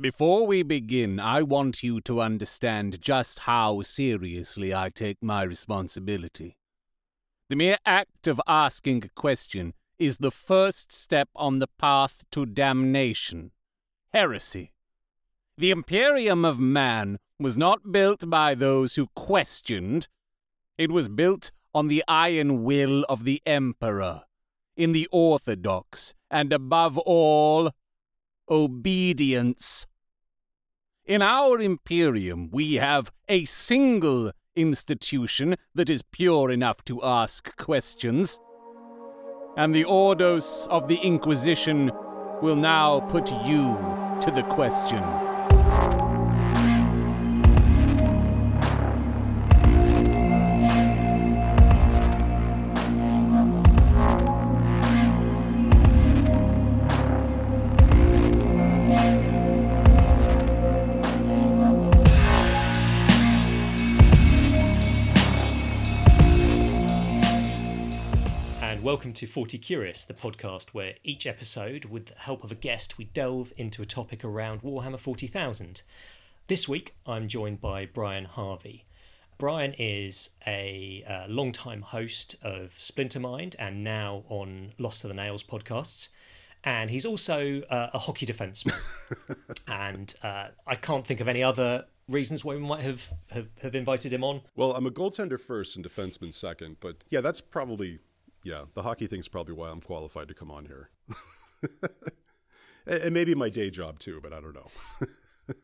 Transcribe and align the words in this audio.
Before 0.00 0.44
we 0.44 0.64
begin, 0.64 1.20
I 1.20 1.42
want 1.42 1.84
you 1.84 2.00
to 2.00 2.20
understand 2.20 3.00
just 3.00 3.40
how 3.40 3.82
seriously 3.82 4.74
I 4.74 4.90
take 4.90 5.22
my 5.22 5.44
responsibility. 5.44 6.58
The 7.48 7.54
mere 7.54 7.78
act 7.86 8.26
of 8.26 8.40
asking 8.48 9.04
a 9.04 9.08
question 9.08 9.72
is 9.96 10.18
the 10.18 10.32
first 10.32 10.90
step 10.90 11.28
on 11.36 11.60
the 11.60 11.68
path 11.78 12.24
to 12.32 12.44
damnation, 12.44 13.52
heresy. 14.12 14.72
The 15.56 15.70
Imperium 15.70 16.44
of 16.44 16.58
Man 16.58 17.20
was 17.38 17.56
not 17.56 17.92
built 17.92 18.28
by 18.28 18.56
those 18.56 18.96
who 18.96 19.06
questioned, 19.14 20.08
it 20.76 20.90
was 20.90 21.08
built 21.08 21.52
on 21.72 21.86
the 21.86 22.02
iron 22.08 22.64
will 22.64 23.04
of 23.08 23.22
the 23.22 23.40
Emperor, 23.46 24.22
in 24.76 24.90
the 24.90 25.06
orthodox, 25.12 26.14
and 26.32 26.52
above 26.52 26.98
all, 26.98 27.70
obedience. 28.48 29.86
In 31.06 31.22
our 31.22 31.60
Imperium, 31.60 32.50
we 32.50 32.74
have 32.74 33.10
a 33.28 33.44
single 33.44 34.32
institution 34.56 35.56
that 35.74 35.90
is 35.90 36.02
pure 36.02 36.50
enough 36.50 36.84
to 36.84 37.02
ask 37.02 37.56
questions. 37.56 38.40
And 39.56 39.74
the 39.74 39.84
Ordos 39.84 40.66
of 40.68 40.88
the 40.88 40.96
Inquisition 40.96 41.92
will 42.42 42.56
now 42.56 43.00
put 43.00 43.30
you 43.44 43.76
to 44.22 44.30
the 44.30 44.42
question. 44.48 45.02
Welcome 68.94 69.12
to 69.12 69.26
40 69.26 69.58
Curious, 69.58 70.04
the 70.04 70.14
podcast 70.14 70.68
where 70.68 70.94
each 71.02 71.26
episode, 71.26 71.86
with 71.86 72.06
the 72.06 72.14
help 72.14 72.44
of 72.44 72.52
a 72.52 72.54
guest, 72.54 72.96
we 72.96 73.06
delve 73.06 73.52
into 73.56 73.82
a 73.82 73.84
topic 73.84 74.22
around 74.22 74.62
Warhammer 74.62 75.00
40,000. 75.00 75.82
This 76.46 76.68
week, 76.68 76.94
I'm 77.04 77.26
joined 77.26 77.60
by 77.60 77.86
Brian 77.86 78.24
Harvey. 78.24 78.84
Brian 79.36 79.74
is 79.80 80.30
a 80.46 81.02
uh, 81.08 81.26
long-time 81.26 81.82
host 81.82 82.36
of 82.40 82.74
Splintermind 82.74 83.56
and 83.58 83.82
now 83.82 84.22
on 84.28 84.74
Lost 84.78 85.00
to 85.00 85.08
the 85.08 85.14
Nails 85.14 85.42
podcasts. 85.42 86.10
And 86.62 86.88
he's 86.88 87.04
also 87.04 87.62
uh, 87.62 87.90
a 87.92 87.98
hockey 87.98 88.26
defenseman. 88.26 88.78
and 89.66 90.14
uh, 90.22 90.50
I 90.68 90.76
can't 90.76 91.04
think 91.04 91.18
of 91.18 91.26
any 91.26 91.42
other 91.42 91.86
reasons 92.08 92.44
why 92.44 92.54
we 92.54 92.60
might 92.60 92.82
have, 92.82 93.12
have, 93.32 93.48
have 93.60 93.74
invited 93.74 94.12
him 94.12 94.22
on. 94.22 94.42
Well, 94.54 94.72
I'm 94.76 94.86
a 94.86 94.92
goaltender 94.92 95.40
first 95.40 95.74
and 95.74 95.84
defenseman 95.84 96.32
second, 96.32 96.76
but 96.78 97.02
yeah, 97.10 97.20
that's 97.20 97.40
probably 97.40 97.98
yeah, 98.44 98.64
the 98.74 98.82
hockey 98.82 99.06
thing's 99.06 99.26
probably 99.26 99.54
why 99.54 99.70
I'm 99.70 99.80
qualified 99.80 100.28
to 100.28 100.34
come 100.34 100.50
on 100.50 100.66
here. 100.66 100.90
and 102.86 103.12
maybe 103.12 103.34
my 103.34 103.48
day 103.48 103.70
job 103.70 103.98
too, 103.98 104.20
but 104.22 104.32
I 104.32 104.40
don't 104.40 104.54
know. 104.54 104.70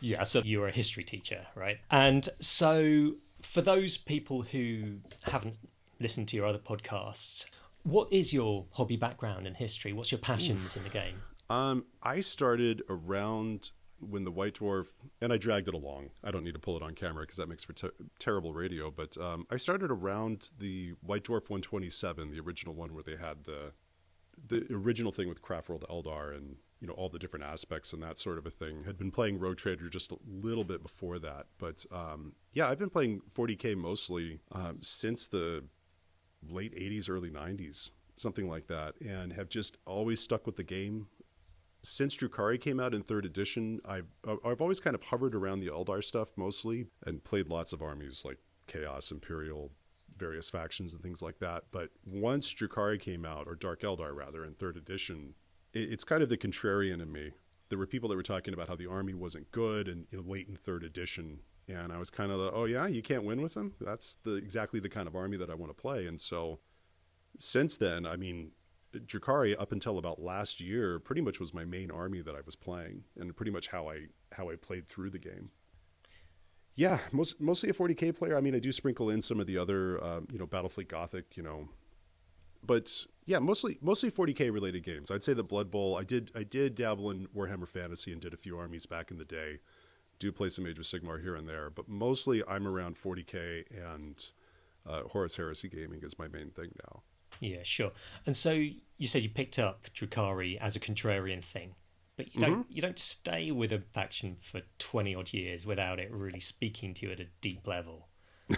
yeah, 0.00 0.24
so 0.24 0.42
you're 0.44 0.66
a 0.66 0.72
history 0.72 1.04
teacher, 1.04 1.46
right? 1.54 1.78
And 1.90 2.28
so 2.40 3.12
for 3.40 3.62
those 3.62 3.96
people 3.96 4.42
who 4.42 4.98
haven't 5.22 5.58
listened 6.00 6.26
to 6.28 6.36
your 6.36 6.46
other 6.46 6.58
podcasts, 6.58 7.46
what 7.84 8.12
is 8.12 8.32
your 8.32 8.66
hobby 8.72 8.96
background 8.96 9.46
in 9.46 9.54
history? 9.54 9.92
What's 9.92 10.10
your 10.10 10.18
passions 10.18 10.76
in 10.76 10.82
the 10.82 10.88
game? 10.88 11.22
Um, 11.48 11.84
I 12.02 12.20
started 12.20 12.82
around 12.88 13.70
when 14.02 14.24
the 14.24 14.30
White 14.30 14.54
Dwarf, 14.54 14.86
and 15.20 15.32
I 15.32 15.36
dragged 15.36 15.68
it 15.68 15.74
along. 15.74 16.10
I 16.22 16.30
don't 16.30 16.44
need 16.44 16.54
to 16.54 16.60
pull 16.60 16.76
it 16.76 16.82
on 16.82 16.94
camera 16.94 17.22
because 17.22 17.36
that 17.36 17.48
makes 17.48 17.64
for 17.64 17.72
ter- 17.72 17.92
terrible 18.18 18.52
radio. 18.52 18.90
But 18.90 19.16
um, 19.16 19.46
I 19.50 19.56
started 19.56 19.90
around 19.90 20.50
the 20.58 20.94
White 21.00 21.24
Dwarf 21.24 21.48
127, 21.48 22.30
the 22.30 22.40
original 22.40 22.74
one 22.74 22.94
where 22.94 23.02
they 23.02 23.16
had 23.16 23.44
the 23.44 23.72
the 24.48 24.66
original 24.72 25.12
thing 25.12 25.28
with 25.28 25.42
Craftworld 25.42 25.86
Eldar 25.90 26.34
and 26.34 26.56
you 26.80 26.88
know 26.88 26.94
all 26.94 27.08
the 27.08 27.18
different 27.18 27.44
aspects 27.44 27.92
and 27.92 28.02
that 28.02 28.18
sort 28.18 28.38
of 28.38 28.46
a 28.46 28.50
thing. 28.50 28.84
Had 28.84 28.98
been 28.98 29.10
playing 29.10 29.38
Rogue 29.38 29.58
Trader 29.58 29.88
just 29.88 30.10
a 30.10 30.16
little 30.26 30.64
bit 30.64 30.82
before 30.82 31.18
that, 31.20 31.46
but 31.58 31.84
um, 31.92 32.34
yeah, 32.52 32.68
I've 32.68 32.78
been 32.78 32.90
playing 32.90 33.22
40k 33.34 33.76
mostly 33.76 34.40
um, 34.50 34.78
since 34.82 35.26
the 35.26 35.64
late 36.48 36.74
80s, 36.74 37.08
early 37.08 37.30
90s 37.30 37.90
something 38.16 38.48
like 38.48 38.66
that, 38.68 38.94
and 39.00 39.32
have 39.32 39.48
just 39.48 39.76
always 39.86 40.20
stuck 40.20 40.46
with 40.46 40.56
the 40.56 40.62
game 40.62 41.06
since 41.82 42.16
Drukhari 42.16 42.60
came 42.60 42.78
out 42.78 42.94
in 42.94 43.02
third 43.02 43.24
edition, 43.24 43.80
I've 43.84 44.06
I've 44.44 44.60
always 44.60 44.80
kind 44.80 44.94
of 44.94 45.02
hovered 45.02 45.34
around 45.34 45.60
the 45.60 45.68
Eldar 45.68 46.02
stuff 46.02 46.28
mostly 46.36 46.86
and 47.04 47.22
played 47.24 47.48
lots 47.48 47.72
of 47.72 47.82
armies 47.82 48.24
like 48.24 48.38
Chaos, 48.66 49.10
Imperial, 49.10 49.72
various 50.16 50.48
factions 50.48 50.92
and 50.92 51.02
things 51.02 51.22
like 51.22 51.38
that. 51.40 51.64
But 51.72 51.90
once 52.06 52.52
Drukhari 52.54 53.00
came 53.00 53.24
out, 53.24 53.46
or 53.48 53.56
Dark 53.56 53.80
Eldar 53.80 54.14
rather, 54.14 54.44
in 54.44 54.54
third 54.54 54.76
edition, 54.76 55.34
it, 55.72 55.92
it's 55.92 56.04
kind 56.04 56.22
of 56.22 56.28
the 56.28 56.36
contrarian 56.36 57.02
in 57.02 57.10
me. 57.10 57.32
There 57.68 57.78
were 57.78 57.86
people 57.86 58.08
that 58.10 58.16
were 58.16 58.22
talking 58.22 58.54
about 58.54 58.68
how 58.68 58.76
the 58.76 58.86
army 58.86 59.14
wasn't 59.14 59.50
good 59.50 59.88
and 59.88 60.06
you 60.10 60.18
know, 60.18 60.24
late 60.28 60.46
in 60.48 60.56
third 60.56 60.84
edition, 60.84 61.40
and 61.66 61.92
I 61.92 61.98
was 61.98 62.10
kind 62.10 62.30
of 62.30 62.38
the, 62.38 62.52
oh 62.52 62.66
yeah, 62.66 62.86
you 62.86 63.02
can't 63.02 63.24
win 63.24 63.42
with 63.42 63.54
them. 63.54 63.74
That's 63.80 64.18
the 64.22 64.34
exactly 64.34 64.78
the 64.78 64.88
kind 64.88 65.08
of 65.08 65.16
army 65.16 65.36
that 65.38 65.50
I 65.50 65.54
want 65.54 65.74
to 65.74 65.80
play. 65.80 66.06
And 66.06 66.20
so 66.20 66.60
since 67.38 67.76
then, 67.76 68.06
I 68.06 68.16
mean, 68.16 68.52
Drukhari 68.92 69.54
up 69.58 69.72
until 69.72 69.98
about 69.98 70.20
last 70.20 70.60
year 70.60 70.98
pretty 70.98 71.20
much 71.20 71.40
was 71.40 71.54
my 71.54 71.64
main 71.64 71.90
army 71.90 72.20
that 72.22 72.34
I 72.34 72.40
was 72.44 72.56
playing 72.56 73.04
and 73.18 73.34
pretty 73.34 73.50
much 73.50 73.68
how 73.68 73.88
I 73.88 74.06
how 74.32 74.50
I 74.50 74.56
played 74.56 74.88
through 74.88 75.10
the 75.10 75.18
game. 75.18 75.50
Yeah, 76.74 76.98
most 77.10 77.40
mostly 77.40 77.68
a 77.70 77.74
40k 77.74 78.16
player. 78.16 78.36
I 78.36 78.40
mean, 78.40 78.54
I 78.54 78.58
do 78.58 78.72
sprinkle 78.72 79.10
in 79.10 79.20
some 79.20 79.40
of 79.40 79.46
the 79.46 79.58
other 79.58 80.02
uh, 80.02 80.20
you 80.32 80.38
know 80.38 80.46
Battlefleet 80.46 80.88
Gothic, 80.88 81.36
you 81.36 81.42
know, 81.42 81.68
but 82.64 83.04
yeah, 83.26 83.38
mostly 83.38 83.78
mostly 83.80 84.10
40k 84.10 84.52
related 84.52 84.82
games. 84.82 85.10
I'd 85.10 85.22
say 85.22 85.34
the 85.34 85.44
Blood 85.44 85.70
Bowl. 85.70 85.96
I 85.96 86.04
did 86.04 86.30
I 86.34 86.42
did 86.42 86.74
dabble 86.74 87.10
in 87.10 87.26
Warhammer 87.28 87.68
Fantasy 87.68 88.12
and 88.12 88.20
did 88.20 88.34
a 88.34 88.38
few 88.38 88.58
armies 88.58 88.86
back 88.86 89.10
in 89.10 89.18
the 89.18 89.24
day. 89.24 89.58
Do 90.18 90.32
play 90.32 90.48
some 90.48 90.66
Age 90.66 90.78
of 90.78 90.84
Sigmar 90.84 91.20
here 91.20 91.34
and 91.34 91.48
there, 91.48 91.68
but 91.68 91.88
mostly 91.88 92.42
I'm 92.46 92.66
around 92.66 92.96
40k 92.96 93.64
and 93.70 94.24
uh, 94.86 95.02
Horus 95.08 95.36
Heresy 95.36 95.68
gaming 95.68 96.00
is 96.02 96.18
my 96.18 96.28
main 96.28 96.50
thing 96.50 96.70
now. 96.88 97.02
Yeah, 97.40 97.62
sure. 97.62 97.90
And 98.26 98.36
so 98.36 98.52
you 98.52 99.06
said 99.06 99.22
you 99.22 99.28
picked 99.28 99.58
up 99.58 99.88
Drukhari 99.94 100.58
as 100.58 100.76
a 100.76 100.80
contrarian 100.80 101.42
thing, 101.42 101.74
but 102.16 102.34
you 102.34 102.40
don't 102.40 102.52
mm-hmm. 102.52 102.72
you 102.72 102.82
don't 102.82 102.98
stay 102.98 103.50
with 103.50 103.72
a 103.72 103.80
faction 103.80 104.36
for 104.40 104.62
twenty 104.78 105.14
odd 105.14 105.32
years 105.32 105.66
without 105.66 105.98
it 105.98 106.10
really 106.12 106.40
speaking 106.40 106.94
to 106.94 107.06
you 107.06 107.12
at 107.12 107.20
a 107.20 107.26
deep 107.40 107.66
level. 107.66 108.08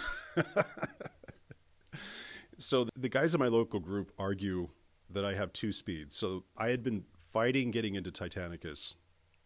so 2.58 2.86
the 2.96 3.08
guys 3.08 3.34
in 3.34 3.40
my 3.40 3.48
local 3.48 3.80
group 3.80 4.12
argue 4.18 4.68
that 5.10 5.24
I 5.24 5.34
have 5.34 5.52
two 5.52 5.72
speeds. 5.72 6.16
So 6.16 6.44
I 6.56 6.68
had 6.68 6.82
been 6.82 7.04
fighting 7.32 7.70
getting 7.70 7.94
into 7.94 8.10
Titanicus 8.10 8.94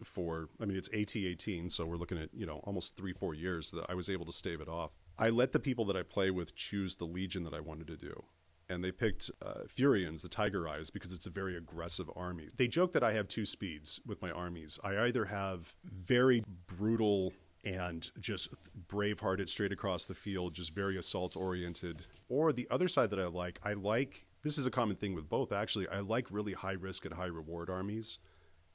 for 0.03 0.49
I 0.61 0.65
mean 0.65 0.77
it's 0.77 0.89
AT 0.89 1.17
eighteen, 1.17 1.69
so 1.69 1.87
we're 1.87 1.97
looking 1.97 2.19
at 2.19 2.31
you 2.33 2.47
know 2.47 2.61
almost 2.65 2.97
three 2.97 3.13
four 3.13 3.35
years 3.35 3.71
that 3.73 3.85
I 3.89 3.95
was 3.95 4.09
able 4.11 4.27
to 4.27 4.33
stave 4.33 4.61
it 4.61 4.69
off. 4.69 4.93
I 5.19 5.31
let 5.31 5.53
the 5.53 5.61
people 5.61 5.85
that 5.87 5.97
I 5.97 6.03
play 6.03 6.31
with 6.31 6.55
choose 6.55 6.97
the 6.97 7.05
legion 7.05 7.43
that 7.45 7.55
I 7.55 7.61
wanted 7.61 7.89
to 7.89 7.97
do 7.97 8.25
and 8.69 8.85
they 8.85 8.93
picked 8.93 9.31
uh, 9.41 9.65
Fureans, 9.67 10.23
the 10.23 10.29
Tiger 10.29 10.69
Eyes, 10.69 10.91
because 10.91 11.13
it's 11.13 11.27
a 11.27 11.31
very 11.31 11.57
aggressive 11.57 12.11
army. 12.15 12.49
They 12.57 12.69
joke 12.69 12.93
that 12.93 13.03
I 13.03 13.13
have 13.13 13.29
two 13.29 13.47
speeds 13.47 14.01
with 14.07 14.21
my 14.21 14.31
armies. 14.31 14.79
I 14.85 14.99
either 14.99 15.27
have 15.27 15.75
very 15.85 16.45
brutal 16.67 17.33
and 17.65 18.11
just 18.21 18.49
brave-hearted 18.89 19.49
straight 19.49 19.73
across 19.73 20.07
the 20.07 20.15
field, 20.15 20.55
just 20.55 20.75
very 20.75 20.97
assault 20.97 21.37
oriented, 21.37 22.07
or 22.29 22.53
the 22.53 22.69
other 22.71 22.89
side 22.89 23.11
that 23.11 23.19
I 23.19 23.27
like, 23.27 23.59
I 23.65 23.73
like 23.73 24.27
this 24.43 24.59
is 24.59 24.67
a 24.67 24.71
common 24.71 24.97
thing 24.97 25.15
with 25.15 25.29
both 25.29 25.53
actually. 25.53 25.89
I 25.89 26.01
like 26.01 26.29
really 26.31 26.53
high 26.53 26.73
risk 26.73 27.05
and 27.05 27.15
high 27.15 27.27
reward 27.27 27.69
armies, 27.69 28.19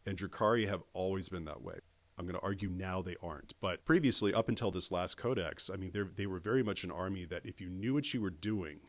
and 0.05 0.17
Drukhari 0.17 0.67
have 0.67 0.83
always 0.93 1.29
been 1.29 1.45
that 1.45 1.61
way. 1.61 1.79
I'm 2.17 2.25
going 2.25 2.37
to 2.39 2.45
argue 2.45 2.69
now 2.69 3.01
they 3.01 3.15
aren't. 3.23 3.53
But 3.59 3.85
previously, 3.85 4.33
up 4.33 4.47
until 4.47 4.69
this 4.69 4.91
last 4.91 5.17
codex, 5.17 5.71
I 5.73 5.77
mean, 5.77 5.91
they 6.15 6.27
were 6.27 6.39
very 6.39 6.61
much 6.61 6.83
an 6.83 6.91
army 6.91 7.25
that 7.25 7.45
if 7.45 7.59
you 7.59 7.69
knew 7.69 7.95
what 7.95 8.13
you 8.13 8.21
were 8.21 8.29
doing 8.29 8.81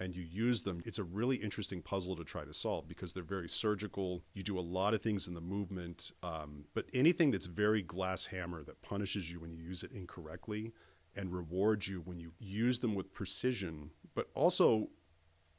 and 0.00 0.16
you 0.16 0.22
use 0.22 0.62
them, 0.62 0.80
it's 0.86 0.98
a 0.98 1.04
really 1.04 1.36
interesting 1.36 1.82
puzzle 1.82 2.16
to 2.16 2.24
try 2.24 2.42
to 2.42 2.54
solve 2.54 2.88
because 2.88 3.12
they're 3.12 3.22
very 3.22 3.48
surgical. 3.48 4.24
You 4.32 4.42
do 4.42 4.58
a 4.58 4.60
lot 4.60 4.94
of 4.94 5.02
things 5.02 5.28
in 5.28 5.34
the 5.34 5.42
movement, 5.42 6.10
um, 6.22 6.64
but 6.74 6.86
anything 6.94 7.30
that's 7.30 7.44
very 7.44 7.82
glass 7.82 8.24
hammer 8.26 8.64
that 8.64 8.80
punishes 8.80 9.30
you 9.30 9.38
when 9.38 9.50
you 9.50 9.58
use 9.58 9.82
it 9.82 9.92
incorrectly 9.92 10.72
and 11.14 11.32
rewards 11.32 11.86
you 11.86 12.00
when 12.00 12.18
you 12.18 12.32
use 12.38 12.78
them 12.78 12.94
with 12.94 13.12
precision, 13.12 13.90
but 14.14 14.30
also 14.34 14.88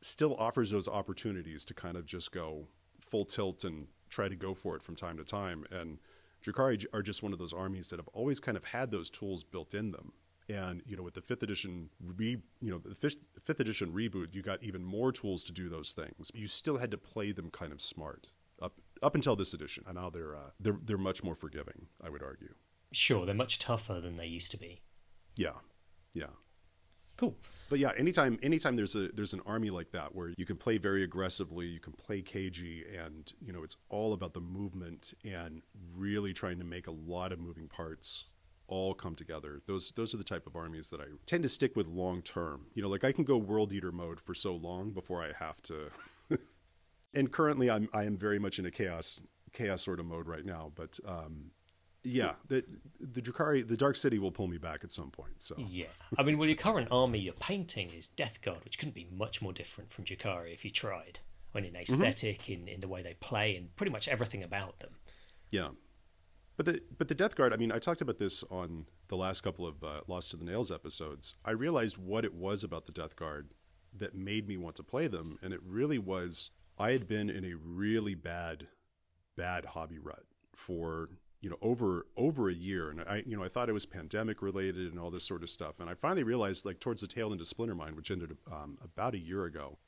still 0.02 0.36
offers 0.38 0.72
those 0.72 0.88
opportunities 0.88 1.64
to 1.66 1.76
kind 1.76 1.96
of 1.96 2.08
just 2.08 2.32
go 2.32 2.68
full 3.00 3.26
tilt 3.26 3.64
and 3.64 3.86
try 4.10 4.28
to 4.28 4.36
go 4.36 4.56
for 4.56 4.76
it 4.76 4.82
from 4.82 4.96
time 4.96 5.18
to 5.18 5.24
time. 5.24 5.66
And 5.72 6.00
Drukhari 6.44 6.84
are 6.94 7.04
just 7.04 7.22
one 7.22 7.32
of 7.32 7.38
those 7.38 7.54
armies 7.54 7.92
that 7.92 8.00
have 8.00 8.08
always 8.08 8.40
kind 8.40 8.58
of 8.58 8.64
had 8.64 8.90
those 8.90 9.12
tools 9.12 9.44
built 9.44 9.76
in 9.76 9.92
them 9.92 10.14
and 10.50 10.82
you 10.86 10.98
know 10.98 11.04
with 11.04 11.14
the 11.14 11.22
fifth 11.22 11.44
edition 11.44 11.90
re 12.04 12.38
you 12.62 12.72
know 12.72 12.78
the 12.78 12.96
fifth, 12.96 13.18
fifth 13.42 13.60
edition 13.60 13.92
reboot 13.92 14.34
you 14.34 14.42
got 14.42 14.62
even 14.64 14.84
more 14.84 15.12
tools 15.12 15.44
to 15.44 15.52
do 15.52 15.70
those 15.70 15.94
things 15.94 16.32
you 16.34 16.48
still 16.48 16.78
had 16.78 16.92
to 16.92 16.98
play 16.98 17.32
them 17.32 17.50
kind 17.52 17.72
of 17.72 17.82
smart 17.82 18.34
up 18.62 18.74
up 19.02 19.16
until 19.16 19.36
this 19.36 19.54
edition. 19.54 19.84
And 19.88 19.96
now 19.96 20.10
they're 20.10 20.36
uh, 20.36 20.52
they're 20.60 20.78
they're 20.84 20.98
much 20.98 21.24
more 21.24 21.36
forgiving. 21.36 21.88
I 22.04 22.10
would 22.10 22.24
argue. 22.24 22.54
Sure, 22.92 23.26
they're 23.26 23.36
much 23.36 23.60
tougher 23.60 24.00
than 24.00 24.18
they 24.18 24.28
used 24.28 24.52
to 24.52 24.58
be. 24.58 24.82
Yeah, 25.36 25.54
yeah. 26.14 26.26
Cool. 27.18 27.36
But 27.70 27.80
yeah, 27.80 27.92
anytime 27.98 28.40
anytime 28.42 28.76
there's 28.76 28.96
a 28.96 29.10
there's 29.10 29.34
an 29.34 29.42
army 29.46 29.70
like 29.70 29.92
that 29.92 30.16
where 30.16 30.34
you 30.38 30.46
can 30.46 30.58
play 30.58 30.78
very 30.78 31.04
aggressively, 31.04 31.68
you 31.68 31.80
can 31.80 31.94
play 31.94 32.22
cagey, 32.22 32.84
and 32.98 33.32
you 33.42 33.52
know 33.54 33.64
it's 33.64 33.78
all 33.90 34.14
about 34.14 34.34
the 34.34 34.42
movement 34.42 35.14
and 35.26 35.62
really 35.96 36.34
trying 36.34 36.60
to 36.60 36.66
make 36.66 36.88
a 36.88 36.92
lot 36.92 37.32
of 37.32 37.40
moving 37.40 37.68
parts 37.68 38.26
all 38.71 38.94
come 38.95 39.13
together. 39.13 39.62
Those 39.68 39.91
those 39.91 40.15
are 40.15 40.18
the 40.18 40.23
type 40.23 40.47
of 40.47 40.56
armies 40.56 40.89
that 40.89 41.01
I 41.01 41.06
tend 41.27 41.44
to 41.44 41.50
stick 41.50 41.75
with 41.75 41.88
long 41.88 42.23
term. 42.23 42.68
You 42.73 42.81
know, 42.81 42.89
like 42.89 43.03
I 43.03 43.12
can 43.12 43.23
go 43.23 43.38
world 43.38 43.71
eater 43.73 43.91
mode 43.91 44.19
for 44.19 44.33
so 44.33 44.56
long 44.56 44.91
before 44.91 45.21
I 45.21 45.33
have 45.38 45.62
to. 45.63 45.91
and 47.13 47.31
currently, 47.31 47.69
I'm 47.69 47.89
I 47.94 48.06
am 48.06 48.18
very 48.18 48.39
much 48.39 48.57
in 48.57 48.65
a 48.65 48.71
chaos 48.71 49.21
chaos 49.53 49.83
sort 49.83 50.00
of 50.00 50.06
mode 50.06 50.27
right 50.27 50.45
now. 50.45 50.71
But 50.73 51.00
um, 51.06 51.51
yeah, 52.03 52.33
the 52.47 52.63
the 53.00 53.21
Drukhari, 53.21 53.68
the 53.68 53.77
Dark 53.77 53.97
City 53.97 54.18
will 54.18 54.31
pull 54.31 54.47
me 54.47 54.57
back 54.57 54.83
at 54.83 54.91
some 54.91 55.12
point. 55.12 55.41
So 55.41 55.56
yeah, 55.57 55.85
I 56.18 56.23
mean, 56.23 56.38
well, 56.38 56.47
your 56.47 56.57
current 56.57 56.88
army 56.89 57.19
you're 57.19 57.33
painting 57.33 57.91
is 57.91 58.07
Death 58.07 58.41
Guard, 58.41 58.63
which 58.63 58.79
couldn't 58.79 58.95
be 58.95 59.07
much 59.12 59.41
more 59.41 59.53
different 59.53 59.91
from 59.91 60.06
Drukhari 60.06 60.53
if 60.53 60.65
you 60.65 60.71
tried. 60.71 61.19
When 61.51 61.65
in 61.65 61.75
esthetic 61.75 62.44
mm-hmm. 62.44 62.62
in, 62.62 62.68
in 62.69 62.79
the 62.79 62.88
way 62.88 63.01
they 63.01 63.15
play, 63.15 63.57
and 63.57 63.75
pretty 63.75 63.91
much 63.91 64.07
everything 64.07 64.41
about 64.41 64.79
them. 64.79 64.91
Yeah, 65.50 65.71
but 66.57 66.65
the 66.65 66.81
but 66.98 67.07
the 67.07 67.15
Death 67.15 67.36
Guard. 67.36 67.53
I 67.53 67.57
mean, 67.57 67.71
I 67.71 67.80
talked 67.80 68.01
about 68.01 68.19
this 68.19 68.44
on 68.51 68.86
the 69.07 69.18
last 69.18 69.42
couple 69.42 69.65
of 69.65 69.83
uh, 69.83 70.01
Lost 70.07 70.31
to 70.31 70.38
the 70.38 70.45
Nails 70.45 70.71
episodes. 70.71 71.36
I 71.45 71.51
realized 71.51 71.98
what 71.98 72.25
it 72.25 72.33
was 72.33 72.63
about 72.63 72.86
the 72.86 72.92
Death 72.92 73.15
Guard 73.15 73.50
that 73.98 74.15
made 74.15 74.48
me 74.48 74.57
want 74.57 74.75
to 74.75 74.83
play 74.83 75.07
them, 75.07 75.38
and 75.42 75.53
it 75.53 75.62
really 75.63 75.98
was 75.98 76.51
I 76.77 76.92
had 76.92 77.07
been 77.07 77.30
in 77.30 77.45
a 77.45 77.53
really 77.53 78.15
bad, 78.15 78.68
bad 79.36 79.65
hobby 79.65 80.00
rut 80.00 80.24
for 80.56 81.09
you 81.42 81.50
know 81.50 81.57
over 81.62 82.06
over 82.15 82.50
a 82.50 82.54
year 82.54 82.92
and 82.92 83.01
i 83.01 83.24
you 83.25 83.36
know 83.36 83.44
i 83.44 83.47
thought 83.47 83.68
it 83.68 83.74
was 83.74 83.86
pandemic 83.86 84.42
related 84.44 84.92
and 84.92 85.00
all 85.00 85.09
this 85.09 85.24
sort 85.24 85.42
of 85.42 85.50
stuff 85.50 85.80
and 85.80 85.89
i 85.89 85.94
finally 85.95 86.24
realized 86.24 86.65
like 86.65 86.80
towards 86.80 87.01
the 87.01 87.07
tail 87.07 87.31
end 87.31 87.42
of 87.42 87.47
Splintermind 87.47 87.95
which 87.95 88.12
ended 88.12 88.38
um, 88.51 88.77
about 88.83 89.15
a 89.15 89.18
year 89.18 89.45
ago 89.45 89.80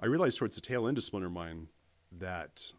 i 0.00 0.06
realized 0.06 0.38
towards 0.38 0.56
the 0.56 0.62
tail 0.62 0.88
end 0.88 0.96
of 0.96 1.04
Splintermind 1.04 1.66
that 2.10 2.72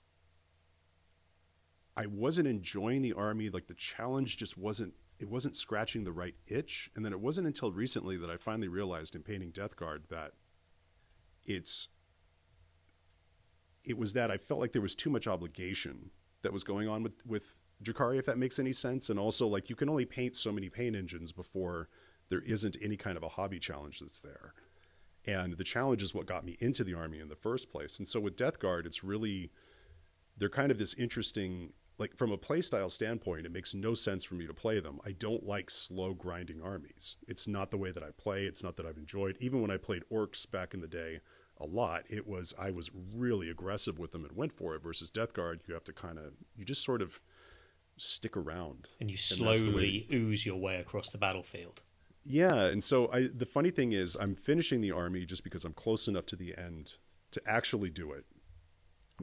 i 1.96 2.06
wasn't 2.06 2.48
enjoying 2.48 3.02
the 3.02 3.14
army 3.14 3.50
like 3.50 3.68
the 3.68 3.74
challenge 3.74 4.38
just 4.38 4.58
wasn't 4.58 4.94
it 5.20 5.30
wasn't 5.30 5.56
scratching 5.56 6.04
the 6.04 6.12
right 6.12 6.36
itch 6.48 6.90
and 6.96 7.06
then 7.06 7.14
it 7.14 7.20
wasn't 7.20 7.46
until 7.46 7.72
recently 7.72 8.18
that 8.18 8.30
i 8.30 8.38
finally 8.38 8.68
realized 8.68 9.16
in 9.16 9.22
painting 9.22 9.52
death 9.52 9.76
guard 9.76 10.04
that 10.10 10.32
it's 11.46 11.90
it 13.84 13.98
was 13.98 14.14
that 14.14 14.32
i 14.32 14.38
felt 14.38 14.60
like 14.60 14.72
there 14.72 14.82
was 14.82 14.96
too 14.96 15.10
much 15.10 15.28
obligation 15.28 16.10
that 16.42 16.54
was 16.54 16.64
going 16.64 16.88
on 16.88 17.04
with 17.04 17.26
with 17.26 17.56
Drukhari, 17.84 18.18
if 18.18 18.26
that 18.26 18.38
makes 18.38 18.60
any 18.60 18.74
sense. 18.74 19.10
And 19.10 19.20
also, 19.20 19.48
like, 19.48 19.70
you 19.70 19.76
can 19.76 19.90
only 19.90 20.06
paint 20.06 20.36
so 20.36 20.52
many 20.52 20.70
pain 20.70 20.96
engines 20.96 21.32
before 21.32 21.90
there 22.30 22.42
isn't 22.42 22.78
any 22.82 22.98
kind 22.98 23.18
of 23.18 23.24
a 23.24 23.30
hobby 23.30 23.60
challenge 23.60 24.00
that's 24.00 24.22
there. 24.22 24.54
And 25.26 25.58
the 25.58 25.64
challenge 25.64 26.02
is 26.02 26.14
what 26.14 26.26
got 26.26 26.46
me 26.46 26.58
into 26.60 26.84
the 26.84 26.94
army 26.94 27.20
in 27.20 27.30
the 27.30 27.36
first 27.36 27.70
place. 27.70 28.00
And 28.00 28.08
so 28.08 28.20
with 28.20 28.36
Death 28.36 28.60
Guard, 28.60 28.86
it's 28.86 29.04
really, 29.04 29.52
they're 30.38 30.50
kind 30.50 30.72
of 30.72 30.78
this 30.78 30.94
interesting, 30.96 31.74
like, 32.04 32.18
from 32.18 32.34
a 32.34 32.38
playstyle 32.38 32.92
standpoint, 32.92 33.46
it 33.46 33.54
makes 33.54 33.74
no 33.74 33.94
sense 33.94 34.26
for 34.26 34.36
me 34.36 34.46
to 34.46 34.54
play 34.54 34.82
them. 34.82 35.00
I 35.06 35.14
don't 35.14 35.46
like 35.48 35.70
slow 35.70 36.14
grinding 36.14 36.62
armies. 36.62 37.16
It's 37.30 37.48
not 37.48 37.72
the 37.72 37.78
way 37.78 37.92
that 37.92 38.04
I 38.04 38.10
play, 38.18 38.46
it's 38.46 38.62
not 38.62 38.76
that 38.76 38.86
I've 38.86 38.98
enjoyed. 38.98 39.38
Even 39.40 39.62
when 39.62 39.72
I 39.72 39.78
played 39.78 40.04
orcs 40.12 40.50
back 40.50 40.74
in 40.74 40.82
the 40.82 40.88
day, 40.88 41.22
a 41.58 41.66
lot. 41.66 42.04
It 42.10 42.28
was 42.28 42.54
I 42.60 42.72
was 42.72 42.92
really 43.16 43.50
aggressive 43.50 44.00
with 44.00 44.12
them 44.12 44.26
and 44.26 44.36
went 44.36 44.52
for 44.52 44.76
it. 44.76 44.84
Versus 44.84 45.10
Death 45.10 45.32
Guard, 45.32 45.62
you 45.66 45.74
have 45.74 45.86
to 45.86 45.94
kind 45.94 46.18
of 46.18 46.34
you 46.58 46.66
just 46.66 46.84
sort 46.84 47.02
of 47.02 47.22
stick 47.96 48.36
around. 48.36 48.90
And 49.00 49.10
you 49.10 49.16
slowly 49.16 50.06
and 50.10 50.20
ooze 50.20 50.46
your 50.46 50.58
way 50.58 50.82
across 50.82 51.10
the 51.10 51.18
battlefield. 51.18 51.84
Yeah, 52.26 52.64
and 52.66 52.84
so 52.84 53.10
I 53.14 53.30
the 53.34 53.46
funny 53.46 53.72
thing 53.72 53.94
is 53.94 54.18
I'm 54.20 54.36
finishing 54.36 54.82
the 54.82 54.92
army 54.92 55.26
just 55.26 55.44
because 55.44 55.64
I'm 55.64 55.74
close 55.74 56.08
enough 56.08 56.26
to 56.28 56.36
the 56.36 56.58
end 56.58 56.96
to 57.32 57.42
actually 57.48 57.90
do 57.90 58.12
it. 58.12 58.26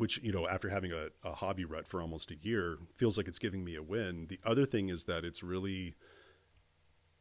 Which, 0.01 0.19
you 0.23 0.33
know, 0.33 0.49
after 0.49 0.71
having 0.71 0.93
a, 0.93 1.09
a 1.23 1.33
hobby 1.35 1.67
rut 1.67 1.87
for 1.87 2.01
almost 2.01 2.31
a 2.31 2.37
year, 2.41 2.79
feels 2.97 3.19
like 3.19 3.29
it's 3.29 3.39
giving 3.39 3.63
me 3.63 3.75
a 3.77 3.83
win. 3.83 4.29
The 4.29 4.41
other 4.47 4.65
thing 4.65 4.89
is 4.89 5.05
that 5.05 5.27
it's 5.27 5.43
really 5.43 5.95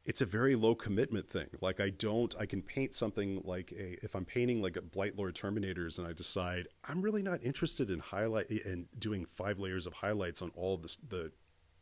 it's 0.05 0.21
a 0.21 0.25
very 0.25 0.55
low 0.55 0.75
commitment 0.75 1.29
thing. 1.29 1.49
Like 1.59 1.81
I 1.81 1.89
don't, 1.89 2.33
I 2.39 2.45
can 2.45 2.61
paint 2.61 2.95
something 2.95 3.41
like 3.43 3.73
a, 3.73 3.97
if 4.01 4.15
I'm 4.15 4.23
painting 4.23 4.61
like 4.61 4.77
a 4.77 4.81
Blightlord 4.81 5.33
Terminators 5.33 5.99
and 5.99 6.07
I 6.07 6.13
decide 6.13 6.67
I'm 6.87 7.01
really 7.01 7.21
not 7.21 7.43
interested 7.43 7.89
in 7.89 7.99
highlight 7.99 8.49
in 8.49 8.87
doing 8.97 9.25
five 9.25 9.59
layers 9.59 9.85
of 9.85 9.93
highlights 9.93 10.41
on 10.41 10.51
all 10.55 10.77
this, 10.77 10.97
the, 11.07 11.31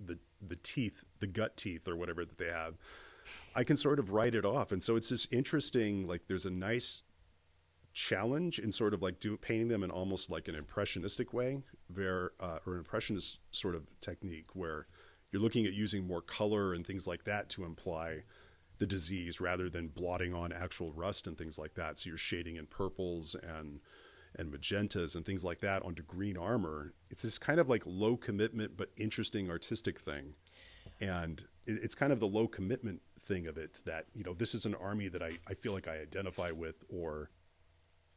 the, 0.04 0.18
the 0.46 0.58
teeth, 0.58 1.06
the 1.20 1.28
gut 1.28 1.58
teeth 1.58 1.88
or 1.88 1.96
whatever 1.96 2.26
that 2.26 2.40
they 2.40 2.50
have, 2.50 2.74
I 3.56 3.64
can 3.64 3.78
sort 3.78 4.00
of 4.00 4.12
write 4.12 4.36
it 4.36 4.46
off. 4.46 4.72
And 4.72 4.82
so 4.82 4.96
it's 4.96 5.10
this 5.10 5.28
interesting, 5.32 6.08
like 6.08 6.24
there's 6.28 6.46
a 6.46 6.52
nice 6.52 7.04
challenge 7.98 8.60
in 8.60 8.72
sort 8.72 8.94
of 8.94 9.02
like 9.02 9.20
do 9.20 9.36
painting 9.38 9.70
them 9.70 9.84
in 9.84 9.92
almost 9.92 10.30
like 10.30 10.48
an 10.48 10.56
impressionistic 10.56 11.34
way, 11.34 11.58
where, 11.94 12.32
uh, 12.40 12.60
or 12.66 12.74
an 12.74 12.80
impressionist 12.80 13.40
sort 13.52 13.76
of 13.76 13.90
technique 14.02 14.50
where, 14.54 14.88
you're 15.32 15.42
looking 15.42 15.66
at 15.66 15.74
using 15.74 16.08
more 16.08 16.22
color 16.22 16.74
and 16.74 16.88
things 16.88 17.06
like 17.06 17.26
that 17.26 17.50
to 17.50 17.66
imply 17.66 18.24
the 18.78 18.86
disease 18.86 19.42
rather 19.42 19.70
than 19.70 19.88
blotting 19.90 20.34
on 20.34 20.54
actual 20.54 20.94
rust 20.94 21.28
and 21.28 21.38
things 21.38 21.58
like 21.58 21.74
that. 21.74 22.00
So 22.00 22.10
you're 22.10 22.18
shading 22.18 22.56
in 22.56 22.66
purples 22.66 23.36
and 23.36 23.82
and 24.36 24.52
magentas 24.52 25.16
and 25.16 25.26
things 25.26 25.44
like 25.44 25.60
that 25.60 25.84
onto 25.84 26.04
green 26.04 26.38
armor. 26.38 26.94
It's 27.10 27.24
this 27.24 27.38
kind 27.40 27.60
of 27.60 27.68
like 27.68 27.84
low 27.86 28.16
commitment 28.16 28.78
but 28.78 28.92
interesting 28.96 29.50
artistic 29.50 30.00
thing. 30.00 30.36
And 31.02 31.44
it's 31.66 31.96
kind 31.96 32.14
of 32.14 32.20
the 32.20 32.28
low 32.28 32.48
commitment 32.48 33.02
thing 33.26 33.48
of 33.48 33.58
it 33.58 33.80
that, 33.86 34.06
you 34.14 34.24
know, 34.24 34.34
this 34.34 34.54
is 34.54 34.66
an 34.66 34.76
army 34.76 35.10
that 35.10 35.24
I, 35.24 35.32
I 35.48 35.56
feel 35.56 35.74
like 35.74 35.88
I 35.88 35.98
identify 35.98 36.52
with 36.52 36.84
or 36.88 37.32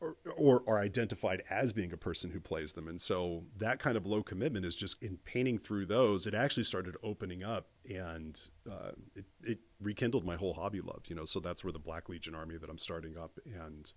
or, 0.00 0.16
or 0.36 0.62
are 0.66 0.78
identified 0.78 1.42
as 1.50 1.72
being 1.72 1.92
a 1.92 1.96
person 1.96 2.30
who 2.30 2.40
plays 2.40 2.72
them. 2.72 2.88
And 2.88 3.00
so 3.00 3.44
that 3.58 3.78
kind 3.78 3.96
of 3.96 4.06
low 4.06 4.22
commitment 4.22 4.64
is 4.64 4.74
just 4.74 5.02
in 5.02 5.18
painting 5.24 5.58
through 5.58 5.86
those, 5.86 6.26
it 6.26 6.34
actually 6.34 6.64
started 6.64 6.96
opening 7.02 7.44
up 7.44 7.68
and 7.88 8.40
uh, 8.70 8.92
it, 9.14 9.26
it 9.42 9.58
rekindled 9.80 10.24
my 10.24 10.36
whole 10.36 10.54
hobby 10.54 10.80
love, 10.80 11.02
you 11.08 11.14
know. 11.14 11.24
So 11.24 11.40
that's 11.40 11.62
where 11.62 11.72
the 11.72 11.78
Black 11.78 12.08
Legion 12.08 12.34
army 12.34 12.56
that 12.56 12.70
I'm 12.70 12.78
starting 12.78 13.16
up 13.18 13.38
and 13.44 13.92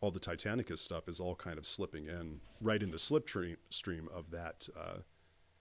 all 0.00 0.10
the 0.10 0.20
Titanicus 0.20 0.78
stuff 0.78 1.08
is 1.08 1.20
all 1.20 1.36
kind 1.36 1.58
of 1.58 1.66
slipping 1.66 2.06
in 2.06 2.40
right 2.60 2.82
in 2.82 2.90
the 2.90 2.96
slipstream 2.96 4.08
of 4.08 4.30
that 4.30 4.68
uh, 4.76 4.98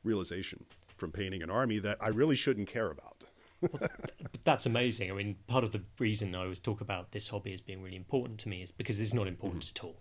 realization 0.04 0.66
from 0.98 1.12
painting 1.12 1.44
an 1.44 1.50
army 1.50 1.80
that 1.80 1.98
I 2.02 2.08
really 2.08 2.36
shouldn't 2.36 2.68
care 2.68 2.90
about 2.90 3.26
well, 3.62 3.90
that's 4.44 4.66
amazing. 4.66 5.12
I 5.12 5.14
mean, 5.14 5.36
part 5.48 5.64
of 5.64 5.72
the 5.72 5.82
reason 6.00 6.36
I 6.36 6.44
always 6.44 6.60
talk 6.60 6.82
about 6.82 7.12
this 7.12 7.30
hobby 7.30 7.54
as 7.54 7.62
being 7.62 7.82
really 7.82 7.96
important 7.96 8.40
to 8.42 8.50
me 8.50 8.62
is 8.62 8.72
because 8.72 9.00
it's 9.00 9.14
not 9.14 9.28
important 9.28 9.66
mm-hmm. 9.66 9.86
at 9.86 9.90
all. 9.90 10.00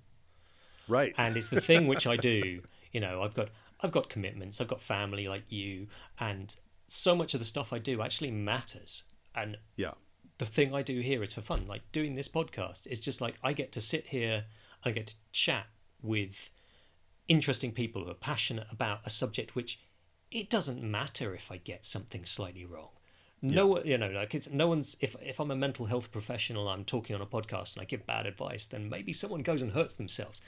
Right. 0.88 1.14
And 1.16 1.36
it's 1.36 1.50
the 1.50 1.60
thing 1.60 1.86
which 1.86 2.06
I 2.06 2.16
do. 2.16 2.62
You 2.92 2.98
know, 2.98 3.22
I've 3.22 3.34
got 3.34 3.50
I've 3.80 3.92
got 3.92 4.08
commitments. 4.08 4.60
I've 4.60 4.66
got 4.66 4.82
family 4.82 5.26
like 5.26 5.44
you, 5.48 5.86
and 6.18 6.52
so 6.88 7.14
much 7.14 7.34
of 7.34 7.40
the 7.40 7.46
stuff 7.46 7.72
I 7.72 7.78
do 7.78 8.02
actually 8.02 8.32
matters. 8.32 9.04
And 9.32 9.58
yeah, 9.76 9.92
the 10.38 10.44
thing 10.44 10.74
I 10.74 10.82
do 10.82 10.98
here 10.98 11.22
is 11.22 11.32
for 11.32 11.40
fun. 11.40 11.68
Like 11.68 11.82
doing 11.92 12.16
this 12.16 12.28
podcast 12.28 12.88
is 12.88 12.98
just 12.98 13.20
like 13.20 13.36
I 13.44 13.52
get 13.52 13.70
to 13.72 13.80
sit 13.80 14.06
here, 14.08 14.46
I 14.84 14.90
get 14.90 15.06
to 15.06 15.14
chat 15.30 15.66
with 16.02 16.50
interesting 17.28 17.70
people 17.70 18.02
who 18.02 18.10
are 18.10 18.14
passionate 18.14 18.66
about 18.72 19.00
a 19.04 19.10
subject 19.10 19.54
which 19.54 19.78
it 20.30 20.50
doesn't 20.50 20.82
matter 20.82 21.34
if 21.34 21.52
I 21.52 21.58
get 21.58 21.84
something 21.84 22.24
slightly 22.24 22.64
wrong. 22.64 22.88
No, 23.42 23.78
yeah. 23.78 23.84
you 23.84 23.98
know, 23.98 24.10
like 24.10 24.34
it's 24.34 24.50
no 24.50 24.68
one's. 24.68 24.96
If 25.00 25.16
if 25.22 25.40
I'm 25.40 25.50
a 25.50 25.56
mental 25.56 25.86
health 25.86 26.12
professional, 26.12 26.68
I'm 26.68 26.84
talking 26.84 27.16
on 27.16 27.22
a 27.22 27.26
podcast 27.26 27.74
and 27.74 27.82
I 27.82 27.84
give 27.86 28.06
bad 28.06 28.26
advice, 28.26 28.66
then 28.66 28.88
maybe 28.88 29.12
someone 29.12 29.42
goes 29.42 29.62
and 29.62 29.72
hurts 29.72 29.94
themselves. 29.94 30.42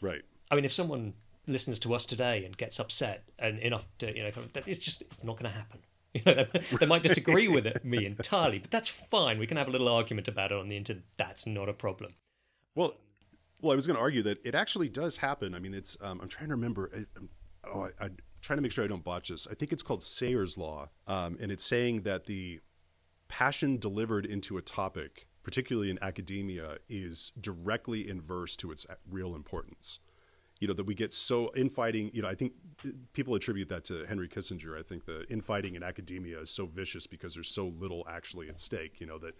Right. 0.00 0.22
I 0.50 0.54
mean, 0.54 0.64
if 0.64 0.72
someone 0.72 1.14
listens 1.46 1.78
to 1.80 1.94
us 1.94 2.06
today 2.06 2.44
and 2.44 2.56
gets 2.56 2.78
upset 2.78 3.24
and 3.38 3.58
enough 3.58 3.86
to, 3.98 4.16
you 4.16 4.22
know, 4.22 4.30
it's 4.66 4.78
just 4.78 5.02
it's 5.02 5.24
not 5.24 5.38
going 5.38 5.50
to 5.50 5.56
happen. 5.56 5.80
You 6.16 6.22
know, 6.34 6.46
they, 6.50 6.60
they 6.80 6.86
might 6.86 7.02
disagree 7.02 7.46
with 7.46 7.66
it, 7.66 7.84
me 7.84 8.06
entirely, 8.06 8.58
but 8.58 8.70
that's 8.70 8.88
fine. 8.88 9.38
We 9.38 9.46
can 9.46 9.58
have 9.58 9.68
a 9.68 9.70
little 9.70 9.88
argument 9.88 10.28
about 10.28 10.50
it 10.50 10.56
on 10.56 10.70
the 10.70 10.76
internet. 10.78 11.04
That's 11.18 11.46
not 11.46 11.68
a 11.68 11.74
problem. 11.74 12.14
Well, 12.74 12.94
well, 13.60 13.72
I 13.72 13.74
was 13.74 13.86
going 13.86 13.96
to 13.96 14.00
argue 14.00 14.22
that 14.22 14.38
it 14.42 14.54
actually 14.54 14.88
does 14.88 15.18
happen. 15.18 15.54
I 15.54 15.58
mean, 15.58 15.74
it's. 15.74 15.94
Um, 16.00 16.22
I'm 16.22 16.28
trying 16.28 16.48
to 16.48 16.54
remember. 16.54 16.90
oh, 17.64 17.90
I, 18.00 18.06
I 18.06 18.08
trying 18.46 18.58
to 18.58 18.62
make 18.62 18.70
sure 18.70 18.84
I 18.84 18.88
don't 18.88 19.02
botch 19.02 19.28
this. 19.28 19.48
I 19.50 19.54
think 19.54 19.72
it's 19.72 19.82
called 19.82 20.02
Sayre's 20.02 20.56
Law, 20.56 20.88
um, 21.08 21.36
and 21.40 21.50
it's 21.50 21.64
saying 21.64 22.02
that 22.02 22.26
the 22.26 22.60
passion 23.28 23.76
delivered 23.76 24.24
into 24.24 24.56
a 24.56 24.62
topic, 24.62 25.26
particularly 25.42 25.90
in 25.90 25.98
academia, 26.00 26.76
is 26.88 27.32
directly 27.40 28.08
inverse 28.08 28.54
to 28.56 28.70
its 28.70 28.86
real 29.10 29.34
importance. 29.34 29.98
You 30.60 30.68
know 30.68 30.74
that 30.74 30.84
we 30.84 30.94
get 30.94 31.12
so 31.12 31.50
infighting. 31.56 32.10
You 32.14 32.22
know, 32.22 32.28
I 32.28 32.34
think 32.34 32.52
people 33.12 33.34
attribute 33.34 33.68
that 33.68 33.84
to 33.86 34.06
Henry 34.06 34.28
Kissinger. 34.28 34.78
I 34.78 34.82
think 34.82 35.04
the 35.04 35.26
infighting 35.28 35.74
in 35.74 35.82
academia 35.82 36.40
is 36.40 36.50
so 36.50 36.66
vicious 36.66 37.06
because 37.06 37.34
there's 37.34 37.48
so 37.48 37.74
little 37.78 38.06
actually 38.08 38.48
at 38.48 38.60
stake. 38.60 39.00
You 39.00 39.06
know 39.06 39.18
that 39.18 39.34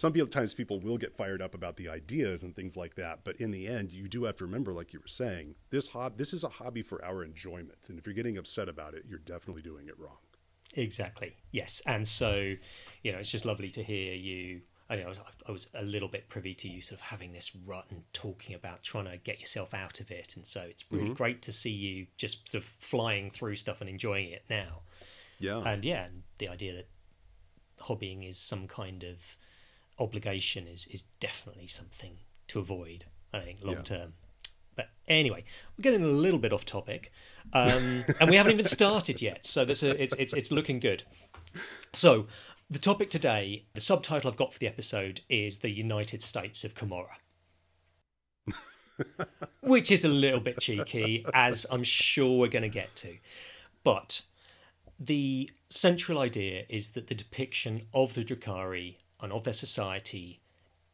sometimes 0.00 0.54
people 0.54 0.80
will 0.80 0.98
get 0.98 1.14
fired 1.14 1.42
up 1.42 1.54
about 1.54 1.76
the 1.76 1.88
ideas 1.88 2.42
and 2.42 2.56
things 2.56 2.76
like 2.76 2.94
that, 2.94 3.20
but 3.22 3.36
in 3.36 3.50
the 3.50 3.66
end, 3.66 3.92
you 3.92 4.08
do 4.08 4.24
have 4.24 4.36
to 4.36 4.44
remember, 4.44 4.72
like 4.72 4.92
you 4.92 5.00
were 5.00 5.06
saying, 5.06 5.54
this 5.70 5.88
hob- 5.88 6.16
this 6.16 6.32
is 6.32 6.42
a 6.42 6.48
hobby 6.48 6.82
for 6.82 7.04
our 7.04 7.22
enjoyment, 7.22 7.78
and 7.88 7.98
if 7.98 8.06
you're 8.06 8.14
getting 8.14 8.38
upset 8.38 8.68
about 8.68 8.94
it, 8.94 9.04
you're 9.08 9.18
definitely 9.18 9.62
doing 9.62 9.88
it 9.88 9.98
wrong. 9.98 10.16
Exactly. 10.74 11.36
Yes, 11.50 11.82
and 11.86 12.06
so 12.06 12.54
you 13.02 13.12
know, 13.12 13.18
it's 13.18 13.30
just 13.30 13.44
lovely 13.44 13.70
to 13.70 13.82
hear 13.82 14.14
you. 14.14 14.62
I 14.88 14.96
know 14.96 15.12
I 15.46 15.52
was 15.52 15.70
a 15.74 15.82
little 15.82 16.08
bit 16.08 16.28
privy 16.28 16.54
to 16.54 16.68
you 16.68 16.80
sort 16.80 17.00
of 17.00 17.06
having 17.06 17.32
this 17.32 17.54
rut 17.54 17.86
and 17.90 18.02
talking 18.12 18.56
about 18.56 18.82
trying 18.82 19.04
to 19.04 19.16
get 19.18 19.38
yourself 19.38 19.74
out 19.74 20.00
of 20.00 20.10
it, 20.10 20.34
and 20.36 20.46
so 20.46 20.62
it's 20.62 20.84
really 20.90 21.04
mm-hmm. 21.04 21.12
great 21.12 21.42
to 21.42 21.52
see 21.52 21.70
you 21.70 22.06
just 22.16 22.48
sort 22.48 22.64
of 22.64 22.70
flying 22.78 23.30
through 23.30 23.56
stuff 23.56 23.80
and 23.80 23.90
enjoying 23.90 24.30
it 24.30 24.44
now. 24.48 24.80
Yeah, 25.38 25.58
and 25.58 25.84
yeah, 25.84 26.06
and 26.06 26.22
the 26.38 26.48
idea 26.48 26.74
that 26.74 26.88
hobbying 27.80 28.28
is 28.28 28.38
some 28.38 28.66
kind 28.66 29.04
of 29.04 29.36
obligation 30.00 30.66
is 30.66 30.86
is 30.88 31.02
definitely 31.20 31.66
something 31.66 32.18
to 32.48 32.58
avoid. 32.58 33.04
I 33.32 33.40
think 33.40 33.58
long 33.62 33.82
term. 33.84 33.98
Yeah. 34.00 34.50
But 34.76 34.88
anyway, 35.06 35.44
we're 35.76 35.82
getting 35.82 36.02
a 36.02 36.08
little 36.08 36.38
bit 36.38 36.52
off 36.52 36.64
topic, 36.64 37.12
um, 37.52 38.04
and 38.20 38.30
we 38.30 38.36
haven't 38.36 38.52
even 38.52 38.64
started 38.64 39.20
yet. 39.20 39.44
So 39.44 39.64
that's 39.64 39.82
a, 39.82 40.00
it's 40.02 40.14
it's 40.16 40.32
it's 40.32 40.50
looking 40.50 40.80
good. 40.80 41.04
So 41.92 42.26
the 42.70 42.78
topic 42.78 43.10
today, 43.10 43.64
the 43.74 43.80
subtitle 43.80 44.30
I've 44.30 44.36
got 44.36 44.52
for 44.52 44.58
the 44.58 44.68
episode 44.68 45.22
is 45.28 45.58
the 45.58 45.70
United 45.70 46.22
States 46.22 46.64
of 46.64 46.74
Commorragh. 46.74 47.18
Which 49.60 49.90
is 49.90 50.04
a 50.04 50.08
little 50.08 50.40
bit 50.40 50.60
cheeky, 50.60 51.24
as 51.34 51.66
I'm 51.70 51.82
sure 51.82 52.38
we're 52.38 52.48
going 52.48 52.62
to 52.62 52.68
get 52.68 52.94
to. 52.96 53.16
But 53.82 54.22
the 54.98 55.50
central 55.68 56.18
idea 56.18 56.64
is 56.68 56.90
that 56.90 57.06
the 57.08 57.14
depiction 57.14 57.86
of 57.94 58.14
the 58.14 58.24
Drukhari 58.24 58.96
and 59.22 59.32
of 59.32 59.44
their 59.44 59.52
society 59.52 60.40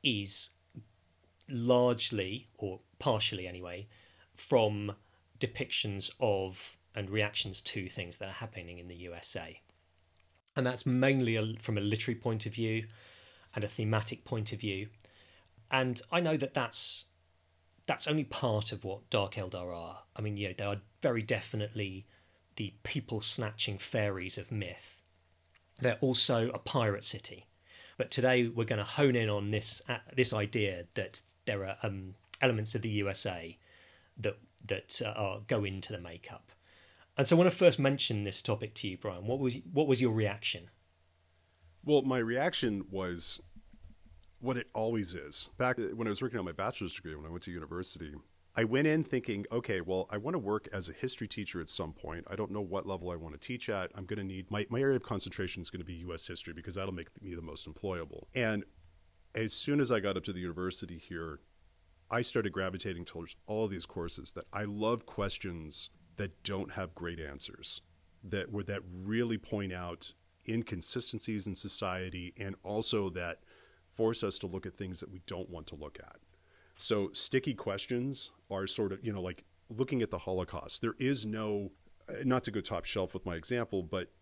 is 0.03 0.51
largely, 1.49 2.49
or 2.59 2.81
partially 2.99 3.47
anyway, 3.47 3.87
from 4.35 4.93
depictions 5.39 6.11
of 6.21 6.77
and 6.95 7.11
reactions 7.11 7.61
to 7.61 7.89
things 7.89 8.17
that 8.17 8.29
are 8.29 8.33
happening 8.33 8.79
in 8.79 8.89
the 8.89 8.95
USA. 8.97 9.61
And 10.57 10.67
that's 10.67 10.87
mainly 10.87 11.37
a, 11.37 11.55
from 11.59 11.77
a 11.77 11.83
literary 11.83 12.19
point 12.19 12.47
of 12.47 12.55
view 12.55 12.87
and 13.55 13.63
a 13.63 13.69
thematic 13.69 14.25
point 14.25 14.53
of 14.53 14.61
view. 14.61 14.89
And 15.71 16.01
I 16.11 16.21
know 16.21 16.37
that 16.39 16.55
that's 16.55 17.05
that's 17.85 18.09
only 18.09 18.25
part 18.25 18.73
of 18.73 18.83
what 18.83 19.09
Dark 19.11 19.35
Eldar 19.35 19.75
are. 19.77 19.99
I 20.17 20.21
mean, 20.21 20.37
yeah, 20.37 20.53
they 20.57 20.65
are 20.65 20.79
very 21.03 21.23
definitely 21.23 22.07
the 22.57 22.75
people 22.83 23.21
snatching 23.21 23.79
fairies 23.79 24.39
of 24.39 24.51
myth. 24.51 25.01
They're 25.81 25.99
also 26.01 26.51
a 26.51 26.59
pirate 26.59 27.05
city. 27.05 27.47
But 27.97 28.11
today 28.11 28.49
we're 28.49 28.65
going 28.65 28.79
to 28.79 28.85
hone 28.85 29.17
in 29.17 29.29
on 29.29 29.51
this 29.51 29.83
uh, 29.89 29.99
this 30.15 30.33
idea 30.33 30.85
that 30.95 31.23
there 31.47 31.65
are 31.65 31.77
um, 31.83 32.15
elements 32.41 32.75
of 32.75 32.83
the 32.83 32.89
USA 32.91 33.57
that 34.19 34.39
that 34.67 35.01
uh, 35.05 35.11
are, 35.11 35.41
go 35.47 35.65
into 35.65 35.93
the 35.93 36.01
makeup. 36.01 36.53
And 37.17 37.27
so 37.27 37.37
when 37.37 37.47
I 37.47 37.51
first 37.51 37.79
mentioned 37.79 38.27
this 38.27 38.43
topic 38.43 38.75
to 38.75 38.89
you, 38.89 38.99
Brian, 38.99 39.27
what 39.27 39.39
was 39.39 39.57
what 39.73 39.87
was 39.87 40.01
your 40.01 40.13
reaction? 40.13 40.69
Well, 41.85 42.03
my 42.03 42.19
reaction 42.19 42.85
was 42.91 43.41
what 44.41 44.57
it 44.57 44.69
always 44.75 45.15
is. 45.15 45.51
Back 45.57 45.79
when 45.79 46.07
I 46.07 46.11
was 46.11 46.21
working 46.21 46.39
on 46.39 46.45
my 46.45 46.53
bachelor's 46.53 46.95
degree 46.95 47.15
when 47.15 47.25
I 47.25 47.31
went 47.31 47.45
to 47.45 47.51
university, 47.51 48.13
I 48.59 48.65
went 48.65 48.87
in 48.87 49.05
thinking, 49.05 49.45
okay, 49.53 49.83
well, 49.83 50.09
I 50.11 50.17
want 50.17 50.35
to 50.35 50.39
work 50.39 50.67
as 50.73 50.89
a 50.89 50.93
history 50.93 51.29
teacher 51.29 51.61
at 51.61 51.69
some 51.69 51.93
point. 51.93 52.25
I 52.31 52.37
don't 52.37 52.51
know 52.51 52.63
what 52.63 52.87
level 52.87 53.11
I 53.11 53.17
want 53.17 53.35
to 53.35 53.41
teach 53.41 53.69
at. 53.69 53.91
I'm 53.95 54.07
going 54.07 54.19
to 54.19 54.25
need 54.25 54.51
my, 54.51 54.67
my 54.71 54.81
area 54.81 54.97
of 54.97 55.03
concentration 55.03 55.61
is 55.61 55.69
going 55.69 55.81
to 55.81 55.87
be 55.87 55.95
US 56.09 56.27
history 56.27 56.55
because 56.55 56.77
that'll 56.77 56.95
make 56.95 57.09
me 57.23 57.35
the 57.35 57.43
most 57.43 57.69
employable. 57.69 58.25
And 58.35 58.65
as 59.35 59.53
soon 59.53 59.79
as 59.79 59.93
I 59.93 60.01
got 60.01 60.17
up 60.17 60.25
to 60.25 60.33
the 60.33 60.41
university 60.41 60.97
here, 60.97 61.41
I 62.11 62.23
started 62.23 62.53
gravitating 62.53 63.05
towards 63.05 63.37
all 63.47 63.69
these 63.69 63.85
courses 63.85 64.33
that 64.33 64.47
I 64.55 64.65
love 64.65 65.05
questions 65.05 65.91
that 66.17 66.43
don't 66.43 66.73
have 66.73 66.95
great 66.95 67.21
answers, 67.21 67.83
that 68.25 68.51
were 68.51 68.63
that 68.65 68.81
really 68.91 69.37
point 69.37 69.75
out 69.75 70.15
inconsistencies 70.49 71.47
in 71.47 71.55
society 71.55 72.33
and 72.39 72.55
also 72.63 73.11
that 73.11 73.41
force 73.85 74.25
us 74.25 74.39
to 74.39 74.47
look 74.47 74.65
at 74.65 74.75
things 74.75 75.01
that 75.01 75.11
we 75.11 75.21
don't 75.27 75.51
want 75.51 75.67
to 75.67 75.75
look 75.75 75.99
at. 76.01 76.17
So 76.77 77.11
sticky 77.13 77.55
questions 77.55 78.33
are 78.51 78.67
sort 78.67 78.93
of, 78.93 79.05
you 79.05 79.13
know, 79.13 79.23
like 79.23 79.45
looking 79.69 80.03
at 80.03 80.11
the 80.11 80.19
Holocaust. 80.19 80.83
There 80.83 80.95
is 80.99 81.27
no, 81.27 81.73
uh, 82.09 82.15
not 82.25 82.45
to 82.45 82.51
go 82.51 82.61
top 82.61 82.85
shelf 82.85 83.15
with 83.15 83.25
my 83.27 83.35
example, 83.35 83.83
but 83.83 84.13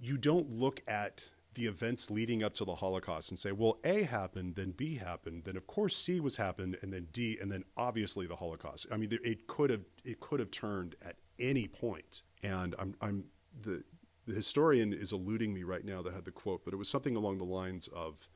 you 0.00 0.16
don't 0.16 0.50
look 0.50 0.82
at 0.86 1.30
the 1.54 1.66
events 1.66 2.10
leading 2.10 2.42
up 2.42 2.54
to 2.54 2.64
the 2.64 2.76
Holocaust 2.76 3.30
and 3.30 3.38
say, 3.38 3.52
well, 3.52 3.78
A 3.84 4.04
happened, 4.04 4.54
then 4.54 4.72
B 4.72 4.96
happened, 4.96 5.44
then 5.44 5.56
of 5.56 5.66
course 5.66 5.96
C 5.96 6.20
was 6.20 6.36
happened, 6.36 6.76
and 6.82 6.92
then 6.92 7.08
D, 7.10 7.38
and 7.40 7.50
then 7.50 7.64
obviously 7.76 8.26
the 8.26 8.36
Holocaust. 8.36 8.86
I 8.92 8.96
mean, 8.96 9.08
it 9.24 9.46
could 9.48 9.70
have 9.70 9.84
it 10.04 10.20
could 10.20 10.38
have 10.38 10.50
turned 10.50 10.94
at 11.04 11.16
any 11.38 11.66
point. 11.66 12.22
And 12.44 12.76
I'm 12.78 12.94
I'm 13.00 13.24
the 13.60 13.82
the 14.28 14.34
historian 14.34 14.92
is 14.92 15.12
eluding 15.12 15.54
me 15.54 15.64
right 15.64 15.84
now 15.84 16.02
that 16.02 16.12
had 16.12 16.26
the 16.26 16.30
quote, 16.30 16.64
but 16.64 16.74
it 16.74 16.76
was 16.76 16.88
something 16.88 17.16
along 17.16 17.38
the 17.38 17.44
lines 17.44 17.88
of, 17.88 18.28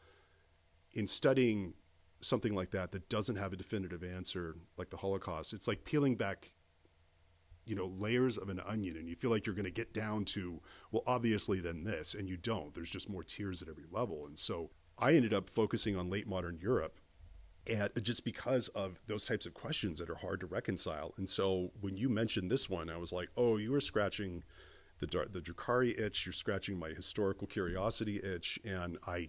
in 0.95 1.07
studying 1.07 1.75
something 2.23 2.55
like 2.55 2.71
that 2.71 2.93
that 2.93 3.09
doesn't 3.09 3.37
have 3.37 3.53
a 3.53 3.57
definitive 3.57 4.03
answer, 4.03 4.57
like 4.77 4.91
the 4.91 4.97
Holocaust, 4.97 5.53
it's 5.53 5.69
like 5.69 5.85
peeling 5.85 6.17
back, 6.17 6.53
you 7.67 7.75
know, 7.75 7.93
layers 7.99 8.39
of 8.39 8.49
an 8.49 8.61
onion, 8.67 8.97
and 8.97 9.09
you 9.09 9.15
feel 9.15 9.31
like 9.31 9.47
you're 9.47 9.55
going 9.55 9.65
to 9.65 9.71
get 9.71 9.93
down 9.93 10.25
to, 10.25 10.61
well, 10.91 11.03
obviously 11.07 11.61
then 11.61 11.85
this, 11.85 12.15
and 12.15 12.29
you 12.29 12.37
don't. 12.37 12.75
There's 12.75 12.91
just 12.91 13.09
more 13.11 13.23
tiers 13.23 13.63
at 13.63 13.69
every 13.69 13.85
level, 13.91 14.27
and 14.27 14.39
so 14.39 14.71
I 14.99 15.15
ended 15.15 15.35
up 15.35 15.51
focusing 15.51 15.97
on 15.97 16.11
late 16.11 16.27
modern 16.27 16.59
Europe. 16.61 16.99
And 17.67 17.91
just 18.03 18.25
because 18.25 18.67
of 18.69 19.01
those 19.07 19.25
types 19.25 19.47
of 19.47 19.55
questions 19.55 19.99
that 20.01 20.11
are 20.11 20.17
hard 20.17 20.41
to 20.41 20.47
reconcile. 20.47 21.15
And 21.17 21.29
so 21.29 21.71
when 21.81 21.97
you 21.97 22.09
mentioned 22.09 22.51
this 22.51 22.69
one, 22.69 22.91
I 22.91 22.97
was 22.97 23.13
like, 23.13 23.29
oh, 23.37 23.57
you 23.57 23.71
were 23.71 23.81
scratching 23.81 24.43
the, 24.99 25.07
the 25.07 25.41
Drukhari 25.41 25.99
itch, 25.99 26.27
you're 26.27 26.33
scratching 26.33 26.77
my 26.77 26.91
historical 26.91 27.47
curiosity 27.47 28.19
itch. 28.19 28.59
And 28.65 28.99
I 29.07 29.29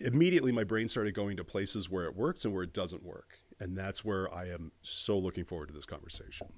immediately 0.00 0.52
my 0.52 0.64
brain 0.64 0.88
started 0.88 1.14
going 1.14 1.36
to 1.36 1.44
places 1.44 1.88
where 1.88 2.04
it 2.04 2.16
works 2.16 2.44
and 2.44 2.54
where 2.54 2.62
it 2.62 2.72
doesn't 2.72 3.02
work. 3.02 3.38
And 3.58 3.76
that's 3.76 4.04
where 4.04 4.32
I 4.32 4.48
am 4.48 4.72
so 4.82 5.18
looking 5.18 5.44
forward 5.44 5.68
to 5.68 5.74
this 5.74 5.86
conversation. 5.86 6.48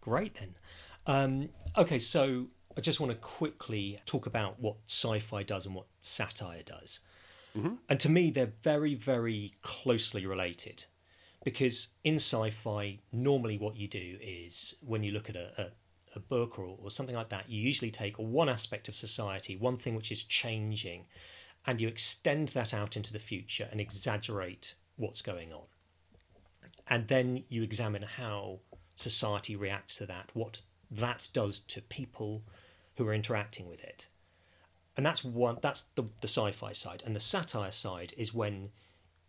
Great, 0.00 0.36
then. 0.36 0.54
Um, 1.06 1.48
okay, 1.76 1.98
so 1.98 2.46
I 2.76 2.80
just 2.80 3.00
want 3.00 3.10
to 3.10 3.18
quickly 3.18 3.98
talk 4.06 4.26
about 4.26 4.60
what 4.60 4.76
sci 4.86 5.18
fi 5.18 5.42
does 5.42 5.66
and 5.66 5.74
what 5.74 5.86
satire 6.00 6.62
does. 6.62 7.00
Mm-hmm. 7.56 7.74
And 7.88 8.00
to 8.00 8.08
me, 8.08 8.30
they're 8.30 8.52
very, 8.62 8.94
very 8.94 9.52
closely 9.62 10.26
related. 10.26 10.84
Because 11.44 11.94
in 12.04 12.16
sci 12.16 12.50
fi, 12.50 13.00
normally 13.12 13.58
what 13.58 13.76
you 13.76 13.88
do 13.88 14.18
is 14.20 14.76
when 14.82 15.02
you 15.02 15.12
look 15.12 15.28
at 15.30 15.36
a, 15.36 15.50
a, 15.60 15.66
a 16.16 16.20
book 16.20 16.58
or, 16.58 16.76
or 16.80 16.90
something 16.90 17.16
like 17.16 17.30
that, 17.30 17.48
you 17.48 17.60
usually 17.60 17.90
take 17.90 18.16
one 18.18 18.48
aspect 18.48 18.88
of 18.88 18.94
society, 18.94 19.56
one 19.56 19.76
thing 19.76 19.94
which 19.94 20.12
is 20.12 20.22
changing, 20.24 21.06
and 21.68 21.82
you 21.82 21.86
extend 21.86 22.48
that 22.48 22.72
out 22.72 22.96
into 22.96 23.12
the 23.12 23.18
future 23.18 23.68
and 23.70 23.78
exaggerate 23.78 24.72
what's 24.96 25.20
going 25.20 25.52
on. 25.52 25.66
And 26.86 27.08
then 27.08 27.44
you 27.50 27.62
examine 27.62 28.04
how 28.16 28.60
society 28.96 29.54
reacts 29.54 29.98
to 29.98 30.06
that, 30.06 30.30
what 30.32 30.62
that 30.90 31.28
does 31.34 31.60
to 31.60 31.82
people 31.82 32.42
who 32.96 33.06
are 33.06 33.12
interacting 33.12 33.68
with 33.68 33.84
it. 33.84 34.08
And 34.96 35.04
that's 35.04 35.22
one 35.22 35.58
that's 35.60 35.90
the, 35.94 36.04
the 36.22 36.26
sci-fi 36.26 36.72
side. 36.72 37.02
And 37.04 37.14
the 37.14 37.20
satire 37.20 37.70
side 37.70 38.14
is 38.16 38.32
when 38.32 38.70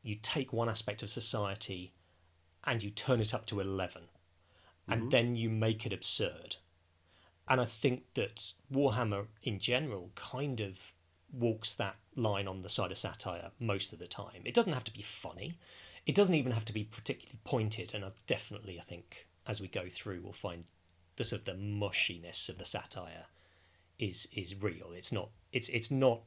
you 0.02 0.16
take 0.16 0.54
one 0.54 0.70
aspect 0.70 1.04
of 1.04 1.10
society 1.10 1.92
and 2.64 2.82
you 2.82 2.90
turn 2.90 3.20
it 3.20 3.34
up 3.34 3.48
to 3.48 3.60
11 3.60 4.04
and 4.88 5.02
mm-hmm. 5.02 5.10
then 5.10 5.36
you 5.36 5.50
make 5.50 5.86
it 5.86 5.92
absurd. 5.92 6.56
And 7.50 7.60
I 7.60 7.66
think 7.66 8.04
that 8.14 8.54
Warhammer 8.72 9.26
in 9.44 9.60
general 9.60 10.12
kind 10.16 10.62
of 10.62 10.94
walks 11.32 11.74
that 11.76 11.96
line 12.20 12.48
on 12.48 12.62
the 12.62 12.70
side 12.70 12.92
of 12.92 12.98
satire 12.98 13.52
most 13.60 13.94
of 13.94 14.00
the 14.00 14.08
time. 14.08 14.42
It 14.46 14.54
doesn't 14.54 14.74
have 14.74 14.84
to 14.86 14.94
be 14.94 15.02
funny. 15.02 15.56
It 16.06 16.16
doesn't 16.16 16.36
even 16.36 16.52
have 16.52 16.66
to 16.66 16.74
be 16.74 16.84
particularly 16.84 17.40
pointed. 17.44 17.94
And 17.94 18.04
I've 18.04 18.26
definitely, 18.28 18.80
I 18.80 18.84
think, 18.84 19.28
as 19.48 19.62
we 19.62 19.68
go 19.68 19.86
through, 19.90 20.22
we'll 20.24 20.34
find 20.34 20.66
the 21.16 21.24
sort 21.24 21.42
of 21.42 21.46
the 21.46 21.54
mushiness 21.54 22.50
of 22.50 22.58
the 22.58 22.66
satire 22.66 23.26
is 23.98 24.28
is 24.34 24.62
real. 24.62 24.92
It's 24.96 25.12
not. 25.12 25.30
It's 25.52 25.70
it's 25.70 25.92
not 25.92 26.22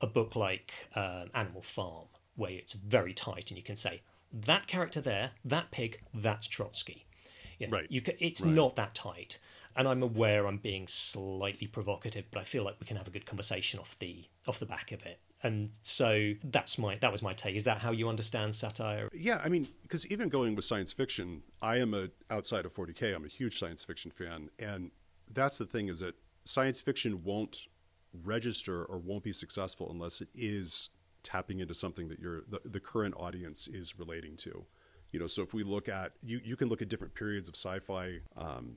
a 0.00 0.06
book 0.06 0.34
like 0.34 0.72
um, 0.94 1.30
Animal 1.34 1.62
Farm 1.62 2.08
where 2.34 2.50
it's 2.50 2.72
very 2.72 3.14
tight 3.14 3.50
and 3.50 3.58
you 3.58 3.62
can 3.62 3.76
say 3.76 4.00
that 4.32 4.66
character 4.66 5.00
there, 5.00 5.30
that 5.44 5.70
pig, 5.70 6.00
that's 6.14 6.48
Trotsky. 6.48 7.06
You 7.58 7.68
know, 7.68 7.76
right. 7.78 7.86
You 7.90 8.00
can, 8.00 8.14
it's 8.18 8.40
right. 8.40 8.52
not 8.52 8.76
that 8.76 8.94
tight 8.94 9.38
and 9.76 9.88
I'm 9.88 10.02
aware 10.02 10.46
I'm 10.46 10.58
being 10.58 10.86
slightly 10.88 11.66
provocative, 11.66 12.24
but 12.30 12.40
I 12.40 12.42
feel 12.44 12.64
like 12.64 12.76
we 12.80 12.86
can 12.86 12.96
have 12.96 13.06
a 13.06 13.10
good 13.10 13.26
conversation 13.26 13.80
off 13.80 13.98
the 13.98 14.24
off 14.46 14.58
the 14.58 14.66
back 14.66 14.92
of 14.92 15.04
it. 15.04 15.20
And 15.42 15.70
so 15.82 16.34
that's 16.44 16.78
my 16.78 16.96
that 17.00 17.10
was 17.10 17.22
my 17.22 17.32
take. 17.32 17.56
Is 17.56 17.64
that 17.64 17.78
how 17.78 17.90
you 17.90 18.08
understand 18.08 18.54
satire? 18.54 19.08
Yeah, 19.12 19.40
I 19.44 19.48
mean, 19.48 19.68
because 19.82 20.06
even 20.10 20.28
going 20.28 20.54
with 20.54 20.64
science 20.64 20.92
fiction, 20.92 21.42
I 21.60 21.78
am 21.78 21.94
a 21.94 22.08
outside 22.30 22.64
of 22.64 22.74
40k. 22.74 23.14
I'm 23.14 23.24
a 23.24 23.28
huge 23.28 23.58
science 23.58 23.84
fiction 23.84 24.10
fan, 24.10 24.50
and 24.58 24.90
that's 25.32 25.58
the 25.58 25.66
thing 25.66 25.88
is 25.88 26.00
that 26.00 26.14
science 26.44 26.80
fiction 26.80 27.22
won't 27.24 27.66
register 28.24 28.84
or 28.84 28.98
won't 28.98 29.24
be 29.24 29.32
successful 29.32 29.88
unless 29.90 30.20
it 30.20 30.28
is 30.34 30.90
tapping 31.22 31.60
into 31.60 31.74
something 31.74 32.08
that 32.08 32.20
your 32.20 32.42
the, 32.48 32.60
the 32.64 32.80
current 32.80 33.14
audience 33.16 33.68
is 33.68 33.98
relating 33.98 34.36
to. 34.36 34.64
You 35.10 35.20
know, 35.20 35.26
so 35.26 35.42
if 35.42 35.52
we 35.52 35.62
look 35.62 35.88
at 35.88 36.12
you, 36.22 36.40
you 36.42 36.56
can 36.56 36.68
look 36.68 36.82
at 36.82 36.88
different 36.88 37.14
periods 37.14 37.48
of 37.48 37.54
sci-fi 37.54 38.20
um, 38.36 38.76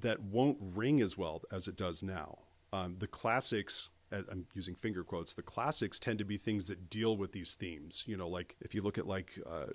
that 0.00 0.20
won't 0.20 0.58
ring 0.60 1.00
as 1.00 1.16
well 1.16 1.42
as 1.50 1.68
it 1.68 1.76
does 1.76 2.02
now. 2.02 2.38
Um, 2.72 2.96
the 2.98 3.06
classics 3.06 3.90
I'm 4.10 4.46
using 4.54 4.74
finger 4.74 5.04
quotes, 5.04 5.34
the 5.34 5.42
classics 5.42 6.00
tend 6.00 6.18
to 6.18 6.24
be 6.24 6.38
things 6.38 6.68
that 6.68 6.88
deal 6.88 7.16
with 7.16 7.32
these 7.32 7.54
themes. 7.54 8.04
You 8.06 8.16
know, 8.16 8.28
like 8.28 8.56
if 8.60 8.74
you 8.74 8.82
look 8.82 8.96
at 8.96 9.06
like 9.06 9.38
uh, 9.46 9.66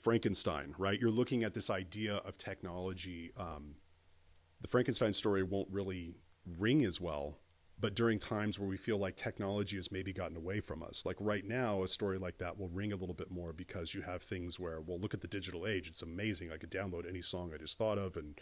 Frankenstein, 0.00 0.74
right? 0.78 1.00
You're 1.00 1.10
looking 1.10 1.44
at 1.44 1.54
this 1.54 1.70
idea 1.70 2.16
of 2.16 2.36
technology. 2.36 3.32
Um, 3.38 3.76
the 4.60 4.68
Frankenstein 4.68 5.12
story 5.12 5.42
won't 5.42 5.68
really 5.70 6.14
ring 6.58 6.84
as 6.84 7.00
well, 7.00 7.38
but 7.80 7.94
during 7.94 8.18
times 8.18 8.58
where 8.58 8.68
we 8.68 8.76
feel 8.76 8.98
like 8.98 9.16
technology 9.16 9.76
has 9.76 9.90
maybe 9.90 10.12
gotten 10.12 10.36
away 10.36 10.60
from 10.60 10.82
us, 10.82 11.04
like 11.06 11.16
right 11.18 11.44
now, 11.44 11.82
a 11.82 11.88
story 11.88 12.18
like 12.18 12.38
that 12.38 12.58
will 12.58 12.68
ring 12.68 12.92
a 12.92 12.96
little 12.96 13.14
bit 13.14 13.30
more 13.30 13.52
because 13.52 13.94
you 13.94 14.02
have 14.02 14.22
things 14.22 14.60
where, 14.60 14.80
well, 14.80 15.00
look 15.00 15.14
at 15.14 15.20
the 15.20 15.26
digital 15.26 15.66
age. 15.66 15.88
It's 15.88 16.02
amazing. 16.02 16.52
I 16.52 16.58
could 16.58 16.70
download 16.70 17.08
any 17.08 17.22
song 17.22 17.52
I 17.54 17.58
just 17.58 17.78
thought 17.78 17.98
of 17.98 18.16
and 18.16 18.38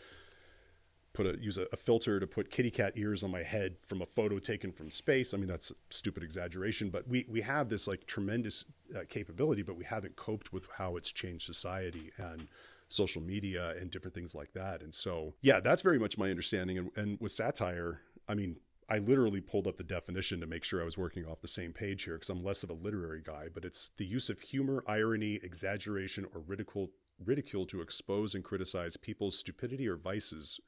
put 1.13 1.27
a 1.27 1.39
use 1.41 1.59
a, 1.59 1.67
a, 1.73 1.77
filter 1.77 2.21
to 2.21 2.27
put 2.27 2.51
kitty 2.51 2.71
cat 2.71 2.93
ears 2.97 3.23
on 3.23 3.31
my 3.31 3.43
head 3.43 3.77
from 3.85 4.01
a 4.01 4.07
photo 4.07 4.39
taken 4.39 4.73
from 4.73 4.91
space. 4.91 5.35
I 5.35 5.39
mean, 5.39 5.49
that's 5.49 5.71
a 5.71 5.75
stupid 5.91 6.23
exaggeration, 6.23 6.91
but 6.91 7.09
we 7.09 7.27
we 7.29 7.41
have 7.43 7.69
this 7.69 7.87
like 7.87 8.07
tremendous 8.07 8.65
uh, 8.95 9.01
capability, 9.09 9.63
but 9.63 9.77
we 9.77 9.85
haven't 9.85 10.17
coped 10.17 10.53
with 10.53 10.69
how 10.79 10.97
it's 10.97 11.11
changed 11.11 11.47
society 11.47 12.13
and 12.17 12.49
social 12.89 13.23
media 13.23 13.75
and 13.81 13.91
different 13.91 14.15
things 14.15 14.35
like 14.35 14.53
that. 14.53 14.83
And 14.83 14.93
so, 14.93 15.35
yeah, 15.43 15.61
that's 15.61 15.83
very 15.83 15.99
much 15.99 16.19
my 16.19 16.29
understanding. 16.29 16.77
And, 16.77 16.91
and 16.97 17.19
with 17.21 17.31
satire, 17.31 18.01
I 18.29 18.35
mean, 18.35 18.57
I 18.89 18.99
literally 18.99 19.41
pulled 19.41 19.69
up 19.69 19.77
the 19.77 19.85
definition 19.85 20.41
to 20.41 20.47
make 20.47 20.65
sure 20.65 20.81
I 20.81 20.85
was 20.85 20.99
working 20.99 21.25
off 21.25 21.41
the 21.41 21.49
same 21.49 21.73
page 21.73 22.03
here 22.03 22.15
because 22.15 22.29
I'm 22.29 22.43
less 22.43 22.65
of 22.65 22.71
a 22.71 22.75
literary 22.75 23.23
guy, 23.25 23.47
but 23.53 23.65
it's 23.65 23.91
the 23.97 24.05
use 24.05 24.29
of 24.29 24.41
humor, 24.41 24.83
irony, 24.89 25.39
exaggeration, 25.43 26.27
or 26.35 26.41
ridicule 26.41 26.91
ridicule 27.25 27.67
to 27.67 27.83
expose 27.83 28.35
and 28.35 28.43
criticize 28.43 28.97
people's 28.97 29.39
stupidity 29.39 29.87
or 29.87 29.97
vices 29.97 30.59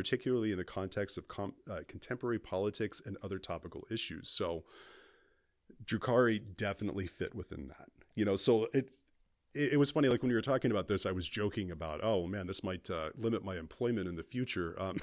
particularly 0.00 0.50
in 0.50 0.56
the 0.56 0.64
context 0.64 1.18
of 1.18 1.28
com- 1.28 1.52
uh, 1.70 1.80
contemporary 1.86 2.38
politics 2.38 3.02
and 3.04 3.18
other 3.22 3.38
topical 3.38 3.86
issues. 3.90 4.30
So 4.30 4.64
Drukhari 5.84 6.40
definitely 6.56 7.06
fit 7.06 7.34
within 7.34 7.68
that. 7.68 7.88
You 8.14 8.24
know, 8.24 8.34
so 8.34 8.68
it, 8.72 8.88
it, 9.52 9.74
it 9.74 9.76
was 9.76 9.90
funny. 9.90 10.08
Like 10.08 10.22
when 10.22 10.30
we 10.30 10.34
were 10.34 10.40
talking 10.40 10.70
about 10.70 10.88
this, 10.88 11.04
I 11.04 11.12
was 11.12 11.28
joking 11.28 11.70
about, 11.70 12.00
oh 12.02 12.26
man, 12.26 12.46
this 12.46 12.64
might 12.64 12.88
uh, 12.88 13.10
limit 13.14 13.44
my 13.44 13.58
employment 13.58 14.08
in 14.08 14.16
the 14.16 14.22
future. 14.22 14.74
Um, 14.80 15.02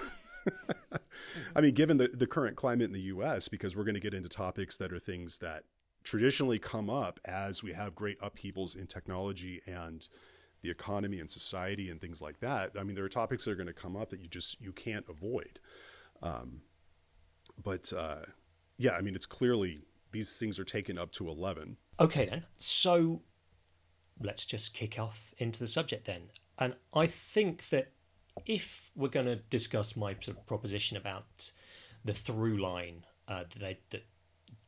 I 1.55 1.61
mean, 1.61 1.75
given 1.75 1.97
the, 1.97 2.07
the 2.07 2.25
current 2.25 2.55
climate 2.55 2.87
in 2.87 2.93
the 2.93 3.01
U.S., 3.01 3.47
because 3.47 3.75
we're 3.75 3.83
going 3.83 3.93
to 3.93 4.01
get 4.01 4.15
into 4.15 4.29
topics 4.29 4.77
that 4.77 4.91
are 4.91 4.97
things 4.97 5.37
that 5.37 5.65
traditionally 6.03 6.57
come 6.57 6.89
up 6.89 7.19
as 7.23 7.61
we 7.61 7.73
have 7.73 7.93
great 7.93 8.17
upheavals 8.19 8.73
in 8.73 8.87
technology 8.87 9.61
and 9.67 10.07
the 10.61 10.69
economy 10.69 11.19
and 11.19 11.29
society 11.29 11.89
and 11.89 12.01
things 12.01 12.21
like 12.21 12.39
that. 12.39 12.71
I 12.77 12.83
mean, 12.83 12.95
there 12.95 13.05
are 13.05 13.09
topics 13.09 13.45
that 13.45 13.51
are 13.51 13.55
going 13.55 13.67
to 13.67 13.73
come 13.73 13.95
up 13.95 14.09
that 14.09 14.19
you 14.19 14.27
just 14.27 14.59
you 14.61 14.71
can't 14.71 15.05
avoid. 15.09 15.59
Um, 16.21 16.61
but 17.63 17.93
uh, 17.93 18.25
yeah, 18.77 18.91
I 18.91 19.01
mean, 19.01 19.15
it's 19.15 19.25
clearly 19.25 19.81
these 20.11 20.37
things 20.37 20.59
are 20.59 20.65
taken 20.65 20.97
up 20.97 21.11
to 21.13 21.29
eleven. 21.29 21.77
Okay, 21.99 22.25
then. 22.25 22.45
So 22.57 23.21
let's 24.19 24.45
just 24.45 24.73
kick 24.73 24.99
off 24.99 25.33
into 25.37 25.59
the 25.59 25.67
subject 25.67 26.05
then. 26.05 26.29
And 26.57 26.75
I 26.93 27.05
think 27.07 27.69
that 27.69 27.91
if 28.45 28.91
we're 28.95 29.09
going 29.09 29.25
to 29.25 29.35
discuss 29.35 29.95
my 29.95 30.15
proposition 30.47 30.97
about 30.97 31.51
the 32.03 32.13
through 32.13 32.57
line 32.57 33.05
uh, 33.27 33.43
that, 33.59 33.79
that 33.89 34.05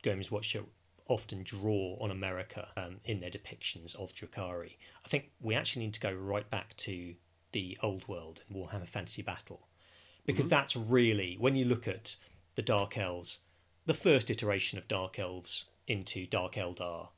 Games 0.02 0.32
Workshop 0.32 0.66
often 1.10 1.44
draw 1.44 1.98
on 2.00 2.12
America 2.12 2.70
um, 2.78 3.02
in 3.04 3.20
their 3.20 3.30
depictions 3.30 3.96
of 3.96 4.14
Drukhari. 4.14 4.78
I 5.04 5.10
think 5.10 5.32
we 5.42 5.56
actually 5.56 5.84
need 5.84 5.94
to 5.96 6.00
go 6.00 6.14
right 6.14 6.50
back 6.50 6.78
to 6.78 7.16
the 7.52 7.78
old 7.84 8.08
world 8.08 8.44
in 8.48 8.56
Warhammer 8.56 8.88
Fantasy 8.88 9.22
Battle 9.22 9.68
because 10.26 10.46
mm-hmm. 10.46 10.52
that's 10.52 10.76
really 10.76 11.36
when 11.40 11.56
you 11.56 11.66
look 11.66 11.88
at 11.88 12.16
the 12.56 12.62
Dark 12.62 12.98
Elves, 12.98 13.40
the 13.86 13.94
first 13.94 14.30
iteration 14.30 14.78
of 14.78 14.88
Dark 14.88 15.18
Elves 15.20 15.66
into 15.88 16.28
Dark 16.28 16.54
Eldar 16.54 17.10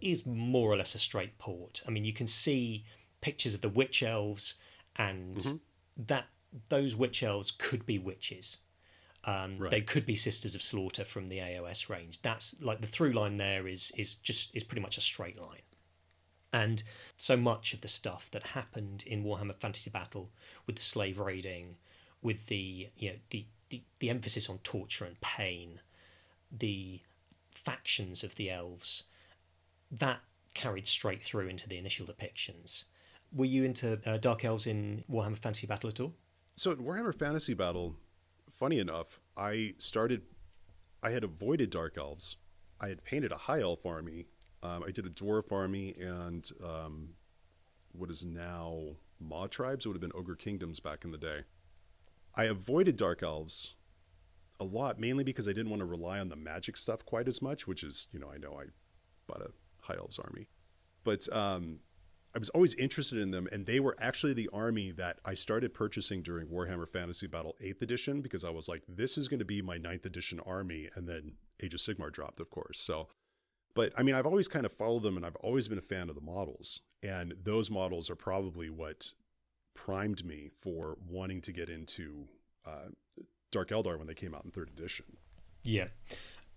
is 0.00 0.26
more 0.26 0.72
or 0.72 0.76
less 0.76 0.94
a 0.94 0.98
straight 0.98 1.38
port. 1.38 1.82
I 1.86 1.90
mean, 1.90 2.04
you 2.04 2.12
can 2.12 2.26
see 2.26 2.84
pictures 3.20 3.54
of 3.54 3.60
the 3.60 3.68
witch 3.68 4.02
elves, 4.02 4.54
and 4.96 5.36
mm-hmm. 5.36 5.56
that 6.06 6.26
those 6.68 6.96
witch 6.96 7.22
elves 7.22 7.50
could 7.50 7.84
be 7.84 7.98
witches. 7.98 8.58
Um, 9.26 9.58
right. 9.58 9.70
They 9.72 9.80
could 9.80 10.06
be 10.06 10.14
Sisters 10.14 10.54
of 10.54 10.62
Slaughter 10.62 11.04
from 11.04 11.28
the 11.28 11.38
AOS 11.38 11.88
range. 11.88 12.22
That's 12.22 12.54
like 12.62 12.80
the 12.80 12.86
through 12.86 13.12
line 13.12 13.36
there 13.36 13.66
is 13.66 13.92
is 13.96 14.14
just 14.14 14.54
is 14.54 14.62
pretty 14.62 14.82
much 14.82 14.96
a 14.96 15.00
straight 15.00 15.40
line. 15.40 15.62
And 16.52 16.82
so 17.18 17.36
much 17.36 17.74
of 17.74 17.80
the 17.80 17.88
stuff 17.88 18.30
that 18.30 18.42
happened 18.42 19.04
in 19.06 19.24
Warhammer 19.24 19.56
Fantasy 19.56 19.90
Battle 19.90 20.30
with 20.66 20.76
the 20.76 20.82
slave 20.82 21.18
raiding, 21.18 21.76
with 22.22 22.46
the 22.46 22.88
you 22.96 23.10
know 23.10 23.16
the, 23.30 23.46
the, 23.68 23.82
the 23.98 24.10
emphasis 24.10 24.48
on 24.48 24.58
torture 24.58 25.04
and 25.04 25.20
pain, 25.20 25.80
the 26.56 27.00
factions 27.50 28.22
of 28.22 28.36
the 28.36 28.48
elves, 28.48 29.02
that 29.90 30.20
carried 30.54 30.86
straight 30.86 31.22
through 31.22 31.48
into 31.48 31.68
the 31.68 31.78
initial 31.78 32.06
depictions. 32.06 32.84
Were 33.32 33.44
you 33.44 33.64
into 33.64 33.98
uh, 34.06 34.18
Dark 34.18 34.44
Elves 34.44 34.68
in 34.68 35.02
Warhammer 35.10 35.36
Fantasy 35.36 35.66
Battle 35.66 35.88
at 35.88 35.98
all? 35.98 36.14
So 36.54 36.70
in 36.70 36.78
Warhammer 36.78 37.14
Fantasy 37.14 37.54
Battle, 37.54 37.96
funny 38.58 38.78
enough, 38.78 39.20
I 39.36 39.74
started. 39.78 40.22
I 41.02 41.10
had 41.10 41.24
avoided 41.24 41.70
dark 41.70 41.96
elves. 41.98 42.36
I 42.80 42.88
had 42.88 43.04
painted 43.04 43.32
a 43.32 43.36
high 43.36 43.60
elf 43.60 43.86
army. 43.86 44.26
Um, 44.62 44.82
I 44.86 44.90
did 44.90 45.06
a 45.06 45.10
dwarf 45.10 45.52
army 45.52 45.94
and 46.00 46.48
um, 46.64 47.10
what 47.92 48.10
is 48.10 48.24
now 48.24 48.96
Maw 49.20 49.46
tribes. 49.46 49.84
It 49.84 49.88
would 49.88 49.94
have 49.94 50.00
been 50.00 50.18
ogre 50.18 50.34
kingdoms 50.34 50.80
back 50.80 51.04
in 51.04 51.10
the 51.10 51.18
day. 51.18 51.40
I 52.34 52.44
avoided 52.44 52.96
dark 52.96 53.22
elves 53.22 53.74
a 54.58 54.64
lot, 54.64 54.98
mainly 54.98 55.24
because 55.24 55.48
I 55.48 55.52
didn't 55.52 55.70
want 55.70 55.80
to 55.80 55.86
rely 55.86 56.18
on 56.18 56.28
the 56.28 56.36
magic 56.36 56.76
stuff 56.76 57.04
quite 57.04 57.28
as 57.28 57.40
much. 57.40 57.66
Which 57.66 57.82
is, 57.82 58.08
you 58.12 58.18
know, 58.18 58.30
I 58.32 58.38
know 58.38 58.58
I 58.60 58.66
bought 59.26 59.42
a 59.42 59.52
high 59.82 59.96
elves 59.96 60.18
army, 60.18 60.48
but 61.04 61.30
um, 61.34 61.80
I 62.36 62.38
was 62.38 62.50
always 62.50 62.74
interested 62.74 63.18
in 63.18 63.30
them, 63.30 63.48
and 63.50 63.64
they 63.64 63.80
were 63.80 63.96
actually 63.98 64.34
the 64.34 64.50
army 64.52 64.90
that 64.90 65.20
I 65.24 65.32
started 65.32 65.72
purchasing 65.72 66.20
during 66.20 66.48
Warhammer 66.48 66.86
Fantasy 66.86 67.26
Battle 67.26 67.56
8th 67.62 67.80
edition 67.80 68.20
because 68.20 68.44
I 68.44 68.50
was 68.50 68.68
like, 68.68 68.82
this 68.86 69.16
is 69.16 69.26
going 69.26 69.38
to 69.38 69.46
be 69.46 69.62
my 69.62 69.78
9th 69.78 70.04
edition 70.04 70.38
army. 70.44 70.90
And 70.94 71.08
then 71.08 71.32
Age 71.62 71.72
of 71.72 71.80
Sigmar 71.80 72.12
dropped, 72.12 72.38
of 72.38 72.50
course. 72.50 72.78
So, 72.78 73.08
but 73.74 73.94
I 73.96 74.02
mean, 74.02 74.14
I've 74.14 74.26
always 74.26 74.48
kind 74.48 74.66
of 74.66 74.72
followed 74.72 75.02
them, 75.02 75.16
and 75.16 75.24
I've 75.24 75.36
always 75.36 75.66
been 75.66 75.78
a 75.78 75.80
fan 75.80 76.10
of 76.10 76.14
the 76.14 76.20
models. 76.20 76.82
And 77.02 77.32
those 77.42 77.70
models 77.70 78.10
are 78.10 78.16
probably 78.16 78.68
what 78.68 79.14
primed 79.72 80.22
me 80.22 80.50
for 80.54 80.98
wanting 81.08 81.40
to 81.40 81.52
get 81.52 81.70
into 81.70 82.28
uh, 82.66 82.90
Dark 83.50 83.70
Eldar 83.70 83.96
when 83.96 84.08
they 84.08 84.14
came 84.14 84.34
out 84.34 84.44
in 84.44 84.50
3rd 84.50 84.76
edition. 84.76 85.06
Yeah. 85.64 85.86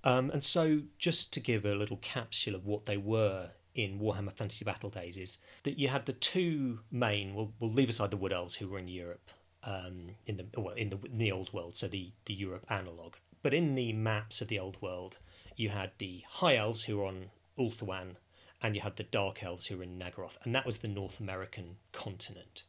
Um, 0.03 0.29
and 0.29 0.43
so, 0.43 0.81
just 0.97 1.31
to 1.35 1.39
give 1.39 1.65
a 1.65 1.73
little 1.73 1.97
capsule 1.97 2.55
of 2.55 2.65
what 2.65 2.83
they 2.83 2.97
were 2.97 3.51
in 3.75 3.99
Warhammer 3.99 4.33
Fantasy 4.33 4.65
Battle 4.65 4.89
days 4.89 5.17
is 5.17 5.39
that 5.63 5.77
you 5.77 5.87
had 5.87 6.05
the 6.05 6.13
two 6.13 6.79
main. 6.91 7.33
We'll, 7.33 7.53
we'll 7.59 7.71
leave 7.71 7.89
aside 7.89 8.11
the 8.11 8.17
Wood 8.17 8.33
Elves 8.33 8.55
who 8.55 8.67
were 8.67 8.79
in 8.79 8.87
Europe, 8.87 9.31
um, 9.63 10.11
in 10.25 10.37
the 10.37 10.45
well 10.59 10.75
in 10.75 10.89
the 10.89 10.99
in 11.05 11.17
the 11.17 11.31
Old 11.31 11.53
World, 11.53 11.75
so 11.75 11.87
the 11.87 12.11
the 12.25 12.33
Europe 12.33 12.65
analog. 12.69 13.15
But 13.41 13.53
in 13.53 13.75
the 13.75 13.93
maps 13.93 14.41
of 14.41 14.47
the 14.47 14.59
Old 14.59 14.81
World, 14.81 15.17
you 15.55 15.69
had 15.69 15.91
the 15.97 16.23
High 16.27 16.55
Elves 16.57 16.83
who 16.83 16.97
were 16.97 17.05
on 17.05 17.29
Ulthuan, 17.57 18.15
and 18.61 18.75
you 18.75 18.81
had 18.81 18.97
the 18.97 19.03
Dark 19.03 19.43
Elves 19.43 19.67
who 19.67 19.77
were 19.77 19.83
in 19.83 19.97
Naggaroth, 19.97 20.37
and 20.43 20.53
that 20.53 20.65
was 20.65 20.79
the 20.79 20.87
North 20.87 21.19
American 21.19 21.77
continent. 21.91 22.63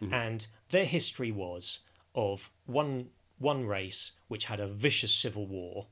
Mm-hmm. 0.00 0.14
And 0.14 0.46
their 0.70 0.84
history 0.84 1.32
was 1.32 1.80
of 2.14 2.50
one 2.66 3.08
one 3.38 3.66
race 3.66 4.12
which 4.28 4.44
had 4.44 4.60
a 4.60 4.68
vicious 4.68 5.12
civil 5.12 5.46
war 5.46 5.88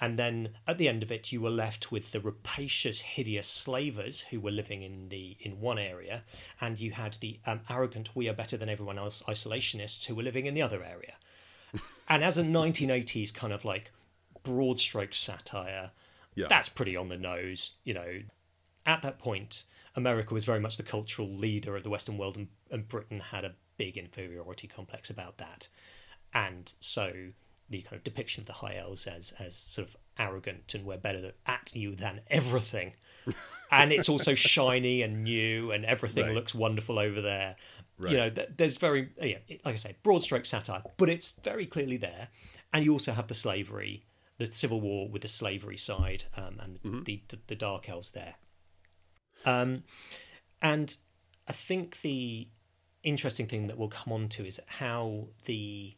and 0.00 0.18
then 0.18 0.50
at 0.66 0.78
the 0.78 0.88
end 0.88 1.02
of 1.02 1.12
it, 1.12 1.30
you 1.30 1.40
were 1.40 1.50
left 1.50 1.92
with 1.92 2.10
the 2.12 2.20
rapacious, 2.20 3.00
hideous 3.00 3.46
slavers 3.46 4.22
who 4.22 4.40
were 4.40 4.50
living 4.50 4.82
in 4.82 5.08
the 5.08 5.36
in 5.40 5.60
one 5.60 5.78
area, 5.78 6.24
and 6.60 6.80
you 6.80 6.92
had 6.92 7.14
the 7.14 7.38
um, 7.46 7.60
arrogant, 7.70 8.10
we 8.14 8.28
are 8.28 8.34
better 8.34 8.56
than 8.56 8.68
everyone 8.68 8.98
else 8.98 9.22
isolationists 9.28 10.06
who 10.06 10.14
were 10.14 10.22
living 10.22 10.46
in 10.46 10.54
the 10.54 10.62
other 10.62 10.82
area. 10.82 11.14
and 12.08 12.24
as 12.24 12.36
a 12.36 12.42
1980s 12.42 13.32
kind 13.32 13.52
of 13.52 13.64
like 13.64 13.92
broad 14.42 14.80
stroke 14.80 15.14
satire, 15.14 15.92
yeah. 16.34 16.46
that's 16.48 16.68
pretty 16.68 16.96
on 16.96 17.08
the 17.08 17.18
nose. 17.18 17.72
You 17.84 17.94
know, 17.94 18.22
at 18.84 19.02
that 19.02 19.18
point, 19.20 19.64
America 19.94 20.34
was 20.34 20.44
very 20.44 20.60
much 20.60 20.76
the 20.76 20.82
cultural 20.82 21.28
leader 21.28 21.76
of 21.76 21.84
the 21.84 21.90
Western 21.90 22.18
world, 22.18 22.36
and, 22.36 22.48
and 22.70 22.88
Britain 22.88 23.20
had 23.20 23.44
a 23.44 23.54
big 23.76 23.96
inferiority 23.96 24.66
complex 24.66 25.08
about 25.08 25.38
that. 25.38 25.68
And 26.32 26.72
so 26.80 27.30
the 27.70 27.82
kind 27.82 27.96
of 27.96 28.04
depiction 28.04 28.42
of 28.42 28.46
the 28.46 28.54
high 28.54 28.76
elves 28.76 29.06
as 29.06 29.32
as 29.38 29.56
sort 29.56 29.88
of 29.88 29.96
arrogant 30.18 30.74
and 30.74 30.84
we're 30.84 30.96
better 30.96 31.32
at 31.46 31.70
you 31.74 31.94
than 31.94 32.20
everything. 32.28 32.92
and 33.70 33.92
it's 33.92 34.08
also 34.08 34.34
shiny 34.34 35.02
and 35.02 35.24
new 35.24 35.72
and 35.72 35.84
everything 35.84 36.26
right. 36.26 36.34
looks 36.34 36.54
wonderful 36.54 36.98
over 36.98 37.20
there. 37.20 37.56
Right. 37.98 38.12
You 38.12 38.16
know, 38.18 38.30
there's 38.56 38.76
very 38.76 39.10
yeah, 39.20 39.38
like 39.64 39.74
I 39.74 39.76
say, 39.76 39.96
broad 40.02 40.22
stroke 40.22 40.46
satire, 40.46 40.82
but 40.96 41.08
it's 41.08 41.34
very 41.42 41.66
clearly 41.66 41.96
there. 41.96 42.28
And 42.72 42.84
you 42.84 42.92
also 42.92 43.12
have 43.12 43.28
the 43.28 43.34
slavery 43.34 44.04
the 44.38 44.46
Civil 44.46 44.80
War 44.80 45.08
with 45.08 45.22
the 45.22 45.28
slavery 45.28 45.76
side 45.76 46.24
um, 46.36 46.58
and 46.60 46.82
Mm-hmm. 46.82 47.02
the, 47.04 47.22
the 47.28 47.38
the 47.46 47.54
Dark 47.54 47.88
Elves 47.88 48.10
there. 48.10 48.34
Um, 49.46 49.84
and 50.60 50.96
I 51.46 51.52
think 51.52 52.00
the 52.00 52.48
interesting 53.02 53.46
thing 53.46 53.66
that 53.66 53.78
we'll 53.78 53.88
come 53.88 54.12
on 54.12 54.28
to 54.30 54.46
is 54.46 54.60
how 54.66 55.28
the 55.44 55.94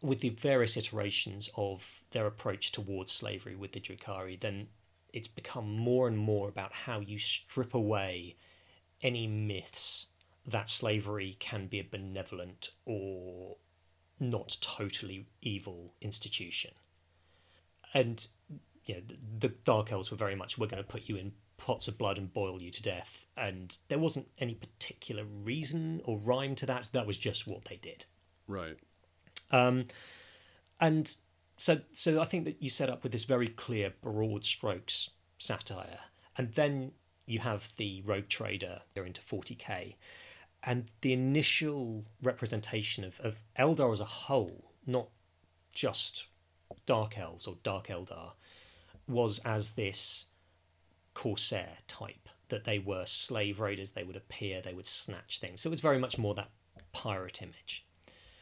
with 0.00 0.20
the 0.20 0.30
various 0.30 0.76
iterations 0.76 1.50
of 1.56 2.02
their 2.10 2.26
approach 2.26 2.72
towards 2.72 3.12
slavery 3.12 3.56
with 3.56 3.72
the 3.72 3.80
Drukhari, 3.80 4.38
then 4.38 4.68
it's 5.12 5.28
become 5.28 5.76
more 5.76 6.06
and 6.06 6.18
more 6.18 6.48
about 6.48 6.72
how 6.72 7.00
you 7.00 7.18
strip 7.18 7.74
away 7.74 8.36
any 9.02 9.26
myths 9.26 10.06
that 10.46 10.68
slavery 10.68 11.36
can 11.38 11.66
be 11.66 11.80
a 11.80 11.84
benevolent 11.84 12.70
or 12.84 13.56
not 14.20 14.56
totally 14.60 15.26
evil 15.42 15.94
institution. 16.00 16.72
And 17.94 18.26
you 18.86 18.96
know, 18.96 19.00
the, 19.06 19.48
the 19.48 19.54
Dark 19.64 19.92
Elves 19.92 20.10
were 20.10 20.16
very 20.16 20.34
much, 20.34 20.58
we're 20.58 20.66
going 20.66 20.82
to 20.82 20.88
put 20.88 21.08
you 21.08 21.16
in 21.16 21.32
pots 21.56 21.88
of 21.88 21.98
blood 21.98 22.18
and 22.18 22.32
boil 22.32 22.62
you 22.62 22.70
to 22.70 22.82
death. 22.82 23.26
And 23.36 23.76
there 23.88 23.98
wasn't 23.98 24.28
any 24.38 24.54
particular 24.54 25.24
reason 25.24 26.00
or 26.04 26.18
rhyme 26.18 26.54
to 26.56 26.66
that. 26.66 26.88
That 26.92 27.06
was 27.06 27.18
just 27.18 27.46
what 27.46 27.66
they 27.66 27.76
did. 27.76 28.06
Right. 28.46 28.76
Um, 29.50 29.86
and 30.80 31.16
so, 31.56 31.80
so 31.92 32.20
I 32.20 32.24
think 32.24 32.44
that 32.44 32.62
you 32.62 32.70
set 32.70 32.88
up 32.88 33.02
with 33.02 33.12
this 33.12 33.24
very 33.24 33.48
clear, 33.48 33.92
broad 34.00 34.44
strokes 34.44 35.10
satire, 35.38 36.00
and 36.36 36.52
then 36.52 36.92
you 37.26 37.40
have 37.40 37.72
the 37.76 38.02
Rogue 38.04 38.28
Trader 38.28 38.82
go 38.94 39.02
into 39.02 39.20
40k, 39.20 39.96
and 40.62 40.90
the 41.02 41.12
initial 41.12 42.04
representation 42.22 43.04
of, 43.04 43.20
of 43.20 43.40
Eldar 43.58 43.92
as 43.92 44.00
a 44.00 44.04
whole, 44.04 44.72
not 44.86 45.08
just 45.72 46.26
Dark 46.86 47.18
Elves 47.18 47.46
or 47.46 47.56
Dark 47.62 47.88
Eldar, 47.88 48.32
was 49.06 49.40
as 49.40 49.72
this 49.72 50.26
corsair 51.14 51.78
type 51.86 52.28
that 52.48 52.64
they 52.64 52.78
were 52.78 53.04
slave 53.06 53.60
raiders. 53.60 53.92
They 53.92 54.04
would 54.04 54.16
appear, 54.16 54.60
they 54.60 54.74
would 54.74 54.86
snatch 54.86 55.38
things. 55.38 55.60
So 55.60 55.68
it 55.68 55.70
was 55.70 55.80
very 55.80 55.98
much 55.98 56.18
more 56.18 56.34
that 56.34 56.50
pirate 56.92 57.42
image. 57.42 57.84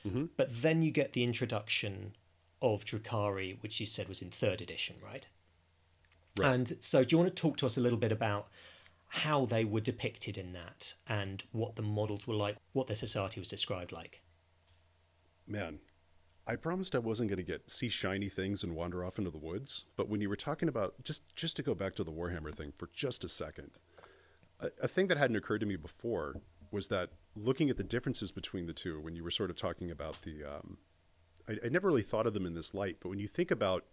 Mm-hmm. 0.06 0.24
But 0.36 0.62
then 0.62 0.82
you 0.82 0.90
get 0.90 1.12
the 1.12 1.24
introduction 1.24 2.14
of 2.62 2.84
Drukhari, 2.84 3.62
which 3.62 3.80
you 3.80 3.86
said 3.86 4.08
was 4.08 4.22
in 4.22 4.30
third 4.30 4.60
edition, 4.60 4.96
right? 5.04 5.26
Right. 6.38 6.54
And 6.54 6.72
so, 6.80 7.04
do 7.04 7.14
you 7.14 7.18
want 7.18 7.34
to 7.34 7.40
talk 7.42 7.56
to 7.58 7.66
us 7.66 7.76
a 7.76 7.80
little 7.80 7.98
bit 7.98 8.12
about 8.12 8.48
how 9.08 9.46
they 9.46 9.64
were 9.64 9.80
depicted 9.80 10.36
in 10.36 10.52
that 10.52 10.94
and 11.08 11.42
what 11.52 11.76
the 11.76 11.82
models 11.82 12.26
were 12.26 12.34
like, 12.34 12.56
what 12.72 12.86
their 12.86 12.96
society 12.96 13.40
was 13.40 13.48
described 13.48 13.92
like? 13.92 14.22
Man, 15.46 15.78
I 16.46 16.56
promised 16.56 16.94
I 16.94 16.98
wasn't 16.98 17.30
going 17.30 17.38
to 17.38 17.42
get 17.42 17.70
see 17.70 17.88
shiny 17.88 18.28
things 18.28 18.62
and 18.62 18.74
wander 18.74 19.04
off 19.04 19.18
into 19.18 19.30
the 19.30 19.38
woods. 19.38 19.84
But 19.96 20.08
when 20.08 20.20
you 20.20 20.28
were 20.28 20.36
talking 20.36 20.68
about 20.68 20.94
just 21.02 21.34
just 21.34 21.56
to 21.56 21.62
go 21.62 21.74
back 21.74 21.94
to 21.96 22.04
the 22.04 22.12
Warhammer 22.12 22.54
thing 22.54 22.72
for 22.72 22.88
just 22.92 23.24
a 23.24 23.28
second, 23.28 23.70
a, 24.60 24.70
a 24.82 24.88
thing 24.88 25.08
that 25.08 25.18
hadn't 25.18 25.36
occurred 25.36 25.60
to 25.60 25.66
me 25.66 25.76
before 25.76 26.36
was 26.76 26.88
that 26.88 27.08
looking 27.34 27.70
at 27.70 27.78
the 27.78 27.82
differences 27.82 28.30
between 28.30 28.66
the 28.66 28.72
two, 28.72 29.00
when 29.00 29.16
you 29.16 29.24
were 29.24 29.30
sort 29.30 29.50
of 29.50 29.56
talking 29.56 29.90
about 29.90 30.22
the, 30.22 30.44
um, 30.44 30.76
I, 31.48 31.54
I 31.64 31.68
never 31.70 31.88
really 31.88 32.02
thought 32.02 32.26
of 32.26 32.34
them 32.34 32.46
in 32.46 32.54
this 32.54 32.74
light. 32.74 32.98
But 33.00 33.08
when 33.08 33.18
you 33.18 33.26
think 33.26 33.50
about, 33.50 33.86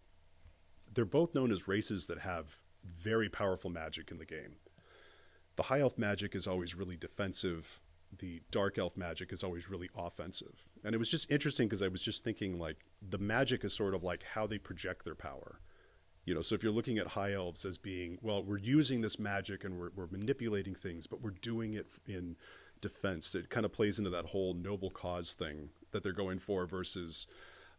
they're 0.94 1.06
both 1.06 1.34
known 1.34 1.52
as 1.52 1.68
races 1.68 2.08
that 2.08 2.20
have 2.20 2.60
very 2.84 3.30
powerful 3.30 3.70
magic 3.70 4.12
in 4.12 4.20
the 4.20 4.26
game. 4.26 4.58
The 5.56 5.64
high 5.64 5.80
elf 5.80 5.98
magic 5.98 6.36
is 6.36 6.46
always 6.46 6.76
really 6.76 6.98
defensive. 6.98 7.80
The 8.20 8.42
dark 8.52 8.78
elf 8.78 8.98
magic 8.98 9.32
is 9.32 9.44
always 9.44 9.70
really 9.70 9.90
offensive. 9.96 10.70
And 10.84 10.94
it 10.94 10.98
was 10.98 11.10
just 11.10 11.32
interesting 11.32 11.68
because 11.68 11.82
I 11.82 11.88
was 11.88 12.02
just 12.02 12.24
thinking 12.24 12.60
like 12.60 12.86
the 13.02 13.18
magic 13.18 13.64
is 13.64 13.74
sort 13.74 13.96
of 13.96 14.04
like 14.04 14.24
how 14.34 14.46
they 14.46 14.58
project 14.58 15.06
their 15.06 15.16
power. 15.16 15.62
You 16.26 16.36
know, 16.36 16.42
so 16.42 16.54
if 16.56 16.64
you're 16.64 16.72
looking 16.72 16.98
at 16.98 17.08
high 17.08 17.34
elves 17.34 17.66
as 17.66 17.78
being, 17.78 18.18
well, 18.22 18.44
we're 18.44 18.58
using 18.58 19.02
this 19.02 19.20
magic 19.20 19.64
and 19.64 19.80
we're, 19.80 19.90
we're 19.96 20.08
manipulating 20.08 20.76
things, 20.76 21.08
but 21.08 21.22
we're 21.22 21.32
doing 21.32 21.74
it 21.74 21.88
in 22.08 22.36
defense. 22.84 23.34
It 23.34 23.50
kind 23.50 23.66
of 23.66 23.72
plays 23.72 23.98
into 23.98 24.12
that 24.12 24.26
whole 24.26 24.54
noble 24.54 24.92
cause 24.92 25.34
thing 25.34 25.70
that 25.92 26.04
they're 26.04 26.12
going 26.12 26.38
for 26.38 26.66
versus 26.68 27.26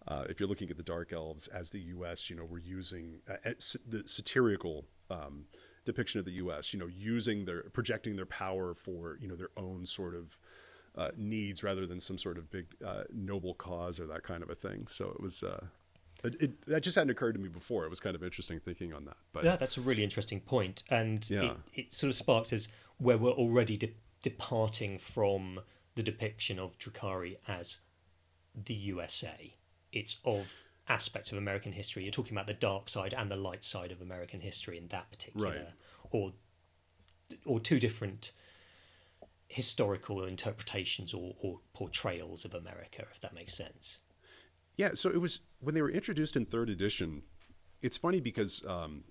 uh, 0.09 0.25
if 0.29 0.41
you're 0.41 0.49
looking 0.49 0.71
at 0.71 0.77
the 0.77 0.83
dark 0.83 1.13
elves 1.13 1.47
as 1.49 1.71
the 1.71 1.79
U.S., 1.81 2.29
you 2.29 2.37
know, 2.37 2.45
we're 2.45 2.59
using 2.59 3.21
uh, 3.31 3.37
the 3.89 4.03
satirical 4.07 4.85
um, 5.11 5.45
depiction 5.85 6.19
of 6.19 6.25
the 6.27 6.33
U.S. 6.33 6.73
You 6.73 6.81
know, 6.81 6.89
using 6.89 7.45
their 7.45 7.63
projecting 7.73 8.17
their 8.17 8.27
power 8.27 8.75
for 8.75 9.17
you 9.21 9.29
know 9.29 9.37
their 9.37 9.51
own 9.57 9.87
sort 9.87 10.15
of 10.15 10.39
uh, 10.97 11.11
needs 11.17 11.63
rather 11.63 11.87
than 11.87 12.01
some 12.01 12.19
sort 12.19 12.39
of 12.39 12.51
big 12.51 12.67
uh, 12.85 13.05
noble 13.13 13.55
cause 13.55 14.01
or 14.01 14.07
that 14.07 14.23
kind 14.25 14.43
of 14.43 14.51
a 14.51 14.55
thing. 14.55 14.87
So 14.89 15.11
it 15.11 15.21
was. 15.21 15.43
Uh, 15.43 15.67
it, 16.23 16.41
it, 16.41 16.67
that 16.67 16.83
just 16.83 16.97
hadn't 16.97 17.11
occurred 17.11 17.35
to 17.35 17.39
me 17.41 17.49
before. 17.49 17.85
It 17.85 17.91
was 17.91 18.01
kind 18.01 18.17
of 18.17 18.23
interesting 18.23 18.59
thinking 18.59 18.95
on 18.95 19.05
that. 19.05 19.17
But 19.35 19.45
Yeah, 19.45 19.57
that's 19.57 19.77
a 19.77 19.83
really 19.83 20.03
interesting 20.03 20.41
point, 20.41 20.83
and 20.89 21.29
Yeah. 21.29 21.43
it, 21.43 21.57
it 21.75 21.93
sort 21.93 22.09
of 22.09 22.15
sparks 22.15 22.51
as 22.53 22.69
where 22.97 23.19
we're 23.19 23.33
already 23.33 23.77
de- 23.77 23.93
departing 24.25 24.99
from 24.99 25.61
the 25.95 26.03
depiction 26.03 26.59
of 26.59 26.79
Drukhari 26.79 27.37
as 27.47 27.79
the 28.55 28.73
USA. 28.75 29.53
It's 29.93 30.17
of 30.25 30.53
aspects 30.89 31.31
of 31.31 31.37
American 31.39 31.73
history. 31.73 32.03
You're 32.03 32.11
talking 32.11 32.33
about 32.33 32.47
the 32.47 32.55
dark 32.55 32.89
side 32.89 33.15
and 33.15 33.31
the 33.31 33.37
light 33.37 33.65
side 33.65 33.93
of 33.93 34.01
American 34.01 34.41
history 34.41 34.79
in 34.79 34.89
that 34.89 35.11
particular, 35.11 35.47
Right. 35.49 35.69
or 36.11 36.33
or 37.45 37.61
two 37.61 37.79
different 37.79 38.33
historical 39.49 40.25
interpretations 40.25 41.13
or, 41.15 41.35
or 41.41 41.61
portrayals 41.75 42.45
of 42.45 42.55
America, 42.55 43.07
if 43.11 43.21
that 43.21 43.35
makes 43.35 43.55
sense. 43.55 43.99
Yeah, 44.77 44.91
so 44.95 45.11
it 45.11 45.21
was 45.21 45.41
when 45.61 45.75
they 45.75 45.83
were 45.83 45.91
introduced 45.91 46.35
in 46.35 46.45
third 46.47 46.69
edition. 46.71 47.23
It's 47.83 47.97
funny 47.97 48.21
because 48.21 48.63
um, 48.67 49.05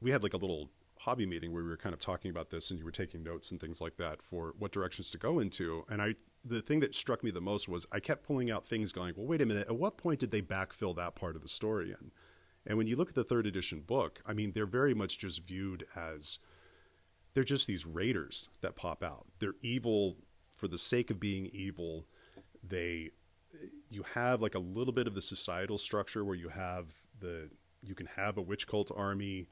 we 0.00 0.10
had 0.12 0.22
like 0.22 0.34
a 0.34 0.38
little 0.38 0.70
hobby 1.06 1.24
meeting 1.24 1.52
where 1.52 1.62
we 1.62 1.70
were 1.70 1.76
kind 1.76 1.92
of 1.92 2.00
talking 2.00 2.32
about 2.32 2.50
this, 2.50 2.68
and 2.70 2.80
you 2.80 2.84
were 2.84 2.90
taking 2.90 3.22
notes 3.22 3.52
and 3.52 3.60
things 3.60 3.80
like 3.80 3.96
that 3.96 4.20
for 4.20 4.54
what 4.58 4.72
directions 4.72 5.08
to 5.08 5.18
go 5.18 5.38
into. 5.38 5.84
And 5.88 6.02
I, 6.02 6.16
the 6.44 6.60
thing 6.60 6.80
that 6.80 6.96
struck 6.96 7.22
me 7.22 7.30
the 7.30 7.40
most 7.40 7.68
was 7.68 7.86
I 7.92 8.00
kept 8.00 8.26
pulling 8.26 8.50
out 8.50 8.66
things, 8.66 8.92
going, 8.92 9.14
"Well, 9.16 9.26
wait 9.26 9.40
a 9.40 9.46
minute. 9.46 9.68
At 9.68 9.76
what 9.76 9.96
point 9.96 10.18
did 10.18 10.32
they 10.32 10.42
backfill 10.42 10.96
that 10.96 11.14
part 11.14 11.36
of 11.36 11.42
the 11.42 11.48
story 11.48 11.92
in?" 11.92 12.10
And 12.66 12.76
when 12.76 12.88
you 12.88 12.96
look 12.96 13.08
at 13.08 13.14
the 13.14 13.22
third 13.22 13.46
edition 13.46 13.80
book, 13.80 14.20
I 14.26 14.32
mean, 14.32 14.50
they're 14.52 14.66
very 14.66 14.94
much 14.94 15.18
just 15.18 15.46
viewed 15.46 15.86
as 15.94 16.40
they're 17.34 17.44
just 17.44 17.68
these 17.68 17.86
raiders 17.86 18.48
that 18.60 18.74
pop 18.74 19.04
out. 19.04 19.26
They're 19.38 19.54
evil 19.62 20.16
for 20.50 20.66
the 20.66 20.78
sake 20.78 21.10
of 21.10 21.20
being 21.20 21.46
evil. 21.52 22.06
They 22.66 23.12
you 23.90 24.02
have 24.14 24.42
like 24.42 24.56
a 24.56 24.58
little 24.58 24.92
bit 24.92 25.06
of 25.06 25.14
the 25.14 25.20
societal 25.22 25.78
structure 25.78 26.24
where 26.24 26.34
you 26.34 26.48
have 26.48 26.86
the 27.20 27.48
you 27.80 27.94
can 27.94 28.06
have 28.06 28.36
a 28.38 28.42
witch 28.42 28.66
cult 28.66 28.90
army. 28.94 29.46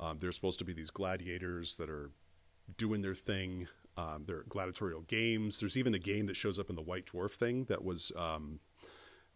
Um, 0.00 0.18
they're 0.18 0.32
supposed 0.32 0.58
to 0.60 0.64
be 0.64 0.72
these 0.72 0.90
gladiators 0.90 1.76
that 1.76 1.90
are 1.90 2.10
doing 2.76 3.02
their 3.02 3.14
thing. 3.14 3.68
Um, 3.96 4.24
they're 4.26 4.44
gladiatorial 4.48 5.02
games. 5.02 5.60
There's 5.60 5.76
even 5.76 5.94
a 5.94 5.98
game 5.98 6.26
that 6.26 6.36
shows 6.36 6.58
up 6.58 6.70
in 6.70 6.76
the 6.76 6.82
White 6.82 7.06
Dwarf 7.06 7.32
thing 7.32 7.64
that 7.64 7.84
was 7.84 8.12
um, 8.16 8.60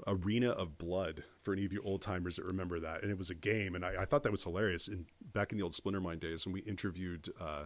Arena 0.06 0.50
of 0.50 0.78
Blood 0.78 1.24
for 1.42 1.52
any 1.52 1.64
of 1.64 1.72
you 1.72 1.82
old 1.84 2.00
timers 2.00 2.36
that 2.36 2.44
remember 2.44 2.80
that. 2.80 3.02
And 3.02 3.10
it 3.10 3.18
was 3.18 3.30
a 3.30 3.34
game, 3.34 3.74
and 3.74 3.84
I, 3.84 4.02
I 4.02 4.04
thought 4.06 4.22
that 4.22 4.32
was 4.32 4.44
hilarious. 4.44 4.88
And 4.88 5.04
back 5.32 5.52
in 5.52 5.58
the 5.58 5.64
old 5.64 5.72
Splintermind 5.72 6.20
days, 6.20 6.46
when 6.46 6.54
we 6.54 6.60
interviewed 6.60 7.28
uh, 7.38 7.64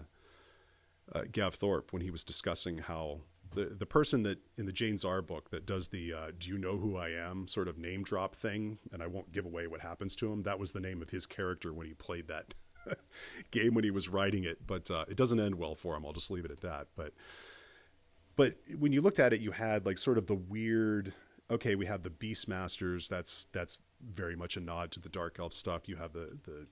uh, 1.14 1.22
Gav 1.30 1.54
Thorpe 1.54 1.92
when 1.92 2.02
he 2.02 2.10
was 2.10 2.24
discussing 2.24 2.78
how 2.78 3.20
the 3.54 3.64
the 3.66 3.86
person 3.86 4.24
that 4.24 4.38
in 4.58 4.66
the 4.66 4.72
Jain 4.72 4.98
Zar 4.98 5.22
book 5.22 5.50
that 5.50 5.64
does 5.66 5.88
the 5.88 6.12
uh, 6.12 6.30
"Do 6.38 6.50
you 6.50 6.58
know 6.58 6.76
who 6.76 6.96
I 6.96 7.10
am?" 7.10 7.48
sort 7.48 7.68
of 7.68 7.78
name 7.78 8.02
drop 8.02 8.34
thing, 8.34 8.78
and 8.92 9.02
I 9.02 9.06
won't 9.06 9.32
give 9.32 9.46
away 9.46 9.66
what 9.66 9.80
happens 9.80 10.16
to 10.16 10.30
him. 10.32 10.42
That 10.42 10.58
was 10.58 10.72
the 10.72 10.80
name 10.80 11.00
of 11.00 11.10
his 11.10 11.26
character 11.26 11.72
when 11.72 11.86
he 11.86 11.94
played 11.94 12.28
that 12.28 12.54
game 13.50 13.74
when 13.74 13.84
he 13.84 13.90
was 13.90 14.08
writing 14.08 14.44
it, 14.44 14.66
but 14.66 14.90
uh, 14.90 15.04
it 15.08 15.16
doesn't 15.16 15.40
end 15.40 15.56
well 15.56 15.74
for 15.74 15.96
him. 15.96 16.04
I'll 16.04 16.12
just 16.12 16.30
leave 16.30 16.44
it 16.44 16.50
at 16.50 16.60
that. 16.60 16.88
But 16.96 17.12
but 18.36 18.54
when 18.78 18.92
you 18.92 19.00
looked 19.00 19.18
at 19.18 19.32
it, 19.32 19.40
you 19.40 19.50
had 19.52 19.86
like 19.86 19.98
sort 19.98 20.18
of 20.18 20.26
the 20.26 20.34
weird. 20.34 21.14
Okay, 21.50 21.74
we 21.74 21.86
have 21.86 22.02
the 22.02 22.10
Beastmasters. 22.10 23.08
That's 23.08 23.46
that's 23.52 23.78
very 24.00 24.36
much 24.36 24.56
a 24.56 24.60
nod 24.60 24.90
to 24.92 25.00
the 25.00 25.08
Dark 25.08 25.38
Elf 25.38 25.52
stuff. 25.52 25.88
You 25.88 25.96
have 25.96 26.12
the 26.12 26.38
the 26.44 26.66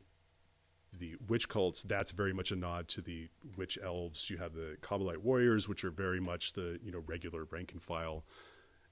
the 0.99 1.17
witch 1.29 1.49
cults, 1.49 1.83
that's 1.83 2.11
very 2.11 2.33
much 2.33 2.51
a 2.51 2.57
nod 2.57 2.89
to 2.89 3.01
the 3.01 3.29
witch 3.57 3.79
elves. 3.83 4.31
You 4.31 4.39
have 4.39 4.55
the 4.55 4.77
Kabalite 4.81 5.19
warriors, 5.19 5.69
which 5.69 5.85
are 5.85 5.91
very 5.91 6.21
much 6.21 6.53
the 6.55 6.79
you 6.83 6.91
know 6.93 7.03
regular 7.07 7.45
rank 7.51 7.73
and 7.73 7.83
file 7.83 8.25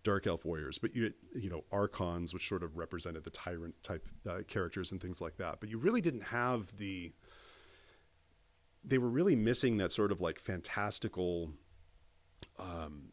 dark 0.05 0.27
elf 0.27 0.45
warriors. 0.45 0.79
But 0.79 0.95
you 0.95 1.13
you 1.35 1.51
know 1.51 1.65
archons, 1.73 2.33
which 2.33 2.49
sort 2.49 2.63
of 2.63 2.77
represented 2.77 3.25
the 3.25 3.31
tyrant 3.31 3.75
type 3.83 4.07
uh, 4.29 4.39
characters 4.47 4.93
and 4.93 5.01
things 5.01 5.21
like 5.21 5.37
that. 5.39 5.59
But 5.59 5.71
you 5.71 5.79
really 5.79 6.01
didn't 6.01 6.25
have 6.25 6.77
the. 6.77 7.13
They 8.85 8.99
were 8.99 9.09
really 9.09 9.35
missing 9.35 9.79
that 9.79 9.91
sort 9.91 10.13
of 10.13 10.21
like 10.21 10.39
fantastical, 10.39 11.51
um, 12.59 13.13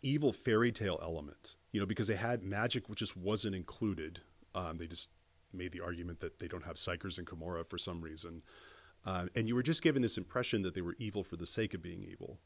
evil 0.00 0.32
fairy 0.32 0.72
tale 0.72 0.98
element. 1.00 1.56
You 1.70 1.80
know, 1.80 1.86
because 1.86 2.08
they 2.08 2.16
had 2.16 2.42
magic, 2.42 2.88
which 2.88 2.98
just 2.98 3.16
wasn't 3.16 3.54
included. 3.54 4.20
Um, 4.54 4.76
they 4.76 4.86
just 4.86 5.10
made 5.54 5.72
the 5.72 5.80
argument 5.80 6.20
that 6.20 6.38
they 6.38 6.48
don't 6.48 6.64
have 6.64 6.76
psykers 6.76 7.18
in 7.18 7.24
Commorragh 7.24 7.68
for 7.68 7.78
some 7.78 8.00
reason. 8.00 8.42
Uh, 9.04 9.26
and 9.34 9.48
you 9.48 9.54
were 9.54 9.62
just 9.62 9.82
given 9.82 10.00
this 10.00 10.16
impression 10.16 10.62
that 10.62 10.74
they 10.74 10.80
were 10.80 10.94
evil 10.98 11.24
for 11.24 11.36
the 11.36 11.46
sake 11.46 11.74
of 11.74 11.82
being 11.82 12.02
evil. 12.02 12.38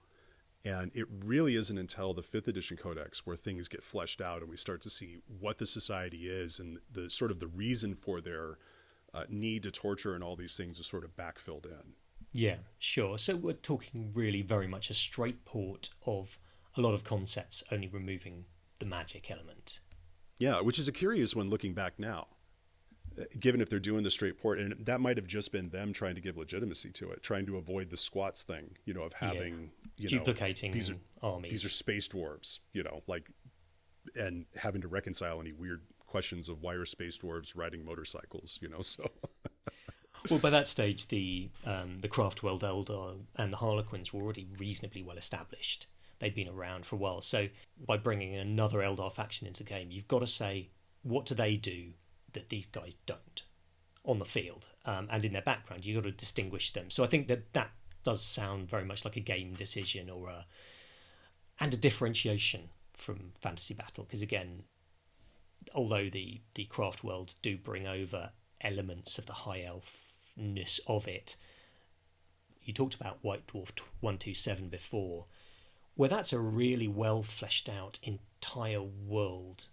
And 0.66 0.90
it 0.94 1.06
really 1.24 1.54
isn't 1.54 1.78
until 1.78 2.12
the 2.12 2.22
fifth 2.22 2.48
edition 2.48 2.76
codex 2.76 3.24
where 3.24 3.36
things 3.36 3.68
get 3.68 3.84
fleshed 3.84 4.20
out 4.20 4.40
and 4.40 4.50
we 4.50 4.56
start 4.56 4.80
to 4.82 4.90
see 4.90 5.18
what 5.40 5.58
the 5.58 5.66
society 5.66 6.28
is 6.28 6.58
and 6.58 6.78
the 6.90 7.08
sort 7.08 7.30
of 7.30 7.38
the 7.38 7.46
reason 7.46 7.94
for 7.94 8.20
their 8.20 8.58
uh, 9.14 9.24
need 9.28 9.62
to 9.62 9.70
torture 9.70 10.14
and 10.14 10.24
all 10.24 10.34
these 10.34 10.56
things 10.56 10.80
is 10.80 10.86
sort 10.86 11.04
of 11.04 11.16
backfilled 11.16 11.66
in. 11.66 11.94
Yeah, 12.32 12.56
sure. 12.78 13.16
So 13.16 13.36
we're 13.36 13.52
talking 13.52 14.10
really 14.12 14.42
very 14.42 14.66
much 14.66 14.90
a 14.90 14.94
straight 14.94 15.44
port 15.44 15.90
of 16.04 16.38
a 16.76 16.80
lot 16.80 16.94
of 16.94 17.04
concepts, 17.04 17.62
only 17.70 17.86
removing 17.86 18.46
the 18.80 18.86
magic 18.86 19.30
element. 19.30 19.80
Yeah, 20.38 20.60
which 20.60 20.78
is 20.78 20.88
a 20.88 20.92
curious 20.92 21.34
one 21.34 21.48
looking 21.48 21.72
back 21.74 21.94
now 21.98 22.26
given 23.38 23.60
if 23.60 23.68
they're 23.68 23.78
doing 23.78 24.02
the 24.02 24.10
straight 24.10 24.40
port 24.40 24.58
and 24.58 24.74
that 24.84 25.00
might 25.00 25.16
have 25.16 25.26
just 25.26 25.52
been 25.52 25.68
them 25.70 25.92
trying 25.92 26.14
to 26.14 26.20
give 26.20 26.36
legitimacy 26.36 26.90
to 26.90 27.10
it 27.10 27.22
trying 27.22 27.46
to 27.46 27.56
avoid 27.56 27.90
the 27.90 27.96
squats 27.96 28.42
thing 28.42 28.76
you 28.84 28.94
know 28.94 29.02
of 29.02 29.12
having 29.14 29.70
yeah. 29.96 30.08
you 30.08 30.18
know 30.18 30.24
duplicating 30.24 30.72
these 30.72 30.90
are 30.90 30.96
armies. 31.22 31.50
these 31.50 31.64
are 31.64 31.70
space 31.70 32.08
dwarves 32.08 32.60
you 32.72 32.82
know 32.82 33.02
like 33.06 33.30
and 34.14 34.46
having 34.56 34.80
to 34.80 34.88
reconcile 34.88 35.40
any 35.40 35.52
weird 35.52 35.82
questions 36.06 36.48
of 36.48 36.62
why 36.62 36.74
are 36.74 36.86
space 36.86 37.18
dwarves 37.18 37.56
riding 37.56 37.84
motorcycles 37.84 38.58
you 38.62 38.68
know 38.68 38.80
so. 38.80 39.10
Well 40.30 40.40
by 40.40 40.50
that 40.50 40.66
stage 40.66 41.06
the 41.06 41.50
um, 41.64 42.00
the 42.00 42.08
craftworld 42.08 42.62
eldar 42.62 43.18
and 43.36 43.52
the 43.52 43.58
harlequins 43.58 44.12
were 44.12 44.22
already 44.22 44.48
reasonably 44.58 45.00
well 45.00 45.18
established. 45.18 45.86
They'd 46.18 46.34
been 46.34 46.48
around 46.48 46.84
for 46.84 46.96
a 46.96 46.98
while. 46.98 47.20
So 47.20 47.48
by 47.86 47.96
bringing 47.96 48.34
another 48.34 48.78
eldar 48.78 49.12
faction 49.12 49.46
into 49.46 49.62
the 49.62 49.70
game 49.70 49.92
you've 49.92 50.08
got 50.08 50.20
to 50.20 50.26
say 50.26 50.70
what 51.02 51.26
do 51.26 51.36
they 51.36 51.54
do 51.54 51.92
that 52.36 52.48
these 52.48 52.66
guys 52.66 52.94
don't 53.06 53.42
on 54.04 54.20
the 54.20 54.24
field 54.24 54.68
um, 54.84 55.08
and 55.10 55.24
in 55.24 55.32
their 55.32 55.42
background. 55.42 55.84
You've 55.84 56.02
got 56.02 56.08
to 56.08 56.12
distinguish 56.12 56.72
them. 56.72 56.90
So 56.90 57.02
I 57.02 57.08
think 57.08 57.26
that 57.26 57.52
that 57.54 57.70
does 58.04 58.22
sound 58.22 58.70
very 58.70 58.84
much 58.84 59.04
like 59.04 59.16
a 59.16 59.20
game 59.20 59.54
decision 59.54 60.08
or 60.08 60.28
a 60.28 60.46
and 61.58 61.74
a 61.74 61.76
differentiation 61.76 62.68
from 62.94 63.32
fantasy 63.40 63.74
battle 63.74 64.04
because 64.04 64.22
again 64.22 64.62
although 65.74 66.08
the 66.08 66.40
the 66.54 66.66
craft 66.66 67.02
world 67.02 67.34
do 67.42 67.56
bring 67.56 67.86
over 67.86 68.30
elements 68.60 69.18
of 69.18 69.26
the 69.26 69.32
high 69.32 69.58
elfness 69.60 70.78
of 70.86 71.08
it 71.08 71.36
you 72.62 72.72
talked 72.72 72.94
about 72.94 73.18
white 73.22 73.44
dwarf 73.48 73.70
127 74.00 74.68
before 74.68 75.26
where 75.96 76.08
that's 76.08 76.32
a 76.32 76.38
really 76.38 76.86
well 76.88 77.24
fleshed 77.24 77.68
out 77.68 77.98
entire 78.04 78.82
world 78.82 79.66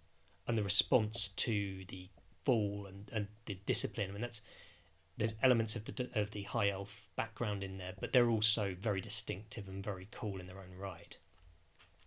and 0.48 0.58
the 0.58 0.62
response 0.64 1.28
to 1.28 1.84
the 1.86 2.08
fall 2.44 2.86
and, 2.86 3.10
and 3.12 3.26
the 3.46 3.58
discipline. 3.66 4.10
I 4.10 4.12
mean, 4.12 4.22
that's 4.22 4.42
there's 5.16 5.36
elements 5.42 5.76
of 5.76 5.84
the 5.84 6.08
of 6.14 6.32
the 6.32 6.42
high 6.42 6.70
elf 6.70 7.08
background 7.16 7.62
in 7.62 7.78
there, 7.78 7.94
but 8.00 8.12
they're 8.12 8.30
also 8.30 8.74
very 8.78 9.00
distinctive 9.00 9.68
and 9.68 9.82
very 9.82 10.08
cool 10.10 10.40
in 10.40 10.46
their 10.46 10.58
own 10.58 10.76
right. 10.78 11.16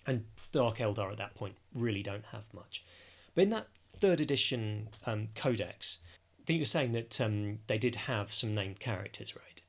And 0.06 0.26
Dark 0.52 0.78
Eldar 0.78 1.12
at 1.12 1.18
that 1.18 1.36
point 1.36 1.56
really 1.74 2.04
don't 2.04 2.26
have 2.32 2.54
much. 2.54 2.84
But 3.36 3.44
in 3.44 3.50
that 3.50 3.68
third 4.00 4.22
edition 4.22 4.90
um, 5.06 5.28
codex, 5.36 6.00
I 6.42 6.46
think 6.46 6.58
you're 6.58 6.66
saying 6.66 6.94
that 6.94 7.20
um, 7.20 7.60
they 7.68 7.78
did 7.78 7.96
have 7.96 8.34
some 8.34 8.56
named 8.56 8.80
characters, 8.80 9.36
right? 9.36 9.62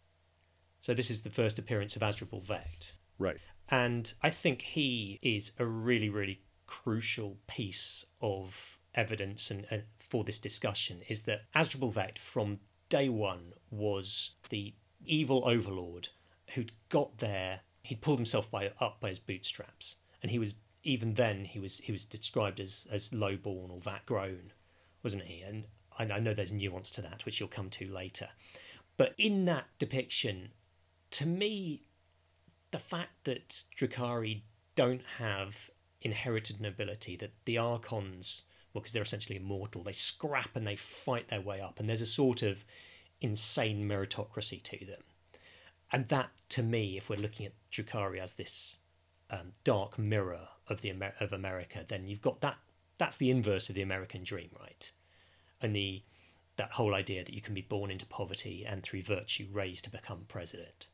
So 0.81 0.95
this 0.95 1.11
is 1.11 1.23
the 1.23 1.31
first 1.31 1.59
appearance 1.59 1.97
of 1.97 2.03
Asdrubal 2.03 2.43
Vect. 2.43 2.95
Right. 3.19 3.39
And 3.69 4.13
I 4.23 4.31
think 4.31 4.63
he 4.63 5.19
is 5.23 5.53
a 5.59 5.67
really, 5.67 6.09
really 6.09 6.41
crucial 6.67 7.39
piece 7.47 8.07
of 8.21 8.79
evidence 8.99 9.51
and, 9.51 9.65
and 9.71 9.85
for 10.01 10.25
this 10.25 10.39
discussion 10.39 11.03
is 11.09 11.23
that 11.23 11.43
Asdrubal 11.55 12.19
from 12.19 12.59
day 12.89 13.09
one 13.09 13.53
was 13.71 14.35
the 14.51 14.75
evil 15.07 15.43
overlord 15.47 16.09
who'd 16.55 16.73
got 16.89 17.19
there. 17.19 17.61
He'd 17.83 18.01
pulled 18.01 18.19
himself 18.19 18.51
by 18.51 18.73
up 18.81 19.01
by 19.01 19.11
his 19.11 19.21
bootstraps, 19.21 19.97
and 20.21 20.31
he 20.31 20.39
was 20.39 20.55
even 20.83 21.15
then 21.15 21.45
he 21.45 21.59
was 21.59 21.79
he 21.79 21.93
was 21.93 22.05
described 22.05 22.61
as 22.61 22.87
as 22.91 23.15
lowborn 23.15 23.71
or 23.71 23.81
vat 23.81 24.05
grown, 24.05 24.53
wasn't 25.03 25.25
he? 25.25 25.43
And 25.43 25.65
I, 25.99 26.05
I 26.05 26.19
know 26.19 26.35
there's 26.35 26.53
nuance 26.53 26.91
to 26.93 27.03
that, 27.03 27.25
which 27.25 27.39
you'll 27.41 27.49
come 27.49 27.71
to 27.71 27.89
later. 27.89 28.31
But 28.97 29.15
in 29.17 29.45
that 29.45 29.67
depiction, 29.79 30.51
to 31.13 31.27
me, 31.27 31.83
the 32.73 32.81
fact 32.81 33.25
that 33.25 33.65
Drukhari 33.77 34.43
don't 34.75 35.05
have 35.19 35.71
inherited 36.03 36.61
nobility, 36.61 37.17
that 37.17 37.33
the 37.45 37.59
Archons 37.59 38.43
well, 38.73 38.83
because 38.83 38.93
they're 38.93 39.03
essentially 39.03 39.37
immortal. 39.37 39.83
They 39.83 39.93
scrap 39.93 40.55
and 40.55 40.67
they 40.67 40.77
fight 40.77 41.29
their 41.29 41.41
way 41.41 41.61
up, 41.61 41.81
and 41.81 41.89
there's 41.89 42.03
a 42.03 42.07
sort 42.07 42.43
of 42.43 42.65
insane 43.21 43.89
meritocracy 43.89 44.63
to 44.63 44.85
them. 44.85 45.03
And 45.91 46.07
that, 46.07 46.31
to 46.51 46.63
me, 46.63 46.97
if 46.97 47.09
we're 47.09 47.17
looking 47.17 47.47
at 47.47 47.53
Drukhari 47.73 48.21
as 48.21 48.35
this 48.35 48.77
um, 49.31 49.53
dark 49.65 49.99
mirror 49.99 50.49
of 50.69 50.83
the 50.83 50.91
Amer- 50.91 51.15
of 51.21 51.33
America, 51.33 51.85
then 51.87 52.07
you've 52.07 52.21
got 52.21 52.41
that. 52.43 52.57
That's 52.99 53.17
the 53.17 53.31
inverse 53.31 53.69
of 53.69 53.75
the 53.75 53.83
American 53.83 54.23
dream, 54.25 54.51
right? 54.61 54.91
And 55.61 55.75
the 55.75 56.03
that 56.57 56.73
whole 56.73 56.93
idea 56.93 57.25
that 57.25 57.33
you 57.33 57.41
can 57.41 57.55
be 57.55 57.63
born 57.63 57.91
into 57.91 58.05
poverty 58.05 58.67
and 58.67 58.83
through 58.83 59.01
virtue 59.03 59.47
raised 59.53 59.85
to 59.85 59.91
become 59.91 60.25
president. 60.27 60.89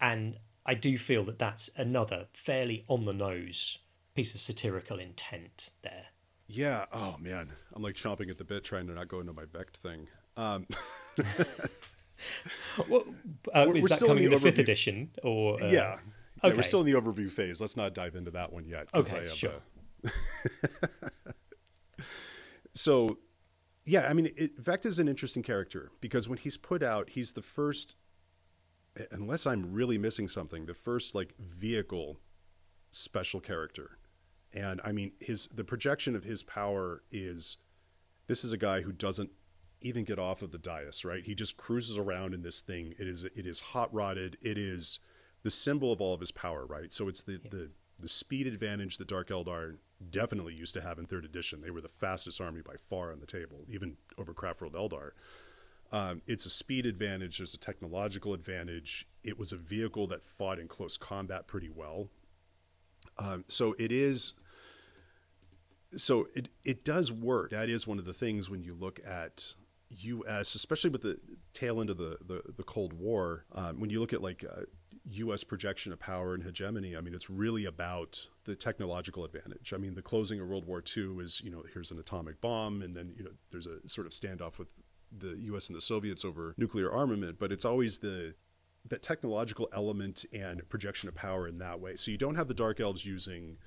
And 0.00 0.38
I 0.66 0.74
do 0.74 0.98
feel 0.98 1.24
that 1.24 1.38
that's 1.38 1.70
another 1.76 2.26
fairly 2.32 2.84
on 2.88 3.04
the 3.04 3.12
nose 3.12 3.78
piece 4.14 4.34
of 4.34 4.40
satirical 4.40 4.98
intent 4.98 5.70
there. 5.82 6.06
Yeah. 6.52 6.86
Oh 6.92 7.16
man, 7.20 7.48
I'm 7.74 7.82
like 7.82 7.94
chomping 7.94 8.28
at 8.28 8.38
the 8.38 8.44
bit 8.44 8.64
trying 8.64 8.88
to 8.88 8.92
not 8.92 9.08
go 9.08 9.20
into 9.20 9.32
my 9.32 9.44
Vect 9.44 9.76
thing. 9.76 10.08
Um, 10.36 10.66
well, 12.88 13.04
uh, 13.54 13.66
we're, 13.68 13.76
is 13.76 13.82
we're 13.82 13.88
that 13.88 14.00
coming 14.00 14.24
in 14.24 14.30
the, 14.30 14.38
fifth 14.38 14.58
edition 14.58 15.10
or? 15.22 15.62
Uh... 15.62 15.66
Yeah. 15.66 15.98
yeah. 16.42 16.54
We're 16.54 16.62
still 16.62 16.80
in 16.80 16.86
the 16.86 16.94
overview 16.94 17.30
phase. 17.30 17.60
Let's 17.60 17.76
not 17.76 17.94
dive 17.94 18.16
into 18.16 18.32
that 18.32 18.52
one 18.52 18.64
yet. 18.64 18.88
Okay. 18.94 19.28
sure. 19.28 19.52
A... 20.04 20.10
so, 22.74 23.18
yeah, 23.84 24.08
I 24.08 24.14
mean, 24.14 24.30
it, 24.36 24.58
Vect 24.58 24.86
is 24.86 24.98
an 24.98 25.06
interesting 25.06 25.42
character 25.42 25.90
because 26.00 26.28
when 26.28 26.38
he's 26.38 26.56
put 26.56 26.82
out, 26.82 27.10
he's 27.10 27.32
the 27.32 27.42
first, 27.42 27.94
unless 29.10 29.46
I'm 29.46 29.72
really 29.72 29.98
missing 29.98 30.28
something, 30.28 30.64
the 30.64 30.74
first 30.74 31.14
like 31.14 31.34
vehicle 31.38 32.18
special 32.90 33.40
character 33.40 33.98
and 34.52 34.80
I 34.84 34.92
mean, 34.92 35.12
his 35.20 35.48
the 35.48 35.64
projection 35.64 36.16
of 36.16 36.24
his 36.24 36.42
power 36.42 37.02
is 37.10 37.58
this 38.26 38.44
is 38.44 38.52
a 38.52 38.58
guy 38.58 38.82
who 38.82 38.92
doesn't 38.92 39.30
even 39.82 40.04
get 40.04 40.18
off 40.18 40.42
of 40.42 40.52
the 40.52 40.58
dais, 40.58 41.04
right? 41.04 41.24
He 41.24 41.34
just 41.34 41.56
cruises 41.56 41.98
around 41.98 42.34
in 42.34 42.42
this 42.42 42.60
thing. 42.60 42.94
It 42.98 43.06
is 43.06 43.24
it 43.24 43.46
is 43.46 43.60
hot 43.60 43.92
rodded. 43.92 44.36
It 44.42 44.58
is 44.58 45.00
the 45.42 45.50
symbol 45.50 45.92
of 45.92 46.00
all 46.00 46.14
of 46.14 46.20
his 46.20 46.32
power, 46.32 46.66
right? 46.66 46.92
So 46.92 47.08
it's 47.08 47.22
the 47.22 47.32
yeah. 47.32 47.50
the 47.50 47.70
the 47.98 48.08
speed 48.08 48.46
advantage 48.46 48.98
that 48.98 49.08
Dark 49.08 49.28
Eldar 49.28 49.76
definitely 50.10 50.54
used 50.54 50.74
to 50.74 50.80
have 50.80 50.98
in 50.98 51.06
third 51.06 51.24
edition. 51.24 51.60
They 51.60 51.70
were 51.70 51.82
the 51.82 51.88
fastest 51.88 52.40
army 52.40 52.62
by 52.62 52.76
far 52.88 53.12
on 53.12 53.20
the 53.20 53.26
table, 53.26 53.64
even 53.68 53.96
over 54.16 54.32
Craftworld 54.32 54.72
Eldar. 54.72 55.10
Um, 55.92 56.22
it's 56.26 56.46
a 56.46 56.50
speed 56.50 56.86
advantage. 56.86 57.38
There's 57.38 57.54
a 57.54 57.58
technological 57.58 58.32
advantage. 58.32 59.08
It 59.24 59.38
was 59.38 59.52
a 59.52 59.56
vehicle 59.56 60.06
that 60.08 60.24
fought 60.24 60.58
in 60.58 60.68
close 60.68 60.96
combat 60.96 61.46
pretty 61.46 61.68
well. 61.68 62.08
Um, 63.20 63.44
so 63.48 63.74
it 63.78 63.92
is. 63.92 64.34
So 65.96 66.28
it 66.34 66.48
it 66.64 66.84
does 66.84 67.12
work. 67.12 67.50
That 67.50 67.68
is 67.68 67.86
one 67.86 67.98
of 67.98 68.04
the 68.04 68.14
things 68.14 68.48
when 68.48 68.62
you 68.62 68.74
look 68.74 69.00
at 69.06 69.54
U.S., 69.90 70.54
especially 70.54 70.90
with 70.90 71.02
the 71.02 71.18
tail 71.52 71.80
end 71.80 71.90
of 71.90 71.98
the 71.98 72.18
the, 72.24 72.42
the 72.56 72.62
Cold 72.62 72.92
War. 72.92 73.44
Um, 73.52 73.80
when 73.80 73.90
you 73.90 74.00
look 74.00 74.12
at 74.12 74.22
like 74.22 74.44
uh, 74.44 74.62
U.S. 75.10 75.42
projection 75.42 75.92
of 75.92 75.98
power 75.98 76.34
and 76.34 76.44
hegemony, 76.44 76.96
I 76.96 77.00
mean, 77.00 77.14
it's 77.14 77.28
really 77.28 77.64
about 77.64 78.28
the 78.44 78.54
technological 78.54 79.24
advantage. 79.24 79.72
I 79.74 79.78
mean, 79.78 79.94
the 79.94 80.02
closing 80.02 80.40
of 80.40 80.48
World 80.48 80.66
War 80.66 80.82
II 80.96 81.18
is 81.18 81.40
you 81.44 81.50
know 81.50 81.64
here's 81.74 81.90
an 81.90 81.98
atomic 81.98 82.40
bomb, 82.40 82.82
and 82.82 82.94
then 82.94 83.14
you 83.16 83.24
know 83.24 83.32
there's 83.50 83.66
a 83.66 83.86
sort 83.88 84.06
of 84.06 84.12
standoff 84.12 84.58
with 84.58 84.68
the 85.16 85.36
U.S. 85.46 85.68
and 85.68 85.76
the 85.76 85.80
Soviets 85.80 86.24
over 86.24 86.54
nuclear 86.56 86.90
armament, 86.90 87.38
but 87.40 87.50
it's 87.50 87.64
always 87.64 87.98
the 87.98 88.34
that 88.88 89.02
technological 89.02 89.68
element 89.72 90.24
and 90.32 90.66
projection 90.68 91.08
of 91.08 91.14
power 91.14 91.46
in 91.46 91.56
that 91.56 91.80
way. 91.80 91.96
So 91.96 92.10
you 92.10 92.18
don't 92.18 92.34
have 92.34 92.48
the 92.48 92.54
dark 92.54 92.80
elves 92.80 93.04
using 93.04 93.58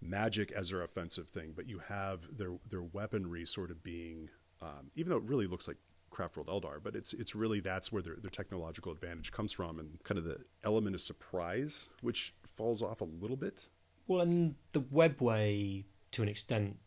magic 0.00 0.52
as 0.52 0.70
their 0.70 0.82
offensive 0.82 1.28
thing, 1.28 1.52
but 1.54 1.68
you 1.68 1.80
have 1.88 2.36
their 2.36 2.52
their 2.68 2.82
weaponry 2.82 3.44
sort 3.44 3.70
of 3.70 3.82
being, 3.82 4.28
um, 4.62 4.90
even 4.94 5.10
though 5.10 5.18
it 5.18 5.24
really 5.24 5.46
looks 5.46 5.68
like 5.68 5.76
Craftworld 6.10 6.46
Eldar, 6.46 6.82
but 6.82 6.94
it's 6.94 7.12
it's 7.12 7.34
really 7.34 7.60
that's 7.60 7.92
where 7.92 8.02
their, 8.02 8.16
their 8.16 8.30
technological 8.30 8.92
advantage 8.92 9.32
comes 9.32 9.52
from, 9.52 9.78
and 9.78 10.02
kind 10.04 10.18
of 10.18 10.24
the 10.24 10.38
element 10.64 10.94
of 10.94 11.00
surprise, 11.00 11.88
which 12.00 12.34
falls 12.44 12.82
off 12.82 13.00
a 13.00 13.04
little 13.04 13.36
bit. 13.36 13.68
Well, 14.06 14.20
and 14.20 14.54
the 14.72 14.80
webway 14.80 15.84
to 16.12 16.22
an 16.22 16.28
extent 16.28 16.78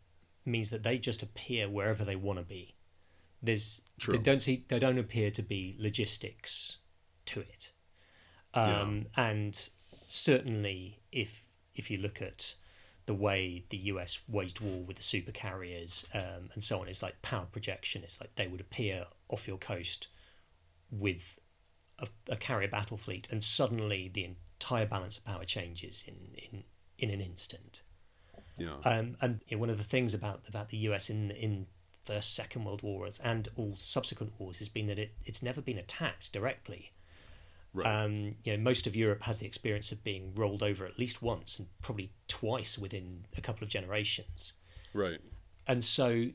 means 0.45 0.69
that 0.71 0.83
they 0.83 0.97
just 0.97 1.23
appear 1.23 1.69
wherever 1.69 2.03
they 2.03 2.15
want 2.15 2.39
to 2.39 2.45
be. 2.45 2.75
There's 3.41 3.81
True. 3.99 4.13
they 4.13 4.21
don't 4.21 4.41
see 4.41 4.65
they 4.67 4.79
don't 4.79 4.97
appear 4.97 5.31
to 5.31 5.41
be 5.41 5.75
logistics 5.77 6.77
to 7.25 7.41
it. 7.41 7.72
Um, 8.53 9.07
yeah. 9.17 9.29
And 9.29 9.69
certainly, 10.07 10.99
if 11.11 11.43
if 11.75 11.89
you 11.89 11.97
look 11.97 12.21
at 12.21 12.55
the 13.05 13.13
way 13.13 13.65
the 13.69 13.77
US 13.77 14.19
waged 14.27 14.59
war 14.61 14.83
with 14.83 14.97
the 14.97 15.03
super 15.03 15.31
carriers 15.31 16.07
um, 16.13 16.49
and 16.53 16.63
so 16.63 16.79
on, 16.79 16.87
it's 16.87 17.03
like 17.03 17.21
power 17.21 17.47
projection. 17.51 18.03
It's 18.03 18.21
like 18.21 18.35
they 18.35 18.47
would 18.47 18.61
appear 18.61 19.07
off 19.29 19.47
your 19.47 19.57
coast 19.57 20.07
with 20.89 21.39
a, 21.99 22.07
a 22.29 22.35
carrier 22.35 22.67
battle 22.67 22.97
fleet, 22.97 23.29
and 23.31 23.43
suddenly 23.43 24.09
the 24.13 24.25
entire 24.25 24.85
balance 24.85 25.17
of 25.17 25.25
power 25.25 25.45
changes 25.45 26.05
in 26.07 26.35
in 26.35 26.63
in 26.97 27.09
an 27.09 27.21
instant. 27.21 27.83
Yeah. 28.57 28.75
Um, 28.85 29.17
and 29.19 29.41
one 29.55 29.69
of 29.69 29.77
the 29.77 29.83
things 29.83 30.13
about 30.13 30.47
about 30.47 30.69
the 30.69 30.77
US 30.77 31.09
in 31.09 31.31
in 31.31 31.67
First, 32.05 32.35
Second 32.35 32.65
World 32.65 32.83
Wars, 32.83 33.19
and 33.23 33.47
all 33.55 33.75
subsequent 33.77 34.33
wars 34.37 34.59
has 34.59 34.69
been 34.69 34.87
that 34.87 34.99
it, 34.99 35.13
it's 35.23 35.41
never 35.41 35.61
been 35.61 35.77
attacked 35.77 36.33
directly. 36.33 36.91
Right. 37.73 37.87
Um, 37.87 38.35
you 38.43 38.55
know, 38.55 38.57
most 38.61 38.85
of 38.85 38.95
Europe 38.95 39.23
has 39.23 39.39
the 39.39 39.47
experience 39.47 39.91
of 39.91 40.03
being 40.03 40.33
rolled 40.35 40.61
over 40.61 40.85
at 40.85 40.99
least 40.99 41.21
once 41.23 41.57
and 41.57 41.67
probably 41.81 42.11
twice 42.27 42.77
within 42.77 43.25
a 43.35 43.41
couple 43.41 43.63
of 43.63 43.69
generations. 43.69 44.53
right. 44.93 45.19
And 45.65 45.83
so, 45.83 46.27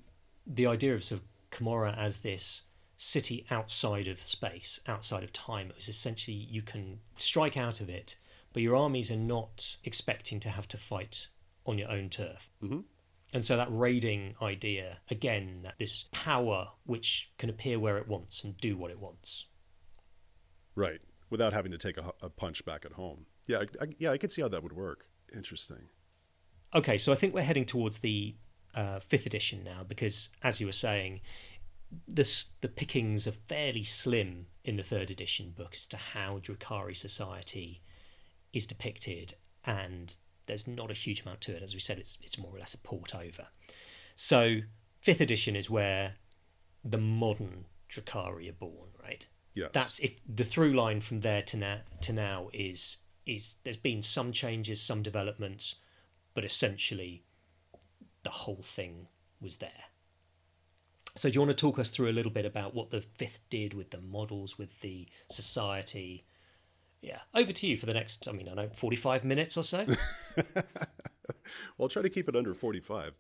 the 0.46 0.66
idea 0.66 0.94
of 0.94 1.05
sort 1.05 1.20
of 1.20 1.27
Commorragh 1.51 1.96
as 1.96 2.18
this 2.18 2.64
city 2.96 3.46
outside 3.51 4.09
of 4.09 4.22
space, 4.22 4.81
outside 4.87 5.22
of 5.22 5.33
time, 5.33 5.68
it 5.68 5.77
was 5.77 5.88
essentially 5.88 6.37
you 6.37 6.62
can 6.62 7.01
strike 7.18 7.57
out 7.57 7.81
of 7.81 7.88
it, 7.90 8.16
but 8.53 8.62
your 8.62 8.74
armies 8.74 9.12
are 9.12 9.16
not 9.16 9.77
expecting 9.85 10.40
to 10.40 10.48
have 10.48 10.66
to 10.68 10.77
fight 10.79 11.29
on 11.66 11.79
your 11.79 11.90
own 11.90 12.09
turf. 12.09 12.51
Mhm. 12.62 12.85
And 13.35 13.44
so 13.44 13.57
that 13.59 13.68
raiding 13.70 14.35
idea, 14.40 15.01
again, 15.11 15.61
that 15.62 15.79
this 15.79 16.07
power 16.12 16.72
which 16.85 17.31
can 17.37 17.51
appear 17.51 17.79
where 17.79 17.98
it 17.98 18.09
wants 18.09 18.42
and 18.42 18.57
do 18.57 18.77
what 18.77 18.90
it 18.90 18.98
wants. 18.98 19.44
Right. 20.74 21.01
Without 21.30 21.52
having 21.52 21.72
to 21.72 21.78
take 21.78 21.96
a, 21.98 22.12
a 22.22 22.30
punch 22.30 22.64
back 22.64 22.84
at 22.84 22.92
home. 22.92 23.26
Yeah. 23.46 23.58
I, 23.58 23.84
I, 23.84 23.86
yeah. 23.98 24.10
I 24.10 24.18
could 24.18 24.32
see 24.32 24.42
how 24.42 24.48
that 24.48 24.62
would 24.62 24.72
work. 24.72 25.06
Interesting. 25.34 25.88
Okay, 26.74 26.98
so 26.98 27.12
I 27.12 27.14
think 27.14 27.34
we're 27.34 27.42
heading 27.42 27.64
towards 27.64 27.98
the 27.98 28.34
uh, 28.74 28.98
fifth 28.98 29.26
edition 29.26 29.64
now 29.64 29.82
because, 29.86 30.30
as 30.42 30.60
you 30.60 30.66
were 30.66 30.72
saying, 30.72 31.20
this, 32.06 32.52
the 32.60 32.68
pickings 32.68 33.26
are 33.26 33.32
fairly 33.32 33.84
slim 33.84 34.46
in 34.64 34.76
the 34.76 34.82
third 34.82 35.10
edition 35.10 35.54
book 35.56 35.70
as 35.74 35.86
to 35.88 35.96
how 35.96 36.38
Drukhari 36.38 36.96
society 36.96 37.82
is 38.52 38.66
depicted, 38.66 39.34
and 39.64 40.16
there's 40.46 40.66
not 40.66 40.90
a 40.90 40.94
huge 40.94 41.22
amount 41.22 41.40
to 41.42 41.52
it. 41.52 41.62
As 41.62 41.74
we 41.74 41.80
said, 41.80 41.98
it's 41.98 42.18
it's 42.22 42.38
more 42.38 42.54
or 42.54 42.58
less 42.58 42.74
a 42.74 42.78
port 42.78 43.14
over. 43.14 43.48
So 44.16 44.58
fifth 45.00 45.20
edition 45.20 45.56
is 45.56 45.70
where 45.70 46.16
the 46.84 46.98
modern 46.98 47.66
Drukhari 47.88 48.48
are 48.50 48.54
born, 48.54 48.90
right? 49.02 49.26
Yes. 49.58 49.70
That's 49.72 49.98
if 49.98 50.20
the 50.24 50.44
through 50.44 50.72
line 50.72 51.00
from 51.00 51.18
there 51.18 51.42
to 51.42 51.56
now 51.56 51.78
to 52.02 52.12
now 52.12 52.48
is 52.52 52.98
is 53.26 53.56
there's 53.64 53.76
been 53.76 54.02
some 54.02 54.30
changes, 54.30 54.80
some 54.80 55.02
developments, 55.02 55.74
but 56.32 56.44
essentially 56.44 57.24
the 58.22 58.30
whole 58.30 58.62
thing 58.62 59.08
was 59.40 59.56
there. 59.56 59.86
So 61.16 61.28
do 61.28 61.34
you 61.34 61.40
want 61.40 61.50
to 61.50 61.56
talk 61.56 61.80
us 61.80 61.90
through 61.90 62.08
a 62.08 62.14
little 62.14 62.30
bit 62.30 62.46
about 62.46 62.72
what 62.72 62.90
the 62.90 63.00
fifth 63.00 63.40
did 63.50 63.74
with 63.74 63.90
the 63.90 64.00
models, 64.00 64.58
with 64.58 64.80
the 64.80 65.08
society? 65.28 66.24
Yeah, 67.02 67.18
over 67.34 67.50
to 67.50 67.66
you 67.66 67.76
for 67.76 67.86
the 67.86 67.94
next. 67.94 68.28
I 68.28 68.32
mean, 68.32 68.48
I 68.48 68.54
know 68.54 68.68
forty-five 68.72 69.24
minutes 69.24 69.56
or 69.56 69.64
so. 69.64 69.86
well, 70.54 70.64
I'll 71.80 71.88
try 71.88 72.02
to 72.02 72.10
keep 72.10 72.28
it 72.28 72.36
under 72.36 72.54
45. 72.54 73.16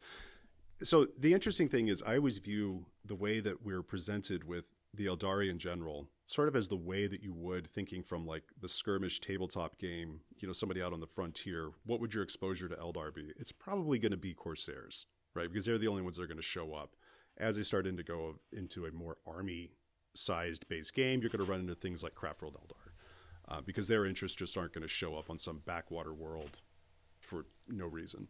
So 0.84 1.08
the 1.18 1.34
interesting 1.34 1.68
thing 1.68 1.88
is, 1.88 2.00
I 2.04 2.16
always 2.16 2.38
view 2.38 2.86
the 3.04 3.16
way 3.16 3.40
that 3.40 3.64
we're 3.64 3.82
presented 3.82 4.44
with 4.44 4.66
the 4.94 5.06
Eldari 5.06 5.50
in 5.50 5.58
general, 5.58 6.06
sort 6.28 6.46
of 6.46 6.54
as 6.54 6.68
the 6.68 6.76
way 6.76 7.06
that 7.06 7.22
you 7.22 7.32
would 7.32 7.66
thinking 7.66 8.02
from 8.02 8.26
like 8.26 8.44
the 8.60 8.68
skirmish 8.68 9.18
tabletop 9.18 9.78
game, 9.78 10.20
you 10.36 10.46
know, 10.46 10.52
somebody 10.52 10.82
out 10.82 10.92
on 10.92 11.00
the 11.00 11.06
frontier. 11.06 11.70
What 11.86 12.00
would 12.00 12.12
your 12.12 12.22
exposure 12.22 12.68
to 12.68 12.74
Eldar 12.76 13.14
be? 13.14 13.32
It's 13.38 13.50
probably 13.50 13.98
going 13.98 14.12
to 14.12 14.18
be 14.18 14.34
Corsairs, 14.34 15.06
right? 15.34 15.50
Because 15.50 15.64
they're 15.64 15.78
the 15.78 15.88
only 15.88 16.02
ones 16.02 16.16
that 16.16 16.22
are 16.22 16.26
going 16.26 16.36
to 16.36 16.42
show 16.42 16.74
up. 16.74 16.96
As 17.38 17.56
they 17.56 17.62
start 17.62 17.86
to 17.86 18.02
go 18.02 18.34
into 18.52 18.84
a 18.84 18.92
more 18.92 19.16
army 19.26 19.70
sized 20.14 20.68
base 20.68 20.90
game, 20.90 21.22
you're 21.22 21.30
going 21.30 21.44
to 21.44 21.50
run 21.50 21.60
into 21.60 21.74
things 21.74 22.02
like 22.02 22.14
Craftworld 22.14 22.56
Eldar. 22.56 22.92
Uh, 23.48 23.62
because 23.62 23.88
their 23.88 24.04
interests 24.04 24.36
just 24.36 24.54
aren't 24.58 24.74
going 24.74 24.82
to 24.82 24.88
show 24.88 25.16
up 25.16 25.30
on 25.30 25.38
some 25.38 25.60
backwater 25.64 26.12
world 26.12 26.60
for 27.20 27.46
no 27.66 27.86
reason. 27.86 28.28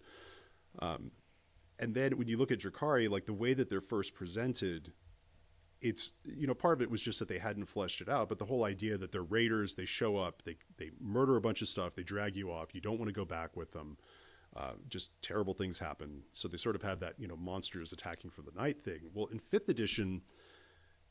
Um, 0.79 1.11
and 1.81 1.97
then 1.97 2.17
when 2.17 2.29
you 2.29 2.37
look 2.37 2.53
at 2.53 2.61
Drukhari, 2.61 3.11
like 3.11 3.27
the 3.27 3.33
way 3.33 3.55
that 3.55 3.69
they're 3.69 3.81
first 3.81 4.15
presented, 4.15 4.93
it's 5.81 6.13
you 6.25 6.47
know 6.47 6.55
part 6.55 6.79
of 6.79 6.83
it 6.83 6.91
was 6.91 7.01
just 7.01 7.19
that 7.19 7.29
they 7.29 7.39
hadn't 7.39 7.67
fleshed 7.67 8.01
it 8.01 8.09
out, 8.09 8.29
but 8.29 8.39
the 8.39 8.45
whole 8.45 8.65
idea 8.65 8.99
that 8.99 9.13
they're 9.13 9.23
raiders, 9.23 9.75
they 9.75 9.85
show 9.85 10.17
up, 10.17 10.43
they 10.45 10.57
they 10.77 10.91
murder 11.01 11.37
a 11.37 11.41
bunch 11.41 11.63
of 11.63 11.69
stuff, 11.69 11.95
they 11.95 12.03
drag 12.03 12.37
you 12.37 12.51
off, 12.51 12.75
you 12.75 12.81
don't 12.81 12.99
want 12.99 13.09
to 13.09 13.13
go 13.13 13.25
back 13.25 13.57
with 13.57 13.73
them. 13.73 13.97
Uh, 14.57 14.73
just 14.89 15.11
terrible 15.21 15.53
things 15.53 15.79
happen. 15.79 16.23
So 16.33 16.49
they 16.49 16.57
sort 16.57 16.75
of 16.75 16.83
have 16.83 17.01
that 17.01 17.15
you 17.19 17.29
know 17.29 17.37
monsters 17.37 17.93
attacking 17.93 18.31
for 18.31 18.43
the 18.43 18.53
night 18.57 18.83
thing. 18.83 19.11
Well, 19.13 19.27
in 19.27 19.39
fifth 19.39 19.69
edition 19.69 20.23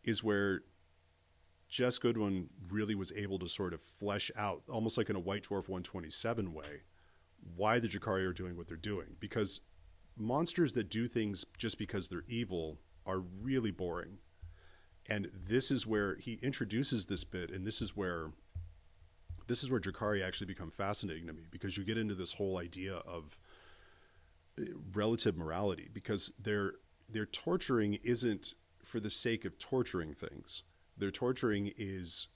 is 0.03 0.23
where 0.23 0.61
Jes 1.69 1.97
Goodwin 1.97 2.49
really 2.69 2.95
was 2.95 3.11
able 3.13 3.39
to 3.39 3.47
sort 3.47 3.73
of 3.73 3.81
flesh 3.81 4.31
out, 4.35 4.63
almost 4.69 4.97
like 4.97 5.09
in 5.09 5.15
a 5.15 5.19
White 5.19 5.43
Dwarf 5.43 5.67
127 5.67 6.53
way, 6.53 6.83
why 7.55 7.79
the 7.79 7.87
Drukhari 7.87 8.25
are 8.25 8.33
doing 8.33 8.55
what 8.55 8.67
they're 8.67 8.77
doing. 8.77 9.15
Because 9.19 9.61
monsters 10.15 10.73
that 10.73 10.89
do 10.89 11.07
things 11.07 11.45
just 11.57 11.77
because 11.77 12.07
they're 12.07 12.23
evil 12.27 12.79
are 13.05 13.19
really 13.19 13.71
boring. 13.71 14.17
And 15.09 15.29
this 15.33 15.71
is 15.71 15.87
where 15.87 16.15
he 16.15 16.39
introduces 16.41 17.05
this 17.05 17.23
bit, 17.23 17.49
and 17.49 17.65
this 17.65 17.81
is 17.81 17.95
where 17.95 18.31
this 19.47 19.63
is 19.63 19.71
where 19.71 19.79
Drukhari 19.79 20.25
actually 20.25 20.47
become 20.47 20.71
fascinating 20.71 21.25
to 21.27 21.33
me 21.33 21.43
because 21.49 21.77
you 21.77 21.85
get 21.85 21.97
into 21.97 22.13
this 22.13 22.33
whole 22.33 22.57
idea 22.57 22.95
of 22.95 23.39
uh, 24.59 24.65
relative 24.93 25.37
morality 25.37 25.87
because 25.93 26.33
their 26.37 26.73
their 27.11 27.25
torturing 27.25 27.97
isn't 28.03 28.55
for 28.83 28.99
the 28.99 29.09
sake 29.09 29.45
of 29.45 29.57
torturing 29.57 30.13
things. 30.13 30.63
Their 30.97 31.11
torturing 31.11 31.71
is 31.77 32.27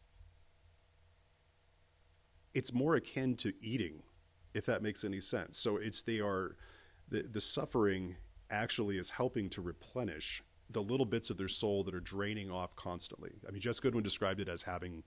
it's 2.54 2.74
more 2.74 2.96
akin 2.96 3.36
to 3.38 3.54
eating, 3.62 4.04
if 4.54 4.66
that 4.66 4.82
makes 4.82 5.04
any 5.04 5.20
sense. 5.20 5.58
So 5.58 5.78
it's 5.78 6.02
they 6.02 6.20
are 6.20 6.56
the 7.10 7.24
the 7.24 7.42
suffering 7.42 8.16
actually 8.50 8.98
is 8.98 9.12
helping 9.12 9.50
to 9.50 9.62
replenish 9.62 10.44
the 10.74 10.82
little 10.82 11.06
bits 11.06 11.30
of 11.30 11.38
their 11.38 11.48
soul 11.48 11.84
that 11.84 11.94
are 11.94 12.00
draining 12.00 12.52
off 12.52 12.76
constantly. 12.76 13.32
I 13.48 13.52
mean, 13.52 13.62
Jes 13.64 13.80
Goodwin 13.80 14.04
described 14.04 14.40
it 14.40 14.50
as 14.50 14.64
having 14.64 15.04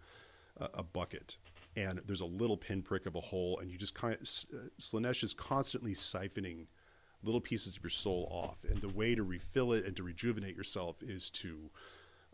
a, 0.59 0.68
a 0.74 0.83
bucket, 0.83 1.37
and 1.77 2.00
there's 2.07 2.20
a 2.20 2.27
little 2.27 2.57
pinprick 2.57 3.07
of 3.07 3.14
a 3.14 3.20
hole, 3.20 3.59
and 3.61 3.70
you 3.70 3.79
just 3.79 3.94
kind 3.94 4.14
of 4.14 4.20
uh, 4.20 4.68
Slaanesh 4.81 5.24
is 5.24 5.35
constantly 5.35 5.92
siphoning 5.92 6.66
little 7.22 7.40
pieces 7.40 7.77
of 7.77 7.83
your 7.83 7.90
soul 7.90 8.29
off, 8.31 8.64
and 8.68 8.81
the 8.81 8.88
way 8.88 9.14
to 9.14 9.22
refill 9.22 9.72
it 9.72 9.85
and 9.85 9.96
to 9.96 10.03
rejuvenate 10.03 10.57
yourself 10.57 11.03
is 11.03 11.31
to 11.31 11.70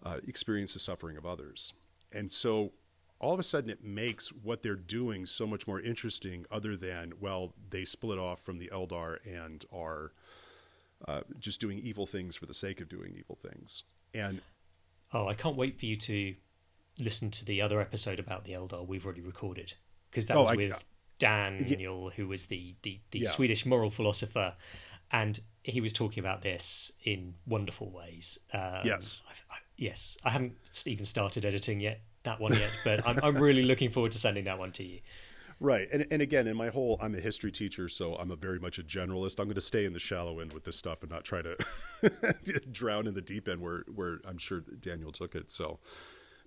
uh, 0.03 0.19
experience 0.27 0.75
the 0.75 0.81
suffering 0.81 1.17
of 1.17 1.25
others. 1.25 1.73
And 2.13 2.31
so 2.31 2.73
all 3.21 3.35
of 3.35 3.39
a 3.39 3.45
sudden 3.45 3.71
it 3.71 3.85
makes 3.85 4.31
what 4.31 4.63
they're 4.63 4.75
doing 4.75 5.27
so 5.27 5.47
much 5.47 5.67
more 5.67 5.81
interesting 5.81 6.47
other 6.51 6.77
than 6.77 7.13
well 7.21 7.53
they 7.69 7.85
split 7.85 8.19
off 8.19 8.41
from 8.41 8.59
the 8.59 8.71
eldar 8.73 9.19
and 9.27 9.65
are 9.73 10.13
uh, 11.09 11.21
just 11.39 11.61
doing 11.61 11.79
evil 11.79 12.07
things 12.07 12.37
for 12.37 12.47
the 12.47 12.55
sake 12.55 12.81
of 12.81 12.89
doing 12.89 13.15
evil 13.17 13.37
things 13.37 13.85
and 14.15 14.41
Oh, 15.13 15.27
I 15.27 15.35
can't 15.35 15.57
wait 15.57 15.79
for 15.81 15.87
you 15.87 15.97
to 15.97 16.35
listen 17.01 17.31
to 17.33 17.45
the 17.45 17.61
other 17.63 17.81
episode 17.81 18.19
about 18.21 18.45
the 18.45 18.53
Eldar 18.53 18.87
we've 18.87 19.05
already 19.05 19.21
recorded 19.23 19.73
because 20.11 20.27
that 20.29 20.37
Oh, 20.37 20.43
was 20.43 20.51
I- 20.51 20.57
with 20.57 20.85
Daniel, 21.19 22.11
who 22.11 22.27
was 22.29 22.47
the 22.47 22.75
the, 22.83 23.01
the 23.11 23.21
Yeah. 23.21 23.29
Swedish 23.29 23.67
moral 23.67 23.91
philosopher, 23.91 24.55
and 25.13 25.41
he 25.63 25.81
was 25.81 25.93
talking 25.93 26.21
about 26.21 26.43
this 26.43 26.93
in 27.05 27.35
wonderful 27.47 27.91
ways. 27.91 28.39
Um, 28.53 28.81
Yes. 28.85 29.23
I, 29.51 29.57
yes. 29.77 30.17
I 30.25 30.31
haven't 30.31 30.57
even 30.87 31.05
started 31.05 31.45
editing 31.45 31.81
yet 31.81 32.01
that 32.23 32.39
one 32.41 32.53
yet, 32.55 32.71
but 32.85 33.07
I'm 33.07 33.19
I'm 33.23 33.37
really 33.37 33.63
looking 33.63 33.91
forward 33.91 34.13
to 34.13 34.19
sending 34.19 34.45
that 34.45 34.59
one 34.59 34.73
to 34.73 34.85
you. 34.85 35.01
Right 35.61 35.89
and, 35.93 36.07
and 36.11 36.23
again 36.23 36.47
in 36.47 36.57
my 36.57 36.69
whole 36.69 36.99
i'm 37.01 37.15
a 37.15 37.21
history 37.21 37.53
teacher 37.53 37.89
so 37.89 38.15
i'm 38.17 38.31
a 38.31 38.37
very 38.37 38.59
much 38.59 38.79
a 38.79 38.83
generalist 38.83 39.39
i'm 39.39 39.47
going 39.47 39.55
to 39.55 39.61
stay 39.61 39.85
in 39.85 39.93
the 39.93 39.99
shallow 39.99 40.41
end 40.41 40.53
with 40.53 40.65
this 40.65 40.77
stuff 40.77 41.03
and 41.03 41.11
not 41.11 41.23
try 41.23 41.43
to 41.43 41.57
drown 42.73 43.07
in 43.07 43.15
the 43.15 43.23
deep 43.23 43.47
end 43.49 43.61
where 43.61 43.85
where 43.95 44.19
i'm 44.27 44.39
sure 44.39 44.61
daniel 44.81 45.13
took 45.13 45.35
it 45.35 45.51
so 45.51 45.79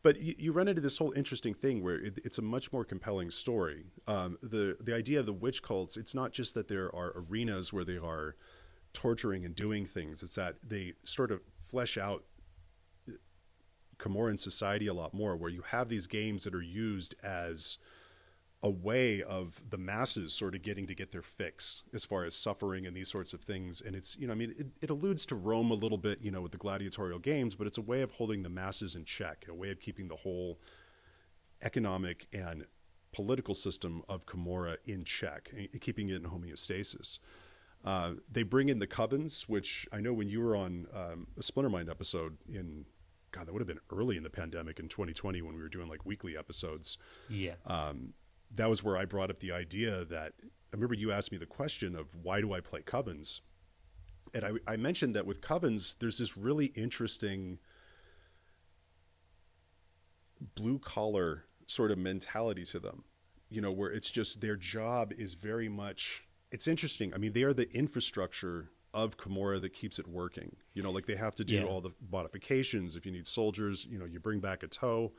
but 0.04 0.21
you, 0.21 0.36
you 0.38 0.52
run 0.52 0.67
into 0.67 0.82
this 0.82 0.97
whole 0.97 1.13
interesting 1.13 1.54
thing 1.54 1.82
where 1.82 1.95
it, 1.95 2.19
it's 2.23 2.38
a 2.38 2.41
much 2.41 2.71
more 2.73 2.84
compelling 2.84 3.32
story. 3.32 3.86
Um, 4.06 4.38
the 4.43 4.78
the 4.82 4.93
idea 4.93 5.21
of 5.21 5.26
the 5.26 5.34
witch 5.34 5.63
cults, 5.63 5.95
it's 5.95 6.13
not 6.13 6.34
just 6.34 6.54
that 6.56 6.67
there 6.67 6.93
are 6.93 7.13
arenas 7.15 7.71
where 7.71 7.86
they 7.86 7.97
are 7.97 8.36
torturing 8.91 9.45
and 9.45 9.56
doing 9.56 9.86
things. 9.86 10.21
It's 10.21 10.36
that 10.36 10.58
they 10.62 10.93
sort 11.06 11.32
of 11.32 11.41
flesh 11.62 11.97
out 11.97 12.26
Comoran 13.97 14.38
society 14.38 14.88
a 14.88 14.93
lot 14.93 15.13
more, 15.13 15.38
where 15.38 15.49
you 15.49 15.62
have 15.62 15.88
these 15.88 16.08
games 16.08 16.43
that 16.43 16.54
are 16.54 16.62
used 16.62 17.15
as 17.23 17.80
a 18.63 18.69
way 18.69 19.22
of 19.22 19.61
the 19.70 19.78
masses 19.78 20.34
sort 20.34 20.55
of 20.55 20.61
getting 20.61 20.88
to 20.88 20.95
get 20.95 21.11
their 21.11 21.22
fix 21.22 21.84
as 21.93 22.05
far 22.05 22.24
as 22.24 22.34
suffering 22.34 22.88
and 22.88 22.95
these 22.95 23.09
sorts 23.09 23.34
of 23.34 23.41
things. 23.41 23.82
And 23.82 23.93
it's, 23.93 24.18
you 24.18 24.26
know, 24.26 24.32
I 24.32 24.38
mean, 24.38 24.55
it, 24.57 24.68
it 24.82 24.89
alludes 24.89 25.26
to 25.28 25.36
Rome 25.36 25.70
a 25.70 25.76
little 25.76 25.97
bit, 25.97 26.20
you 26.22 26.32
know, 26.32 26.41
with 26.41 26.53
the 26.53 26.57
gladiatorial 26.57 27.20
games, 27.20 27.55
but 27.55 27.68
it's 27.68 27.78
a 27.78 27.82
way 27.82 28.01
of 28.01 28.11
holding 28.11 28.41
the 28.41 28.49
masses 28.49 28.95
in 28.95 29.03
check, 29.03 29.45
a 29.49 29.53
way 29.53 29.70
of 29.70 29.82
keeping 29.82 30.07
the 30.07 30.16
whole 30.16 30.59
economic 31.61 32.26
and 32.32 32.66
political 33.11 33.53
system 33.53 34.01
of 34.07 34.26
Commorragh 34.26 34.78
in 34.86 35.03
check, 35.03 35.53
keeping 35.82 36.07
it 36.07 36.16
in 36.16 36.24
homeostasis. 36.24 37.20
Uh, 37.84 38.14
they 38.32 38.43
bring 38.43 38.70
in 38.70 38.80
the 38.80 38.88
Covens, 38.88 39.43
which 39.43 39.86
I 39.91 39.99
know 39.99 40.14
when 40.14 40.30
you 40.30 40.39
were 40.39 40.55
on 40.55 40.88
um, 40.93 41.28
a 41.38 41.41
Splintermind 41.41 41.89
episode 41.89 42.38
in, 42.47 42.86
God, 43.32 43.45
that 43.45 43.51
would 43.51 43.59
have 43.59 43.68
been 43.68 43.82
early 43.91 44.16
in 44.16 44.24
the 44.24 44.30
pandemic 44.30 44.80
in 44.80 44.88
2020 44.88 45.41
when 45.41 45.53
we 45.53 45.61
were 45.61 45.68
doing 45.68 45.89
like 45.89 46.05
weekly 46.05 46.38
episodes 46.38 46.97
Yeah. 47.28 47.55
That 48.56 48.70
was 48.70 48.84
where 48.84 48.97
I 48.97 49.06
brought 49.06 49.30
up 49.30 49.39
the 49.39 49.51
idea 49.51 50.06
that 50.06 50.34
I 50.41 50.76
remember 50.76 50.95
you 50.95 51.12
asked 51.12 51.32
me 51.32 51.38
the 51.38 51.45
question 51.45 51.95
of 51.95 52.16
why 52.22 52.41
do 52.41 52.54
I 52.54 52.60
play 52.60 52.82
Covens? 52.82 53.41
And 54.34 54.43
I, 54.45 54.74
I 54.74 54.78
mentioned 54.78 55.16
that 55.16 55.26
with 55.26 55.41
Covens, 55.41 55.97
there's 55.99 56.18
this 56.18 56.38
really 56.38 56.68
interesting 56.68 57.60
blue 60.56 60.80
collar 60.80 61.45
sort 61.68 61.91
of 61.91 61.97
mentality 61.97 62.64
to 62.66 62.80
them, 62.80 63.04
you 63.49 63.62
know, 63.62 63.72
where 63.72 63.91
it's 63.91 64.12
just 64.12 64.41
their 64.41 64.56
job 64.56 65.14
is 65.14 65.34
very 65.36 65.70
much, 65.70 66.26
it's 66.51 66.68
interesting. 66.68 67.14
I 67.14 67.18
mean, 67.18 67.34
they 67.34 67.43
are 67.43 67.54
the 67.54 67.72
infrastructure 67.76 68.70
of 68.93 69.18
Commorragh 69.18 69.62
that 69.62 69.74
keeps 69.74 69.97
it 69.99 70.08
working. 70.08 70.56
You 70.74 70.84
know, 70.84 70.91
like 70.91 71.06
they 71.06 71.16
have 71.16 71.36
to 71.36 71.43
do 71.45 71.56
Yeah. 71.56 71.64
all 71.64 71.82
the 71.82 71.91
modifications. 72.12 72.95
If 72.95 73.06
you 73.06 73.12
need 73.12 73.26
soldiers, 73.26 73.86
you 73.89 73.97
know, 73.97 74.06
you 74.06 74.20
bring 74.20 74.39
back 74.39 74.64
a 74.64 74.68
toe, 74.68 75.14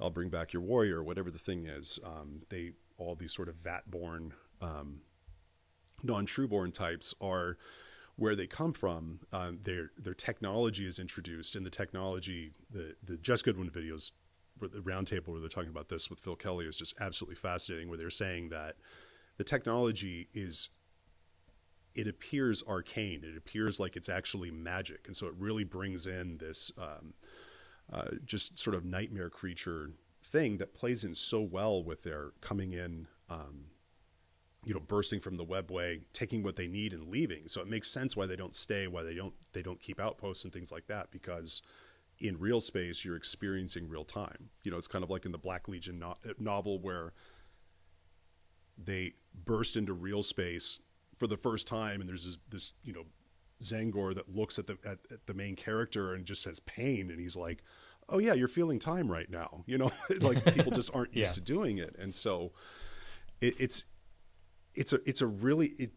I'll 0.00 0.10
bring 0.10 0.30
back 0.30 0.52
your 0.52 0.62
warrior, 0.62 1.02
whatever 1.02 1.30
the 1.30 1.38
thing 1.38 1.66
is. 1.66 1.98
Um, 2.04 2.42
they 2.48 2.72
all 2.98 3.14
these 3.14 3.34
sort 3.34 3.48
of 3.48 3.56
vat-born, 3.56 4.34
um, 4.60 5.00
non-trueborn 6.02 6.72
types 6.72 7.14
are 7.20 7.56
where 8.16 8.36
they 8.36 8.46
come 8.46 8.72
from. 8.72 9.20
Um, 9.32 9.60
their 9.62 9.92
their 9.98 10.14
technology 10.14 10.86
is 10.86 10.98
introduced, 10.98 11.56
and 11.56 11.64
the 11.64 11.70
technology, 11.70 12.52
the 12.70 12.96
the 13.02 13.18
Jes 13.26 13.42
Goodwin 13.42 13.70
videos, 13.70 14.12
the 14.60 14.80
roundtable 14.80 15.28
where 15.28 15.40
they're 15.40 15.48
talking 15.48 15.70
about 15.70 15.88
this 15.88 16.10
with 16.10 16.20
Phil 16.20 16.36
Kelly 16.36 16.66
is 16.66 16.76
just 16.76 16.94
absolutely 17.00 17.36
fascinating. 17.36 17.88
Where 17.88 17.98
they're 17.98 18.10
saying 18.10 18.50
that 18.50 18.76
the 19.38 19.44
technology 19.44 20.28
is 20.34 20.68
it 21.94 22.06
appears 22.06 22.62
arcane. 22.68 23.24
It 23.24 23.36
appears 23.36 23.80
like 23.80 23.96
it's 23.96 24.08
actually 24.08 24.50
magic, 24.50 25.06
and 25.06 25.16
so 25.16 25.26
it 25.26 25.34
really 25.38 25.64
brings 25.64 26.06
in 26.06 26.38
this 26.38 26.70
um, 26.78 27.14
uh, 27.92 28.16
just 28.24 28.58
sort 28.58 28.74
of 28.74 28.84
nightmare 28.84 29.30
creature 29.30 29.90
thing 30.22 30.58
that 30.58 30.74
plays 30.74 31.04
in 31.04 31.14
so 31.14 31.40
well 31.40 31.82
with 31.82 32.02
their 32.02 32.30
coming 32.40 32.72
in, 32.72 33.08
um, 33.28 33.64
you 34.64 34.74
know, 34.74 34.80
bursting 34.80 35.20
from 35.20 35.36
the 35.36 35.44
webway, 35.44 36.00
taking 36.12 36.42
what 36.42 36.56
they 36.56 36.68
need 36.68 36.92
and 36.92 37.08
leaving. 37.08 37.48
So 37.48 37.60
it 37.60 37.68
makes 37.68 37.90
sense 37.90 38.16
why 38.16 38.26
they 38.26 38.36
don't 38.36 38.54
stay, 38.54 38.86
why 38.86 39.02
they 39.02 39.14
don't 39.14 39.34
they 39.52 39.62
don't 39.62 39.80
keep 39.80 39.98
outposts 39.98 40.44
and 40.44 40.52
things 40.52 40.70
like 40.70 40.86
that, 40.86 41.10
because 41.10 41.62
in 42.18 42.38
real 42.38 42.60
space 42.60 43.04
you're 43.04 43.16
experiencing 43.16 43.88
real 43.88 44.04
time. 44.04 44.50
You 44.62 44.70
know, 44.70 44.76
it's 44.76 44.88
kind 44.88 45.02
of 45.02 45.10
like 45.10 45.24
in 45.24 45.32
the 45.32 45.38
Black 45.38 45.66
Legion 45.68 45.98
no- 45.98 46.16
novel 46.38 46.78
where 46.78 47.12
they 48.76 49.14
burst 49.44 49.76
into 49.76 49.92
real 49.94 50.22
space 50.22 50.80
for 51.16 51.26
the 51.26 51.36
first 51.36 51.66
time, 51.66 52.00
and 52.00 52.08
there's 52.08 52.24
this, 52.24 52.38
this 52.48 52.72
you 52.84 52.92
know 52.92 53.04
Zangor 53.62 54.14
that 54.14 54.34
looks 54.34 54.58
at 54.58 54.66
the 54.66 54.78
at, 54.84 54.98
at 55.10 55.26
the 55.26 55.34
main 55.34 55.56
character 55.56 56.14
and 56.14 56.24
just 56.24 56.42
says 56.42 56.60
pain, 56.60 57.10
and 57.10 57.20
he's 57.20 57.36
like, 57.36 57.62
"Oh 58.08 58.18
yeah, 58.18 58.32
you're 58.34 58.48
feeling 58.48 58.78
time 58.78 59.10
right 59.10 59.30
now." 59.30 59.64
You 59.66 59.78
know, 59.78 59.90
like 60.20 60.44
people 60.54 60.72
just 60.72 60.94
aren't 60.94 61.14
used 61.14 61.30
Yeah. 61.30 61.34
to 61.34 61.40
doing 61.40 61.78
it, 61.78 61.96
and 61.98 62.14
so 62.14 62.52
it, 63.40 63.54
it's 63.58 63.84
it's 64.74 64.92
a 64.92 65.00
it's 65.08 65.20
a 65.22 65.26
really 65.26 65.68
it, 65.78 65.92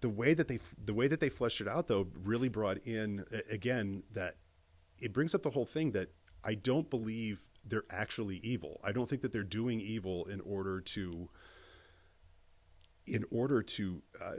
the 0.00 0.08
way 0.08 0.34
that 0.34 0.48
they 0.48 0.58
the 0.84 0.94
way 0.94 1.06
that 1.08 1.20
they 1.20 1.28
fleshed 1.28 1.60
it 1.60 1.68
out 1.68 1.86
though 1.86 2.08
really 2.24 2.48
brought 2.48 2.78
in 2.86 3.24
again 3.50 4.02
that 4.12 4.36
it 4.98 5.12
brings 5.12 5.34
up 5.34 5.42
the 5.42 5.50
whole 5.50 5.66
thing 5.66 5.92
that 5.92 6.08
I 6.42 6.54
don't 6.54 6.90
believe 6.90 7.40
they're 7.64 7.84
actually 7.90 8.38
evil. 8.38 8.80
I 8.82 8.90
don't 8.90 9.08
think 9.08 9.22
that 9.22 9.30
they're 9.30 9.44
doing 9.44 9.80
evil 9.80 10.24
in 10.24 10.40
order 10.40 10.80
to 10.80 11.28
in 13.06 13.24
order 13.30 13.62
to 13.62 14.02
uh, 14.20 14.32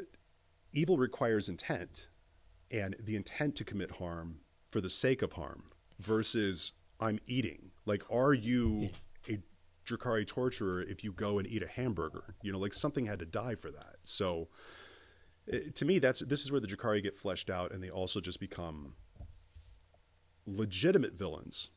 evil 0.73 0.97
requires 0.97 1.47
intent 1.49 2.08
and 2.71 2.95
the 3.03 3.15
intent 3.15 3.55
to 3.55 3.63
commit 3.63 3.91
harm 3.91 4.39
for 4.71 4.81
the 4.81 4.89
sake 4.89 5.21
of 5.21 5.33
harm 5.33 5.63
versus 5.99 6.73
I'm 6.99 7.19
eating. 7.27 7.71
Like, 7.85 8.03
are 8.11 8.33
you 8.33 8.89
a 9.27 9.39
Drukhari 9.85 10.27
torturer 10.27 10.81
if 10.81 11.03
you 11.03 11.11
go 11.11 11.39
and 11.39 11.47
eat 11.47 11.63
a 11.63 11.67
hamburger? 11.67 12.35
You 12.41 12.51
know, 12.51 12.59
like 12.59 12.73
something 12.73 13.05
had 13.05 13.19
to 13.19 13.25
die 13.25 13.55
for 13.55 13.71
that. 13.71 13.95
So, 14.03 14.49
eh, 15.51 15.59
to 15.75 15.85
me, 15.85 15.99
that's 15.99 16.19
this 16.19 16.43
is 16.43 16.51
where 16.51 16.61
the 16.61 16.67
Drukhari 16.67 17.01
get 17.01 17.17
fleshed 17.17 17.49
out, 17.49 17.71
and 17.71 17.81
they 17.83 17.89
also 17.89 18.19
just 18.21 18.39
become 18.39 18.95
legitimate 20.45 21.13
villains 21.13 21.69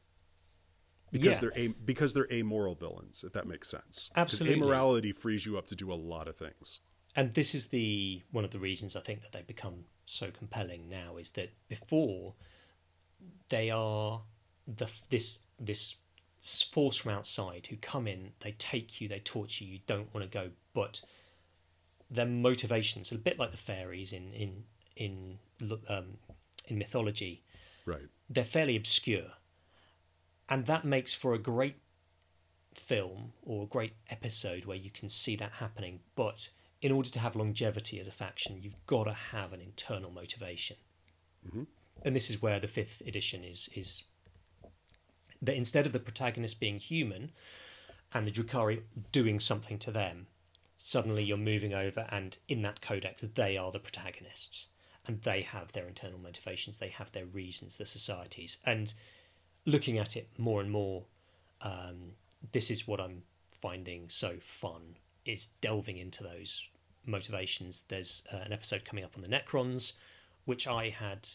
because 1.10 1.26
Yeah. 1.36 1.40
they're 1.40 1.52
a, 1.58 1.68
because 1.68 2.14
they're 2.14 2.30
amoral 2.32 2.74
villains. 2.74 3.24
If 3.24 3.32
that 3.34 3.46
makes 3.46 3.68
sense, 3.68 4.10
Absolutely. 4.16 4.60
amorality 4.60 5.14
frees 5.14 5.46
you 5.46 5.56
up 5.58 5.66
to 5.68 5.76
do 5.76 5.92
a 5.92 5.94
lot 5.94 6.28
of 6.28 6.36
things. 6.36 6.80
And 7.14 7.34
this 7.34 7.54
is 7.54 7.66
the 7.66 8.22
one 8.30 8.44
of 8.44 8.50
the 8.50 8.58
reasons 8.58 8.96
I 8.96 9.00
think 9.00 9.22
that 9.22 9.32
they 9.32 9.42
become 9.42 9.84
so 10.06 10.30
compelling 10.30 10.88
now 10.88 11.16
is 11.16 11.30
that 11.30 11.50
before 11.68 12.34
they 13.48 13.70
are 13.70 14.22
the 14.66 14.88
this 15.10 15.40
this 15.58 15.96
force 16.72 16.96
from 16.96 17.12
outside 17.12 17.68
who 17.68 17.76
come 17.76 18.08
in, 18.08 18.32
they 18.40 18.52
take 18.52 19.00
you, 19.00 19.08
they 19.08 19.20
torture 19.20 19.64
you, 19.64 19.74
you 19.74 19.78
don't 19.86 20.12
want 20.12 20.28
to 20.28 20.38
go, 20.38 20.50
but 20.74 21.02
their 22.10 22.26
motivations, 22.26 23.12
a 23.12 23.18
bit 23.18 23.38
like 23.38 23.50
the 23.52 23.56
fairies 23.56 24.12
in 24.12 24.32
in 24.32 24.64
in 24.96 25.38
um, 25.88 26.18
in 26.66 26.78
mythology, 26.78 27.42
Right. 27.86 28.08
they're 28.28 28.44
fairly 28.44 28.76
obscure, 28.76 29.32
and 30.48 30.66
that 30.66 30.84
makes 30.84 31.14
for 31.14 31.34
a 31.34 31.38
great 31.38 31.76
film 32.74 33.32
or 33.42 33.64
a 33.64 33.66
great 33.66 33.92
episode 34.10 34.64
where 34.64 34.76
you 34.76 34.90
can 34.90 35.08
see 35.08 35.36
that 35.36 35.52
happening. 35.52 36.00
But 36.16 36.50
in 36.82 36.92
order 36.92 37.08
to 37.08 37.20
have 37.20 37.36
longevity 37.36 37.98
as 38.00 38.08
a 38.08 38.12
faction, 38.12 38.58
you've 38.60 38.86
got 38.86 39.04
to 39.04 39.12
have 39.12 39.52
an 39.52 39.60
internal 39.60 40.10
motivation, 40.10 40.76
and 42.04 42.14
this 42.14 42.28
is 42.28 42.42
where 42.42 42.60
the 42.60 42.68
fifth 42.68 43.00
edition 43.06 43.44
is 43.44 43.70
is 43.74 44.02
that 45.40 45.56
instead 45.56 45.86
of 45.86 45.92
the 45.92 45.98
protagonist 45.98 46.60
being 46.60 46.78
human 46.78 47.32
and 48.12 48.26
the 48.26 48.30
Drukhari 48.30 48.82
doing 49.10 49.40
something 49.40 49.78
to 49.78 49.90
them, 49.90 50.26
suddenly 50.76 51.24
you're 51.24 51.36
moving 51.36 51.72
over, 51.72 52.06
and 52.10 52.38
in 52.48 52.62
that 52.62 52.80
codex, 52.80 53.22
they 53.34 53.56
are 53.56 53.70
the 53.72 53.78
protagonists, 53.78 54.68
and 55.06 55.22
they 55.22 55.42
have 55.42 55.72
their 55.72 55.88
internal 55.88 56.18
motivations, 56.18 56.78
they 56.78 56.88
have 56.88 57.10
their 57.12 57.26
reasons, 57.26 57.76
their 57.76 57.86
societies, 57.86 58.58
and 58.66 58.94
looking 59.66 59.98
at 59.98 60.16
it 60.16 60.28
more 60.38 60.60
and 60.60 60.70
more, 60.70 61.04
um, 61.60 62.12
this 62.52 62.70
is 62.70 62.86
what 62.86 63.00
I'm 63.00 63.22
finding 63.50 64.08
so 64.08 64.36
fun 64.40 64.96
is 65.24 65.48
delving 65.60 65.98
into 65.98 66.22
those 66.22 66.68
motivations. 67.06 67.84
There's 67.88 68.22
uh, 68.32 68.36
an 68.38 68.52
episode 68.52 68.84
coming 68.84 69.04
up 69.04 69.12
on 69.16 69.22
the 69.22 69.28
Necrons, 69.28 69.94
which 70.44 70.66
I 70.66 70.88
had. 70.90 71.28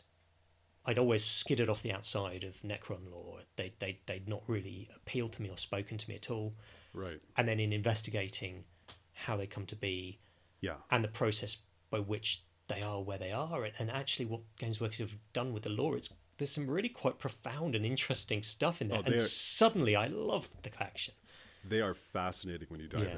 I'd 0.86 0.98
always 0.98 1.26
skidded 1.26 1.68
off 1.70 1.84
the 1.84 1.92
outside 1.92 2.46
of 2.46 2.62
Necron 2.62 3.12
lore. 3.12 3.40
They 3.58 3.74
they 3.80 4.00
they'd 4.06 4.28
not 4.28 4.44
really 4.48 4.88
appealed 4.96 5.34
to 5.34 5.42
me 5.42 5.50
or 5.50 5.58
spoken 5.58 5.98
to 5.98 6.10
me 6.10 6.16
at 6.16 6.30
all. 6.32 6.54
Right. 6.94 7.20
And 7.36 7.48
then 7.48 7.60
in 7.60 7.74
investigating 7.74 8.64
how 9.14 9.36
they 9.36 9.48
come 9.48 9.66
to 9.66 9.76
be 9.76 10.20
Yeah. 10.62 10.76
and 10.90 11.04
the 11.04 11.08
process 11.10 11.58
by 11.90 12.00
which 12.00 12.44
they 12.68 12.82
are 12.82 13.02
where 13.02 13.18
they 13.18 13.32
are, 13.32 13.64
and, 13.66 13.74
and 13.80 13.92
actually 13.92 14.26
what 14.26 14.42
Games 14.58 14.80
Workshop 14.80 15.10
have 15.10 15.20
done 15.34 15.52
with 15.54 15.64
the 15.64 15.70
lore, 15.70 15.98
it's 15.98 16.14
there's 16.38 16.52
some 16.52 16.70
really 16.70 16.90
quite 16.90 17.18
profound 17.18 17.76
and 17.76 17.84
interesting 17.86 18.44
stuff 18.44 18.80
in 18.82 18.88
there. 18.90 19.00
Oh, 19.00 19.04
and 19.06 19.14
they're- 19.14 19.20
suddenly, 19.20 19.96
I 19.96 20.08
love 20.08 20.50
the 20.64 20.70
faction. 20.70 21.16
They 21.68 21.82
are 21.82 21.96
fascinating 21.96 22.68
when 22.70 22.80
you 22.80 22.88
dive 22.88 23.04
Yeah. 23.04 23.18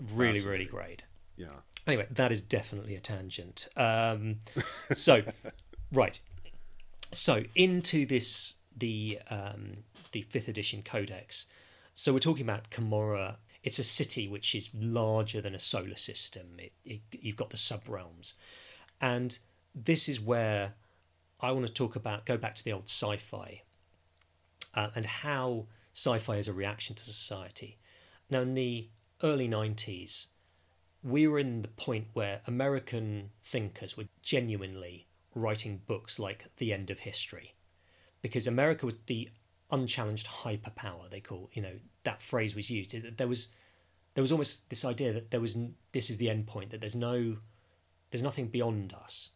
in. 0.00 0.16
Really, 0.16 0.40
really 0.42 0.64
great. 0.64 1.04
Yeah. 1.36 1.48
Anyway, 1.86 2.06
that 2.10 2.32
is 2.32 2.42
definitely 2.42 2.94
a 2.94 3.00
tangent. 3.00 3.68
Um, 3.76 4.40
so, 4.92 5.22
right. 5.92 6.20
So 7.12 7.44
into 7.54 8.06
this 8.06 8.56
the 8.76 9.20
um, 9.30 9.84
the 10.12 10.22
fifth 10.22 10.48
edition 10.48 10.82
codex. 10.82 11.46
So 11.94 12.12
we're 12.12 12.18
talking 12.18 12.44
about 12.44 12.70
Commorragh. 12.70 13.36
It's 13.62 13.78
a 13.78 13.84
city 13.84 14.28
which 14.28 14.54
is 14.54 14.68
larger 14.74 15.40
than 15.40 15.54
a 15.54 15.58
solar 15.58 15.96
system. 15.96 16.46
It, 16.58 16.72
it, 16.84 17.00
you've 17.10 17.36
got 17.36 17.50
the 17.50 17.56
sub 17.56 17.88
realms, 17.88 18.34
and 19.00 19.38
this 19.74 20.08
is 20.08 20.20
where 20.20 20.74
I 21.40 21.52
want 21.52 21.66
to 21.66 21.72
talk 21.72 21.96
about. 21.96 22.26
Go 22.26 22.36
back 22.36 22.54
to 22.56 22.64
the 22.64 22.72
old 22.72 22.84
sci-fi 22.84 23.62
uh, 24.74 24.88
and 24.94 25.06
how 25.06 25.66
sci-fi 25.94 26.36
is 26.36 26.48
a 26.48 26.52
reaction 26.52 26.94
to 26.96 27.04
society. 27.04 27.78
Now, 28.30 28.40
in 28.40 28.54
the 28.54 28.88
early 29.22 29.48
'90s, 29.48 30.28
we 31.06 31.28
were 31.28 31.38
in 31.38 31.62
the 31.62 31.68
point 31.68 32.08
where 32.14 32.40
American 32.46 33.30
thinkers 33.42 33.96
were 33.96 34.08
genuinely 34.22 35.06
writing 35.34 35.80
books 35.86 36.18
like 36.18 36.46
The 36.56 36.72
End 36.72 36.90
of 36.90 37.00
History, 37.00 37.54
because 38.22 38.46
America 38.46 38.84
was 38.84 38.96
the 39.06 39.28
unchallenged 39.70 40.26
hyperpower. 40.26 41.08
They 41.08 41.20
call 41.20 41.48
you 41.52 41.62
know 41.62 41.78
that 42.02 42.22
phrase 42.22 42.56
was 42.56 42.70
used. 42.70 43.16
There 43.16 43.28
was 43.28 43.48
there 44.14 44.22
was 44.22 44.32
almost 44.32 44.68
this 44.68 44.84
idea 44.84 45.12
that 45.12 45.30
there 45.30 45.40
was 45.40 45.56
this 45.92 46.10
is 46.10 46.18
the 46.18 46.30
end 46.30 46.48
point. 46.48 46.70
That 46.70 46.80
there's 46.80 46.96
no 46.96 47.36
there's 48.10 48.22
nothing 48.22 48.48
beyond 48.48 48.92
us. 48.92 49.30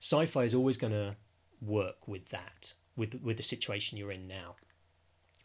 Sci-fi 0.00 0.44
is 0.44 0.54
always 0.54 0.76
going 0.76 0.92
to 0.92 1.16
work 1.60 2.06
with 2.06 2.28
that 2.28 2.74
with 2.96 3.20
with 3.22 3.36
the 3.38 3.42
situation 3.42 3.98
you're 3.98 4.12
in 4.12 4.28
now, 4.28 4.54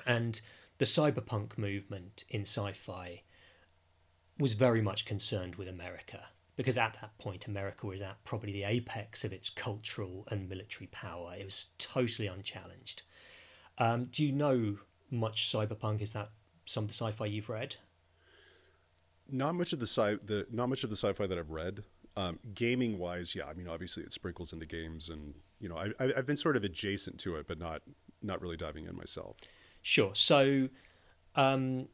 and 0.05 0.39
the 0.77 0.85
cyberpunk 0.85 1.57
movement 1.57 2.25
in 2.29 2.41
sci-fi 2.41 3.23
was 4.39 4.53
very 4.53 4.81
much 4.81 5.05
concerned 5.05 5.55
with 5.55 5.67
America 5.67 6.27
because 6.55 6.77
at 6.77 6.97
that 7.01 7.17
point 7.17 7.47
America 7.47 7.87
was 7.87 8.01
at 8.01 8.23
probably 8.23 8.51
the 8.51 8.63
apex 8.63 9.23
of 9.23 9.33
its 9.33 9.49
cultural 9.49 10.27
and 10.29 10.49
military 10.49 10.87
power. 10.87 11.33
It 11.37 11.43
was 11.43 11.67
totally 11.77 12.27
unchallenged. 12.27 13.03
Um, 13.77 14.05
do 14.05 14.23
you 14.25 14.31
know 14.31 14.77
much 15.09 15.51
cyberpunk? 15.51 16.01
Is 16.01 16.11
that 16.11 16.29
some 16.65 16.83
of 16.83 16.87
the 16.89 16.93
sci-fi 16.93 17.25
you've 17.25 17.49
read? 17.49 17.77
not 19.29 19.55
much 19.55 19.73
of 19.73 19.79
the 19.79 19.87
sci 19.87 20.15
the 20.25 20.45
not 20.51 20.69
much 20.69 20.83
of 20.83 20.89
the 20.89 20.95
sci-fi 20.95 21.27
that 21.27 21.37
I've 21.37 21.51
read. 21.51 21.83
Um, 22.15 22.37
gaming 22.53 22.99
wise, 22.99 23.33
yeah, 23.33 23.45
I 23.45 23.53
mean, 23.53 23.67
obviously 23.67 24.03
it 24.03 24.13
sprinkles 24.13 24.53
into 24.53 24.67
games, 24.67 25.09
and 25.09 25.33
you 25.59 25.67
know, 25.67 25.77
I, 25.77 25.91
I, 25.99 26.13
I've 26.17 26.27
been 26.27 26.37
sort 26.37 26.55
of 26.55 26.63
adjacent 26.63 27.19
to 27.21 27.35
it, 27.37 27.47
but 27.47 27.59
not 27.59 27.81
not 28.21 28.41
really 28.41 28.57
diving 28.57 28.85
in 28.85 28.95
myself. 28.95 29.37
Sure. 29.81 30.11
So, 30.13 30.69
um, 31.35 31.87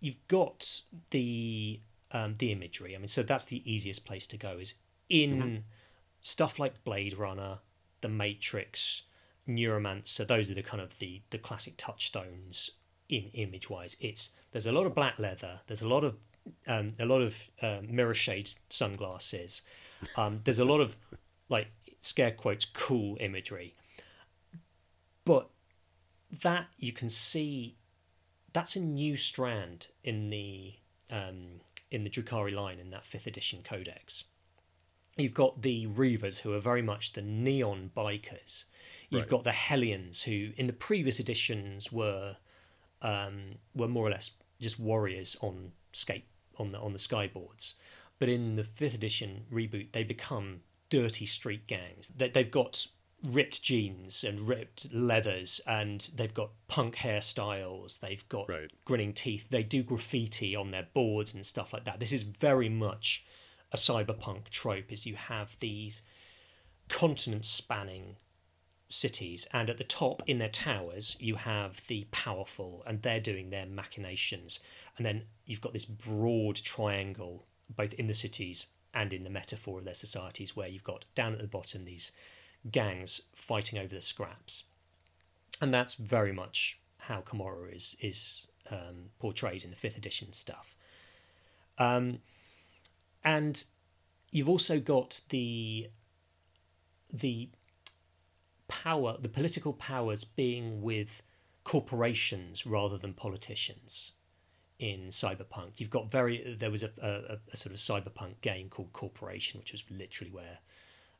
you've 0.00 0.26
got 0.28 0.82
the 1.10 1.80
um, 2.12 2.36
the 2.38 2.52
imagery. 2.52 2.94
I 2.94 2.98
mean, 2.98 3.08
so 3.08 3.22
that's 3.22 3.44
the 3.44 3.70
easiest 3.70 4.06
place 4.06 4.26
to 4.28 4.36
go. 4.36 4.58
Is 4.58 4.74
in 5.08 5.36
mm-hmm. 5.36 5.56
stuff 6.20 6.58
like 6.58 6.84
Blade 6.84 7.16
Runner, 7.16 7.58
The 8.00 8.08
Matrix, 8.08 9.02
Neuromancer. 9.48 10.26
Those 10.26 10.50
are 10.50 10.54
the 10.54 10.62
kind 10.62 10.82
of 10.82 10.98
the 10.98 11.22
the 11.30 11.38
classic 11.38 11.74
touchstones 11.76 12.70
in 13.08 13.30
image 13.34 13.70
wise. 13.70 13.96
It's 14.00 14.32
there's 14.52 14.66
a 14.66 14.72
lot 14.72 14.86
of 14.86 14.94
black 14.94 15.18
leather. 15.18 15.60
There's 15.66 15.82
a 15.82 15.88
lot 15.88 16.04
of 16.04 16.16
um, 16.66 16.94
a 16.98 17.06
lot 17.06 17.20
of 17.20 17.50
uh, 17.60 17.78
mirror 17.86 18.14
shade 18.14 18.50
sunglasses. 18.68 19.62
Um, 20.16 20.40
there's 20.44 20.58
a 20.58 20.64
lot 20.64 20.80
of 20.80 20.96
like 21.48 21.68
scare 22.00 22.30
quotes 22.30 22.64
cool 22.64 23.16
imagery, 23.20 23.74
but 25.24 25.50
that 26.42 26.66
you 26.78 26.92
can 26.92 27.08
see 27.08 27.77
that's 28.58 28.74
a 28.74 28.80
new 28.80 29.16
strand 29.16 29.86
in 30.02 30.30
the 30.30 30.74
um, 31.12 31.60
in 31.92 32.02
the 32.02 32.10
Drukhari 32.10 32.52
line 32.52 32.80
in 32.80 32.90
that 32.90 33.04
fifth 33.04 33.28
edition 33.28 33.60
codex. 33.62 34.24
You've 35.16 35.32
got 35.32 35.62
the 35.62 35.86
Reavers, 35.86 36.40
who 36.40 36.52
are 36.52 36.58
very 36.58 36.82
much 36.82 37.12
the 37.12 37.22
neon 37.22 37.92
bikers. 37.96 38.64
You've 39.10 39.22
right. 39.22 39.30
got 39.30 39.44
the 39.44 39.52
Hellions, 39.52 40.24
who 40.24 40.50
in 40.56 40.66
the 40.66 40.72
previous 40.72 41.20
editions 41.20 41.92
were 41.92 42.36
um, 43.00 43.58
were 43.76 43.86
more 43.86 44.08
or 44.08 44.10
less 44.10 44.32
just 44.60 44.80
warriors 44.80 45.36
on 45.40 45.70
skate 45.92 46.26
on 46.58 46.72
the 46.72 46.80
on 46.80 46.92
the 46.92 46.98
skyboards. 46.98 47.74
But 48.18 48.28
in 48.28 48.56
the 48.56 48.64
fifth 48.64 48.94
edition 48.94 49.44
reboot, 49.52 49.92
they 49.92 50.02
become 50.02 50.62
dirty 50.90 51.26
street 51.26 51.68
gangs. 51.68 52.08
They, 52.08 52.28
they've 52.28 52.50
got 52.50 52.88
ripped 53.22 53.62
jeans 53.62 54.22
and 54.22 54.48
ripped 54.48 54.92
leathers, 54.92 55.60
and 55.66 56.10
they've 56.14 56.34
got 56.34 56.50
punk 56.68 56.96
hairstyles. 56.96 58.00
They've 58.00 58.26
got 58.28 58.48
right. 58.48 58.70
grinning 58.84 59.12
teeth. 59.12 59.48
They 59.50 59.62
do 59.62 59.82
graffiti 59.82 60.54
on 60.54 60.70
their 60.70 60.88
boards 60.94 61.34
and 61.34 61.44
stuff 61.44 61.72
like 61.72 61.84
that. 61.84 62.00
This 62.00 62.12
is 62.12 62.22
very 62.22 62.68
much 62.68 63.24
a 63.72 63.76
cyberpunk 63.76 64.50
trope. 64.50 64.92
Is 64.92 65.06
you 65.06 65.16
have 65.16 65.56
these 65.58 66.02
continent 66.88 67.44
spanning 67.44 68.16
cities, 68.88 69.46
and 69.52 69.68
at 69.68 69.78
the 69.78 69.84
top 69.84 70.22
in 70.26 70.38
their 70.38 70.48
towers, 70.48 71.16
you 71.20 71.34
have 71.34 71.86
the 71.88 72.06
powerful, 72.10 72.82
and 72.86 73.02
they're 73.02 73.20
doing 73.20 73.50
their 73.50 73.66
machinations. 73.66 74.60
And 74.96 75.04
then 75.04 75.24
you've 75.44 75.60
got 75.60 75.72
this 75.72 75.84
broad 75.84 76.56
triangle, 76.56 77.44
both 77.74 77.92
in 77.94 78.06
the 78.06 78.14
cities 78.14 78.66
and 78.94 79.12
in 79.12 79.24
the 79.24 79.30
metaphor 79.30 79.78
of 79.78 79.84
their 79.84 79.94
societies, 79.94 80.56
where 80.56 80.68
you've 80.68 80.84
got 80.84 81.04
down 81.14 81.32
at 81.32 81.40
the 81.40 81.46
bottom 81.46 81.84
these 81.84 82.12
gangs 82.70 83.22
fighting 83.34 83.78
over 83.78 83.94
the 83.94 84.00
scraps. 84.00 84.64
And 85.60 85.72
that's 85.72 85.94
very 85.94 86.32
much 86.32 86.78
how 86.98 87.20
Commorragh 87.20 87.74
is 87.74 87.96
is 88.00 88.48
um, 88.70 89.10
portrayed 89.18 89.64
in 89.64 89.70
the 89.70 89.76
fifth 89.76 89.96
edition 89.96 90.32
stuff. 90.32 90.76
Um, 91.78 92.18
and 93.24 93.64
you've 94.30 94.48
also 94.48 94.78
got 94.78 95.20
the 95.30 95.88
the 97.12 97.48
power, 98.68 99.16
the 99.18 99.28
political 99.28 99.72
powers 99.72 100.24
being 100.24 100.82
with 100.82 101.22
corporations 101.64 102.66
rather 102.66 102.98
than 102.98 103.12
politicians 103.12 104.12
in 104.78 105.08
cyberpunk 105.08 105.72
you've 105.78 105.90
got 105.90 106.10
very 106.10 106.54
there 106.56 106.70
was 106.70 106.84
a, 106.84 106.90
a, 107.02 107.38
a, 107.52 107.56
sort 107.56 107.72
of 107.72 107.78
cyberpunk 107.80 108.40
game 108.42 108.68
called 108.68 108.92
corporation 108.92 109.58
which 109.58 109.72
was 109.72 109.82
literally 109.90 110.30
where 110.30 110.58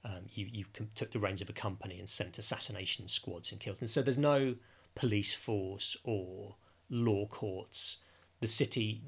um, 0.05 0.27
you 0.31 0.49
you 0.51 0.65
took 0.95 1.11
the 1.11 1.19
reins 1.19 1.41
of 1.41 1.51
a 1.51 1.53
company 1.53 1.99
and 1.99 2.09
sent 2.09 2.39
assassination 2.39 3.09
squads 3.09 3.51
and 3.51 3.61
kills 3.61 3.81
and 3.81 3.91
so 3.91 4.03
there's 4.03 4.19
no 4.19 4.55
police 4.95 5.35
force 5.35 5.97
or 6.05 6.57
law 6.89 7.27
courts. 7.27 7.99
The 8.41 8.47
city 8.47 9.03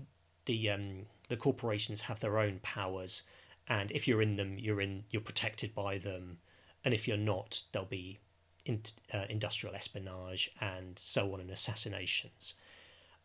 the 0.46 0.70
um, 0.70 1.06
the 1.28 1.36
corporations 1.36 2.02
have 2.02 2.20
their 2.20 2.38
own 2.38 2.60
powers 2.62 3.22
and 3.68 3.90
if 3.92 4.08
you're 4.08 4.22
in 4.22 4.36
them 4.36 4.58
you're 4.58 4.80
in 4.80 5.04
you're 5.10 5.22
protected 5.22 5.74
by 5.74 5.98
them. 5.98 6.38
And 6.84 6.94
if 6.94 7.06
you're 7.06 7.16
not 7.16 7.62
there'll 7.72 7.86
be 7.86 8.20
in, 8.64 8.82
uh, 9.12 9.24
industrial 9.28 9.74
espionage 9.74 10.50
and 10.60 10.98
so 10.98 11.32
on 11.32 11.40
and 11.40 11.50
assassinations. 11.50 12.54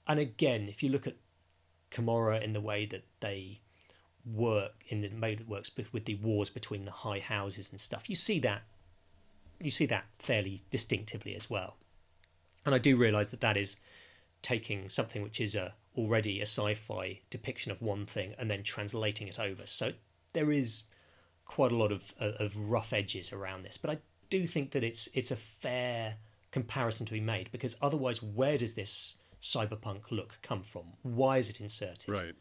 And 0.07 0.19
again, 0.19 0.67
if 0.69 0.83
you 0.83 0.89
look 0.89 1.07
at 1.07 1.15
Commorragh 1.91 2.43
in 2.43 2.53
the 2.53 2.61
way 2.61 2.85
that 2.85 3.05
they 3.21 3.61
work 4.25 4.83
in 4.87 5.01
the 5.01 5.09
mode 5.09 5.41
it 5.41 5.47
works 5.47 5.71
with, 5.75 5.93
with 5.93 6.05
the 6.05 6.15
wars 6.15 6.49
between 6.49 6.85
the 6.85 6.91
high 6.91 7.19
houses 7.19 7.71
and 7.71 7.79
stuff, 7.79 8.09
you 8.09 8.15
see 8.15 8.39
that 8.39 8.63
you 9.59 9.71
see 9.71 9.85
that 9.85 10.05
fairly 10.19 10.61
distinctively 10.69 11.33
as 11.35 11.49
well. 11.49 11.77
And 12.65 12.75
I 12.75 12.77
do 12.77 12.97
realise 12.97 13.29
that 13.29 13.41
that 13.41 13.55
is 13.55 13.77
taking 14.41 14.89
something 14.89 15.21
which 15.21 15.39
is 15.39 15.55
a 15.55 15.73
already 15.97 16.39
a 16.39 16.45
sci-fi 16.45 17.21
depiction 17.29 17.71
of 17.71 17.81
one 17.81 18.05
thing 18.05 18.33
and 18.37 18.51
then 18.51 18.63
translating 18.63 19.27
it 19.27 19.39
over. 19.39 19.65
So 19.65 19.91
there 20.33 20.51
is 20.51 20.83
quite 21.45 21.71
a 21.71 21.75
lot 21.75 21.91
of 21.91 22.13
of 22.19 22.57
rough 22.57 22.91
edges 22.91 23.31
around 23.31 23.63
this, 23.63 23.77
but 23.77 23.89
I 23.89 23.97
do 24.29 24.45
think 24.47 24.71
that 24.71 24.83
it's 24.83 25.07
it's 25.13 25.31
a 25.31 25.35
fair 25.35 26.15
comparison 26.51 27.05
to 27.05 27.11
be 27.11 27.19
made 27.19 27.51
because 27.51 27.75
otherwise, 27.81 28.23
where 28.23 28.57
does 28.57 28.73
this 28.73 29.17
cyberpunk 29.41 30.09
look 30.11 30.37
come 30.41 30.63
from? 30.63 30.93
Why 31.03 31.37
is 31.37 31.49
it 31.49 31.59
inserted? 31.61 32.09
Right, 32.09 32.35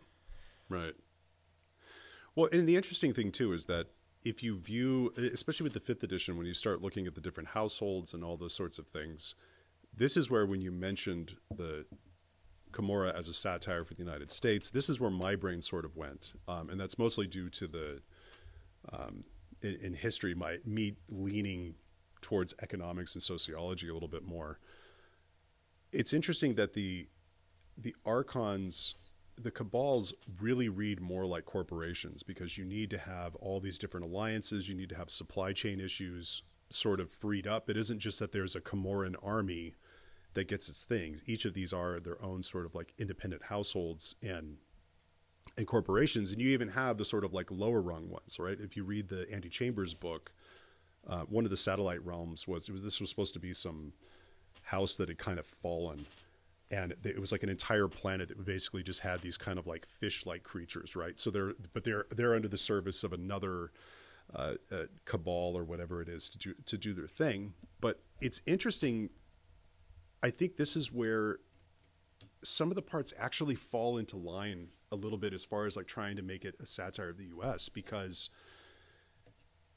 right. 0.68 0.94
Well, 2.36 2.48
and 2.52 2.68
the 2.68 2.76
interesting 2.76 3.12
thing 3.12 3.30
too 3.30 3.52
is 3.52 3.66
that 3.66 3.86
if 4.24 4.42
you 4.42 4.58
view, 4.58 5.12
especially 5.16 5.64
with 5.64 5.74
the 5.74 5.80
fifth 5.80 6.02
edition, 6.02 6.36
when 6.36 6.46
you 6.46 6.54
start 6.54 6.82
looking 6.82 7.06
at 7.06 7.14
the 7.14 7.20
different 7.20 7.50
households 7.50 8.14
and 8.14 8.24
all 8.24 8.36
those 8.36 8.54
sorts 8.54 8.78
of 8.78 8.86
things, 8.86 9.34
this 9.96 10.16
is 10.16 10.30
where 10.30 10.46
when 10.46 10.60
you 10.60 10.72
mentioned 10.72 11.36
the 11.54 11.84
Commorragh 12.72 13.14
as 13.14 13.28
a 13.28 13.32
satire 13.32 13.84
for 13.84 13.94
the 13.94 14.02
United 14.02 14.30
States, 14.30 14.70
this 14.70 14.88
is 14.88 14.98
where 14.98 15.10
my 15.10 15.36
brain 15.36 15.62
sort 15.62 15.84
of 15.84 15.96
went, 15.96 16.32
um, 16.48 16.70
and 16.70 16.80
that's 16.80 16.98
mostly 16.98 17.26
due 17.26 17.48
to 17.50 17.68
the 17.68 18.02
um, 18.92 19.24
in, 19.62 19.76
in 19.76 19.94
history, 19.94 20.34
my 20.34 20.58
me 20.64 20.94
leaning 21.08 21.74
towards 22.20 22.54
economics 22.62 23.14
and 23.14 23.22
sociology 23.22 23.88
a 23.88 23.94
little 23.94 24.08
bit 24.08 24.24
more. 24.24 24.58
It's 25.92 26.12
interesting 26.12 26.54
that 26.54 26.72
the 26.72 27.06
the 27.76 27.94
archons 28.04 28.94
the 29.36 29.50
cabals 29.50 30.14
really 30.40 30.68
read 30.68 31.00
more 31.00 31.26
like 31.26 31.44
corporations 31.44 32.22
because 32.22 32.56
you 32.56 32.64
need 32.64 32.90
to 32.90 32.98
have 32.98 33.34
all 33.36 33.60
these 33.60 33.78
different 33.78 34.06
alliances. 34.06 34.68
You 34.68 34.74
need 34.74 34.88
to 34.90 34.96
have 34.96 35.10
supply 35.10 35.52
chain 35.52 35.80
issues 35.80 36.42
sort 36.70 37.00
of 37.00 37.10
freed 37.10 37.46
up. 37.46 37.68
It 37.68 37.76
isn't 37.76 37.98
just 37.98 38.18
that 38.20 38.32
there's 38.32 38.56
a 38.56 38.60
Camorran 38.60 39.16
army 39.22 39.74
that 40.34 40.48
gets 40.48 40.68
its 40.68 40.84
things. 40.84 41.22
Each 41.26 41.44
of 41.44 41.54
these 41.54 41.72
are 41.72 42.00
their 42.00 42.22
own 42.22 42.42
sort 42.42 42.66
of 42.66 42.74
like 42.74 42.92
independent 42.98 43.44
households 43.44 44.16
and 44.22 44.58
and 45.56 45.66
corporations, 45.66 46.32
and 46.32 46.40
you 46.40 46.48
even 46.48 46.70
have 46.70 46.98
the 46.98 47.04
sort 47.04 47.24
of 47.24 47.32
like 47.32 47.50
lower 47.50 47.80
rung 47.80 48.10
ones, 48.10 48.38
right? 48.40 48.58
If 48.58 48.76
you 48.76 48.82
read 48.82 49.08
the 49.08 49.30
Andy 49.30 49.48
Chambers 49.48 49.94
book, 49.94 50.32
uh, 51.06 51.20
one 51.28 51.44
of 51.44 51.50
the 51.50 51.56
satellite 51.56 52.04
realms 52.04 52.48
was, 52.48 52.68
was, 52.68 52.82
this 52.82 53.00
was 53.00 53.10
supposed 53.10 53.34
to 53.34 53.40
be 53.40 53.52
some 53.52 53.92
house 54.62 54.96
that 54.96 55.08
had 55.08 55.18
kind 55.18 55.38
of 55.38 55.46
fallen, 55.46 56.06
and 56.74 56.94
it 57.04 57.20
was 57.20 57.30
like 57.30 57.44
an 57.44 57.48
entire 57.48 57.86
planet 57.86 58.28
that 58.28 58.44
basically 58.44 58.82
just 58.82 59.00
had 59.00 59.20
these 59.20 59.36
kind 59.36 59.58
of 59.58 59.66
like 59.66 59.86
fish-like 59.86 60.42
creatures, 60.42 60.96
right? 60.96 61.18
So 61.18 61.30
they're 61.30 61.52
but 61.72 61.84
they're 61.84 62.06
they're 62.10 62.34
under 62.34 62.48
the 62.48 62.58
service 62.58 63.04
of 63.04 63.12
another 63.12 63.70
uh, 64.34 64.54
uh, 64.72 64.84
cabal 65.04 65.54
or 65.56 65.62
whatever 65.62 66.02
it 66.02 66.08
is 66.08 66.28
to 66.30 66.38
do 66.38 66.54
to 66.66 66.76
do 66.76 66.92
their 66.92 67.06
thing. 67.06 67.54
But 67.80 68.02
it's 68.20 68.42
interesting. 68.46 69.10
I 70.22 70.30
think 70.30 70.56
this 70.56 70.74
is 70.74 70.90
where 70.90 71.38
some 72.42 72.70
of 72.70 72.74
the 72.74 72.82
parts 72.82 73.12
actually 73.18 73.54
fall 73.54 73.98
into 73.98 74.16
line 74.16 74.68
a 74.90 74.96
little 74.96 75.18
bit 75.18 75.32
as 75.32 75.44
far 75.44 75.66
as 75.66 75.76
like 75.76 75.86
trying 75.86 76.16
to 76.16 76.22
make 76.22 76.44
it 76.44 76.56
a 76.60 76.66
satire 76.66 77.10
of 77.10 77.18
the 77.18 77.26
US 77.38 77.68
because 77.68 78.30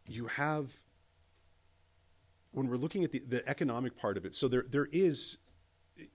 you 0.08 0.26
have 0.28 0.72
when 2.52 2.68
we're 2.68 2.78
looking 2.78 3.04
at 3.04 3.12
the, 3.12 3.20
the 3.20 3.48
economic 3.48 3.96
part 3.98 4.18
of 4.18 4.26
it 4.26 4.34
so 4.34 4.48
there 4.48 4.66
there 4.70 4.88
is 4.92 5.38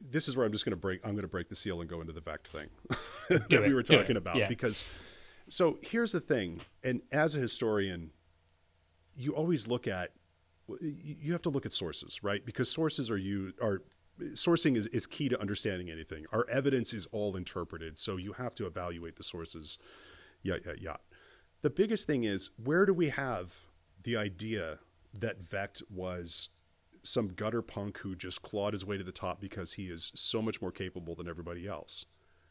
this 0.01 0.28
is 0.28 0.37
where 0.37 0.47
I'm 0.47 0.53
just 0.53 0.64
going 0.64 0.72
to 0.72 0.76
break 0.76 1.01
I'm 1.05 1.12
going 1.12 1.22
to 1.22 1.28
break 1.28 1.49
the 1.49 1.55
seal 1.55 1.80
and 1.80 1.89
go 1.89 2.01
into 2.01 2.12
the 2.12 2.20
Vect 2.20 2.49
thing 2.49 2.68
that 3.28 3.53
it, 3.53 3.62
we 3.62 3.74
were 3.74 3.83
talking 3.83 4.16
about 4.16 4.37
yeah. 4.37 4.49
because 4.49 4.89
so 5.49 5.78
here's 5.83 6.12
the 6.12 6.20
thing 6.20 6.61
and 6.85 7.03
as 7.11 7.37
a 7.37 7.39
historian 7.39 8.11
you 9.16 9.35
always 9.35 9.66
look 9.66 9.87
at 9.87 10.12
you 10.80 11.33
have 11.33 11.43
to 11.43 11.51
look 11.51 11.66
at 11.66 11.72
sources 11.72 12.22
right 12.22 12.47
because 12.47 12.70
sources 12.70 13.11
are 13.11 13.18
you 13.18 13.53
are 13.61 13.83
sourcing 14.30 14.76
is, 14.76 14.87
is 14.89 15.07
key 15.07 15.28
to 15.28 15.41
understanding 15.41 15.91
anything. 15.91 16.26
Our 16.33 16.47
evidence 16.49 16.93
is 16.93 17.07
all 17.07 17.37
interpreted, 17.37 17.99
so 17.99 18.16
you 18.16 18.33
have 18.35 18.55
to 18.57 18.66
evaluate 18.66 19.16
the 19.16 19.22
sources. 19.22 19.78
Yeah, 20.43 20.57
yeah, 20.64 20.72
yeah. 20.78 20.97
The 21.62 21.70
biggest 21.70 22.07
thing 22.07 22.24
is 22.24 22.51
where 22.62 22.87
do 22.87 22.95
we 22.95 23.11
have 23.11 23.66
the 24.03 24.16
idea 24.16 24.78
that 25.14 25.43
Vect 25.43 25.83
was 25.91 26.51
some 27.03 27.28
gutter 27.28 27.62
punk 27.62 27.98
who 27.98 28.14
just 28.14 28.42
clawed 28.42 28.72
his 28.74 28.84
way 28.86 28.96
to 28.98 29.05
the 29.05 29.12
top 29.12 29.40
because 29.40 29.74
he 29.74 29.86
is 29.86 30.12
so 30.14 30.40
much 30.42 30.61
more 30.62 30.72
capable 30.72 31.14
than 31.14 31.28
everybody 31.28 31.66
else? 31.66 32.07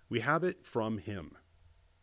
We 0.09 0.19
have 0.21 0.43
it 0.43 0.65
from 0.65 0.97
him. 0.99 1.37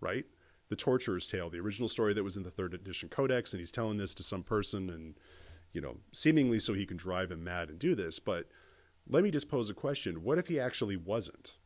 right? 0.00 0.24
The 0.68 0.76
Torturer's 0.76 1.28
Tale, 1.28 1.50
the 1.50 1.60
original 1.60 1.88
story 1.88 2.12
that 2.14 2.24
was 2.24 2.36
in 2.36 2.42
the 2.42 2.50
third 2.50 2.74
edition 2.74 3.08
codex, 3.08 3.52
and 3.52 3.60
he's 3.60 3.72
telling 3.72 3.96
this 3.96 4.14
to 4.16 4.22
some 4.22 4.42
person, 4.42 4.90
and 4.90 5.14
you 5.72 5.80
know, 5.80 5.98
seemingly 6.12 6.58
so 6.60 6.74
he 6.74 6.86
can 6.86 6.96
drive 6.96 7.30
him 7.30 7.42
mad 7.44 7.68
and 7.70 7.78
do 7.78 7.94
this. 7.94 8.18
But 8.18 8.48
let 9.08 9.22
me 9.22 9.30
just 9.30 9.48
pose 9.48 9.70
a 9.70 9.74
question: 9.74 10.22
What 10.22 10.38
if 10.38 10.48
he 10.48 10.60
actually 10.60 10.96
wasn't? 10.96 11.56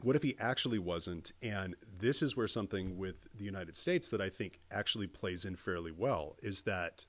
What 0.00 0.14
if 0.14 0.22
he 0.22 0.36
actually 0.38 0.78
wasn't? 0.78 1.32
And 1.42 1.74
this 1.98 2.22
is 2.22 2.36
where 2.36 2.46
something 2.46 2.96
with 2.96 3.26
the 3.34 3.44
United 3.44 3.76
States 3.76 4.10
that 4.10 4.20
I 4.20 4.28
think 4.28 4.60
actually 4.70 5.08
plays 5.08 5.44
in 5.44 5.56
fairly 5.56 5.90
well 5.90 6.36
is 6.40 6.62
that 6.62 7.04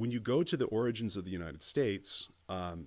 when 0.00 0.10
you 0.10 0.18
go 0.18 0.42
to 0.42 0.56
the 0.56 0.64
origins 0.64 1.14
of 1.14 1.26
the 1.26 1.30
United 1.30 1.62
States, 1.62 2.30
um, 2.48 2.86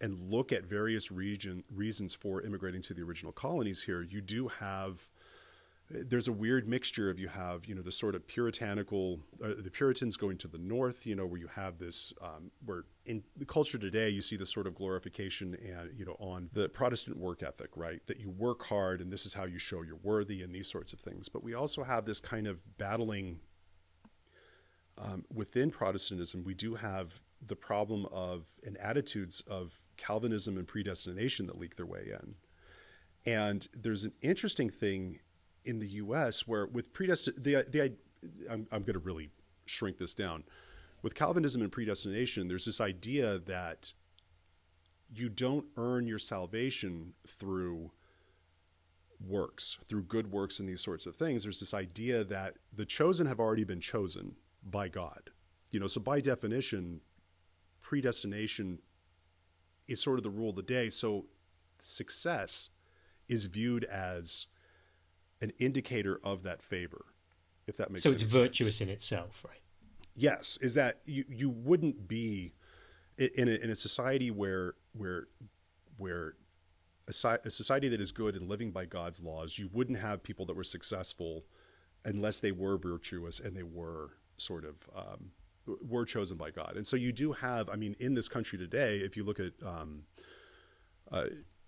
and 0.00 0.20
look 0.20 0.50
at 0.50 0.64
various 0.64 1.12
region 1.12 1.62
reasons 1.72 2.12
for 2.12 2.42
immigrating 2.42 2.82
to 2.82 2.92
the 2.92 3.02
original 3.02 3.32
colonies 3.32 3.84
here, 3.84 4.02
you 4.02 4.20
do 4.20 4.48
have 4.48 5.08
there's 5.90 6.26
a 6.26 6.32
weird 6.32 6.68
mixture 6.68 7.10
of 7.10 7.18
you 7.18 7.28
have 7.28 7.66
you 7.66 7.74
know 7.74 7.82
the 7.82 7.92
sort 7.92 8.14
of 8.14 8.26
puritanical 8.26 9.18
uh, 9.44 9.54
the 9.58 9.70
puritans 9.70 10.16
going 10.16 10.38
to 10.38 10.46
the 10.46 10.58
north 10.58 11.04
you 11.04 11.16
know 11.16 11.26
where 11.26 11.40
you 11.40 11.48
have 11.48 11.78
this 11.78 12.14
um, 12.22 12.48
where 12.64 12.84
in 13.06 13.24
the 13.36 13.44
culture 13.44 13.76
today 13.76 14.08
you 14.08 14.22
see 14.22 14.36
this 14.36 14.52
sort 14.52 14.68
of 14.68 14.74
glorification 14.76 15.56
and 15.66 15.90
you 15.98 16.04
know 16.04 16.16
on 16.20 16.48
the 16.52 16.68
protestant 16.68 17.16
work 17.16 17.42
ethic 17.42 17.70
right? 17.74 18.00
That 18.06 18.20
you 18.20 18.30
work 18.30 18.64
hard 18.64 19.00
and 19.00 19.12
this 19.12 19.26
is 19.26 19.34
how 19.34 19.46
you 19.46 19.58
show 19.58 19.82
you're 19.82 19.98
worthy 20.02 20.42
and 20.42 20.54
these 20.54 20.70
sorts 20.70 20.92
of 20.92 21.00
things. 21.00 21.28
But 21.28 21.42
we 21.42 21.54
also 21.54 21.82
have 21.82 22.04
this 22.04 22.20
kind 22.20 22.46
of 22.46 22.60
battling 22.78 23.40
um, 25.00 25.24
within 25.32 25.70
protestantism 25.70 26.44
we 26.44 26.54
do 26.54 26.74
have 26.74 27.20
the 27.46 27.56
problem 27.56 28.06
of 28.12 28.46
and 28.64 28.76
attitudes 28.78 29.40
of 29.42 29.82
Calvinism 29.96 30.56
and 30.56 30.66
predestination 30.66 31.46
that 31.46 31.58
leak 31.58 31.76
their 31.76 31.86
way 31.86 32.10
in. 32.10 32.34
And 33.26 33.66
there's 33.74 34.04
an 34.04 34.12
interesting 34.22 34.70
thing 34.70 35.20
in 35.64 35.78
the 35.78 35.88
U.S. 35.88 36.46
where 36.46 36.66
with 36.66 36.92
predestin 36.92 37.42
the 37.42 37.64
the 37.70 37.94
I'm, 38.50 38.66
I'm 38.70 38.82
going 38.82 38.94
to 38.94 39.00
really 39.00 39.30
shrink 39.66 39.98
this 39.98 40.14
down. 40.14 40.44
With 41.02 41.14
Calvinism 41.14 41.62
and 41.62 41.72
predestination, 41.72 42.48
there's 42.48 42.66
this 42.66 42.80
idea 42.80 43.38
that 43.40 43.94
you 45.14 45.28
don't 45.28 45.64
earn 45.76 46.06
your 46.06 46.18
salvation 46.18 47.14
through 47.26 47.90
works, 49.26 49.78
through 49.88 50.04
good 50.04 50.30
works 50.30 50.60
and 50.60 50.68
these 50.68 50.82
sorts 50.82 51.06
of 51.06 51.16
things. 51.16 51.42
There's 51.42 51.60
this 51.60 51.74
idea 51.74 52.22
that 52.24 52.56
the 52.74 52.84
chosen 52.84 53.26
have 53.26 53.40
already 53.40 53.64
been 53.64 53.80
chosen 53.80 54.36
by 54.62 54.88
God. 54.88 55.30
You 55.70 55.80
know, 55.80 55.86
so 55.86 56.00
by 56.00 56.20
definition, 56.20 57.00
predestination 57.80 58.80
is 59.86 60.00
sort 60.00 60.18
of 60.18 60.22
the 60.22 60.30
rule 60.30 60.50
of 60.50 60.56
the 60.56 60.62
day. 60.62 60.90
So 60.90 61.26
success 61.78 62.70
is 63.28 63.46
viewed 63.46 63.84
as 63.84 64.46
an 65.40 65.52
indicator 65.58 66.20
of 66.22 66.42
that 66.42 66.62
favor, 66.62 67.06
if 67.66 67.76
that 67.76 67.90
makes 67.90 68.02
so 68.02 68.10
sense. 68.10 68.20
So 68.20 68.24
it's 68.26 68.34
virtuous 68.34 68.80
in 68.80 68.88
itself, 68.88 69.44
right? 69.46 69.60
Yes, 70.16 70.58
is 70.60 70.74
that 70.74 71.00
you 71.06 71.24
you 71.28 71.48
wouldn't 71.48 72.08
be 72.08 72.52
in 73.16 73.48
a, 73.48 73.52
in 73.52 73.70
a 73.70 73.76
society 73.76 74.30
where 74.30 74.74
where 74.92 75.28
where 75.96 76.34
a, 77.06 77.38
a 77.44 77.50
society 77.50 77.88
that 77.88 78.00
is 78.00 78.12
good 78.12 78.34
and 78.34 78.48
living 78.48 78.70
by 78.70 78.84
God's 78.84 79.22
laws, 79.22 79.58
you 79.58 79.68
wouldn't 79.72 79.98
have 79.98 80.22
people 80.22 80.46
that 80.46 80.56
were 80.56 80.64
successful 80.64 81.44
unless 82.04 82.40
they 82.40 82.52
were 82.52 82.76
virtuous 82.76 83.40
and 83.40 83.56
they 83.56 83.62
were 83.62 84.10
sort 84.40 84.64
of 84.64 84.76
um, 84.96 85.30
were 85.86 86.04
chosen 86.04 86.36
by 86.36 86.50
God. 86.50 86.74
And 86.76 86.86
so 86.86 86.96
you 86.96 87.12
do 87.12 87.32
have, 87.32 87.68
I 87.68 87.76
mean, 87.76 87.94
in 88.00 88.14
this 88.14 88.28
country 88.28 88.58
today, 88.58 88.98
if 88.98 89.16
you 89.16 89.24
look 89.24 89.40
at 89.40 89.52
um, 89.64 90.04
uh, 91.10 91.26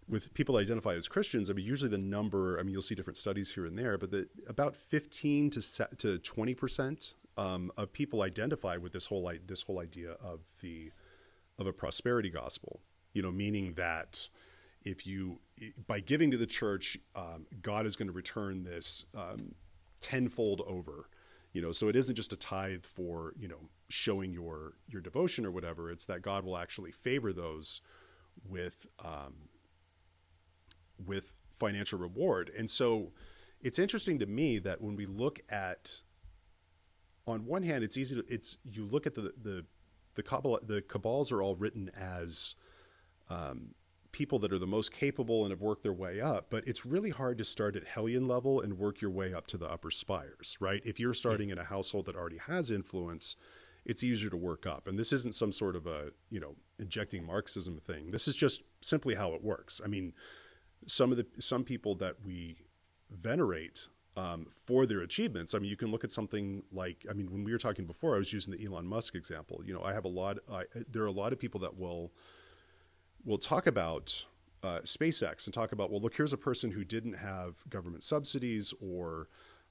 with 0.09 0.33
people 0.35 0.57
identified 0.57 0.97
as 0.97 1.09
Christians, 1.09 1.51
I 1.51 1.53
mean, 1.53 1.65
usually 1.65 1.91
the 1.91 1.99
number, 1.99 2.59
I 2.59 2.63
mean, 2.63 2.73
you'll 2.73 2.83
see 2.83 2.95
different 2.95 3.17
studies 3.17 3.55
here 3.55 3.67
and 3.67 3.79
there, 3.79 3.99
but 3.99 4.11
the, 4.11 4.29
about 4.49 4.77
15 4.77 5.51
to 5.51 5.89
to 5.99 6.19
20 6.19 6.55
percent 6.55 7.15
um, 7.37 7.71
of 7.77 7.93
people 7.93 8.23
identify 8.23 8.77
with 8.77 8.93
this 8.93 9.07
whole 9.07 9.31
this 9.47 9.63
whole 9.63 9.81
idea 9.81 10.13
of 10.13 10.41
the 10.61 10.91
of 11.59 11.67
a 11.67 11.73
prosperity 11.73 12.31
gospel. 12.31 12.81
You 13.13 13.23
know, 13.23 13.31
meaning 13.31 13.75
that 13.75 14.29
if 14.83 15.07
you 15.07 15.41
by 15.87 16.01
giving 16.01 16.31
to 16.31 16.37
the 16.37 16.47
church, 16.47 16.99
um, 17.15 17.47
God 17.63 17.87
is 17.87 17.97
going 17.97 18.09
to 18.09 18.13
return 18.13 18.65
this 18.65 19.05
um, 19.15 19.55
tenfold 20.01 20.63
over 20.67 21.09
you 21.53 21.61
know 21.61 21.73
so 21.73 21.89
it 21.89 21.97
isn't 21.97 22.15
just 22.15 22.33
a 22.33 22.37
tithe 22.37 22.85
for 22.85 23.35
you 23.39 23.49
know 23.49 23.69
showing 23.89 24.33
your 24.33 24.75
your 24.89 25.01
devotion 25.01 25.45
or 25.45 25.51
whatever. 25.51 25.91
It's 25.91 26.07
that 26.07 26.23
god 26.23 26.45
will 26.45 26.57
actually 26.57 26.93
favor 26.93 27.33
those 27.33 27.81
with 28.49 28.87
um, 29.05 29.49
with 31.05 31.35
financial 31.51 31.99
reward. 31.99 32.51
And 32.57 32.69
so 32.69 33.13
it's 33.61 33.79
interesting 33.79 34.19
to 34.19 34.27
me 34.27 34.59
that 34.61 34.81
when 34.81 34.97
we 34.97 35.07
look 35.07 35.41
at 35.51 36.03
on 37.27 37.47
one 37.47 37.63
hand 37.63 37.85
it's 37.85 37.97
easy 37.97 38.17
to 38.17 38.25
it's 38.29 38.57
you 38.65 38.85
look 38.85 39.07
at 39.07 39.15
the 39.15 39.33
the 39.41 39.65
the 40.15 40.23
cabal 40.23 40.59
the 40.67 40.83
cabals 40.83 41.31
are 41.31 41.41
all 41.41 41.55
written 41.55 41.91
as 41.97 42.57
um, 43.31 43.75
people 44.13 44.39
that 44.39 44.53
are 44.53 44.59
the 44.59 44.67
most 44.67 44.93
capable 44.93 45.43
and 45.43 45.51
have 45.51 45.61
worked 45.61 45.83
their 45.83 45.93
way 45.93 46.21
up, 46.21 46.47
but 46.51 46.67
it's 46.67 46.85
really 46.85 47.11
hard 47.11 47.39
to 47.39 47.45
start 47.45 47.77
at 47.77 47.87
Hellion 47.87 48.29
level 48.29 48.61
and 48.61 48.79
work 48.79 49.01
your 49.01 49.11
way 49.11 49.33
up 49.33 49.47
to 49.49 49.57
the 49.57 49.67
upper 49.67 49.91
spires, 49.91 50.57
right? 50.61 50.83
If 50.85 51.01
you're 51.01 51.15
starting 51.15 51.51
in 51.51 51.59
a 51.59 51.65
household 51.65 52.07
that 52.07 52.17
already 52.17 52.39
has 52.39 52.71
influence, 52.71 53.37
it's 53.85 54.05
easier 54.05 54.31
to 54.31 54.37
work 54.37 54.67
up. 54.67 54.87
And 54.87 54.99
this 54.99 55.13
isn't 55.13 55.35
some 55.35 55.51
sort 55.51 55.75
of 55.75 55.87
a, 55.87 56.11
you 56.31 56.41
know, 56.41 56.55
injecting 56.79 57.27
Marxism 57.27 57.81
thing. 57.81 58.11
This 58.11 58.29
is 58.29 58.37
just 58.37 58.63
simply 58.81 59.15
how 59.15 59.33
it 59.33 59.43
works. 59.43 59.81
I 59.83 59.89
mean, 59.89 60.13
some 60.87 61.11
of 61.11 61.17
the 61.17 61.27
some 61.41 61.65
people 61.65 61.95
that 61.97 62.17
we 62.25 62.59
venerate 63.11 63.89
um, 64.17 64.47
for 64.67 64.87
their 64.87 65.01
achievements. 65.01 65.55
I 65.55 65.59
mean, 65.59 65.71
you 65.71 65.77
can 65.77 65.91
look 65.91 66.05
at 66.05 66.13
something 66.13 66.63
like, 66.71 67.07
I 67.09 67.15
mean, 67.15 67.31
when 67.33 67.45
we 67.45 67.53
were 67.53 67.59
talking 67.59 67.87
before, 67.87 68.15
I 68.15 68.19
was 68.19 68.33
using 68.33 68.53
the 68.53 68.65
Elon 68.65 68.87
Musk 68.87 69.15
example. 69.15 69.63
You 69.65 69.75
know, 69.75 69.83
I 69.83 69.93
have 69.95 70.05
a 70.05 70.09
lot. 70.09 70.39
I, 70.51 70.65
there 70.91 71.03
are 71.03 71.07
a 71.07 71.13
lot 71.13 71.33
of 71.33 71.39
people 71.39 71.61
that 71.61 71.79
will 71.79 72.13
we'll 73.25 73.39
talk 73.39 73.67
about 73.67 74.27
uh, 74.63 74.81
SpaceX 74.81 75.47
and 75.47 75.55
talk 75.55 75.73
about, 75.73 75.91
well, 75.91 76.01
look, 76.01 76.17
here's 76.17 76.33
a 76.33 76.39
person 76.39 76.71
who 76.71 76.85
didn't 76.85 77.15
have 77.15 77.69
government 77.69 78.03
subsidies 78.03 78.73
or 78.81 79.29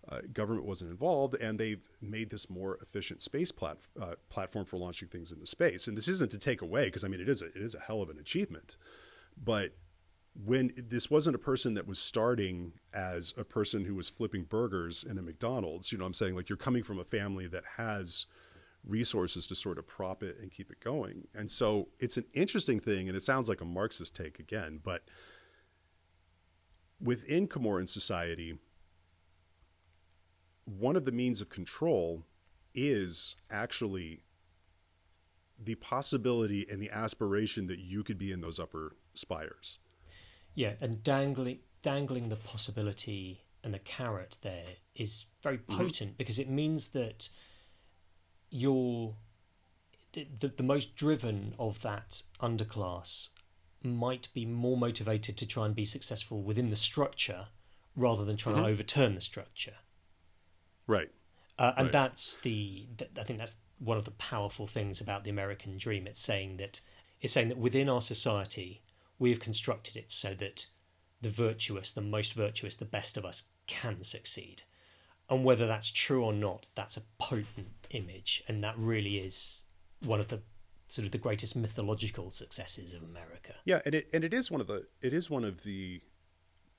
uh, 0.10 0.20
government 0.34 0.66
wasn't 0.66 0.90
involved, 0.90 1.36
and 1.36 1.60
they've 1.60 1.88
made 2.02 2.30
this 2.30 2.50
more 2.50 2.78
efficient 2.82 3.22
space 3.22 3.52
plat- 3.52 3.78
uh, 4.02 4.16
platform 4.30 4.66
for 4.66 4.78
launching 4.78 5.08
things 5.08 5.32
into 5.32 5.46
space. 5.46 5.88
And 5.88 5.96
this 5.96 6.08
isn't 6.08 6.32
to 6.32 6.40
take 6.40 6.62
away, 6.62 6.86
because 6.86 7.04
I 7.04 7.08
mean, 7.08 7.22
it 7.22 7.30
is 7.30 7.42
a, 7.42 7.48
it 7.48 7.58
is 7.58 7.76
a 7.76 7.80
hell 7.80 8.02
of 8.02 8.10
an 8.10 8.18
achievement. 8.18 8.78
But 9.42 9.74
when 10.46 10.72
this 10.76 11.12
wasn't 11.12 11.36
a 11.36 11.40
person 11.40 11.74
that 11.76 11.88
was 11.88 12.00
starting 12.00 12.74
as 12.94 13.34
a 13.38 13.44
person 13.44 13.86
who 13.86 13.96
was 13.96 14.10
flipping 14.10 14.44
burgers 14.44 15.04
in 15.04 15.18
a 15.18 15.22
McDonald's, 15.22 15.92
you 15.92 15.98
know, 15.98 16.06
I'm 16.06 16.14
saying 16.14 16.36
like 16.36 16.50
you're 16.50 16.58
coming 16.58 16.84
from 16.84 17.00
a 17.00 17.04
family 17.04 17.48
that 17.48 17.64
has 17.78 18.28
resources 18.86 19.46
to 19.48 19.56
sort 19.56 19.78
of 19.78 19.88
prop 19.88 20.24
it 20.24 20.38
and 20.42 20.52
keep 20.52 20.72
it 20.72 20.80
going. 20.80 21.28
And 21.36 21.50
so 21.50 21.90
it's 22.00 22.18
an 22.18 22.26
interesting 22.34 22.80
thing, 22.80 23.08
and 23.08 23.16
it 23.16 23.24
sounds 23.24 23.48
like 23.48 23.62
a 23.62 23.66
Marxist 23.66 24.16
take 24.16 24.40
again, 24.40 24.80
but 24.84 25.04
within 27.00 27.48
Comoran 27.48 27.88
society, 27.88 28.58
one 30.66 30.96
of 30.96 31.06
the 31.06 31.12
means 31.12 31.42
of 31.42 31.50
control 31.50 32.26
is 32.74 33.36
actually 33.50 34.22
the 35.64 35.76
possibility 35.76 36.66
and 36.70 36.82
the 36.82 36.90
aspiration 36.90 37.68
that 37.68 37.80
you 37.80 38.04
could 38.04 38.18
be 38.18 38.32
in 38.32 38.42
those 38.42 38.60
upper 38.60 38.96
spires. 39.14 39.80
Yeah, 40.54 40.74
and 40.82 41.04
dangling 41.04 41.60
dangling 41.82 42.30
the 42.30 42.36
possibility 42.36 43.42
and 43.64 43.74
the 43.74 43.80
carrot 43.80 44.38
there 44.42 44.66
is 44.96 45.26
very 45.42 45.58
mm-hmm. 45.58 45.78
potent 45.78 46.12
mm-hmm. 46.12 46.18
because 46.18 46.40
it 46.40 46.50
means 46.50 46.90
that 46.90 47.30
you're 48.52 49.16
the, 50.14 50.28
the, 50.40 50.50
the 50.50 50.64
most 50.64 50.96
driven 50.96 51.56
of 51.58 51.82
that 51.82 52.22
underclass 52.42 53.30
might 53.82 54.28
be 54.34 54.46
more 54.46 54.78
motivated 54.78 55.38
to 55.38 55.48
try 55.48 55.66
and 55.66 55.74
be 55.74 55.86
successful 55.86 56.44
within 56.44 56.70
the 56.70 56.76
structure 56.76 57.48
rather 57.96 58.24
than 58.24 58.38
trying 58.38 58.56
mm-hmm. 58.58 58.66
to 58.66 58.72
overturn 58.72 59.16
the 59.16 59.22
structure. 59.22 59.76
Right. 60.86 61.10
Uh, 61.58 61.74
and 61.78 61.86
right. 61.86 61.92
that's 61.92 62.36
the 62.38 62.88
I 63.20 63.24
think 63.24 63.40
that's 63.40 63.56
one 63.80 63.98
of 63.98 64.06
the 64.06 64.12
powerful 64.12 64.68
things 64.68 65.02
about 65.02 65.24
the 65.24 65.32
American 65.32 65.78
dream. 65.78 66.06
It's 66.06 66.20
saying 66.20 66.58
that 66.58 66.82
it's 67.22 67.34
saying 67.34 67.50
that 67.50 67.58
within 67.58 67.90
our 67.90 68.02
society 68.02 68.82
we 69.18 69.30
have 69.30 69.40
constructed 69.40 69.96
it 69.96 70.12
so 70.12 70.34
that 70.36 70.68
the 71.22 71.30
virtuous, 71.30 71.92
the 71.92 72.02
most 72.02 72.34
virtuous, 72.34 72.76
the 72.76 72.86
best 72.86 73.16
of 73.18 73.26
us 73.26 73.44
can 73.68 74.04
succeed. 74.04 74.64
And 75.30 75.46
whether 75.46 75.68
that's 75.68 75.92
true 75.92 76.24
or 76.24 76.34
not, 76.34 76.70
that's 76.76 76.98
a 76.98 77.04
potent 77.20 77.81
image, 77.94 78.44
and 78.48 78.64
that 78.64 78.78
really 78.78 79.18
is 79.18 79.64
one 80.02 80.20
of 80.20 80.28
the 80.30 80.42
sort 80.88 81.06
of 81.06 81.12
the 81.12 81.18
greatest 81.18 81.56
mythological 81.56 82.32
successes 82.32 82.94
of 82.94 83.04
America. 83.04 83.54
Yeah, 83.66 83.82
and 83.86 83.96
it 83.96 84.10
and 84.14 84.24
it 84.24 84.34
is 84.34 84.52
one 84.52 84.62
of 84.62 84.68
the 84.68 84.88
it 85.02 85.14
is 85.14 85.30
one 85.30 85.44
of 85.44 85.64
the 85.64 86.02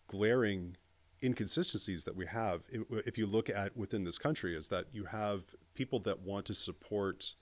glaring 0.07 0.77
inconsistencies 1.23 2.05
that 2.05 2.17
we 2.17 2.27
have 2.27 2.63
if 3.07 3.17
you 3.17 3.27
look 3.27 3.49
at 3.49 3.77
within 3.77 4.03
this 4.03 4.19
country 4.19 4.57
is 4.57 4.69
that 4.69 4.87
you 4.93 5.05
have 5.05 5.45
people 5.73 6.01
that 6.01 6.19
want 6.19 6.45
to 6.45 6.53
support 6.53 7.37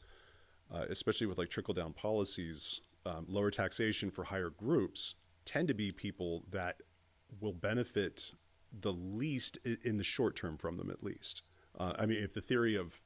uh, 0.73 0.85
especially 0.91 1.27
with 1.27 1.39
like 1.39 1.49
trickle 1.49 1.73
down 1.73 1.95
policies 1.95 2.83
um, 3.07 3.25
lower 3.27 3.51
taxation 3.51 4.11
for 4.11 4.25
higher 4.25 4.51
groups 4.51 5.15
tend 5.45 5.67
to 5.69 5.75
be 5.75 5.91
people 5.91 6.45
that 6.51 6.83
will 7.41 7.53
benefit 7.53 8.33
the 8.73 8.93
least 8.93 9.59
in 9.85 9.97
the 9.97 10.05
short 10.05 10.37
term 10.37 10.57
from 10.57 10.77
them, 10.77 10.91
at 10.91 11.03
least. 11.03 11.43
Uh, 11.79 11.93
I 11.99 12.07
mean, 12.07 12.23
if 12.23 12.35
the 12.35 12.41
theory 12.41 12.77
of 12.77 13.01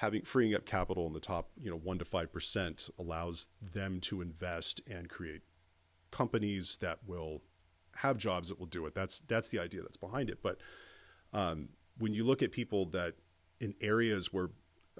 having 0.00 0.22
freeing 0.22 0.54
up 0.54 0.64
capital 0.64 1.06
in 1.06 1.12
the 1.12 1.20
top, 1.20 1.50
you 1.60 1.70
know, 1.70 1.76
one 1.76 1.98
to 1.98 2.06
five 2.06 2.32
percent 2.32 2.88
allows 2.98 3.48
them 3.60 4.00
to 4.00 4.22
invest 4.22 4.80
and 4.90 5.10
create 5.10 5.42
companies 6.10 6.78
that 6.80 6.98
will 7.06 7.42
have 7.96 8.16
jobs 8.16 8.48
that 8.48 8.58
will 8.58 8.66
do 8.66 8.86
it. 8.86 8.94
That's 8.94 9.20
that's 9.20 9.50
the 9.50 9.58
idea 9.58 9.82
that's 9.82 9.98
behind 9.98 10.30
it. 10.30 10.38
But 10.42 10.56
um, 11.34 11.68
when 11.98 12.14
you 12.14 12.24
look 12.24 12.42
at 12.42 12.50
people 12.50 12.86
that 12.86 13.12
in 13.60 13.74
areas 13.82 14.32
where 14.32 14.48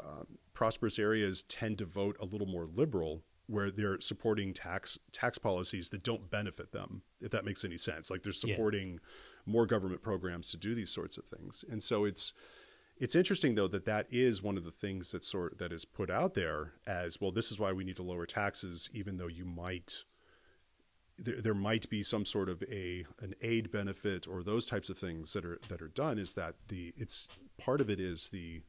um, 0.04 0.26
prosperous 0.52 0.98
areas 0.98 1.44
tend 1.44 1.78
to 1.78 1.86
vote 1.86 2.18
a 2.20 2.26
little 2.26 2.46
more 2.46 2.66
liberal, 2.66 3.22
where 3.46 3.70
they're 3.70 4.02
supporting 4.02 4.52
tax 4.52 4.98
tax 5.12 5.38
policies 5.38 5.88
that 5.88 6.02
don't 6.02 6.30
benefit 6.30 6.72
them, 6.72 7.00
if 7.22 7.30
that 7.30 7.46
makes 7.46 7.64
any 7.64 7.78
sense. 7.78 8.10
Like 8.10 8.22
they're 8.22 8.34
supporting 8.34 8.92
yeah. 8.92 8.98
more 9.46 9.64
government 9.64 10.02
programs 10.02 10.50
to 10.50 10.58
do 10.58 10.74
these 10.74 10.90
sorts 10.90 11.16
of 11.16 11.24
things, 11.24 11.64
and 11.70 11.82
so 11.82 12.04
it's 12.04 12.34
it's 13.00 13.14
interesting 13.16 13.54
though 13.54 13.66
that 13.68 13.86
that 13.86 14.06
is 14.10 14.42
one 14.42 14.58
of 14.58 14.64
the 14.64 14.70
things 14.70 15.10
that 15.12 15.24
sort 15.24 15.58
that 15.58 15.72
is 15.72 15.84
put 15.84 16.10
out 16.10 16.34
there 16.34 16.74
as 16.86 17.20
well. 17.20 17.32
This 17.32 17.50
is 17.50 17.58
why 17.58 17.72
we 17.72 17.82
need 17.82 17.96
to 17.96 18.02
lower 18.02 18.26
taxes, 18.26 18.90
even 18.92 19.16
though 19.16 19.26
you 19.26 19.46
might 19.46 20.04
there, 21.18 21.40
there 21.40 21.54
might 21.54 21.88
be 21.88 22.02
some 22.02 22.26
sort 22.26 22.50
of 22.50 22.62
a 22.70 23.06
an 23.20 23.34
aid 23.40 23.70
benefit 23.70 24.28
or 24.28 24.42
those 24.42 24.66
types 24.66 24.90
of 24.90 24.98
things 24.98 25.32
that 25.32 25.46
are 25.46 25.58
that 25.68 25.80
are 25.80 25.88
done. 25.88 26.18
Is 26.18 26.34
that 26.34 26.56
the 26.68 26.92
it's 26.96 27.26
part 27.56 27.80
of 27.80 27.88
it 27.88 27.98
is 27.98 28.28
the 28.28 28.60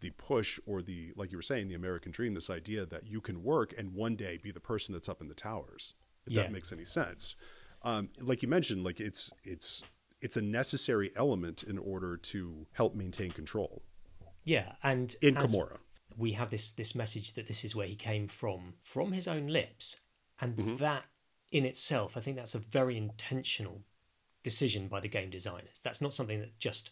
the 0.00 0.10
push 0.10 0.60
or 0.66 0.80
the 0.80 1.12
like 1.16 1.32
you 1.32 1.38
were 1.38 1.42
saying 1.42 1.66
the 1.66 1.74
American 1.74 2.12
dream, 2.12 2.34
this 2.34 2.50
idea 2.50 2.86
that 2.86 3.08
you 3.08 3.20
can 3.20 3.42
work 3.42 3.74
and 3.76 3.92
one 3.92 4.14
day 4.14 4.38
be 4.40 4.52
the 4.52 4.60
person 4.60 4.92
that's 4.92 5.08
up 5.08 5.20
in 5.20 5.26
the 5.26 5.34
towers. 5.34 5.96
If 6.26 6.32
yeah. 6.32 6.42
that 6.42 6.52
makes 6.52 6.72
any 6.72 6.84
sense. 6.84 7.34
Um, 7.82 8.08
like 8.20 8.42
you 8.42 8.48
mentioned, 8.48 8.84
like 8.84 9.00
it's 9.00 9.32
it's 9.42 9.82
it's 10.24 10.38
a 10.38 10.42
necessary 10.42 11.12
element 11.16 11.62
in 11.62 11.76
order 11.76 12.16
to 12.16 12.66
help 12.72 12.94
maintain 12.94 13.30
control. 13.30 13.82
Yeah, 14.42 14.72
and 14.82 15.14
in 15.20 15.34
Commorragh, 15.34 15.78
we 16.16 16.32
have 16.32 16.50
this 16.50 16.70
this 16.70 16.94
message 16.94 17.34
that 17.34 17.46
this 17.46 17.62
is 17.62 17.76
where 17.76 17.86
he 17.86 17.94
came 17.94 18.26
from 18.26 18.74
from 18.80 19.12
his 19.12 19.28
own 19.28 19.48
lips, 19.48 20.00
and 20.40 20.56
mm-hmm. 20.56 20.76
that 20.76 21.04
in 21.52 21.66
itself, 21.66 22.16
I 22.16 22.20
think 22.20 22.36
that's 22.38 22.54
a 22.54 22.58
very 22.58 22.96
intentional 22.96 23.82
decision 24.42 24.88
by 24.88 25.00
the 25.00 25.08
game 25.08 25.28
designers. 25.28 25.78
That's 25.84 26.00
not 26.00 26.14
something 26.14 26.40
that 26.40 26.58
just 26.58 26.90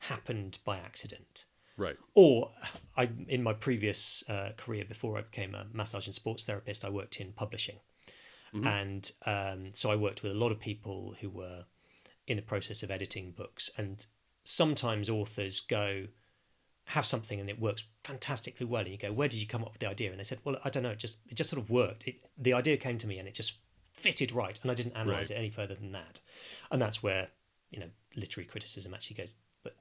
happened 0.00 0.58
by 0.64 0.78
accident. 0.78 1.44
Right. 1.76 1.96
Or 2.14 2.50
I, 2.96 3.10
in 3.28 3.44
my 3.44 3.52
previous 3.52 4.24
uh, 4.28 4.50
career 4.56 4.84
before 4.88 5.18
I 5.18 5.22
became 5.22 5.54
a 5.54 5.66
massage 5.72 6.06
and 6.06 6.14
sports 6.14 6.44
therapist, 6.44 6.84
I 6.84 6.90
worked 6.90 7.20
in 7.20 7.32
publishing, 7.32 7.78
mm-hmm. 8.52 8.66
and 8.66 9.12
um, 9.24 9.70
so 9.74 9.92
I 9.92 9.94
worked 9.94 10.24
with 10.24 10.32
a 10.32 10.38
lot 10.38 10.50
of 10.50 10.58
people 10.58 11.14
who 11.20 11.30
were 11.30 11.64
in 12.26 12.36
the 12.36 12.42
process 12.42 12.82
of 12.82 12.90
editing 12.90 13.30
books, 13.30 13.70
and 13.76 14.06
sometimes 14.44 15.10
authors 15.10 15.60
go 15.60 16.06
have 16.90 17.04
something 17.04 17.40
and 17.40 17.50
it 17.50 17.60
works 17.60 17.84
fantastically 18.04 18.66
well, 18.66 18.82
and 18.82 18.90
you 18.90 18.98
go, 18.98 19.12
"Where 19.12 19.28
did 19.28 19.40
you 19.40 19.46
come 19.46 19.62
up 19.62 19.72
with 19.72 19.80
the 19.80 19.88
idea?" 19.88 20.10
And 20.10 20.18
they 20.18 20.24
said, 20.24 20.38
"Well, 20.44 20.56
I 20.64 20.70
don't 20.70 20.82
know. 20.82 20.90
It 20.90 20.98
just 20.98 21.18
it 21.28 21.34
just 21.34 21.50
sort 21.50 21.62
of 21.62 21.70
worked. 21.70 22.06
It, 22.06 22.16
the 22.38 22.52
idea 22.52 22.76
came 22.76 22.98
to 22.98 23.06
me, 23.06 23.18
and 23.18 23.28
it 23.28 23.34
just 23.34 23.58
fitted 23.92 24.32
right, 24.32 24.58
and 24.62 24.70
I 24.70 24.74
didn't 24.74 24.96
analyze 24.96 25.30
right. 25.30 25.36
it 25.36 25.40
any 25.40 25.50
further 25.50 25.74
than 25.74 25.92
that." 25.92 26.20
And 26.70 26.80
that's 26.80 27.02
where 27.02 27.28
you 27.70 27.80
know 27.80 27.90
literary 28.14 28.46
criticism 28.46 28.94
actually 28.94 29.16
goes 29.16 29.36
but 29.64 29.74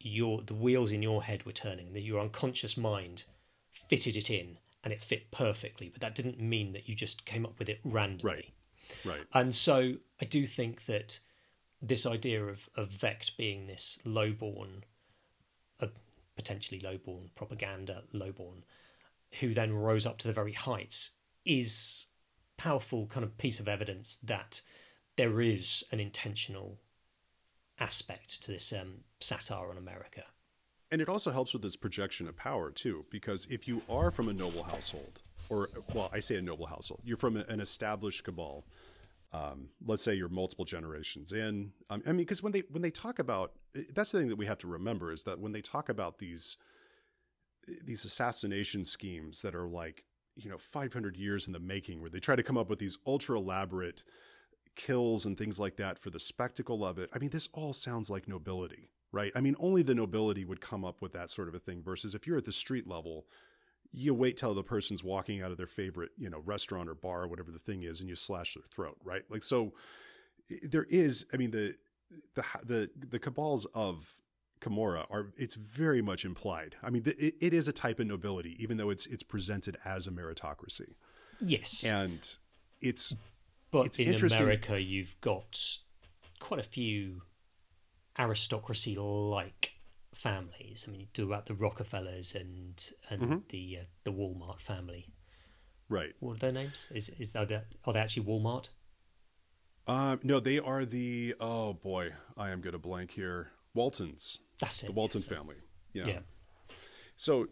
your 0.00 0.42
the 0.42 0.54
wheels 0.54 0.92
in 0.92 1.02
your 1.02 1.22
head 1.22 1.44
were 1.46 1.52
turning, 1.52 1.92
that 1.92 2.00
your 2.00 2.20
unconscious 2.20 2.76
mind 2.76 3.24
fitted 3.70 4.16
it 4.16 4.30
in 4.30 4.58
and 4.82 4.92
it 4.92 5.02
fit 5.02 5.30
perfectly. 5.30 5.88
But 5.88 6.00
that 6.00 6.14
didn't 6.14 6.40
mean 6.40 6.72
that 6.72 6.88
you 6.88 6.94
just 6.94 7.24
came 7.24 7.44
up 7.44 7.58
with 7.58 7.68
it 7.68 7.80
randomly. 7.84 8.32
Right. 8.32 8.52
Right. 9.04 9.24
And 9.32 9.54
so 9.54 9.94
I 10.20 10.24
do 10.24 10.46
think 10.46 10.86
that 10.86 11.20
this 11.82 12.06
idea 12.06 12.44
of, 12.44 12.68
of 12.76 12.88
Vect 12.88 13.36
being 13.36 13.66
this 13.66 13.98
lowborn, 14.04 14.84
uh, 15.80 15.86
potentially 16.36 16.80
lowborn 16.80 17.30
propaganda, 17.34 18.02
lowborn, 18.12 18.64
who 19.40 19.54
then 19.54 19.72
rose 19.72 20.06
up 20.06 20.18
to 20.18 20.28
the 20.28 20.34
very 20.34 20.52
heights, 20.52 21.12
is 21.44 22.08
powerful 22.58 23.06
kind 23.06 23.24
of 23.24 23.38
piece 23.38 23.60
of 23.60 23.68
evidence 23.68 24.16
that 24.16 24.60
there 25.16 25.40
is 25.40 25.84
an 25.92 26.00
intentional 26.00 26.78
aspect 27.78 28.42
to 28.42 28.52
this 28.52 28.72
um, 28.72 29.04
satire 29.20 29.70
on 29.70 29.78
America. 29.78 30.24
And 30.92 31.00
it 31.00 31.08
also 31.08 31.30
helps 31.30 31.52
with 31.52 31.62
this 31.62 31.76
projection 31.76 32.28
of 32.28 32.36
power, 32.36 32.70
too, 32.70 33.06
because 33.10 33.46
if 33.46 33.68
you 33.68 33.80
are 33.88 34.10
from 34.10 34.28
a 34.28 34.32
noble 34.32 34.64
household, 34.64 35.22
or, 35.48 35.70
well, 35.94 36.10
I 36.12 36.18
say 36.18 36.36
a 36.36 36.42
noble 36.42 36.66
household, 36.66 37.00
you're 37.04 37.16
from 37.16 37.36
an 37.36 37.60
established 37.60 38.24
cabal. 38.24 38.64
Um, 39.32 39.68
let's 39.86 40.02
say 40.02 40.14
you're 40.14 40.28
multiple 40.28 40.64
generations 40.64 41.32
in. 41.32 41.72
Um, 41.88 42.02
I 42.04 42.08
mean, 42.08 42.18
because 42.18 42.42
when 42.42 42.52
they 42.52 42.64
when 42.70 42.82
they 42.82 42.90
talk 42.90 43.18
about 43.18 43.52
that's 43.94 44.10
the 44.10 44.18
thing 44.18 44.28
that 44.28 44.36
we 44.36 44.46
have 44.46 44.58
to 44.58 44.66
remember 44.66 45.12
is 45.12 45.22
that 45.24 45.38
when 45.38 45.52
they 45.52 45.60
talk 45.60 45.88
about 45.88 46.18
these 46.18 46.56
these 47.84 48.04
assassination 48.04 48.84
schemes 48.84 49.42
that 49.42 49.54
are 49.54 49.68
like 49.68 50.04
you 50.36 50.50
know 50.50 50.58
500 50.58 51.16
years 51.16 51.46
in 51.46 51.52
the 51.52 51.60
making, 51.60 52.00
where 52.00 52.10
they 52.10 52.18
try 52.20 52.34
to 52.34 52.42
come 52.42 52.58
up 52.58 52.68
with 52.68 52.78
these 52.78 52.98
ultra 53.06 53.38
elaborate 53.38 54.02
kills 54.76 55.26
and 55.26 55.36
things 55.36 55.58
like 55.58 55.76
that 55.76 55.98
for 55.98 56.10
the 56.10 56.20
spectacle 56.20 56.84
of 56.84 56.98
it. 56.98 57.10
I 57.12 57.18
mean, 57.18 57.30
this 57.30 57.48
all 57.52 57.72
sounds 57.72 58.10
like 58.10 58.26
nobility, 58.26 58.90
right? 59.12 59.32
I 59.34 59.40
mean, 59.40 59.56
only 59.58 59.82
the 59.82 59.94
nobility 59.94 60.44
would 60.44 60.60
come 60.60 60.84
up 60.84 61.02
with 61.02 61.12
that 61.12 61.30
sort 61.30 61.48
of 61.48 61.54
a 61.54 61.58
thing 61.58 61.82
versus 61.82 62.14
if 62.14 62.26
you're 62.26 62.38
at 62.38 62.44
the 62.44 62.52
street 62.52 62.86
level, 62.86 63.26
you 63.92 64.14
wait 64.14 64.36
till 64.36 64.54
the 64.54 64.62
person's 64.62 65.02
walking 65.02 65.42
out 65.42 65.50
of 65.50 65.56
their 65.56 65.66
favorite, 65.66 66.10
you 66.16 66.30
know, 66.30 66.40
restaurant 66.44 66.88
or 66.88 66.94
bar 66.94 67.22
or 67.22 67.28
whatever 67.28 67.50
the 67.50 67.58
thing 67.58 67.82
is 67.82 68.00
and 68.00 68.08
you 68.08 68.16
slash 68.16 68.54
their 68.54 68.62
throat, 68.62 68.96
right? 69.04 69.22
Like 69.28 69.42
so 69.42 69.72
there 70.62 70.86
is, 70.88 71.26
I 71.32 71.36
mean, 71.36 71.50
the 71.50 71.74
the 72.34 72.44
the 72.64 72.90
the 73.10 73.18
cabals 73.18 73.66
of 73.66 74.16
Commorragh 74.60 75.06
are 75.10 75.32
it's 75.36 75.54
very 75.54 76.02
much 76.02 76.24
implied. 76.24 76.76
I 76.82 76.90
mean, 76.90 77.02
it, 77.06 77.34
it 77.40 77.54
is 77.54 77.66
a 77.68 77.72
type 77.72 77.98
of 77.98 78.06
nobility, 78.06 78.56
even 78.62 78.76
though 78.76 78.90
it's 78.90 79.06
it's 79.06 79.22
presented 79.22 79.76
as 79.84 80.06
a 80.06 80.10
meritocracy. 80.10 80.94
Yes, 81.40 81.84
and 81.84 82.36
it's 82.80 83.16
but 83.70 83.86
it's 83.86 83.98
in 83.98 84.14
America, 84.32 84.80
you've 84.80 85.20
got 85.20 85.58
quite 86.40 86.60
a 86.60 86.64
few 86.64 87.22
aristocracy 88.18 88.96
like 88.96 89.79
families. 90.20 90.84
I 90.86 90.90
mean, 90.90 91.00
you 91.00 91.06
do 91.12 91.24
about 91.24 91.46
the 91.46 91.54
Rockefellers 91.54 92.34
and 92.34 92.90
and 93.08 93.22
mm-hmm. 93.22 93.36
the 93.48 93.78
uh, 93.80 93.84
the 94.04 94.12
Walmart 94.12 94.60
family. 94.60 95.08
Right. 95.88 96.12
What 96.20 96.36
are 96.36 96.38
their 96.38 96.52
names? 96.52 96.86
Is 96.94 97.08
is 97.18 97.34
are 97.34 97.46
they, 97.46 97.62
are 97.84 97.92
they 97.92 98.00
actually 98.00 98.26
Walmart? 98.26 98.68
Um, 99.86 100.20
no, 100.22 100.38
they 100.38 100.58
are 100.58 100.84
the 100.84 101.34
oh 101.40 101.72
boy, 101.72 102.10
I 102.36 102.50
am 102.50 102.60
going 102.60 102.72
to 102.72 102.78
blank 102.78 103.12
here. 103.12 103.50
Waltons. 103.74 104.38
That's 104.58 104.82
it. 104.82 104.86
The 104.86 104.92
Walton 104.92 105.20
yes. 105.20 105.28
family. 105.28 105.56
Yeah. 105.92 106.06
yeah. 106.06 106.18
So 107.16 107.48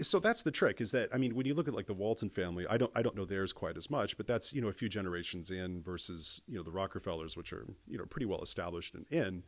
so 0.00 0.18
that's 0.18 0.42
the 0.42 0.50
trick 0.50 0.80
is 0.80 0.90
that 0.92 1.10
I 1.12 1.18
mean 1.18 1.34
when 1.34 1.44
you 1.44 1.52
look 1.52 1.68
at 1.68 1.74
like 1.74 1.86
the 1.86 1.94
Walton 1.94 2.30
family 2.30 2.66
I 2.68 2.78
don't 2.78 2.90
I 2.94 3.02
don't 3.02 3.14
know 3.14 3.26
theirs 3.26 3.52
quite 3.52 3.76
as 3.76 3.90
much 3.90 4.16
but 4.16 4.26
that's 4.26 4.50
you 4.50 4.62
know 4.62 4.68
a 4.68 4.72
few 4.72 4.88
generations 4.88 5.50
in 5.50 5.82
versus 5.82 6.40
you 6.46 6.56
know 6.56 6.62
the 6.62 6.70
Rockefellers 6.70 7.36
which 7.36 7.52
are 7.52 7.66
you 7.86 7.98
know 7.98 8.06
pretty 8.06 8.24
well 8.24 8.40
established 8.40 8.94
and 8.94 9.04
in 9.10 9.42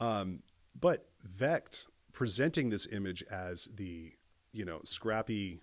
um, 0.00 0.40
but 0.78 1.06
Vect 1.22 1.86
presenting 2.12 2.70
this 2.70 2.86
image 2.90 3.22
as 3.30 3.68
the 3.74 4.12
you 4.52 4.64
know 4.64 4.80
scrappy 4.84 5.60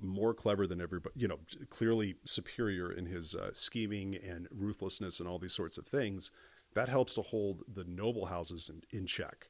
more 0.00 0.34
clever 0.34 0.66
than 0.66 0.80
everybody 0.80 1.14
you 1.16 1.28
know 1.28 1.38
clearly 1.70 2.16
superior 2.24 2.90
in 2.90 3.06
his 3.06 3.34
uh, 3.34 3.50
scheming 3.52 4.16
and 4.16 4.48
ruthlessness 4.50 5.20
and 5.20 5.28
all 5.28 5.38
these 5.38 5.54
sorts 5.54 5.78
of 5.78 5.86
things 5.86 6.32
that 6.74 6.88
helps 6.88 7.14
to 7.14 7.22
hold 7.22 7.62
the 7.72 7.84
noble 7.84 8.26
houses 8.26 8.68
in, 8.68 8.82
in 8.98 9.06
check 9.06 9.48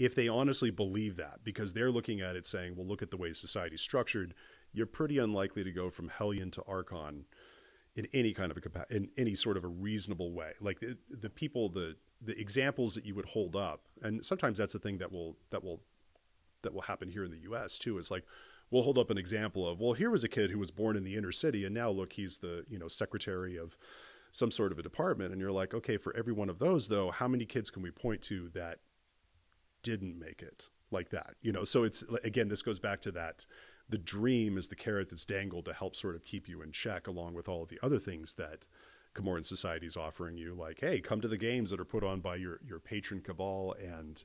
if 0.00 0.14
they 0.14 0.28
honestly 0.28 0.70
believe 0.70 1.16
that, 1.16 1.40
because 1.44 1.74
they're 1.74 1.90
looking 1.90 2.22
at 2.22 2.34
it 2.34 2.46
saying, 2.46 2.74
well, 2.74 2.86
look 2.86 3.02
at 3.02 3.10
the 3.10 3.18
way 3.18 3.34
society's 3.34 3.82
structured, 3.82 4.34
you're 4.72 4.86
pretty 4.86 5.18
unlikely 5.18 5.62
to 5.62 5.70
go 5.70 5.90
from 5.90 6.08
Hellion 6.08 6.50
to 6.52 6.62
Archon 6.66 7.26
in 7.94 8.06
any 8.14 8.32
kind 8.32 8.50
of 8.50 8.56
a 8.56 8.94
in 8.94 9.10
any 9.18 9.34
sort 9.34 9.58
of 9.58 9.64
a 9.64 9.68
reasonable 9.68 10.32
way. 10.32 10.52
Like 10.58 10.80
the, 10.80 10.96
the 11.10 11.28
people, 11.28 11.68
the 11.68 11.96
the 12.20 12.38
examples 12.38 12.94
that 12.94 13.04
you 13.04 13.14
would 13.14 13.26
hold 13.26 13.56
up, 13.56 13.82
and 14.02 14.24
sometimes 14.24 14.58
that's 14.58 14.72
the 14.72 14.78
thing 14.78 14.98
that 14.98 15.12
will 15.12 15.36
that 15.50 15.64
will 15.64 15.80
that 16.62 16.74
will 16.74 16.82
happen 16.82 17.08
here 17.08 17.24
in 17.24 17.30
the 17.30 17.40
U.S. 17.40 17.78
too. 17.78 17.98
Is 17.98 18.10
like 18.10 18.24
we'll 18.70 18.82
hold 18.82 18.98
up 18.98 19.10
an 19.10 19.18
example 19.18 19.68
of, 19.68 19.80
well, 19.80 19.94
here 19.94 20.10
was 20.10 20.22
a 20.22 20.28
kid 20.28 20.50
who 20.50 20.58
was 20.58 20.70
born 20.70 20.96
in 20.96 21.02
the 21.02 21.16
inner 21.16 21.32
city, 21.32 21.64
and 21.64 21.74
now 21.74 21.90
look, 21.90 22.12
he's 22.14 22.38
the 22.38 22.64
you 22.68 22.78
know 22.78 22.88
secretary 22.88 23.56
of 23.56 23.76
some 24.30 24.50
sort 24.50 24.70
of 24.70 24.78
a 24.78 24.82
department, 24.82 25.32
and 25.32 25.40
you're 25.40 25.50
like, 25.50 25.74
okay, 25.74 25.96
for 25.96 26.14
every 26.16 26.32
one 26.32 26.48
of 26.48 26.58
those 26.58 26.88
though, 26.88 27.10
how 27.10 27.26
many 27.26 27.44
kids 27.44 27.70
can 27.70 27.82
we 27.82 27.90
point 27.90 28.22
to 28.22 28.48
that 28.50 28.78
didn't 29.82 30.18
make 30.18 30.42
it 30.42 30.68
like 30.90 31.10
that 31.10 31.34
you 31.40 31.52
know 31.52 31.64
so 31.64 31.84
it's 31.84 32.02
again 32.24 32.48
this 32.48 32.62
goes 32.62 32.78
back 32.78 33.00
to 33.00 33.12
that 33.12 33.46
the 33.88 33.98
dream 33.98 34.56
is 34.56 34.68
the 34.68 34.76
carrot 34.76 35.08
that's 35.10 35.24
dangled 35.24 35.64
to 35.64 35.72
help 35.72 35.96
sort 35.96 36.14
of 36.14 36.24
keep 36.24 36.48
you 36.48 36.62
in 36.62 36.70
check 36.70 37.06
along 37.06 37.34
with 37.34 37.48
all 37.48 37.62
of 37.62 37.68
the 37.68 37.78
other 37.82 37.98
things 37.98 38.34
that 38.34 38.66
Camoran 39.14 39.44
society 39.44 39.86
is 39.86 39.96
offering 39.96 40.36
you 40.36 40.54
like 40.54 40.80
hey 40.80 41.00
come 41.00 41.20
to 41.20 41.28
the 41.28 41.36
games 41.36 41.70
that 41.70 41.80
are 41.80 41.84
put 41.84 42.04
on 42.04 42.20
by 42.20 42.36
your 42.36 42.60
your 42.64 42.78
patron 42.78 43.20
cabal 43.20 43.74
and 43.82 44.22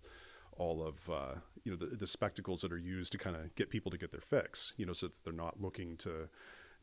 all 0.57 0.85
of 0.85 1.09
uh, 1.09 1.39
you 1.63 1.71
know 1.71 1.77
the, 1.77 1.95
the 1.95 2.07
spectacles 2.07 2.61
that 2.61 2.71
are 2.71 2.77
used 2.77 3.11
to 3.11 3.17
kind 3.17 3.35
of 3.35 3.53
get 3.55 3.69
people 3.69 3.91
to 3.91 3.97
get 3.97 4.11
their 4.11 4.21
fix 4.21 4.73
you 4.77 4.85
know 4.85 4.93
so 4.93 5.07
that 5.07 5.23
they're 5.23 5.33
not 5.33 5.59
looking 5.59 5.97
to 5.97 6.29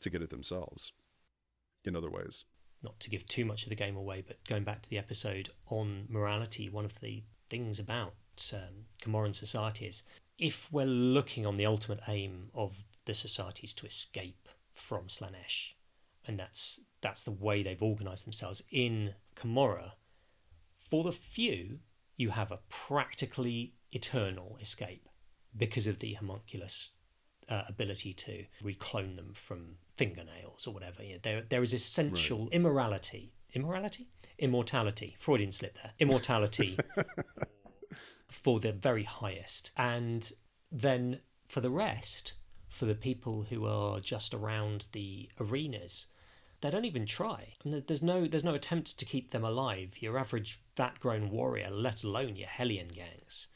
to 0.00 0.10
get 0.10 0.22
it 0.22 0.30
themselves 0.30 0.92
in 1.84 1.96
other 1.96 2.10
ways. 2.10 2.44
Not 2.82 2.98
to 3.00 3.10
give 3.10 3.26
too 3.26 3.44
much 3.44 3.62
of 3.62 3.68
the 3.68 3.76
game 3.76 3.96
away, 3.96 4.24
but 4.26 4.44
going 4.44 4.64
back 4.64 4.82
to 4.82 4.90
the 4.90 4.98
episode 4.98 5.50
on 5.68 6.06
morality, 6.08 6.68
one 6.68 6.84
of 6.84 7.00
the 7.00 7.22
things 7.48 7.78
about 7.78 8.14
um, 8.52 8.86
Comoran 9.00 9.34
society 9.34 9.86
is 9.86 10.02
if 10.38 10.72
we're 10.72 10.84
looking 10.86 11.46
on 11.46 11.56
the 11.56 11.66
ultimate 11.66 12.00
aim 12.08 12.50
of 12.54 12.84
the 13.04 13.14
societies 13.14 13.74
to 13.74 13.86
escape 13.86 14.48
from 14.72 15.06
Slaanesh, 15.06 15.72
and 16.26 16.38
that's 16.38 16.80
that's 17.02 17.22
the 17.22 17.32
way 17.32 17.62
they've 17.62 17.82
organised 17.82 18.24
themselves 18.24 18.62
in 18.70 19.14
Commorragh. 19.36 19.92
For 20.80 21.04
the 21.04 21.12
few, 21.12 21.80
you 22.16 22.30
have 22.30 22.50
a 22.50 22.60
practically 22.68 23.74
eternal 23.90 24.56
escape 24.60 25.08
because 25.56 25.86
of 25.86 25.98
the 25.98 26.16
Haemonculus 26.20 26.90
uh, 27.48 27.62
ability 27.68 28.14
to 28.14 28.44
reclone 28.62 29.16
them 29.16 29.32
from 29.34 29.76
fingernails 29.94 30.66
or 30.66 30.72
whatever. 30.72 31.02
You 31.02 31.14
know, 31.14 31.20
there, 31.22 31.42
there 31.48 31.62
is 31.62 31.74
essential 31.74 32.44
right. 32.44 32.52
immorality. 32.52 33.34
Immorality? 33.54 34.08
Immortality. 34.38 35.16
Freudian 35.18 35.52
slip 35.52 35.74
there. 35.74 35.92
Immortality 35.98 36.78
for 38.30 38.60
the 38.60 38.72
very 38.72 39.04
highest. 39.04 39.72
And 39.76 40.30
then 40.70 41.20
for 41.48 41.60
the 41.60 41.70
rest, 41.70 42.34
for 42.68 42.86
the 42.86 42.94
people 42.94 43.46
who 43.50 43.66
are 43.66 44.00
just 44.00 44.32
around 44.32 44.86
the 44.92 45.28
arenas, 45.38 46.06
they 46.62 46.70
don't 46.70 46.84
even 46.84 47.06
try. 47.06 47.54
There's 47.64 48.02
no 48.02 48.26
there's 48.26 48.44
no 48.44 48.54
attempt 48.54 48.98
to 48.98 49.04
keep 49.04 49.30
them 49.30 49.44
alive. 49.44 50.00
Your 50.00 50.18
average 50.18 50.60
fat 50.74 50.98
grown 51.00 51.30
warrior, 51.30 51.70
let 51.70 52.02
alone 52.04 52.36
your 52.36 52.48
Hellion 52.48 52.88
gangs. 52.88 53.48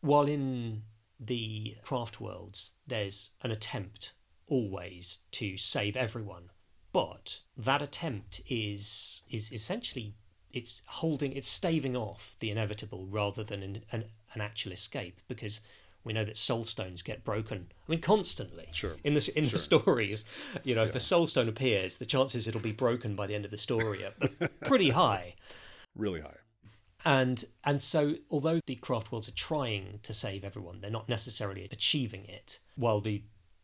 While 0.00 0.28
in 0.28 0.82
the 1.18 1.76
craft 1.82 2.20
worlds, 2.20 2.74
there's 2.86 3.30
an 3.42 3.52
attempt 3.52 4.12
always 4.48 5.20
to 5.30 5.56
save 5.56 5.96
everyone, 5.96 6.50
but 6.92 7.40
that 7.56 7.80
attempt 7.80 8.42
is 8.48 9.22
is 9.30 9.52
essentially 9.52 10.16
it's 10.50 10.82
holding 10.86 11.32
it's 11.32 11.48
staving 11.48 11.96
off 11.96 12.36
the 12.40 12.50
inevitable 12.50 13.06
rather 13.06 13.44
than 13.44 13.62
an, 13.62 13.84
an, 13.92 14.04
an 14.34 14.40
actual 14.40 14.72
escape 14.72 15.20
because 15.28 15.60
we 16.04 16.12
know 16.12 16.24
that 16.24 16.36
soul 16.36 16.64
stones 16.64 17.02
get 17.02 17.24
broken. 17.24 17.68
I 17.86 17.90
mean, 17.90 18.00
constantly. 18.00 18.68
Sure. 18.72 18.96
In 19.04 19.14
the 19.14 19.32
in 19.36 19.44
sure. 19.44 19.52
the 19.52 19.58
stories, 19.58 20.24
you 20.64 20.74
know, 20.74 20.82
yeah. 20.82 20.88
if 20.88 20.94
a 20.94 21.00
soul 21.00 21.26
stone 21.26 21.48
appears, 21.48 21.98
the 21.98 22.06
chances 22.06 22.48
it'll 22.48 22.60
be 22.60 22.72
broken 22.72 23.14
by 23.14 23.26
the 23.26 23.34
end 23.34 23.44
of 23.44 23.50
the 23.50 23.56
story 23.56 24.04
are 24.04 24.48
pretty 24.64 24.90
high. 25.02 25.34
Really 25.94 26.20
high. 26.20 26.36
And 27.04 27.44
and 27.64 27.82
so, 27.82 28.14
although 28.30 28.60
the 28.66 28.76
craft 28.76 29.12
worlds 29.12 29.28
are 29.28 29.32
trying 29.32 30.00
to 30.02 30.12
save 30.12 30.44
everyone, 30.44 30.80
they're 30.80 30.90
not 30.90 31.08
necessarily 31.08 31.68
achieving 31.70 32.24
it. 32.26 32.58
While 32.76 33.00
the 33.00 33.22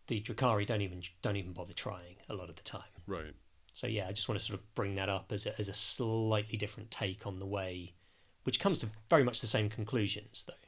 the 0.08 0.20
Drukhari 0.20 0.66
don't 0.66 0.80
even 0.80 1.02
don't 1.22 1.36
even 1.36 1.52
bother 1.52 1.72
trying 1.72 2.16
a 2.28 2.34
lot 2.34 2.48
of 2.48 2.56
the 2.56 2.62
time. 2.62 2.82
Right. 3.06 3.34
So 3.72 3.86
yeah, 3.86 4.08
I 4.08 4.12
just 4.12 4.28
want 4.28 4.40
to 4.40 4.44
sort 4.44 4.58
of 4.58 4.74
bring 4.74 4.96
that 4.96 5.08
up 5.08 5.30
as 5.30 5.46
a, 5.46 5.58
as 5.58 5.68
a 5.68 5.74
slightly 5.74 6.56
different 6.56 6.90
take 6.90 7.26
on 7.26 7.38
the 7.38 7.46
way, 7.46 7.94
which 8.42 8.58
comes 8.58 8.80
to 8.80 8.88
very 9.08 9.22
much 9.22 9.40
the 9.40 9.46
same 9.46 9.68
conclusions 9.68 10.44
though. 10.46 10.67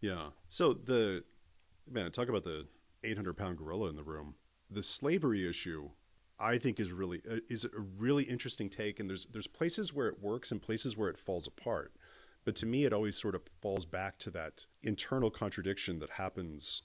Yeah. 0.00 0.28
So 0.48 0.72
the 0.72 1.24
man, 1.90 2.10
talk 2.10 2.28
about 2.28 2.44
the 2.44 2.66
800 3.04 3.36
pound 3.36 3.58
gorilla 3.58 3.88
in 3.88 3.96
the 3.96 4.02
room. 4.02 4.34
The 4.70 4.82
slavery 4.82 5.48
issue, 5.48 5.90
I 6.38 6.58
think, 6.58 6.78
is 6.78 6.92
really 6.92 7.22
uh, 7.30 7.36
is 7.48 7.64
a 7.64 7.80
really 7.98 8.24
interesting 8.24 8.68
take. 8.68 9.00
And 9.00 9.08
there's 9.08 9.26
there's 9.26 9.46
places 9.46 9.92
where 9.92 10.08
it 10.08 10.20
works 10.20 10.50
and 10.50 10.60
places 10.60 10.96
where 10.96 11.08
it 11.08 11.18
falls 11.18 11.46
apart. 11.46 11.92
But 12.44 12.56
to 12.56 12.66
me, 12.66 12.84
it 12.84 12.92
always 12.92 13.16
sort 13.16 13.34
of 13.34 13.42
falls 13.60 13.84
back 13.84 14.18
to 14.20 14.30
that 14.30 14.66
internal 14.82 15.30
contradiction 15.30 15.98
that 15.98 16.10
happens 16.10 16.82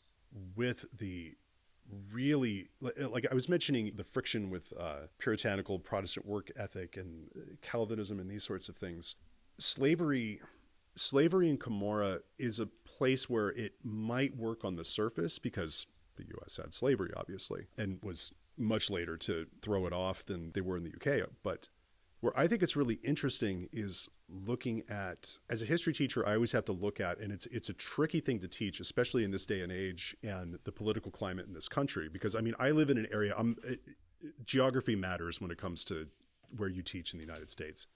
with 0.55 0.85
the 0.97 1.35
really 2.11 2.69
like 2.89 3.25
I 3.29 3.33
was 3.33 3.49
mentioning 3.49 3.91
the 3.95 4.03
friction 4.03 4.49
with 4.49 4.73
uh, 4.79 5.07
puritanical 5.19 5.79
Protestant 5.79 6.25
work 6.25 6.51
ethic 6.55 6.97
and 6.97 7.29
uh, 7.35 7.39
Calvinism 7.61 8.19
and 8.19 8.29
these 8.29 8.43
sorts 8.43 8.69
of 8.69 8.75
things. 8.75 9.15
Slavery 9.59 10.41
slavery 10.95 11.49
in 11.49 11.57
Commorragh 11.57 12.21
is 12.37 12.59
a 12.59 12.67
place 12.67 13.29
where 13.29 13.49
it 13.49 13.73
might 13.83 14.35
work 14.35 14.63
on 14.63 14.75
the 14.75 14.83
surface 14.83 15.39
because 15.39 15.87
the 16.15 16.25
US 16.37 16.57
had 16.57 16.73
slavery, 16.73 17.11
obviously, 17.15 17.67
and 17.77 17.99
was 18.03 18.31
much 18.57 18.89
later 18.89 19.17
to 19.17 19.47
throw 19.61 19.87
it 19.87 19.93
off 19.93 20.25
than 20.25 20.51
they 20.51 20.61
were 20.61 20.77
in 20.77 20.83
the 20.83 20.91
UK. 20.91 21.27
But 21.43 21.69
where 22.23 22.37
I 22.37 22.47
think 22.47 22.63
it's 22.63 22.75
really 22.75 22.99
interesting 23.03 23.67
is 23.73 24.07
looking 24.29 24.83
at 24.89 25.37
as 25.49 25.61
a 25.61 25.65
history 25.65 25.93
teacher 25.93 26.25
I 26.25 26.35
always 26.35 26.53
have 26.53 26.65
to 26.65 26.71
look 26.71 27.01
at 27.01 27.19
and 27.19 27.31
it's 27.31 27.45
it's 27.47 27.69
a 27.69 27.73
tricky 27.73 28.21
thing 28.21 28.39
to 28.39 28.47
teach 28.47 28.79
especially 28.79 29.23
in 29.25 29.31
this 29.31 29.45
day 29.45 29.61
and 29.61 29.71
age 29.71 30.15
and 30.23 30.57
the 30.63 30.71
political 30.71 31.11
climate 31.11 31.45
in 31.45 31.53
this 31.53 31.67
country 31.67 32.09
because 32.09 32.33
I 32.33 32.39
mean 32.39 32.55
I 32.57 32.71
live 32.71 32.89
in 32.89 32.97
an 32.97 33.07
area 33.11 33.35
I'm 33.37 33.57
it, 33.63 33.81
geography 34.45 34.95
matters 34.95 35.41
when 35.41 35.51
it 35.51 35.57
comes 35.57 35.83
to 35.85 36.07
where 36.55 36.69
you 36.69 36.81
teach 36.81 37.13
in 37.13 37.19
the 37.19 37.25
United 37.25 37.49
States 37.49 37.87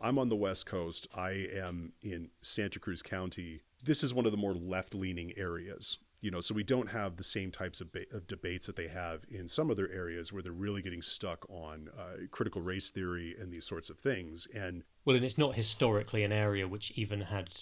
I'm 0.00 0.18
on 0.18 0.28
the 0.28 0.36
West 0.36 0.66
Coast. 0.66 1.08
I 1.14 1.48
am 1.52 1.92
in 2.02 2.30
Santa 2.40 2.78
Cruz 2.78 3.02
County. 3.02 3.62
This 3.84 4.02
is 4.02 4.14
one 4.14 4.26
of 4.26 4.32
the 4.32 4.38
more 4.38 4.54
left 4.54 4.94
leaning 4.94 5.32
areas. 5.36 5.98
You 6.20 6.32
know, 6.32 6.40
so 6.40 6.52
we 6.52 6.64
don't 6.64 6.90
have 6.90 7.16
the 7.16 7.22
same 7.22 7.52
types 7.52 7.80
of, 7.80 7.92
ba- 7.92 8.06
of, 8.12 8.26
debates 8.26 8.66
that 8.66 8.74
they 8.74 8.88
have 8.88 9.24
in 9.30 9.46
some 9.46 9.70
other 9.70 9.88
areas 9.88 10.32
where 10.32 10.42
they're 10.42 10.50
really 10.50 10.82
getting 10.82 11.02
stuck 11.02 11.48
on 11.48 11.88
uh, 11.96 12.26
critical 12.32 12.60
race 12.60 12.90
theory 12.90 13.36
and 13.38 13.52
these 13.52 13.64
sorts 13.64 13.88
of 13.88 14.00
things. 14.00 14.48
And 14.52 14.82
well, 15.04 15.14
and 15.14 15.24
it's 15.24 15.38
not 15.38 15.54
historically 15.54 16.24
an 16.24 16.32
area 16.32 16.66
which 16.66 16.90
even 16.96 17.20
had 17.20 17.60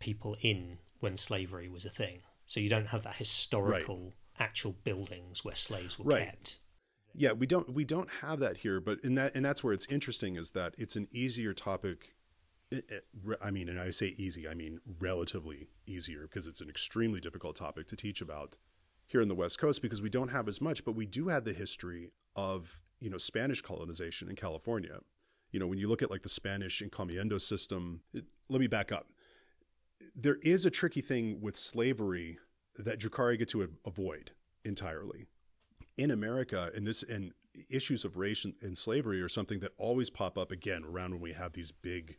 people 0.00 0.36
in 0.42 0.78
when 1.00 1.16
slavery 1.16 1.68
was 1.68 1.86
a 1.86 1.90
thing. 1.90 2.20
So 2.44 2.60
you 2.60 2.68
don't 2.68 2.88
have 2.88 3.04
that 3.04 3.14
historical 3.14 3.98
right. 3.98 4.12
actual 4.38 4.76
buildings 4.84 5.42
where 5.42 5.54
slaves 5.54 5.98
were 5.98 6.04
right. 6.04 6.26
kept. 6.26 6.58
Yeah, 7.16 7.32
we 7.32 7.46
don't 7.46 7.72
we 7.72 7.84
don't 7.84 8.10
have 8.22 8.40
that 8.40 8.58
here, 8.58 8.80
but 8.80 8.98
in 9.04 9.14
that 9.14 9.34
and 9.34 9.44
that's 9.44 9.62
where 9.62 9.72
it's 9.72 9.86
interesting 9.86 10.36
is 10.36 10.50
that 10.50 10.74
it's 10.76 10.96
an 10.96 11.08
easier 11.12 11.54
topic. 11.54 12.14
Eh, 12.72 12.76
eh, 12.76 12.80
it, 12.96 13.04
it, 13.14 13.38
I 13.40 13.50
mean, 13.50 13.68
and 13.68 13.78
I 13.78 13.90
say 13.90 14.14
easy, 14.18 14.48
I 14.48 14.54
mean 14.54 14.80
relatively 14.98 15.68
easier 15.86 16.22
because 16.22 16.48
it's 16.48 16.60
an 16.60 16.68
extremely 16.68 17.20
difficult 17.20 17.54
topic 17.56 17.86
to 17.88 17.96
teach 17.96 18.20
about 18.20 18.58
here 19.06 19.20
in 19.20 19.28
the 19.28 19.34
West 19.34 19.58
Coast 19.58 19.80
because 19.80 20.02
we 20.02 20.10
don't 20.10 20.30
have 20.30 20.48
as 20.48 20.60
much, 20.60 20.84
but 20.84 20.96
we 20.96 21.06
do 21.06 21.28
have 21.28 21.44
the 21.44 21.52
history 21.52 22.10
of 22.34 22.80
you 23.00 23.10
know 23.10 23.18
Spanish 23.18 23.62
colonization 23.62 24.28
in 24.28 24.34
California. 24.34 24.98
You 25.52 25.60
know, 25.60 25.68
when 25.68 25.78
you 25.78 25.88
look 25.88 26.02
at 26.02 26.10
like 26.10 26.22
the 26.22 26.28
Spanish 26.28 26.82
encomienda 26.82 27.40
system, 27.40 28.00
it, 28.12 28.24
let 28.48 28.60
me 28.60 28.66
back 28.66 28.90
up. 28.90 29.06
There 30.16 30.38
is 30.42 30.66
a 30.66 30.70
tricky 30.70 31.00
thing 31.00 31.40
with 31.40 31.56
slavery 31.56 32.38
that 32.76 32.98
Drukhari 32.98 33.38
get 33.38 33.48
to 33.50 33.68
avoid 33.84 34.32
entirely 34.64 35.26
in 35.96 36.10
America, 36.10 36.70
and 36.74 36.86
this 36.86 37.02
and 37.02 37.32
issues 37.70 38.04
of 38.04 38.16
race 38.16 38.44
and, 38.44 38.76
slavery 38.76 39.20
are 39.22 39.28
something 39.28 39.60
that 39.60 39.72
always 39.78 40.10
pop 40.10 40.36
up 40.36 40.50
again 40.50 40.84
around 40.84 41.12
when 41.12 41.20
we 41.20 41.32
have 41.32 41.52
these 41.52 41.70
big 41.70 42.16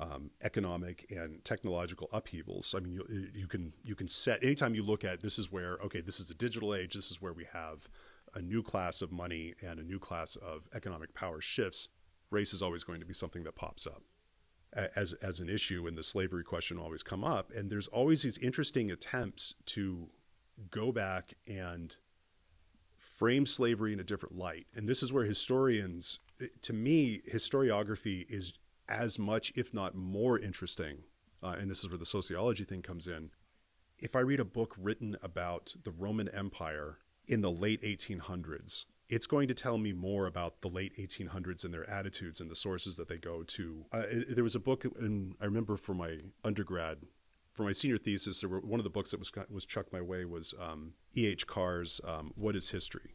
um, 0.00 0.32
economic 0.42 1.06
and 1.10 1.44
technological 1.44 2.08
upheavals. 2.12 2.74
I 2.76 2.80
mean, 2.80 2.92
you, 2.92 3.28
you 3.32 3.46
can 3.46 3.72
you 3.84 3.94
can 3.94 4.08
set 4.08 4.42
anytime 4.42 4.74
you 4.74 4.82
look 4.82 5.04
at 5.04 5.22
this 5.22 5.38
is 5.38 5.52
where 5.52 5.78
okay, 5.84 6.00
this 6.00 6.18
is 6.18 6.30
a 6.30 6.34
digital 6.34 6.74
age. 6.74 6.94
This 6.94 7.10
is 7.10 7.22
where 7.22 7.32
we 7.32 7.46
have 7.52 7.88
a 8.34 8.42
new 8.42 8.62
class 8.62 9.00
of 9.00 9.12
money 9.12 9.54
and 9.64 9.78
a 9.78 9.84
new 9.84 10.00
class 10.00 10.34
of 10.36 10.68
economic 10.74 11.14
power 11.14 11.40
shifts. 11.40 11.88
Race 12.30 12.52
is 12.52 12.62
always 12.62 12.82
going 12.82 12.98
to 12.98 13.06
be 13.06 13.14
something 13.14 13.44
that 13.44 13.54
pops 13.54 13.86
up 13.86 14.02
as 14.74 15.12
as 15.14 15.40
an 15.40 15.48
issue, 15.48 15.86
and 15.86 15.96
the 15.96 16.02
slavery 16.02 16.44
question 16.44 16.78
always 16.78 17.02
come 17.02 17.22
up. 17.22 17.52
And 17.52 17.70
there's 17.70 17.86
always 17.86 18.22
these 18.22 18.38
interesting 18.38 18.90
attempts 18.90 19.54
to 19.66 20.08
go 20.70 20.92
back 20.92 21.34
and 21.46 21.96
frame 23.16 23.46
slavery 23.46 23.92
in 23.92 24.00
a 24.00 24.04
different 24.04 24.36
light. 24.36 24.66
And 24.74 24.88
this 24.88 25.02
is 25.02 25.12
where 25.12 25.24
historians, 25.24 26.18
to 26.62 26.72
me, 26.72 27.22
historiography 27.32 28.26
is 28.28 28.54
as 28.88 29.18
much, 29.18 29.52
if 29.56 29.72
not 29.72 29.94
more 29.94 30.38
interesting. 30.38 30.98
Uh, 31.42 31.56
and 31.58 31.70
this 31.70 31.80
is 31.80 31.88
where 31.88 31.98
the 31.98 32.06
sociology 32.06 32.64
thing 32.64 32.82
comes 32.82 33.06
in. 33.06 33.30
If 33.98 34.16
I 34.16 34.20
read 34.20 34.40
a 34.40 34.44
book 34.44 34.74
written 34.78 35.16
about 35.22 35.74
the 35.84 35.92
Roman 35.92 36.28
Empire 36.28 36.98
in 37.26 37.40
the 37.40 37.50
late 37.50 37.82
1800s, 37.82 38.86
it's 39.08 39.26
going 39.26 39.48
to 39.48 39.54
tell 39.54 39.78
me 39.78 39.92
more 39.92 40.26
about 40.26 40.62
the 40.62 40.68
late 40.68 40.96
1800s 40.96 41.64
and 41.64 41.72
their 41.72 41.88
attitudes 41.88 42.40
and 42.40 42.50
the 42.50 42.56
sources 42.56 42.96
that 42.96 43.08
they 43.08 43.18
go 43.18 43.42
to. 43.42 43.84
Uh, 43.92 44.02
there 44.28 44.42
was 44.42 44.54
a 44.54 44.60
book, 44.60 44.84
and 44.98 45.36
I 45.40 45.44
remember 45.44 45.76
for 45.76 45.94
my 45.94 46.18
undergrad, 46.42 46.98
for 47.54 47.62
my 47.62 47.72
senior 47.72 47.98
thesis, 47.98 48.40
there 48.40 48.50
were, 48.50 48.60
one 48.60 48.80
of 48.80 48.84
the 48.84 48.90
books 48.90 49.12
that 49.12 49.18
was 49.18 49.32
was 49.48 49.64
chucked 49.64 49.92
my 49.92 50.02
way 50.02 50.24
was 50.24 50.54
um, 50.60 50.92
E. 51.16 51.26
H. 51.26 51.46
Carr's 51.46 52.00
um, 52.04 52.32
"What 52.34 52.56
Is 52.56 52.70
History," 52.70 53.14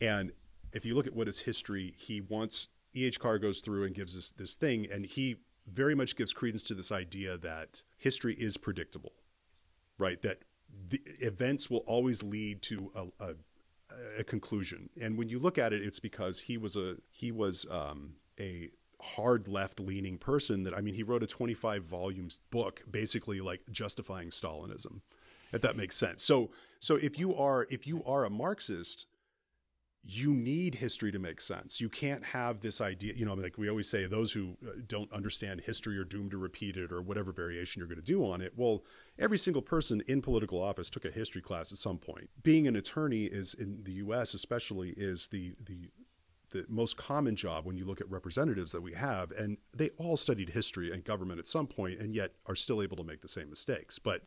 and 0.00 0.32
if 0.74 0.84
you 0.84 0.94
look 0.94 1.06
at 1.06 1.14
what 1.14 1.28
is 1.28 1.40
history, 1.40 1.94
he 1.96 2.20
wants 2.20 2.68
E. 2.94 3.06
H. 3.06 3.18
Carr 3.18 3.38
goes 3.38 3.60
through 3.60 3.84
and 3.84 3.94
gives 3.94 4.14
this 4.14 4.30
this 4.30 4.54
thing, 4.54 4.86
and 4.92 5.06
he 5.06 5.36
very 5.66 5.94
much 5.94 6.16
gives 6.16 6.34
credence 6.34 6.62
to 6.64 6.74
this 6.74 6.92
idea 6.92 7.38
that 7.38 7.82
history 7.96 8.34
is 8.34 8.58
predictable, 8.58 9.12
right? 9.96 10.20
That 10.20 10.42
events 11.20 11.70
will 11.70 11.84
always 11.86 12.22
lead 12.22 12.60
to 12.62 12.92
a, 12.94 13.24
a, 13.24 13.34
a 14.18 14.24
conclusion, 14.24 14.90
and 15.00 15.16
when 15.16 15.28
you 15.28 15.38
look 15.38 15.56
at 15.56 15.72
it, 15.72 15.82
it's 15.82 16.00
because 16.00 16.40
he 16.40 16.58
was 16.58 16.76
a 16.76 16.96
he 17.10 17.32
was 17.32 17.66
um, 17.70 18.16
a 18.38 18.68
hard 19.04 19.48
left 19.48 19.78
leaning 19.80 20.18
person 20.18 20.64
that 20.64 20.74
I 20.74 20.80
mean 20.80 20.94
he 20.94 21.02
wrote 21.02 21.22
a 21.22 21.26
25 21.26 21.84
volumes 21.84 22.40
book 22.50 22.82
basically 22.90 23.40
like 23.40 23.60
justifying 23.70 24.30
Stalinism 24.30 25.00
if 25.52 25.60
that 25.60 25.76
makes 25.76 25.96
sense. 25.96 26.22
So 26.22 26.50
so 26.78 26.96
if 26.96 27.18
you 27.18 27.34
are 27.34 27.66
if 27.70 27.86
you 27.86 28.02
are 28.04 28.24
a 28.24 28.30
Marxist 28.30 29.06
you 30.06 30.34
need 30.34 30.74
history 30.76 31.10
to 31.12 31.18
make 31.18 31.40
sense. 31.40 31.80
You 31.80 31.88
can't 31.88 32.22
have 32.24 32.60
this 32.60 32.80
idea, 32.80 33.14
you 33.14 33.24
know, 33.24 33.34
like 33.34 33.56
we 33.56 33.70
always 33.70 33.88
say, 33.88 34.06
those 34.06 34.32
who 34.32 34.56
uh, 34.66 34.72
don't 34.86 35.10
understand 35.12 35.62
history 35.62 35.96
are 35.98 36.04
doomed 36.04 36.32
to 36.32 36.36
repeat 36.36 36.76
it 36.76 36.92
or 36.92 37.00
whatever 37.00 37.32
variation 37.32 37.80
you're 37.80 37.88
going 37.88 37.96
to 37.96 38.04
do 38.04 38.24
on 38.30 38.42
it. 38.42 38.52
Well, 38.54 38.84
every 39.18 39.38
single 39.38 39.62
person 39.62 40.02
in 40.06 40.20
political 40.20 40.62
office 40.62 40.90
took 40.90 41.04
a 41.04 41.10
history 41.10 41.40
class 41.40 41.72
at 41.72 41.78
some 41.78 41.98
point. 41.98 42.28
Being 42.42 42.68
an 42.68 42.76
attorney 42.76 43.24
is 43.24 43.54
in 43.54 43.82
the 43.84 43.92
US 43.92 44.34
especially 44.34 44.90
is 44.90 45.28
the 45.28 45.54
the 45.64 45.88
the 46.54 46.64
most 46.68 46.96
common 46.96 47.34
job 47.34 47.66
when 47.66 47.76
you 47.76 47.84
look 47.84 48.00
at 48.00 48.08
representatives 48.08 48.72
that 48.72 48.80
we 48.80 48.94
have 48.94 49.32
and 49.32 49.58
they 49.76 49.90
all 49.98 50.16
studied 50.16 50.50
history 50.50 50.92
and 50.92 51.04
government 51.04 51.40
at 51.40 51.48
some 51.48 51.66
point 51.66 51.98
and 51.98 52.14
yet 52.14 52.32
are 52.46 52.54
still 52.54 52.80
able 52.80 52.96
to 52.96 53.04
make 53.04 53.20
the 53.20 53.28
same 53.28 53.50
mistakes. 53.50 53.98
But 53.98 54.22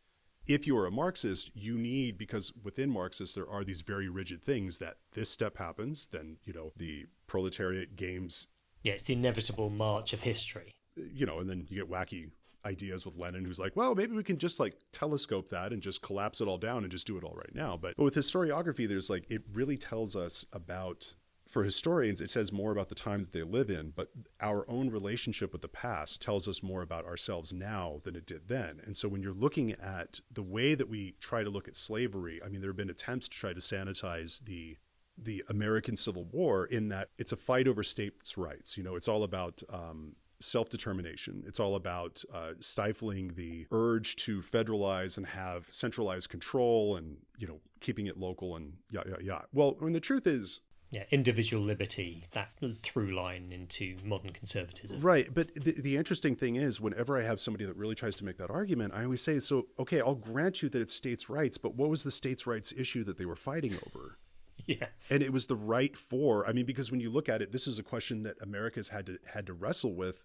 if 0.46 0.66
you 0.66 0.76
are 0.76 0.86
a 0.86 0.90
Marxist, 0.90 1.50
you 1.56 1.78
need 1.78 2.18
because 2.18 2.52
within 2.62 2.90
Marxists 2.90 3.34
there 3.34 3.48
are 3.48 3.64
these 3.64 3.80
very 3.80 4.08
rigid 4.08 4.42
things 4.42 4.78
that 4.78 4.98
this 5.12 5.30
step 5.30 5.56
happens, 5.56 6.06
then 6.06 6.36
you 6.44 6.52
know 6.52 6.72
the 6.76 7.06
proletariat 7.26 7.96
games. 7.96 8.48
Yeah, 8.82 8.92
it's 8.92 9.02
the 9.04 9.14
inevitable 9.14 9.70
march 9.70 10.12
of 10.12 10.22
history. 10.22 10.70
You 10.96 11.26
know, 11.26 11.38
and 11.38 11.48
then 11.48 11.66
you 11.68 11.76
get 11.76 11.90
wacky 11.90 12.30
ideas 12.64 13.06
with 13.06 13.16
Lenin, 13.16 13.44
who's 13.44 13.58
like, 13.58 13.76
well, 13.76 13.94
maybe 13.94 14.14
we 14.14 14.22
can 14.22 14.38
just 14.38 14.60
like 14.60 14.74
telescope 14.92 15.48
that 15.50 15.72
and 15.72 15.82
just 15.82 16.02
collapse 16.02 16.40
it 16.40 16.48
all 16.48 16.58
down 16.58 16.82
and 16.82 16.90
just 16.90 17.06
do 17.06 17.16
it 17.16 17.24
all 17.24 17.34
right 17.34 17.54
now. 17.54 17.78
But, 17.80 17.96
but 17.96 18.04
with 18.04 18.14
historiography, 18.14 18.88
there's 18.88 19.08
like 19.08 19.30
it 19.30 19.42
really 19.52 19.76
tells 19.76 20.14
us 20.14 20.44
about 20.52 21.14
for 21.48 21.64
historians, 21.64 22.20
it 22.20 22.28
says 22.28 22.52
more 22.52 22.70
about 22.70 22.90
the 22.90 22.94
time 22.94 23.20
that 23.20 23.32
they 23.32 23.42
live 23.42 23.70
in, 23.70 23.92
but 23.96 24.10
our 24.40 24.68
own 24.68 24.90
relationship 24.90 25.50
with 25.50 25.62
the 25.62 25.68
past 25.68 26.20
tells 26.20 26.46
us 26.46 26.62
more 26.62 26.82
about 26.82 27.06
ourselves 27.06 27.54
now 27.54 28.02
than 28.04 28.14
it 28.14 28.26
did 28.26 28.48
then. 28.48 28.82
And 28.84 28.94
so 28.94 29.08
when 29.08 29.22
you're 29.22 29.32
looking 29.32 29.72
at 29.72 30.20
the 30.30 30.42
way 30.42 30.74
that 30.74 30.90
we 30.90 31.14
try 31.20 31.42
to 31.42 31.48
look 31.48 31.66
at 31.66 31.74
slavery, 31.74 32.40
I 32.44 32.48
mean, 32.48 32.60
there 32.60 32.68
have 32.68 32.76
been 32.76 32.90
attempts 32.90 33.28
to 33.28 33.36
try 33.36 33.52
to 33.52 33.60
sanitize 33.60 34.44
the 34.44 34.76
the 35.20 35.42
American 35.48 35.96
Civil 35.96 36.26
War 36.26 36.66
in 36.66 36.90
that 36.90 37.08
it's 37.18 37.32
a 37.32 37.36
fight 37.36 37.66
over 37.66 37.82
states' 37.82 38.38
rights. 38.38 38.78
You 38.78 38.84
know, 38.84 38.94
it's 38.94 39.08
all 39.08 39.24
about 39.24 39.60
um, 39.68 40.14
self 40.40 40.68
determination. 40.68 41.42
It's 41.46 41.58
all 41.58 41.74
about 41.74 42.22
uh, 42.32 42.52
stifling 42.60 43.32
the 43.34 43.66
urge 43.72 44.16
to 44.16 44.40
federalize 44.40 45.16
and 45.16 45.26
have 45.26 45.66
centralized 45.70 46.28
control 46.28 46.96
and, 46.96 47.16
you 47.36 47.46
know, 47.46 47.60
keeping 47.80 48.06
it 48.06 48.16
local 48.16 48.56
and 48.56 48.74
yeah, 48.90 49.02
yeah, 49.08 49.16
yeah. 49.20 49.40
Well, 49.52 49.76
I 49.80 49.84
mean, 49.84 49.92
the 49.92 50.00
truth 50.00 50.26
is, 50.26 50.60
yeah, 50.90 51.04
individual 51.10 51.62
liberty, 51.62 52.24
that 52.32 52.50
through 52.82 53.14
line 53.14 53.52
into 53.52 53.96
modern 54.04 54.32
conservatism. 54.32 55.00
Right. 55.00 55.28
But 55.32 55.54
the, 55.54 55.72
the 55.72 55.96
interesting 55.96 56.34
thing 56.34 56.56
is, 56.56 56.80
whenever 56.80 57.18
I 57.18 57.22
have 57.22 57.38
somebody 57.38 57.66
that 57.66 57.76
really 57.76 57.94
tries 57.94 58.16
to 58.16 58.24
make 58.24 58.38
that 58.38 58.50
argument, 58.50 58.94
I 58.94 59.04
always 59.04 59.20
say, 59.20 59.38
so, 59.38 59.66
okay, 59.78 60.00
I'll 60.00 60.14
grant 60.14 60.62
you 60.62 60.70
that 60.70 60.80
it's 60.80 60.94
states' 60.94 61.28
rights, 61.28 61.58
but 61.58 61.74
what 61.74 61.90
was 61.90 62.04
the 62.04 62.10
states' 62.10 62.46
rights 62.46 62.72
issue 62.76 63.04
that 63.04 63.18
they 63.18 63.26
were 63.26 63.36
fighting 63.36 63.74
over? 63.86 64.18
yeah. 64.66 64.86
And 65.10 65.22
it 65.22 65.32
was 65.32 65.46
the 65.46 65.56
right 65.56 65.96
for, 65.96 66.48
I 66.48 66.52
mean, 66.52 66.64
because 66.64 66.90
when 66.90 67.00
you 67.00 67.10
look 67.10 67.28
at 67.28 67.42
it, 67.42 67.52
this 67.52 67.66
is 67.66 67.78
a 67.78 67.82
question 67.82 68.22
that 68.22 68.36
America's 68.40 68.88
had 68.88 69.06
to, 69.06 69.18
had 69.34 69.46
to 69.46 69.52
wrestle 69.52 69.94
with. 69.94 70.24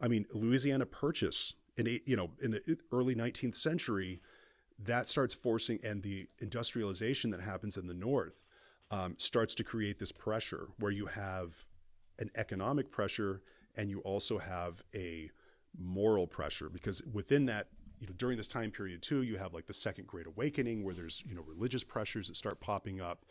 I 0.00 0.06
mean, 0.06 0.26
Louisiana 0.32 0.86
Purchase 0.86 1.54
in, 1.76 2.00
you 2.06 2.16
know, 2.16 2.30
in 2.40 2.52
the 2.52 2.78
early 2.92 3.14
19th 3.14 3.56
century, 3.56 4.20
that 4.78 5.08
starts 5.08 5.34
forcing, 5.34 5.80
and 5.82 6.02
the 6.02 6.28
industrialization 6.38 7.30
that 7.30 7.40
happens 7.40 7.76
in 7.76 7.86
the 7.86 7.94
North 7.94 8.45
um, 8.90 9.14
starts 9.18 9.54
to 9.56 9.64
create 9.64 9.98
this 9.98 10.12
pressure 10.12 10.68
where 10.78 10.92
you 10.92 11.06
have 11.06 11.64
an 12.18 12.30
economic 12.36 12.90
pressure 12.90 13.42
and 13.76 13.90
you 13.90 14.00
also 14.00 14.38
have 14.38 14.82
a 14.94 15.30
moral 15.78 16.26
pressure 16.26 16.70
because 16.70 17.02
within 17.12 17.46
that 17.46 17.68
you 18.00 18.06
know 18.06 18.14
during 18.16 18.36
this 18.36 18.48
time 18.48 18.70
period 18.70 19.02
too 19.02 19.22
you 19.22 19.36
have 19.36 19.52
like 19.52 19.66
the 19.66 19.72
second 19.74 20.06
great 20.06 20.26
awakening 20.26 20.82
where 20.82 20.94
there's 20.94 21.22
you 21.26 21.34
know 21.34 21.42
religious 21.42 21.84
pressures 21.84 22.28
that 22.28 22.36
start 22.36 22.60
popping 22.60 23.00
up 23.00 23.26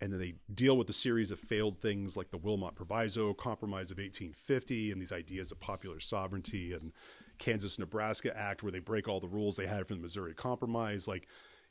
and 0.00 0.12
then 0.12 0.20
they 0.20 0.34
deal 0.54 0.76
with 0.76 0.88
a 0.88 0.92
series 0.92 1.30
of 1.30 1.40
failed 1.40 1.80
things 1.80 2.16
like 2.16 2.30
the 2.30 2.38
Wilmot 2.38 2.74
Proviso, 2.76 3.34
Compromise 3.34 3.90
of 3.90 3.98
1850, 3.98 4.92
and 4.92 5.00
these 5.02 5.12
ideas 5.12 5.50
of 5.50 5.58
popular 5.58 5.98
sovereignty 5.98 6.72
and 6.72 6.92
Kansas 7.38 7.78
Nebraska 7.78 8.36
Act, 8.36 8.62
where 8.62 8.70
they 8.70 8.78
break 8.78 9.08
all 9.08 9.20
the 9.20 9.28
rules 9.28 9.56
they 9.56 9.66
had 9.66 9.86
from 9.86 9.96
the 9.96 10.02
Missouri 10.02 10.34
Compromise. 10.34 11.08
Like, 11.08 11.26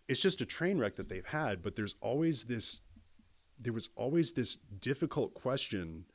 it's 0.10 0.22
just 0.22 0.42
a 0.42 0.46
train 0.46 0.78
wreck 0.78 0.96
that 0.98 1.10
they've 1.10 1.26
had, 1.26 1.62
but 1.62 1.76
there's 1.76 1.96
always 2.02 2.44
this 2.44 2.82
there 3.60 3.74
was 3.74 3.90
always 3.96 4.34
this 4.34 4.56
difficult 4.56 5.34
question 5.34 6.06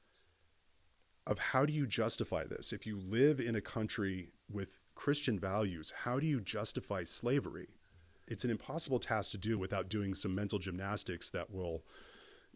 of 1.26 1.38
how 1.38 1.64
do 1.64 1.72
you 1.72 1.86
justify 1.86 2.45
this? 2.45 2.72
If 2.72 2.86
you 2.86 2.99
live 2.99 3.40
in 3.40 3.55
a 3.55 3.61
country 3.61 4.32
with 4.51 4.80
Christian 4.95 5.38
values, 5.38 5.93
how 6.05 6.18
do 6.18 6.26
you 6.26 6.40
justify 6.40 7.05
slavery? 7.05 7.68
It's 8.26 8.45
an 8.45 8.51
impossible 8.51 8.99
task 8.99 9.30
to 9.32 9.38
do 9.38 9.59
without 9.59 9.88
doing 9.88 10.14
some 10.14 10.34
mental 10.34 10.59
gymnastics 10.59 11.30
that 11.30 11.51
will, 11.51 11.84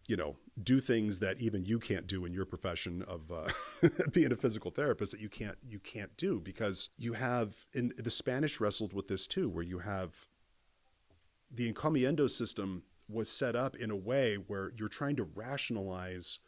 you 0.07 0.17
know, 0.17 0.37
do 0.63 0.81
things 0.81 1.21
that 1.21 1.41
even 1.41 1.65
you 1.65 1.79
can't 1.79 2.07
do 2.07 2.25
in 2.25 2.33
your 2.33 2.45
profession 2.45 3.03
of 3.03 3.31
uh, 3.31 3.49
being 4.13 4.33
a 4.33 4.37
physical 4.37 4.71
therapist 4.71 5.13
that 5.13 5.21
you 5.21 5.29
can't 5.29 5.59
you 5.69 5.79
can't 5.79 6.17
do 6.17 6.41
because 6.41 6.91
you 6.97 7.15
have 7.15 7.67
in 7.73 7.93
the 7.97 8.11
Spanish 8.11 8.61
wrestled 8.61 8.93
with 8.93 9.09
this 9.09 9.27
too, 9.27 9.49
where 9.49 9.65
you 9.65 9.81
have 9.81 10.27
the 11.51 11.73
encomienda 11.73 12.29
system 12.29 12.83
was 13.09 13.31
set 13.31 13.57
up 13.57 13.77
in 13.77 13.91
a 13.91 13.97
way 13.97 14.37
where 14.37 14.73
you're 14.77 14.89
trying 14.89 15.17
to 15.17 15.25
rationalize 15.25 16.41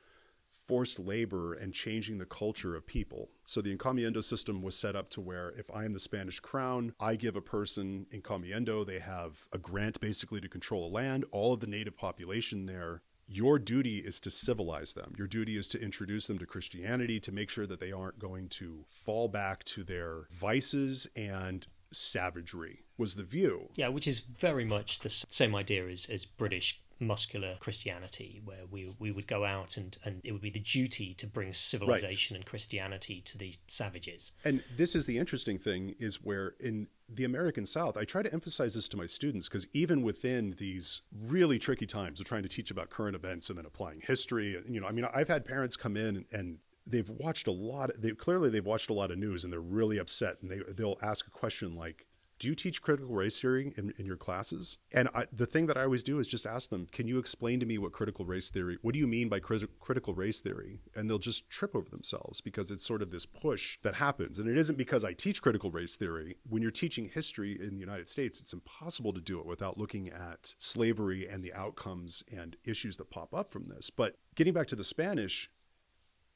forced 0.68 0.98
labor 0.98 1.54
and 1.54 1.72
changing 1.72 2.18
the 2.18 2.26
culture 2.26 2.76
of 2.76 2.86
people. 2.86 3.30
So 3.46 3.62
the 3.62 3.74
encomienda 3.74 4.22
system 4.22 4.60
was 4.60 4.76
set 4.76 4.94
up 4.94 5.08
to 5.10 5.20
where 5.20 5.48
if 5.56 5.70
I 5.74 5.86
am 5.86 5.94
the 5.94 5.98
Spanish 5.98 6.40
crown, 6.40 6.92
I 7.00 7.16
give 7.16 7.36
a 7.36 7.40
person 7.40 8.06
encomienda, 8.12 8.86
they 8.86 8.98
have 8.98 9.46
a 9.50 9.58
grant 9.58 9.98
basically 9.98 10.42
to 10.42 10.48
control 10.48 10.86
a 10.86 10.92
land, 10.92 11.24
all 11.32 11.54
of 11.54 11.60
the 11.60 11.66
native 11.66 11.96
population 11.96 12.66
there. 12.66 13.00
Your 13.26 13.58
duty 13.58 13.98
is 13.98 14.20
to 14.20 14.30
civilize 14.30 14.94
them. 14.94 15.14
Your 15.16 15.26
duty 15.26 15.56
is 15.56 15.68
to 15.68 15.80
introduce 15.80 16.26
them 16.26 16.38
to 16.38 16.46
Christianity 16.46 17.20
to 17.20 17.32
make 17.32 17.50
sure 17.50 17.66
that 17.66 17.80
they 17.80 17.92
aren't 17.92 18.18
going 18.18 18.48
to 18.50 18.84
fall 18.88 19.28
back 19.28 19.64
to 19.64 19.84
their 19.84 20.28
vices 20.30 21.08
and 21.14 21.66
savagery 21.92 22.84
was 22.96 23.14
the 23.14 23.22
view. 23.22 23.70
Yeah, 23.76 23.88
which 23.88 24.06
is 24.06 24.20
very 24.20 24.64
much 24.64 25.00
the 25.00 25.08
same 25.08 25.54
idea 25.54 25.86
as, 25.86 26.06
as 26.06 26.24
British 26.24 26.80
muscular 27.00 27.56
Christianity, 27.60 28.40
where 28.44 28.66
we 28.70 28.94
we 28.98 29.10
would 29.10 29.26
go 29.26 29.44
out 29.44 29.76
and, 29.76 29.96
and 30.04 30.20
it 30.24 30.32
would 30.32 30.42
be 30.42 30.50
the 30.50 30.60
duty 30.60 31.14
to 31.14 31.26
bring 31.26 31.52
civilization 31.52 32.34
right. 32.34 32.38
and 32.38 32.46
Christianity 32.46 33.20
to 33.22 33.38
these 33.38 33.58
savages. 33.66 34.32
And 34.44 34.62
this 34.76 34.94
is 34.94 35.06
the 35.06 35.18
interesting 35.18 35.58
thing 35.58 35.94
is 35.98 36.22
where 36.22 36.54
in 36.60 36.88
the 37.08 37.24
American 37.24 37.66
South, 37.66 37.96
I 37.96 38.04
try 38.04 38.22
to 38.22 38.32
emphasize 38.32 38.74
this 38.74 38.88
to 38.88 38.96
my 38.96 39.06
students 39.06 39.48
because 39.48 39.66
even 39.72 40.02
within 40.02 40.56
these 40.58 41.02
really 41.26 41.58
tricky 41.58 41.86
times 41.86 42.20
of 42.20 42.26
trying 42.26 42.42
to 42.42 42.48
teach 42.48 42.70
about 42.70 42.90
current 42.90 43.16
events 43.16 43.48
and 43.48 43.58
then 43.58 43.66
applying 43.66 44.00
history, 44.00 44.62
you 44.68 44.80
know, 44.80 44.86
I 44.86 44.92
mean, 44.92 45.06
I've 45.14 45.28
had 45.28 45.44
parents 45.44 45.76
come 45.76 45.96
in 45.96 46.26
and 46.32 46.58
they've 46.88 47.08
watched 47.08 47.46
a 47.46 47.52
lot. 47.52 47.90
They 47.98 48.12
clearly 48.12 48.50
they've 48.50 48.64
watched 48.64 48.90
a 48.90 48.94
lot 48.94 49.10
of 49.10 49.18
news 49.18 49.44
and 49.44 49.52
they're 49.52 49.60
really 49.60 49.98
upset. 49.98 50.38
And 50.40 50.50
they 50.50 50.60
they'll 50.72 50.98
ask 51.02 51.26
a 51.26 51.30
question 51.30 51.74
like, 51.74 52.06
"Do 52.38 52.48
you 52.48 52.54
teach 52.54 52.82
critical 52.82 53.14
race 53.14 53.40
theory 53.40 53.74
in, 53.76 53.92
in 53.98 54.06
your 54.06 54.16
classes?" 54.16 54.78
And 54.92 55.08
I, 55.14 55.26
the 55.32 55.46
thing 55.46 55.66
that 55.66 55.76
I 55.76 55.82
always 55.84 56.02
do 56.02 56.18
is 56.18 56.28
just 56.28 56.46
ask 56.46 56.70
them, 56.70 56.86
"Can 56.92 57.08
you 57.08 57.18
explain 57.18 57.60
to 57.60 57.66
me 57.66 57.78
what 57.78 57.92
critical 57.92 58.24
race 58.24 58.50
theory? 58.50 58.78
What 58.82 58.92
do 58.94 58.98
you 58.98 59.06
mean 59.06 59.28
by 59.28 59.40
crit- 59.40 59.78
critical 59.80 60.14
race 60.14 60.40
theory?" 60.40 60.80
And 60.94 61.08
they'll 61.08 61.18
just 61.18 61.48
trip 61.50 61.74
over 61.74 61.90
themselves 61.90 62.40
because 62.40 62.70
it's 62.70 62.86
sort 62.86 63.02
of 63.02 63.10
this 63.10 63.26
push 63.26 63.78
that 63.82 63.96
happens. 63.96 64.38
And 64.38 64.48
it 64.48 64.56
isn't 64.56 64.78
because 64.78 65.04
I 65.04 65.12
teach 65.12 65.42
critical 65.42 65.70
race 65.70 65.96
theory. 65.96 66.36
When 66.48 66.62
you're 66.62 66.70
teaching 66.70 67.10
history 67.12 67.58
in 67.60 67.74
the 67.74 67.80
United 67.80 68.08
States, 68.08 68.40
it's 68.40 68.52
impossible 68.52 69.12
to 69.12 69.20
do 69.20 69.40
it 69.40 69.46
without 69.46 69.78
looking 69.78 70.08
at 70.08 70.54
slavery 70.58 71.28
and 71.28 71.42
the 71.42 71.52
outcomes 71.52 72.22
and 72.34 72.56
issues 72.64 72.96
that 72.96 73.10
pop 73.10 73.34
up 73.34 73.50
from 73.50 73.68
this. 73.68 73.90
But 73.90 74.16
getting 74.34 74.54
back 74.54 74.68
to 74.68 74.76
the 74.76 74.84
Spanish, 74.84 75.50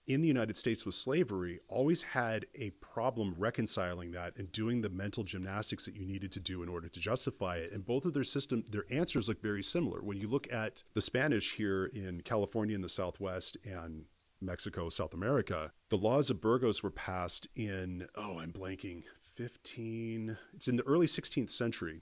in 0.06 0.20
the 0.20 0.28
United 0.28 0.56
States 0.56 0.84
with 0.84 0.94
slavery 0.94 1.60
always 1.68 2.02
had 2.02 2.46
a 2.54 2.70
problem 2.70 3.34
reconciling 3.38 4.10
that 4.12 4.36
and 4.36 4.50
doing 4.50 4.80
the 4.80 4.88
mental 4.88 5.22
gymnastics 5.22 5.84
that 5.84 5.94
you 5.94 6.04
needed 6.04 6.32
to 6.32 6.40
do 6.40 6.62
in 6.62 6.68
order 6.68 6.88
to 6.88 7.00
justify 7.00 7.56
it. 7.56 7.72
And 7.72 7.84
both 7.84 8.04
of 8.04 8.12
their 8.12 8.24
system, 8.24 8.64
their 8.70 8.84
answers 8.90 9.28
look 9.28 9.40
very 9.40 9.62
similar. 9.62 10.02
When 10.02 10.18
you 10.18 10.28
look 10.28 10.52
at 10.52 10.82
the 10.94 11.00
Spanish 11.00 11.54
here 11.54 11.86
in 11.86 12.22
California 12.22 12.74
in 12.74 12.82
the 12.82 12.88
Southwest 12.88 13.56
and 13.64 14.06
Mexico, 14.40 14.88
South 14.88 15.14
America, 15.14 15.72
the 15.88 15.96
laws 15.96 16.30
of 16.30 16.40
Burgos 16.40 16.82
were 16.82 16.90
passed 16.90 17.46
in, 17.54 18.08
oh, 18.16 18.38
I'm 18.38 18.52
blanking, 18.52 19.04
15, 19.20 20.36
it's 20.52 20.68
in 20.68 20.76
the 20.76 20.86
early 20.86 21.06
16th 21.06 21.50
century. 21.50 22.00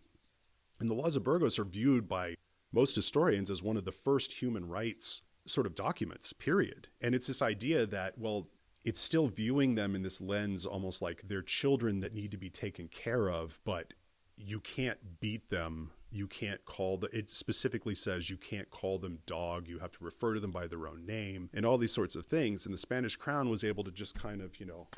And 0.81 0.89
the 0.89 0.95
laws 0.95 1.17
of 1.17 1.23
Burgos 1.23 1.59
are 1.59 1.65
viewed 1.65 2.09
by 2.09 2.37
most 2.73 2.97
historians 2.97 3.51
as 3.51 3.63
one 3.63 3.77
of 3.77 3.85
the 3.85 3.93
first 3.93 4.41
human 4.41 4.67
rights 4.69 5.23
sort 5.47 5.67
of 5.67 5.75
documents, 5.75 6.33
period. 6.33 6.89
And 7.01 7.15
it's 7.15 7.27
this 7.27 7.43
idea 7.43 7.87
that, 7.87 8.19
well, 8.19 8.49
it's 8.85 9.01
still 9.01 9.29
viewing 9.29 9.75
them 9.75 9.95
in 9.95 10.03
this 10.03 10.21
lens 10.21 10.65
almost 10.65 11.03
like 11.03 11.23
they're 11.29 11.43
children 11.43 12.01
that 12.01 12.15
need 12.15 12.31
to 12.31 12.39
be 12.39 12.51
taken 12.51 12.89
care 12.89 13.29
of, 13.29 13.61
but 13.65 13.93
you 14.37 14.61
can't 14.61 15.21
beat 15.21 15.51
them. 15.51 15.91
You 16.11 16.27
can't 16.27 16.65
call 16.65 16.97
the, 16.97 17.09
it 17.17 17.31
specifically 17.31 17.95
says 17.95 18.31
you 18.31 18.37
can't 18.37 18.71
call 18.71 18.99
them 18.99 19.19
dog. 19.27 19.69
You 19.69 19.79
have 19.79 19.93
to 19.93 20.05
refer 20.05 20.35
to 20.35 20.41
them 20.41 20.51
by 20.51 20.67
their 20.67 20.89
own 20.89 21.07
name 21.07 21.51
and 21.53 21.65
all 21.65 21.79
these 21.79 21.93
sorts 21.93 22.17
of 22.17 22.27
things. 22.27 22.65
And 22.65 22.73
the 22.73 22.79
Spanish 22.79 23.17
crown 23.17 23.49
was 23.49 23.63
able 23.63 23.85
to 23.85 23.93
just 23.93 24.19
kind 24.19 24.41
of, 24.41 24.59
you 24.59 24.67
know, 24.67 24.89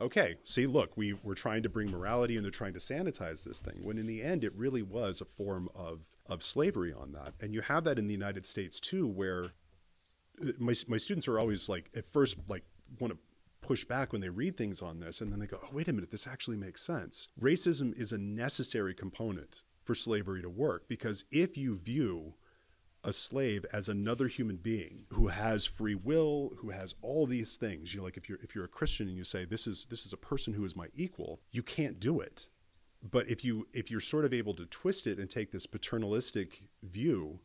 okay, 0.00 0.36
see, 0.44 0.66
look, 0.66 0.96
we 0.96 1.14
were 1.24 1.34
trying 1.34 1.62
to 1.62 1.68
bring 1.68 1.90
morality 1.90 2.36
and 2.36 2.44
they're 2.44 2.52
trying 2.52 2.74
to 2.74 2.78
sanitize 2.78 3.44
this 3.44 3.60
thing. 3.60 3.80
When 3.82 3.98
in 3.98 4.06
the 4.06 4.22
end, 4.22 4.44
it 4.44 4.54
really 4.54 4.82
was 4.82 5.20
a 5.20 5.24
form 5.24 5.68
of 5.74 6.00
of 6.28 6.42
slavery 6.42 6.92
on 6.92 7.12
that. 7.12 7.34
And 7.40 7.54
you 7.54 7.60
have 7.62 7.84
that 7.84 7.98
in 7.98 8.06
the 8.06 8.14
United 8.14 8.46
States 8.46 8.80
too, 8.80 9.06
where 9.06 9.52
uh, 10.42 10.52
my 10.58 10.74
my 10.88 10.96
students 10.96 11.28
are 11.28 11.38
always 11.38 11.68
like 11.68 11.90
at 11.96 12.06
first 12.06 12.36
like 12.48 12.64
want 13.00 13.12
to 13.12 13.18
push 13.60 13.84
back 13.84 14.12
when 14.12 14.20
they 14.20 14.28
read 14.28 14.56
things 14.56 14.80
on 14.80 15.00
this, 15.00 15.20
and 15.20 15.32
then 15.32 15.40
they 15.40 15.46
go, 15.46 15.58
"Oh, 15.62 15.68
wait 15.72 15.88
a 15.88 15.92
minute, 15.92 16.10
this 16.10 16.26
actually 16.26 16.56
makes 16.56 16.82
sense." 16.82 17.28
Racism 17.40 17.98
is 17.98 18.12
a 18.12 18.18
necessary 18.18 18.94
component 18.94 19.62
for 19.82 19.94
slavery 19.94 20.42
to 20.42 20.48
work 20.48 20.88
because 20.88 21.24
if 21.30 21.56
you 21.56 21.76
view 21.76 22.34
a 23.06 23.12
slave 23.12 23.64
as 23.72 23.88
another 23.88 24.26
human 24.26 24.56
being 24.56 25.04
who 25.12 25.28
has 25.28 25.64
free 25.64 25.94
will, 25.94 26.52
who 26.58 26.70
has 26.70 26.96
all 27.02 27.24
these 27.24 27.54
things. 27.54 27.94
You 27.94 28.00
know, 28.00 28.04
like 28.04 28.16
if 28.16 28.28
you're 28.28 28.40
if 28.42 28.54
you're 28.54 28.64
a 28.64 28.68
Christian 28.68 29.06
and 29.06 29.16
you 29.16 29.24
say 29.24 29.44
this 29.44 29.66
is 29.66 29.86
this 29.86 30.04
is 30.04 30.12
a 30.12 30.18
person 30.18 30.52
who 30.52 30.64
is 30.64 30.74
my 30.74 30.88
equal, 30.94 31.40
you 31.52 31.62
can't 31.62 32.00
do 32.00 32.20
it. 32.20 32.48
But 33.02 33.28
if 33.28 33.44
you 33.44 33.68
if 33.72 33.90
you're 33.90 34.00
sort 34.00 34.24
of 34.24 34.32
able 34.32 34.54
to 34.54 34.66
twist 34.66 35.06
it 35.06 35.18
and 35.18 35.30
take 35.30 35.52
this 35.52 35.66
paternalistic 35.66 36.64
view 36.82 37.40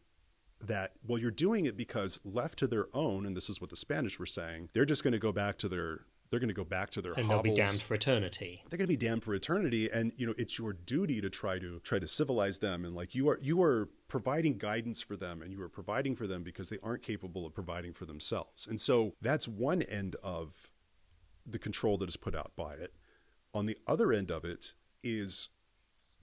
that 0.63 0.93
well 1.05 1.17
you're 1.17 1.31
doing 1.31 1.65
it 1.65 1.75
because 1.75 2.19
left 2.23 2.59
to 2.59 2.67
their 2.67 2.87
own 2.93 3.25
and 3.25 3.35
this 3.35 3.49
is 3.49 3.59
what 3.59 3.69
the 3.69 3.75
Spanish 3.75 4.19
were 4.19 4.25
saying, 4.25 4.69
they're 4.73 4.85
just 4.85 5.03
going 5.03 5.13
to 5.13 5.19
go 5.19 5.31
back 5.31 5.57
to 5.57 5.69
their 5.69 6.01
they're 6.31 6.39
going 6.39 6.47
to 6.47 6.53
go 6.53 6.63
back 6.63 6.89
to 6.91 7.01
their 7.01 7.11
and 7.11 7.25
hovels. 7.25 7.43
they'll 7.43 7.53
be 7.53 7.61
damned 7.61 7.81
for 7.81 7.93
eternity. 7.93 8.63
They're 8.69 8.77
going 8.77 8.87
to 8.87 8.97
be 8.97 8.97
damned 8.97 9.23
for 9.23 9.35
eternity, 9.35 9.89
and 9.91 10.13
you 10.15 10.25
know 10.25 10.33
it's 10.37 10.57
your 10.57 10.73
duty 10.73 11.19
to 11.21 11.29
try 11.29 11.59
to 11.59 11.79
try 11.81 11.99
to 11.99 12.07
civilize 12.07 12.59
them, 12.59 12.85
and 12.85 12.95
like 12.95 13.13
you 13.13 13.29
are 13.29 13.37
you 13.41 13.61
are 13.61 13.89
providing 14.07 14.57
guidance 14.57 15.01
for 15.01 15.17
them, 15.17 15.41
and 15.41 15.51
you 15.51 15.61
are 15.61 15.69
providing 15.69 16.15
for 16.15 16.27
them 16.27 16.41
because 16.41 16.69
they 16.69 16.77
aren't 16.81 17.03
capable 17.03 17.45
of 17.45 17.53
providing 17.53 17.93
for 17.93 18.05
themselves, 18.05 18.65
and 18.65 18.79
so 18.79 19.13
that's 19.21 19.47
one 19.47 19.81
end 19.81 20.15
of 20.23 20.69
the 21.45 21.59
control 21.59 21.97
that 21.97 22.07
is 22.07 22.17
put 22.17 22.33
out 22.33 22.53
by 22.55 22.73
it. 22.75 22.93
On 23.53 23.65
the 23.65 23.77
other 23.85 24.13
end 24.13 24.31
of 24.31 24.45
it 24.45 24.73
is 25.03 25.49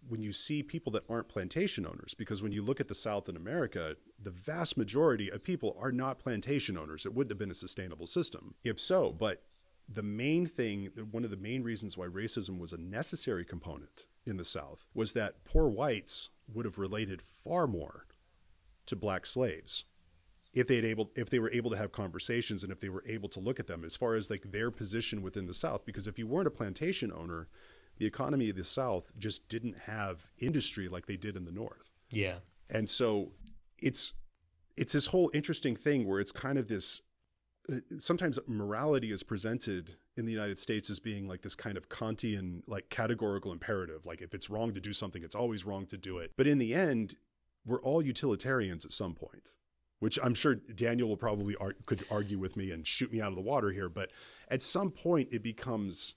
when 0.09 0.23
you 0.23 0.33
see 0.33 0.63
people 0.63 0.93
that 0.93 1.05
aren't 1.09 1.29
plantation 1.29 1.85
owners, 1.85 2.15
because 2.15 2.43
when 2.43 2.53
you 2.53 2.63
look 2.63 2.81
at 2.81 2.89
the 2.89 2.95
South 2.95 3.29
in 3.29 3.37
America, 3.37 3.97
the 4.23 4.31
vast 4.31 4.77
majority 4.77 5.31
of 5.31 5.43
people 5.43 5.77
are 5.81 5.93
not 5.93 6.19
plantation 6.19 6.79
owners. 6.79 7.05
It 7.05 7.15
wouldn't 7.15 7.31
have 7.31 7.39
been 7.39 7.51
a 7.51 7.55
sustainable 7.55 8.07
system 8.07 8.55
if 8.63 8.81
so. 8.81 9.13
But 9.13 9.43
the 9.89 10.03
main 10.03 10.47
thing, 10.47 10.91
one 11.11 11.25
of 11.25 11.31
the 11.31 11.37
main 11.37 11.63
reasons 11.63 11.97
why 11.97 12.07
racism 12.07 12.59
was 12.59 12.73
a 12.73 12.79
necessary 12.79 13.45
component 13.45 14.07
in 14.27 14.37
the 14.37 14.45
South 14.45 14.87
was 14.95 15.15
that 15.15 15.45
poor 15.45 15.69
whites 15.69 16.31
would 16.53 16.65
have 16.65 16.79
related 16.79 17.23
far 17.23 17.67
more 17.67 18.07
to 18.87 18.97
black 18.97 19.27
slaves 19.27 19.85
if 20.55 20.67
they 20.67 20.77
able 20.77 21.11
if 21.15 21.29
they 21.29 21.39
were 21.39 21.51
able 21.51 21.71
to 21.71 21.77
have 21.77 21.93
conversations 21.93 22.63
and 22.63 22.73
if 22.73 22.81
they 22.81 22.89
were 22.89 23.05
able 23.07 23.29
to 23.29 23.41
look 23.41 23.61
at 23.61 23.67
them 23.67 23.85
as 23.85 23.97
far 23.97 24.15
as 24.15 24.31
like 24.31 24.51
their 24.51 24.71
position 24.71 25.23
within 25.23 25.47
the 25.47 25.55
South. 25.55 25.85
Because 25.85 26.07
if 26.07 26.19
you 26.19 26.27
weren't 26.27 26.47
a 26.47 26.51
plantation 26.51 27.13
owner, 27.13 27.49
the 27.99 28.07
economy 28.07 28.49
of 28.51 28.57
the 28.57 28.65
South 28.65 29.13
just 29.19 29.49
didn't 29.49 29.77
have 29.87 30.29
industry 30.39 30.89
like 30.89 31.07
they 31.07 31.17
did 31.17 31.37
in 31.37 31.45
the 31.45 31.53
North. 31.53 31.91
Yeah. 32.11 32.37
And 32.71 32.89
so 32.89 33.33
it's 33.79 34.15
it's 34.77 34.93
this 34.93 35.07
whole 35.07 35.31
interesting 35.35 35.75
thing 35.75 36.07
where 36.07 36.21
it's 36.21 36.33
kind 36.33 36.59
of 36.59 36.69
this 36.69 37.03
uh, 37.71 37.77
sometimes 37.99 38.39
morality 38.47 39.11
is 39.11 39.23
presented 39.23 39.97
in 40.17 40.25
the 40.25 40.33
United 40.33 40.59
States 40.59 40.89
as 40.89 41.01
being 41.01 41.29
like 41.29 41.43
this 41.43 41.55
kind 41.55 41.77
of 41.77 41.89
Kantian 41.89 42.63
like 42.67 42.89
categorical 42.89 43.53
imperative 43.53 44.07
like 44.07 44.23
if 44.23 44.35
it's 44.35 44.49
wrong 44.49 44.73
to 44.75 44.81
do 44.81 44.93
something 44.93 45.23
it's 45.23 45.35
always 45.35 45.65
wrong 45.65 45.87
to 45.87 45.97
do 45.97 46.19
it 46.19 46.33
but 46.37 46.47
in 46.47 46.59
the 46.59 46.75
end 46.75 47.17
we're 47.67 47.83
all 47.83 48.03
utilitarians 48.03 48.85
at 48.85 48.93
some 48.93 49.15
point 49.15 49.51
which 50.01 50.19
I'm 50.23 50.35
sure 50.35 50.55
Daniel 50.55 51.09
will 51.09 51.17
probably 51.17 51.57
ar- 51.57 51.75
could 51.87 52.05
argue 52.09 52.39
with 52.39 52.57
me 52.57 52.71
and 52.71 52.87
shoot 52.87 53.13
me 53.13 53.21
out 53.21 53.29
of 53.29 53.37
the 53.37 53.43
water 53.43 53.71
here 53.71 53.89
but 53.89 54.11
at 54.49 54.63
some 54.63 54.91
point 54.91 55.29
it 55.33 55.43
becomes 55.43 56.15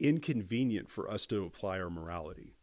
inconvenient 0.00 0.90
for 0.90 1.10
us 1.10 1.26
to 1.26 1.44
apply 1.44 1.80
our 1.80 1.90
morality 1.90 2.54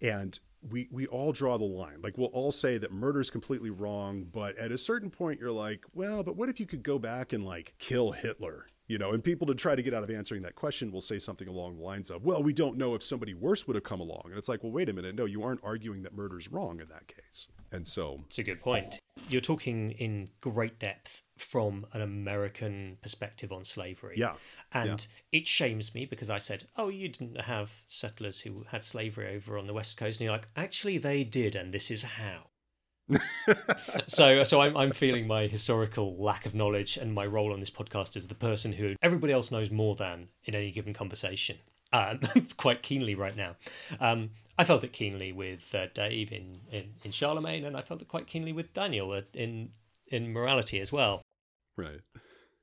and 0.00 0.38
we 0.70 0.88
we 0.90 1.06
all 1.06 1.32
draw 1.32 1.58
the 1.58 1.64
line. 1.64 2.00
Like 2.02 2.16
we'll 2.16 2.28
all 2.28 2.52
say 2.52 2.78
that 2.78 2.92
murder 2.92 3.20
is 3.20 3.30
completely 3.30 3.70
wrong, 3.70 4.26
but 4.32 4.56
at 4.58 4.72
a 4.72 4.78
certain 4.78 5.10
point 5.10 5.40
you're 5.40 5.52
like, 5.52 5.84
well, 5.94 6.22
but 6.22 6.36
what 6.36 6.48
if 6.48 6.58
you 6.60 6.66
could 6.66 6.82
go 6.82 6.98
back 6.98 7.32
and 7.32 7.44
like 7.44 7.74
kill 7.78 8.12
Hitler? 8.12 8.66
You 8.86 8.98
know, 8.98 9.12
and 9.12 9.24
people 9.24 9.46
to 9.46 9.54
try 9.54 9.74
to 9.74 9.82
get 9.82 9.94
out 9.94 10.02
of 10.02 10.10
answering 10.10 10.42
that 10.42 10.56
question 10.56 10.92
will 10.92 11.00
say 11.00 11.18
something 11.18 11.48
along 11.48 11.76
the 11.76 11.82
lines 11.82 12.10
of, 12.10 12.22
well, 12.22 12.42
we 12.42 12.52
don't 12.52 12.76
know 12.76 12.94
if 12.94 13.02
somebody 13.02 13.32
worse 13.32 13.66
would 13.66 13.76
have 13.76 13.82
come 13.82 14.00
along. 14.00 14.24
And 14.26 14.36
it's 14.36 14.48
like, 14.48 14.62
well, 14.62 14.72
wait 14.72 14.90
a 14.90 14.92
minute. 14.92 15.14
No, 15.14 15.24
you 15.24 15.42
aren't 15.42 15.60
arguing 15.64 16.02
that 16.02 16.14
murder's 16.14 16.52
wrong 16.52 16.80
in 16.80 16.88
that 16.88 17.08
case. 17.08 17.48
And 17.72 17.86
so 17.86 18.20
It's 18.26 18.38
a 18.38 18.42
good 18.42 18.60
point. 18.60 19.00
You're 19.30 19.40
talking 19.40 19.92
in 19.92 20.28
great 20.42 20.78
depth 20.78 21.22
from 21.36 21.86
an 21.92 22.00
American 22.00 22.98
perspective 23.02 23.52
on 23.52 23.64
slavery. 23.64 24.14
Yeah. 24.16 24.34
And 24.72 25.06
it 25.32 25.46
shames 25.46 25.94
me 25.94 26.04
because 26.04 26.30
I 26.30 26.38
said, 26.38 26.64
oh, 26.76 26.88
you 26.88 27.08
didn't 27.08 27.40
have 27.42 27.82
settlers 27.86 28.40
who 28.40 28.64
had 28.68 28.84
slavery 28.84 29.34
over 29.34 29.58
on 29.58 29.66
the 29.66 29.74
West 29.74 29.96
Coast. 29.96 30.20
And 30.20 30.26
you're 30.26 30.34
like, 30.34 30.48
actually, 30.56 30.98
they 30.98 31.24
did. 31.24 31.56
And 31.56 31.72
this 31.72 31.90
is 31.90 32.02
how. 32.02 32.50
so 34.06 34.44
so 34.44 34.60
I'm, 34.60 34.76
I'm 34.76 34.90
feeling 34.90 35.26
my 35.26 35.46
historical 35.46 36.16
lack 36.16 36.46
of 36.46 36.54
knowledge 36.54 36.96
and 36.96 37.12
my 37.12 37.26
role 37.26 37.52
on 37.52 37.60
this 37.60 37.70
podcast 37.70 38.16
as 38.16 38.28
the 38.28 38.34
person 38.34 38.72
who 38.72 38.94
everybody 39.02 39.32
else 39.32 39.50
knows 39.50 39.70
more 39.70 39.94
than 39.94 40.28
in 40.44 40.54
any 40.54 40.70
given 40.70 40.94
conversation 40.94 41.58
um, 41.92 42.20
quite 42.56 42.82
keenly 42.82 43.14
right 43.14 43.36
now 43.36 43.56
um, 44.00 44.30
i 44.58 44.64
felt 44.64 44.82
it 44.84 44.92
keenly 44.94 45.32
with 45.32 45.74
uh, 45.74 45.86
dave 45.92 46.32
in, 46.32 46.60
in, 46.72 46.94
in 47.04 47.10
charlemagne 47.10 47.64
and 47.64 47.76
i 47.76 47.82
felt 47.82 48.00
it 48.00 48.08
quite 48.08 48.26
keenly 48.26 48.52
with 48.52 48.72
daniel 48.72 49.12
uh, 49.12 49.20
in 49.34 49.68
in 50.08 50.32
morality 50.32 50.80
as 50.80 50.90
well 50.90 51.20
right 51.76 52.00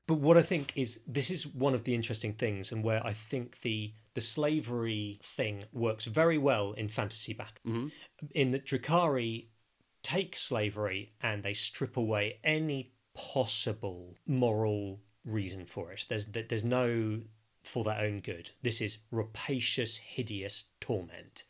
but 0.06 0.14
what 0.14 0.36
i 0.36 0.42
think 0.42 0.72
is 0.76 1.00
this 1.06 1.30
is 1.30 1.46
one 1.46 1.74
of 1.74 1.84
the 1.84 1.94
interesting 1.94 2.32
things 2.32 2.72
and 2.72 2.82
where 2.82 3.04
i 3.06 3.12
think 3.12 3.60
the 3.60 3.92
the 4.14 4.20
slavery 4.20 5.18
thing 5.22 5.64
works 5.72 6.04
very 6.04 6.38
well 6.38 6.72
in 6.72 6.88
fantasy 6.88 7.32
battle 7.32 7.56
mm-hmm. 7.66 7.88
in 8.34 8.50
that 8.50 8.66
Drukhari 8.66 9.46
take 10.02 10.36
slavery 10.36 11.12
and 11.20 11.42
they 11.42 11.54
strip 11.54 11.96
away 11.96 12.38
any 12.44 12.92
possible 13.14 14.16
moral 14.26 15.00
reason 15.24 15.64
for 15.64 15.92
it. 15.92 16.06
There's 16.08 16.26
there's 16.26 16.64
no 16.64 17.20
for 17.62 17.84
their 17.84 17.98
own 17.98 18.20
good. 18.20 18.50
This 18.62 18.80
is 18.80 18.98
rapacious, 19.10 19.96
hideous 19.96 20.70
torment, 20.80 21.44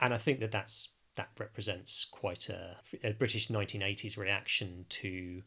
and 0.00 0.14
I 0.14 0.18
think 0.18 0.40
that 0.40 0.52
that's 0.52 0.90
that 1.16 1.28
represents 1.38 2.06
quite 2.06 2.48
a, 2.48 2.76
a 3.04 3.12
British 3.12 3.48
1980s 3.48 4.16
reaction 4.16 4.86
to 4.88 5.42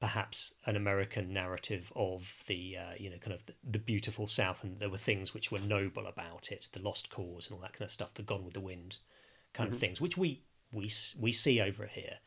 perhaps 0.00 0.54
an 0.64 0.76
American 0.76 1.32
narrative 1.32 1.92
of 1.94 2.42
the 2.46 2.76
uh, 2.76 2.94
you 2.98 3.10
know 3.10 3.18
kind 3.18 3.34
of 3.34 3.44
the, 3.46 3.54
the, 3.62 3.78
beautiful 3.78 4.26
South, 4.26 4.64
and 4.64 4.80
there 4.80 4.88
were 4.88 4.98
things 4.98 5.34
which 5.34 5.52
were 5.52 5.58
noble 5.58 6.06
about 6.06 6.50
it, 6.50 6.68
the 6.72 6.80
lost 6.80 7.10
cause 7.10 7.46
and 7.46 7.54
all 7.54 7.62
that 7.62 7.74
kind 7.74 7.84
of 7.84 7.92
stuff, 7.92 8.14
the 8.14 8.22
Gone 8.22 8.44
with 8.44 8.54
the 8.54 8.60
Wind 8.60 8.96
kind 9.52 9.68
mm-hmm. 9.68 9.74
of 9.74 9.80
things, 9.80 10.00
which 10.00 10.16
we 10.16 10.42
we 10.72 10.90
we 11.18 11.30
see 11.30 11.60
over 11.60 11.86
here. 11.86 12.18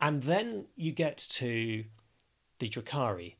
And 0.00 0.22
then 0.22 0.66
you 0.76 0.92
get 0.92 1.18
to 1.32 1.84
the 2.58 2.68
Drukhari, 2.68 3.34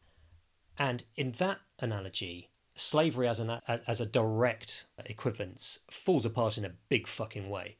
and 0.76 1.04
in 1.16 1.32
that 1.32 1.58
analogy, 1.78 2.50
slavery 2.74 3.28
as 3.28 3.38
an 3.38 3.60
as 3.68 4.00
a 4.00 4.06
direct 4.06 4.86
equivalence 5.06 5.80
falls 5.90 6.26
apart 6.26 6.58
in 6.58 6.64
a 6.64 6.72
big 6.88 7.06
fucking 7.06 7.48
way, 7.48 7.76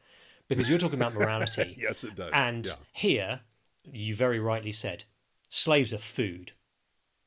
because 0.49 0.69
you're 0.71 0.79
talking 0.79 0.99
about 0.99 1.15
morality. 1.15 1.77
yes, 1.79 2.05
it 2.05 2.15
does. 2.15 2.31
And 2.33 2.67
yeah. 2.67 2.73
here, 2.93 3.41
you 3.85 4.15
very 4.15 4.39
rightly 4.39 4.73
said, 4.73 5.05
slaves 5.51 5.93
are 5.93 5.99
food 5.99 6.53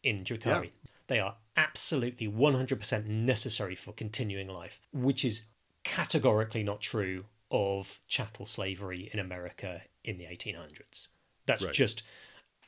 in 0.01 0.23
Drukhari. 0.23 0.65
Yeah. 0.65 0.89
They 1.07 1.19
are 1.19 1.35
absolutely 1.55 2.27
100% 2.27 3.05
necessary 3.05 3.75
for 3.75 3.91
continuing 3.91 4.47
life, 4.47 4.81
which 4.91 5.23
is 5.23 5.43
categorically 5.83 6.63
not 6.63 6.81
true 6.81 7.25
of 7.51 7.99
chattel 8.07 8.47
slavery 8.47 9.11
in 9.13 9.19
America 9.19 9.81
in 10.03 10.17
the 10.17 10.23
1800s. 10.23 11.09
That's 11.45 11.65
right. 11.65 11.73
just 11.73 12.01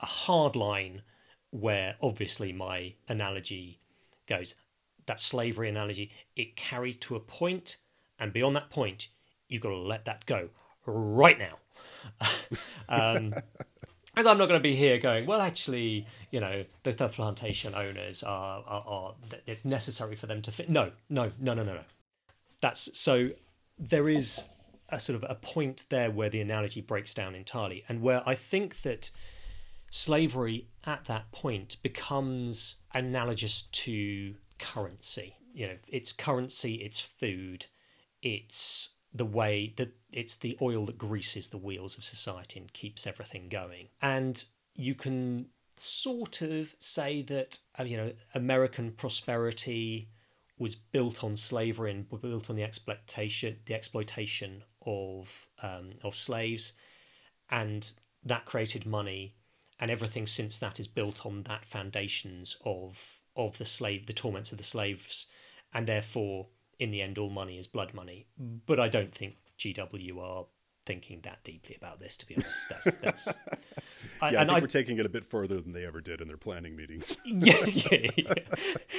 a 0.02 0.06
hard 0.06 0.56
line 0.56 1.02
where 1.50 1.96
obviously 2.02 2.52
my 2.52 2.94
analogy 3.08 3.80
goes. 4.28 4.56
That 5.06 5.22
slavery 5.22 5.70
analogy, 5.70 6.12
it 6.36 6.56
carries 6.56 6.98
to 6.98 7.16
a 7.16 7.20
point, 7.20 7.78
and 8.20 8.34
beyond 8.34 8.56
that 8.56 8.70
point, 8.70 9.08
you've 9.48 9.62
got 9.62 9.70
to 9.70 9.78
let 9.78 10.06
that 10.06 10.26
go 10.26 10.50
right 10.86 11.38
now. 11.40 11.58
um, 12.90 13.34
as 14.16 14.26
I'm 14.26 14.38
not 14.38 14.48
going 14.48 14.60
to 14.60 14.64
be 14.64 14.76
here 14.76 14.98
going, 14.98 15.26
well, 15.26 15.42
actually, 15.42 16.08
you 16.32 16.40
know, 16.40 16.66
the, 16.84 16.92
the 16.92 17.10
plantation 17.10 17.76
owners 17.76 18.24
are, 18.24 18.64
are, 18.66 18.84
are, 18.88 19.16
it's 19.46 19.66
necessary 19.66 20.16
for 20.16 20.28
them 20.28 20.42
to 20.44 20.52
fit. 20.52 20.70
No, 20.70 20.92
no, 21.10 21.32
no, 21.40 21.54
no, 21.54 21.64
no, 21.64 21.74
no. 21.74 21.84
That's 22.62 22.98
so 22.98 23.32
there 23.78 24.08
is 24.08 24.46
a 24.90 25.00
sort 25.00 25.16
of 25.22 25.30
a 25.30 25.36
point 25.36 25.86
there 25.90 26.12
where 26.12 26.30
the 26.30 26.42
analogy 26.42 26.82
breaks 26.82 27.14
down 27.14 27.36
entirely, 27.36 27.84
and 27.90 28.02
where 28.02 28.24
I 28.28 28.36
think 28.36 28.82
that 28.82 29.12
slavery 29.90 30.68
at 30.86 31.06
that 31.06 31.32
point 31.32 31.78
becomes 31.84 32.78
analogous 32.94 33.64
to 33.64 34.36
currency. 34.60 35.36
You 35.54 35.68
know, 35.68 35.76
it's 35.88 36.12
currency, 36.12 36.76
it's 36.76 37.00
food, 37.00 37.66
it's 38.22 38.96
the 39.14 39.26
way 39.26 39.74
that 39.78 39.94
it's 40.16 40.36
the 40.36 40.58
oil 40.62 40.86
that 40.86 40.98
greases 40.98 41.50
the 41.50 41.58
wheels 41.58 41.98
of 41.98 42.04
society 42.04 42.60
and 42.60 42.74
keeps 42.74 43.06
everything 43.06 43.50
going. 43.50 43.90
And 44.02 44.44
you 44.74 44.96
can 44.96 45.48
sort 45.78 46.42
of 46.42 46.74
say 46.80 47.22
that 47.22 47.60
uh, 47.78 47.84
you 47.84 47.98
know 47.98 48.14
American 48.34 48.92
prosperity 48.92 50.10
was 50.58 50.74
built 50.74 51.22
on 51.22 51.36
slavery 51.36 51.92
and 51.92 52.10
built 52.22 52.50
on 52.50 52.56
the 52.56 52.64
exploitation 52.64 53.58
the 53.66 53.74
exploitation 53.74 54.64
of 54.86 55.48
um, 55.62 55.92
of 56.02 56.16
slaves, 56.16 56.74
and 57.50 57.94
that 58.24 58.46
created 58.46 58.86
money, 58.86 59.36
and 59.80 59.92
everything 59.92 60.26
since 60.26 60.58
that 60.60 60.80
is 60.80 60.88
built 60.88 61.26
on 61.26 61.44
that 61.44 61.66
foundations 61.66 62.58
of 62.64 63.20
of 63.36 63.58
the 63.58 63.66
slave, 63.66 64.08
the 64.08 64.14
torments 64.14 64.54
of 64.54 64.58
the 64.58 64.64
slaves, 64.64 65.28
and 65.74 65.88
therefore, 65.88 66.48
in 66.80 66.92
the 66.92 67.02
end, 67.02 67.18
all 67.18 67.30
money 67.30 67.58
is 67.58 67.68
blood 67.68 67.94
money. 67.94 68.28
But 68.66 68.80
I 68.80 68.88
don't 68.88 69.14
think 69.14 69.36
GW 69.60 70.18
are 70.20 70.46
thinking 70.86 71.20
that 71.24 71.44
deeply 71.44 71.76
about 71.76 72.00
this. 72.00 72.18
To 72.18 72.26
be 72.26 72.36
honest, 72.36 72.70
that's 72.70 72.96
that's. 72.98 73.40
I, 74.22 74.30
yeah, 74.32 74.42
I 74.42 74.46
think 74.46 74.58
I, 74.58 74.62
we're 74.62 74.68
taking 74.68 74.98
it 75.00 75.06
a 75.06 75.10
bit 75.10 75.26
further 75.26 75.60
than 75.60 75.74
they 75.74 75.86
ever 75.86 76.02
did 76.02 76.22
in 76.22 76.28
their 76.28 76.38
planning 76.38 76.76
meetings. 76.76 77.18
yeah, 77.26 77.66
yeah, 77.66 77.98
yeah. 78.18 78.34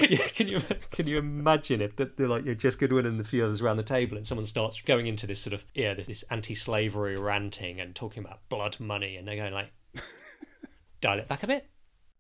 yeah. 0.01 0.29
Can 0.29 0.49
you 0.49 0.61
can 0.91 1.07
you 1.07 1.19
imagine 1.19 1.81
if 1.81 1.97
they're 1.97 2.29
like 2.29 2.45
you're 2.45 2.55
Jes 2.55 2.77
Goodwin 2.77 3.07
and 3.07 3.21
a 3.21 3.25
few 3.25 3.45
others 3.45 3.63
around 3.63 3.77
the 3.77 3.83
table, 3.83 4.17
and 4.17 4.27
someone 4.27 4.45
starts 4.45 4.81
going 4.81 5.07
into 5.07 5.27
this 5.27 5.41
sort 5.41 5.55
of 5.55 5.65
yeah 5.75 5.95
this, 5.95 6.09
this 6.09 6.25
anti-slavery 6.31 7.17
ranting 7.17 7.81
and 7.81 7.95
talking 7.95 8.25
about 8.25 8.49
blood 8.49 8.79
money, 8.81 9.17
and 9.17 9.27
they're 9.27 9.37
going 9.37 9.55
like, 9.55 9.71
dial 11.01 11.19
it 11.19 11.29
back 11.29 11.43
a 11.43 11.47
bit. 11.47 11.71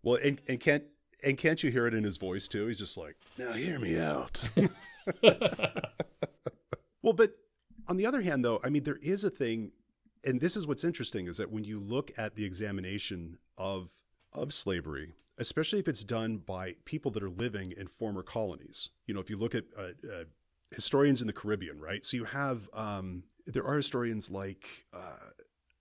Well, 0.02 0.18
and, 0.22 0.40
and 0.48 0.60
can't 0.60 0.84
and 1.24 1.36
can't 1.36 1.62
you 1.62 1.70
hear 1.70 1.86
it 1.86 1.94
in 1.94 2.04
his 2.04 2.16
voice 2.16 2.48
too? 2.48 2.66
He's 2.66 2.78
just 2.78 2.96
like, 2.96 3.16
now 3.38 3.52
hear 3.52 3.78
me 3.78 3.98
out. 3.98 4.44
well, 7.02 7.12
but 7.14 7.34
on 7.88 7.96
the 7.96 8.06
other 8.06 8.22
hand, 8.22 8.44
though, 8.44 8.60
I 8.64 8.70
mean, 8.70 8.84
there 8.84 8.98
is 9.02 9.24
a 9.24 9.30
thing, 9.30 9.72
and 10.24 10.40
this 10.40 10.56
is 10.56 10.66
what's 10.66 10.84
interesting 10.84 11.26
is 11.26 11.36
that 11.36 11.50
when 11.50 11.64
you 11.64 11.80
look 11.80 12.10
at 12.16 12.34
the 12.34 12.44
examination 12.44 13.38
of 13.56 13.90
of 14.32 14.52
slavery, 14.52 15.14
especially 15.38 15.78
if 15.78 15.88
it's 15.88 16.04
done 16.04 16.38
by 16.38 16.74
people 16.84 17.10
that 17.12 17.22
are 17.22 17.30
living 17.30 17.72
in 17.76 17.86
former 17.86 18.22
colonies, 18.22 18.90
you 19.06 19.14
know, 19.14 19.20
if 19.20 19.30
you 19.30 19.36
look 19.36 19.54
at 19.54 19.64
uh, 19.78 19.82
uh, 19.82 20.24
historians 20.74 21.20
in 21.20 21.26
the 21.26 21.32
Caribbean, 21.32 21.80
right? 21.80 22.04
So 22.04 22.16
you 22.16 22.24
have 22.24 22.68
um, 22.72 23.22
there 23.46 23.64
are 23.64 23.76
historians 23.76 24.30
like 24.30 24.66
uh, 24.92 25.30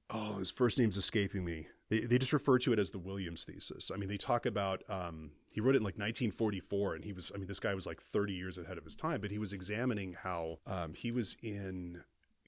oh, 0.09 0.37
his 0.37 0.51
first 0.51 0.79
name's 0.79 0.97
escaping 0.97 1.43
me. 1.43 1.67
They, 1.89 1.99
they 1.99 2.17
just 2.17 2.33
refer 2.33 2.57
to 2.59 2.73
it 2.73 2.79
as 2.79 2.89
the 2.89 2.97
Williams 2.97 3.43
thesis. 3.43 3.91
I 3.93 3.97
mean, 3.97 4.09
they 4.09 4.17
talk 4.17 4.45
about 4.45 4.83
um, 4.89 5.31
he 5.53 5.61
wrote 5.61 5.75
it 5.75 5.77
in 5.77 5.83
like 5.83 5.97
1944, 5.97 6.95
and 6.95 7.03
he 7.03 7.13
was 7.13 7.31
I 7.33 7.37
mean, 7.37 7.47
this 7.47 7.59
guy 7.59 7.75
was 7.75 7.85
like 7.85 8.01
30 8.01 8.33
years 8.33 8.57
ahead 8.57 8.77
of 8.77 8.83
his 8.83 8.95
time, 8.95 9.21
but 9.21 9.31
he 9.31 9.37
was 9.37 9.53
examining 9.53 10.13
how 10.13 10.59
um, 10.65 10.93
he 10.93 11.11
was 11.11 11.37
in 11.43 12.03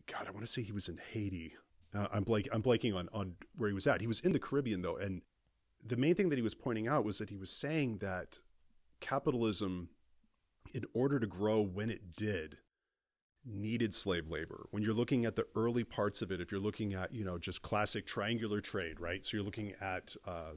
God, 0.07 0.25
I 0.27 0.31
want 0.31 0.45
to 0.45 0.51
say 0.51 0.63
he 0.63 0.71
was 0.71 0.87
in 0.87 0.99
Haiti. 1.11 1.53
Uh, 1.93 2.07
I'm 2.11 2.23
blank. 2.23 2.47
I'm 2.51 2.63
blanking 2.63 2.95
on 2.95 3.09
on 3.13 3.35
where 3.55 3.69
he 3.69 3.73
was 3.73 3.87
at. 3.87 4.01
He 4.01 4.07
was 4.07 4.19
in 4.21 4.31
the 4.31 4.39
Caribbean 4.39 4.81
though, 4.81 4.97
and 4.97 5.21
the 5.85 5.97
main 5.97 6.15
thing 6.15 6.29
that 6.29 6.37
he 6.37 6.41
was 6.41 6.55
pointing 6.55 6.87
out 6.87 7.05
was 7.05 7.19
that 7.19 7.29
he 7.29 7.37
was 7.37 7.49
saying 7.49 7.99
that 7.99 8.39
capitalism, 8.99 9.89
in 10.73 10.83
order 10.93 11.19
to 11.19 11.27
grow 11.27 11.61
when 11.61 11.89
it 11.89 12.15
did, 12.15 12.57
needed 13.47 13.93
slave 13.93 14.29
labor. 14.29 14.67
When 14.71 14.83
you're 14.83 14.93
looking 14.93 15.25
at 15.25 15.35
the 15.35 15.45
early 15.55 15.83
parts 15.83 16.21
of 16.21 16.31
it, 16.31 16.41
if 16.41 16.51
you're 16.51 16.61
looking 16.61 16.93
at, 16.93 17.13
you 17.13 17.23
know, 17.23 17.37
just 17.37 17.61
classic 17.61 18.05
triangular 18.05 18.61
trade, 18.61 18.99
right? 18.99 19.25
So 19.25 19.37
you're 19.37 19.45
looking 19.45 19.73
at 19.81 20.15
uh, 20.25 20.53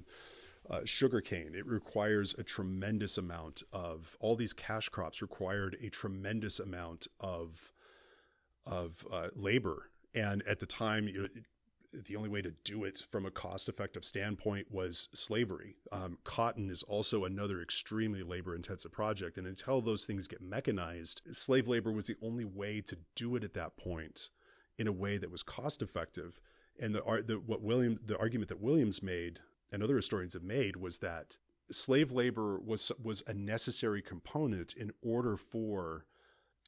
uh, 0.68 0.80
it 0.80 1.66
requires 1.66 2.34
a 2.38 2.42
tremendous 2.42 3.18
amount 3.18 3.62
of, 3.72 4.16
all 4.20 4.36
these 4.36 4.52
cash 4.52 4.88
crops 4.88 5.22
required 5.22 5.76
a 5.82 5.88
tremendous 5.88 6.60
amount 6.60 7.06
of, 7.18 7.72
of 8.66 9.06
uh, 9.10 9.28
labor. 9.34 9.90
And 10.14 10.42
at 10.46 10.60
the 10.60 10.66
time, 10.66 11.08
you 11.08 11.22
know, 11.22 11.28
the 11.92 12.16
only 12.16 12.28
way 12.28 12.42
to 12.42 12.52
do 12.64 12.84
it 12.84 13.02
from 13.08 13.26
a 13.26 13.30
cost 13.30 13.68
effective 13.68 14.04
standpoint 14.04 14.68
was 14.70 15.08
slavery. 15.12 15.76
Um, 15.90 16.18
cotton 16.24 16.70
is 16.70 16.82
also 16.82 17.24
another 17.24 17.60
extremely 17.60 18.22
labor 18.22 18.54
intensive 18.54 18.92
project. 18.92 19.38
And 19.38 19.46
until 19.46 19.80
those 19.80 20.04
things 20.04 20.28
get 20.28 20.40
mechanized, 20.40 21.22
slave 21.32 21.66
labor 21.66 21.92
was 21.92 22.06
the 22.06 22.16
only 22.22 22.44
way 22.44 22.80
to 22.82 22.96
do 23.16 23.36
it 23.36 23.44
at 23.44 23.54
that 23.54 23.76
point 23.76 24.30
in 24.78 24.86
a 24.86 24.92
way 24.92 25.18
that 25.18 25.30
was 25.30 25.42
cost 25.42 25.82
effective. 25.82 26.40
And 26.80 26.94
the, 26.94 27.02
the 27.26 27.34
what 27.34 27.62
William 27.62 27.98
the 28.04 28.18
argument 28.18 28.48
that 28.48 28.60
Williams 28.60 29.02
made 29.02 29.40
and 29.72 29.82
other 29.82 29.96
historians 29.96 30.34
have 30.34 30.42
made 30.42 30.76
was 30.76 30.98
that 30.98 31.36
slave 31.70 32.12
labor 32.12 32.58
was 32.58 32.90
was 33.02 33.22
a 33.26 33.34
necessary 33.34 34.02
component 34.02 34.74
in 34.74 34.92
order 35.02 35.36
for 35.36 36.06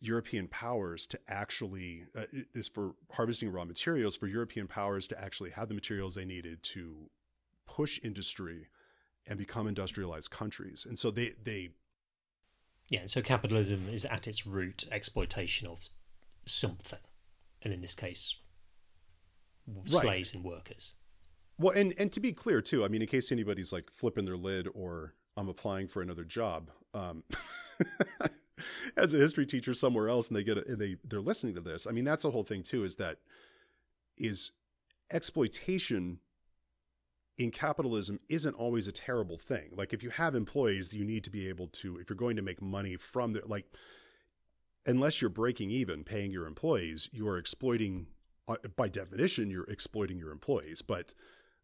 European 0.03 0.49
powers 0.49 1.07
to 1.07 1.19
actually 1.29 2.05
uh, 2.17 2.25
is 2.55 2.69
for 2.69 2.95
harvesting 3.13 3.51
raw 3.51 3.65
materials 3.65 4.17
for 4.17 4.27
European 4.27 4.67
powers 4.67 5.07
to 5.07 5.21
actually 5.21 5.51
have 5.51 5.69
the 5.69 5.75
materials 5.75 6.17
they 6.17 6.25
needed 6.25 6.63
to 6.63 7.09
push 7.67 8.01
industry 8.03 8.67
and 9.29 9.39
become 9.39 9.69
industrialized 9.69 10.31
countries. 10.31 10.85
And 10.89 10.99
so 10.99 11.13
they 11.13 11.35
they 11.43 11.71
yeah, 12.89 13.01
and 13.01 13.11
so 13.11 13.23
capitalism 13.23 13.89
is 13.89 14.05
at 14.05 14.27
its 14.27 14.45
root 14.45 14.85
exploitation 14.91 15.69
of 15.69 15.81
something, 16.45 16.99
and 17.63 17.73
in 17.73 17.81
this 17.81 17.95
case, 17.95 18.35
right. 19.69 19.89
slaves 19.89 20.35
and 20.35 20.43
workers. 20.43 20.95
Well, 21.59 21.77
and 21.77 21.95
and 21.97 22.11
to 22.11 22.19
be 22.19 22.33
clear 22.33 22.61
too, 22.61 22.85
I 22.85 22.89
mean, 22.89 23.03
in 23.03 23.09
case 23.09 23.31
anybody's 23.31 23.73
like 23.73 23.89
flipping 23.93 24.25
their 24.25 24.37
lid 24.37 24.67
or 24.75 25.15
I'm 25.37 25.49
applying 25.49 25.87
for 25.87 26.03
another 26.03 26.25
job. 26.25 26.71
Um, 26.93 27.23
as 28.97 29.15
a 29.15 29.19
history 29.19 29.47
teacher 29.47 29.75
somewhere 29.75 30.09
else 30.09 30.29
and 30.29 30.37
they 30.37 30.45
get 30.45 30.67
and 30.67 30.79
they 30.79 30.97
they're 31.05 31.21
listening 31.21 31.55
to 31.55 31.61
this. 31.61 31.87
I 31.87 31.93
mean, 31.93 32.05
that's 32.05 32.23
the 32.23 32.31
whole 32.31 32.43
thing 32.43 32.63
too 32.63 32.85
is 32.85 32.97
that 32.97 33.19
is 34.17 34.53
exploitation 35.11 36.19
in 37.39 37.51
capitalism 37.51 38.21
isn't 38.29 38.55
always 38.55 38.87
a 38.87 38.93
terrible 38.93 39.39
thing. 39.39 39.71
Like 39.75 39.93
if 39.93 40.03
you 40.03 40.11
have 40.11 40.35
employees, 40.35 40.93
you 40.93 41.05
need 41.05 41.25
to 41.25 41.31
be 41.31 41.49
able 41.49 41.69
to 41.69 41.99
if 41.99 42.09
you're 42.09 42.17
going 42.17 42.37
to 42.37 42.43
make 42.43 42.61
money 42.61 42.97
from 42.97 43.33
the 43.33 43.43
like 43.47 43.67
unless 44.87 45.21
you're 45.21 45.31
breaking 45.31 45.71
even 45.71 46.05
paying 46.05 46.31
your 46.31 46.47
employees, 46.47 47.09
you 47.13 47.27
are 47.29 47.39
exploiting 47.39 48.07
uh, 48.49 48.57
by 48.77 48.89
definition 48.89 49.51
you're 49.51 49.71
exploiting 49.71 50.19
your 50.19 50.33
employees, 50.33 50.83
but 50.83 51.15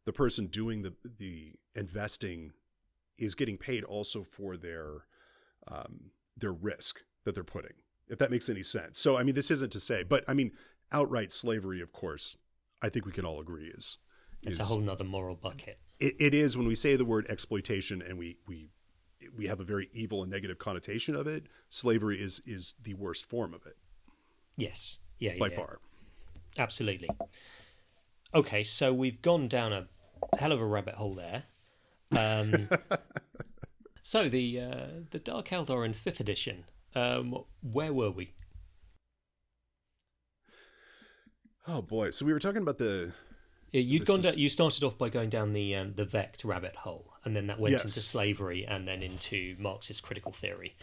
the 0.04 0.12
person 0.12 0.46
doing 0.46 0.82
the 0.82 0.94
the 1.18 1.52
investing 1.74 2.52
is 3.18 3.34
getting 3.34 3.58
paid 3.58 3.84
also 3.84 4.22
for 4.22 4.56
their 4.56 5.04
um, 5.66 6.12
their 6.38 6.52
risk 6.52 7.00
that 7.24 7.34
they're 7.34 7.44
putting, 7.44 7.74
if 8.08 8.18
that 8.18 8.30
makes 8.30 8.48
any 8.48 8.62
sense. 8.62 8.98
So, 8.98 9.16
I 9.16 9.22
mean, 9.22 9.34
this 9.34 9.50
isn't 9.50 9.72
to 9.72 9.80
say, 9.80 10.02
but 10.02 10.24
I 10.28 10.34
mean, 10.34 10.52
outright 10.92 11.32
slavery, 11.32 11.80
of 11.80 11.92
course, 11.92 12.36
I 12.80 12.88
think 12.88 13.06
we 13.06 13.12
can 13.12 13.24
all 13.24 13.40
agree 13.40 13.66
is. 13.66 13.98
It's 14.42 14.60
a 14.60 14.64
whole 14.64 14.80
nother 14.80 15.04
moral 15.04 15.34
bucket. 15.34 15.78
It, 15.98 16.14
it 16.20 16.34
is 16.34 16.56
when 16.56 16.66
we 16.66 16.76
say 16.76 16.94
the 16.96 17.04
word 17.04 17.26
exploitation 17.28 18.02
and 18.02 18.18
we, 18.18 18.38
we, 18.46 18.70
we 19.36 19.46
have 19.46 19.60
a 19.60 19.64
very 19.64 19.88
evil 19.92 20.22
and 20.22 20.30
negative 20.30 20.58
connotation 20.58 21.16
of 21.16 21.26
it. 21.26 21.46
Slavery 21.68 22.20
is 22.20 22.40
is 22.46 22.74
the 22.82 22.94
worst 22.94 23.26
form 23.26 23.52
of 23.52 23.66
it. 23.66 23.76
Yes. 24.56 24.98
Yeah. 25.18 25.34
By 25.38 25.48
yeah. 25.48 25.56
far. 25.56 25.80
Absolutely. 26.58 27.08
Okay, 28.34 28.62
so 28.62 28.92
we've 28.92 29.20
gone 29.22 29.48
down 29.48 29.72
a 29.72 29.88
hell 30.36 30.52
of 30.52 30.60
a 30.60 30.66
rabbit 30.66 30.94
hole 30.94 31.14
there. 31.14 31.44
Um, 32.16 32.68
So 34.08 34.26
the 34.30 34.58
uh, 34.58 34.86
the 35.10 35.18
Dark 35.18 35.48
Eldar 35.48 35.84
in 35.84 35.92
fifth 35.92 36.18
edition. 36.18 36.64
Um, 36.94 37.44
where 37.60 37.92
were 37.92 38.10
we? 38.10 38.32
Oh 41.66 41.82
boy! 41.82 42.08
So 42.08 42.24
we 42.24 42.32
were 42.32 42.38
talking 42.38 42.62
about 42.62 42.78
the. 42.78 43.12
You'd 43.70 44.06
gone. 44.06 44.20
Is... 44.20 44.24
Down, 44.24 44.38
you 44.38 44.48
started 44.48 44.82
off 44.82 44.96
by 44.96 45.10
going 45.10 45.28
down 45.28 45.52
the 45.52 45.74
um, 45.74 45.92
the 45.94 46.06
Vect 46.06 46.42
rabbit 46.42 46.74
hole, 46.74 47.12
and 47.26 47.36
then 47.36 47.48
that 47.48 47.60
went 47.60 47.72
yes. 47.72 47.82
into 47.82 48.00
slavery, 48.00 48.64
and 48.66 48.88
then 48.88 49.02
into 49.02 49.56
Marxist 49.58 50.02
critical 50.02 50.32
theory. 50.32 50.74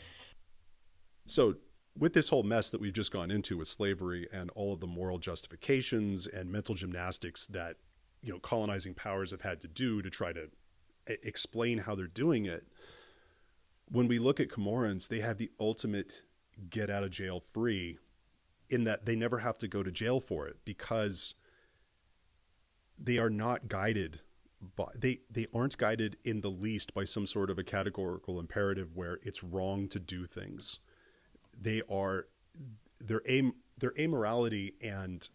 So 1.26 1.56
with 1.98 2.14
this 2.14 2.30
whole 2.30 2.44
mess 2.44 2.70
that 2.70 2.80
we've 2.80 2.94
just 2.94 3.12
gone 3.12 3.32
into 3.32 3.58
with 3.58 3.68
slavery 3.68 4.28
and 4.32 4.52
all 4.52 4.72
of 4.72 4.82
the 4.82 4.88
moral 4.88 5.18
justifications 5.18 6.28
and 6.28 6.52
mental 6.52 6.76
gymnastics 6.76 7.48
that 7.48 7.78
you 8.22 8.32
know 8.32 8.38
colonizing 8.38 8.94
powers 8.94 9.32
have 9.32 9.42
had 9.42 9.62
to 9.62 9.68
do 9.68 10.04
to 10.04 10.12
try 10.12 10.32
to 10.32 10.50
explain 11.08 11.80
how 11.80 11.96
they're 11.96 12.06
doing 12.06 12.46
it 12.46 12.68
when 13.90 14.08
we 14.08 14.20
look 14.20 14.40
at 14.40 14.50
Comorans, 14.50 15.08
they 15.08 15.20
have 15.20 15.38
the 15.38 15.52
ultimate 15.60 16.22
get 16.70 16.90
out 16.90 17.04
of 17.04 17.12
jail 17.12 17.40
free 17.40 17.98
in 18.70 18.84
that 18.86 19.06
they 19.06 19.16
never 19.16 19.40
have 19.40 19.58
to 19.60 19.68
go 19.68 19.84
to 19.84 19.92
jail 19.92 20.20
for 20.20 20.48
it 20.48 20.58
because 20.66 21.36
they 22.98 23.18
are 23.18 23.30
not 23.30 23.68
guided 23.68 24.22
by 24.76 24.86
they 24.98 25.20
they 25.30 25.46
aren't 25.54 25.78
guided 25.78 26.18
in 26.24 26.42
the 26.42 26.50
least 26.50 26.94
by 26.94 27.04
some 27.04 27.26
sort 27.26 27.50
of 27.50 27.60
a 27.60 27.64
categorical 27.64 28.40
imperative 28.40 28.96
where 28.96 29.20
it's 29.22 29.44
wrong 29.44 29.88
to 29.90 30.00
do 30.00 30.26
things. 30.26 30.80
They 31.60 31.82
are 31.90 32.28
their 33.00 33.22
aim 33.28 33.54
their 33.78 33.92
amorality 33.92 34.74
and 34.82 35.28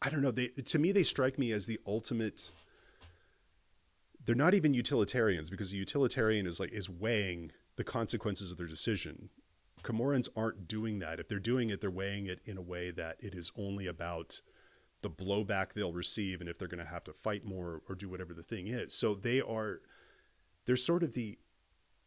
I 0.00 0.08
don't 0.08 0.22
know, 0.22 0.32
they 0.32 0.48
to 0.48 0.78
me 0.78 0.90
they 0.92 1.04
strike 1.04 1.38
me 1.38 1.52
as 1.52 1.66
the 1.66 1.78
ultimate 1.86 2.50
they're 4.24 4.34
not 4.34 4.54
even 4.54 4.74
utilitarians 4.74 5.50
because 5.50 5.72
a 5.72 5.76
utilitarian 5.76 6.46
is 6.46 6.60
like 6.60 6.72
is 6.72 6.88
weighing 6.88 7.50
the 7.76 7.84
consequences 7.84 8.50
of 8.50 8.58
their 8.58 8.66
decision. 8.66 9.30
Comorans 9.82 10.28
aren't 10.36 10.68
doing 10.68 11.00
that. 11.00 11.18
If 11.18 11.28
they're 11.28 11.40
doing 11.40 11.70
it, 11.70 11.80
they're 11.80 11.90
weighing 11.90 12.26
it 12.26 12.40
in 12.44 12.56
a 12.56 12.62
way 12.62 12.92
that 12.92 13.16
it 13.18 13.34
is 13.34 13.50
only 13.56 13.86
about 13.86 14.40
the 15.02 15.10
blowback 15.10 15.72
they'll 15.72 15.92
receive 15.92 16.40
and 16.40 16.48
if 16.48 16.56
they're 16.56 16.68
going 16.68 16.84
to 16.84 16.90
have 16.90 17.02
to 17.04 17.12
fight 17.12 17.44
more 17.44 17.82
or 17.88 17.96
do 17.96 18.08
whatever 18.08 18.32
the 18.32 18.44
thing 18.44 18.68
is. 18.68 18.94
So 18.94 19.14
they 19.14 19.40
are 19.40 19.80
they're 20.64 20.76
sort 20.76 21.02
of 21.02 21.14
the 21.14 21.38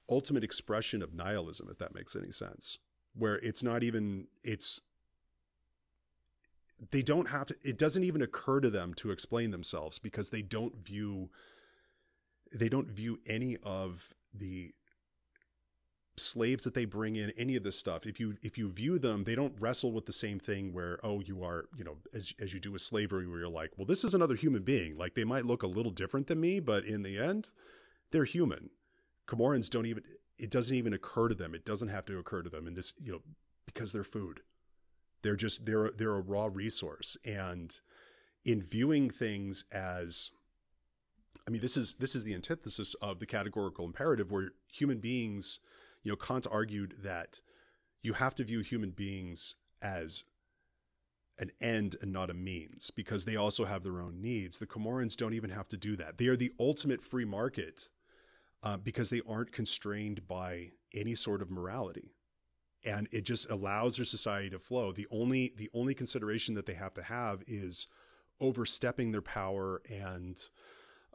ultimate 0.10 0.44
expression 0.44 1.02
of 1.02 1.14
nihilism 1.14 1.68
if 1.70 1.78
that 1.80 1.94
makes 1.94 2.16
any 2.16 2.32
sense. 2.32 2.80
Where 3.14 3.36
it's 3.36 3.64
not 3.64 3.84
even 3.84 4.28
it's 4.44 4.80
they 6.92 7.02
don't 7.02 7.30
have 7.30 7.48
to 7.48 7.56
it 7.64 7.78
doesn't 7.78 8.04
even 8.04 8.22
occur 8.22 8.62
to 8.62 8.70
them 8.70 8.94
to 8.96 9.12
explain 9.12 9.52
themselves 9.52 10.00
because 10.00 10.30
they 10.30 10.42
don't 10.42 10.78
view 10.78 11.30
they 12.54 12.70
don't 12.70 12.90
view 12.90 13.20
any 13.26 13.58
of 13.64 14.14
the 14.34 14.74
slaves 16.18 16.64
that 16.64 16.74
they 16.74 16.86
bring 16.86 17.16
in 17.16 17.32
any 17.38 17.56
of 17.56 17.64
this 17.64 17.78
stuff. 17.78 18.06
If 18.06 18.20
you 18.20 18.36
if 18.42 18.58
you 18.58 18.70
view 18.70 18.98
them 19.00 19.24
they 19.24 19.36
don't 19.36 19.56
wrestle 19.60 19.92
with 19.92 20.06
the 20.06 20.12
same 20.12 20.40
thing 20.40 20.74
where 20.74 21.00
oh 21.04 21.20
you 21.20 21.44
are 21.44 21.66
you 21.76 21.84
know 21.84 21.98
as 22.14 22.34
as 22.40 22.54
you 22.54 22.60
do 22.60 22.72
with 22.72 22.82
slavery 22.82 23.28
where 23.28 23.40
you're 23.40 23.50
like 23.50 23.72
well 23.78 23.86
this 23.86 24.04
is 24.04 24.14
another 24.14 24.36
human 24.36 24.64
being. 24.64 24.98
Like 24.98 25.16
they 25.16 25.24
might 25.24 25.46
look 25.46 25.64
a 25.64 25.68
little 25.68 25.92
different 25.92 26.28
than 26.28 26.40
me 26.40 26.60
but 26.60 26.86
in 26.86 27.04
the 27.04 27.18
end 27.18 27.50
they're 28.12 28.26
human. 28.26 28.70
Comorans 29.28 29.70
don't 29.70 29.86
even 29.86 30.04
it 30.38 30.50
doesn't 30.52 30.76
even 30.76 30.94
occur 30.94 31.28
to 31.28 31.36
them. 31.36 31.54
It 31.54 31.66
doesn't 31.66 31.90
have 31.90 32.06
to 32.06 32.18
occur 32.18 32.42
to 32.42 32.50
them 32.50 32.68
in 32.68 32.76
this 32.76 32.94
you 33.02 33.12
know 33.12 33.22
because 33.66 33.92
they're 33.92 34.04
food. 34.04 34.42
They're 35.22 35.36
just 35.36 35.66
they're 35.66 35.92
they're 35.92 36.16
a 36.16 36.22
raw 36.22 36.50
resource. 36.52 37.18
And 37.26 37.78
in 38.46 38.62
viewing 38.62 39.10
things 39.10 39.66
as 39.72 40.32
I 41.48 41.52
mean 41.52 41.62
this 41.62 41.78
is 41.78 41.96
this 41.96 42.16
is 42.16 42.24
the 42.24 42.34
antithesis 42.34 42.96
of 42.96 43.20
the 43.20 43.26
categorical 43.26 43.86
imperative 43.86 44.32
where 44.32 44.52
human 44.72 45.00
beings 45.00 45.60
you 46.06 46.12
know, 46.12 46.16
Kant 46.16 46.46
argued 46.50 46.94
that 47.04 47.42
you 48.04 48.14
have 48.14 48.36
to 48.36 48.44
view 48.44 48.62
human 48.62 48.92
beings 48.92 49.56
as 49.82 50.24
an 51.40 51.52
end 51.60 51.96
and 52.02 52.14
not 52.14 52.30
a 52.30 52.34
means 52.34 52.92
because 52.92 53.26
they 53.26 53.36
also 53.36 53.66
have 53.66 53.84
their 53.84 54.00
own 54.00 54.22
needs. 54.22 54.60
The 54.60 54.68
Comorans 54.68 55.18
don't 55.18 55.34
even 55.34 55.50
have 55.50 55.68
to 55.70 55.78
do 55.78 55.96
that. 55.98 56.18
They 56.18 56.28
are 56.28 56.38
the 56.38 56.54
ultimate 56.60 57.02
free 57.02 57.26
market 57.26 57.90
uh, 58.64 58.78
because 58.78 59.10
they 59.10 59.22
aren't 59.28 59.52
constrained 59.52 60.28
by 60.28 60.70
any 60.94 61.16
sort 61.16 61.42
of 61.42 61.50
morality. 61.50 62.14
And 62.86 63.08
it 63.12 63.26
just 63.26 63.50
allows 63.50 63.96
their 63.96 64.06
society 64.06 64.52
to 64.52 64.60
flow. 64.60 64.92
The 64.92 65.08
only 65.10 65.54
the 65.58 65.72
only 65.74 65.96
consideration 65.96 66.54
that 66.54 66.68
they 66.68 66.76
have 66.76 66.94
to 66.94 67.04
have 67.04 67.42
is 67.48 67.88
overstepping 68.40 69.12
their 69.12 69.24
power 69.24 69.82
and 69.90 70.40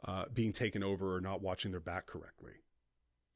uh, 0.05 0.25
being 0.33 0.51
taken 0.51 0.83
over 0.83 1.15
or 1.15 1.21
not 1.21 1.41
watching 1.41 1.71
their 1.71 1.79
back 1.79 2.07
correctly. 2.07 2.53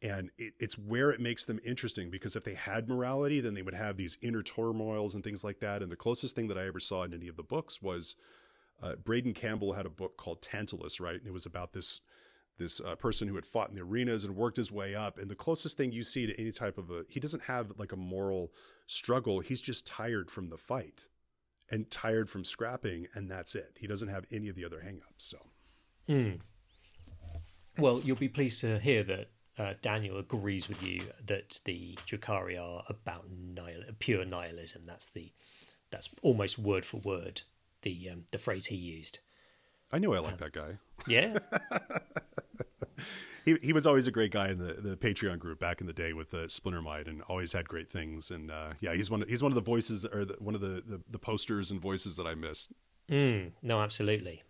And 0.01 0.31
it, 0.37 0.53
it's 0.59 0.77
where 0.77 1.11
it 1.11 1.19
makes 1.19 1.45
them 1.45 1.59
interesting 1.63 2.09
because 2.09 2.35
if 2.35 2.43
they 2.43 2.53
had 2.53 2.89
morality 2.89 3.39
then 3.39 3.53
they 3.53 3.61
would 3.61 3.73
have 3.73 3.97
these 3.97 4.17
inner 4.21 4.43
turmoils 4.43 5.15
and 5.15 5.23
things 5.23 5.43
like 5.43 5.59
that. 5.59 5.81
And 5.81 5.91
the 5.91 5.95
closest 5.95 6.35
thing 6.35 6.47
that 6.47 6.57
i 6.57 6.67
ever 6.67 6.79
saw 6.79 7.03
in 7.03 7.13
any 7.13 7.27
of 7.27 7.37
the 7.37 7.43
books 7.43 7.81
was 7.81 8.15
uh, 8.81 8.95
braden 8.95 9.33
campbell 9.33 9.73
had 9.73 9.85
a 9.85 9.89
book 9.89 10.17
called 10.17 10.41
tantalus 10.41 10.99
right? 10.99 11.15
And 11.15 11.27
it 11.27 11.33
was 11.33 11.45
about 11.45 11.73
this 11.73 12.01
this 12.57 12.79
uh, 12.79 12.95
person 12.95 13.27
who 13.27 13.35
had 13.35 13.45
fought 13.45 13.69
in 13.69 13.75
the 13.75 13.81
arenas 13.81 14.23
and 14.23 14.33
worked 14.35 14.55
his 14.55 14.71
way 14.71 14.95
up. 14.95 15.17
And 15.17 15.29
the 15.29 15.35
closest 15.35 15.75
thing 15.75 15.91
you 15.91 16.03
see 16.03 16.25
to 16.25 16.39
any 16.39 16.51
type 16.51 16.77
of 16.77 16.89
a 16.89 17.03
he 17.09 17.19
doesn't 17.19 17.43
have 17.43 17.73
like 17.77 17.91
a 17.91 17.97
moral 17.97 18.51
struggle. 18.87 19.39
He's 19.39 19.61
just 19.61 19.85
tired 19.85 20.31
from 20.31 20.49
the 20.49 20.57
fight 20.57 21.07
and 21.69 21.89
tired 21.89 22.29
from 22.29 22.43
scrapping 22.43 23.07
and 23.13 23.29
that's 23.29 23.55
it. 23.55 23.77
He 23.79 23.87
doesn't 23.87 24.07
have 24.07 24.25
any 24.31 24.49
of 24.49 24.55
the 24.55 24.65
other 24.65 24.83
hangups 24.85 25.19
so. 25.19 25.37
Mm. 26.07 26.39
Well 27.77 28.01
you'll 28.03 28.15
be 28.15 28.29
pleased 28.29 28.61
to 28.61 28.79
hear 28.79 29.03
that 29.03 29.29
uh, 29.57 29.73
Daniel 29.81 30.17
agrees 30.17 30.67
with 30.67 30.83
you 30.83 31.01
that 31.25 31.61
the 31.65 31.97
Drukhari 32.05 32.59
are 32.61 32.83
about 32.89 33.25
nihil- 33.29 33.83
pure 33.99 34.25
nihilism. 34.25 34.83
That's 34.85 35.09
the 35.09 35.31
that's 35.91 36.09
almost 36.21 36.59
word 36.59 36.85
for 36.85 36.97
word 36.97 37.43
the 37.83 38.09
um, 38.09 38.25
the 38.31 38.37
phrase 38.37 38.67
he 38.67 38.75
used. 38.75 39.19
I 39.91 39.99
knew 39.99 40.13
I 40.13 40.19
liked 40.19 40.41
um, 40.41 40.49
that 40.49 40.53
guy. 40.53 40.77
Yeah. 41.07 41.37
he 43.45 43.55
he 43.61 43.71
was 43.71 43.87
always 43.87 44.07
a 44.07 44.11
great 44.11 44.31
guy 44.31 44.49
in 44.49 44.57
the, 44.57 44.73
the 44.73 44.97
Patreon 44.97 45.39
group 45.39 45.59
back 45.59 45.79
in 45.79 45.87
the 45.87 45.93
day 45.93 46.11
with 46.11 46.31
the 46.31 46.47
Splintermind, 46.47 47.07
and 47.07 47.21
always 47.23 47.53
had 47.53 47.69
great 47.69 47.89
things. 47.89 48.31
And 48.31 48.51
uh, 48.51 48.73
yeah, 48.81 48.93
he's 48.93 49.09
one 49.09 49.21
of, 49.21 49.29
he's 49.29 49.41
one 49.41 49.51
of 49.51 49.55
the 49.55 49.61
voices 49.61 50.03
or 50.05 50.25
the, 50.25 50.35
one 50.39 50.55
of 50.55 50.61
the, 50.61 50.83
the, 50.85 51.01
the 51.09 51.19
posters 51.19 51.71
and 51.71 51.79
voices 51.79 52.17
that 52.17 52.27
I 52.27 52.35
missed. 52.35 52.73
Mm, 53.09 53.51
no, 53.61 53.81
absolutely. 53.81 54.43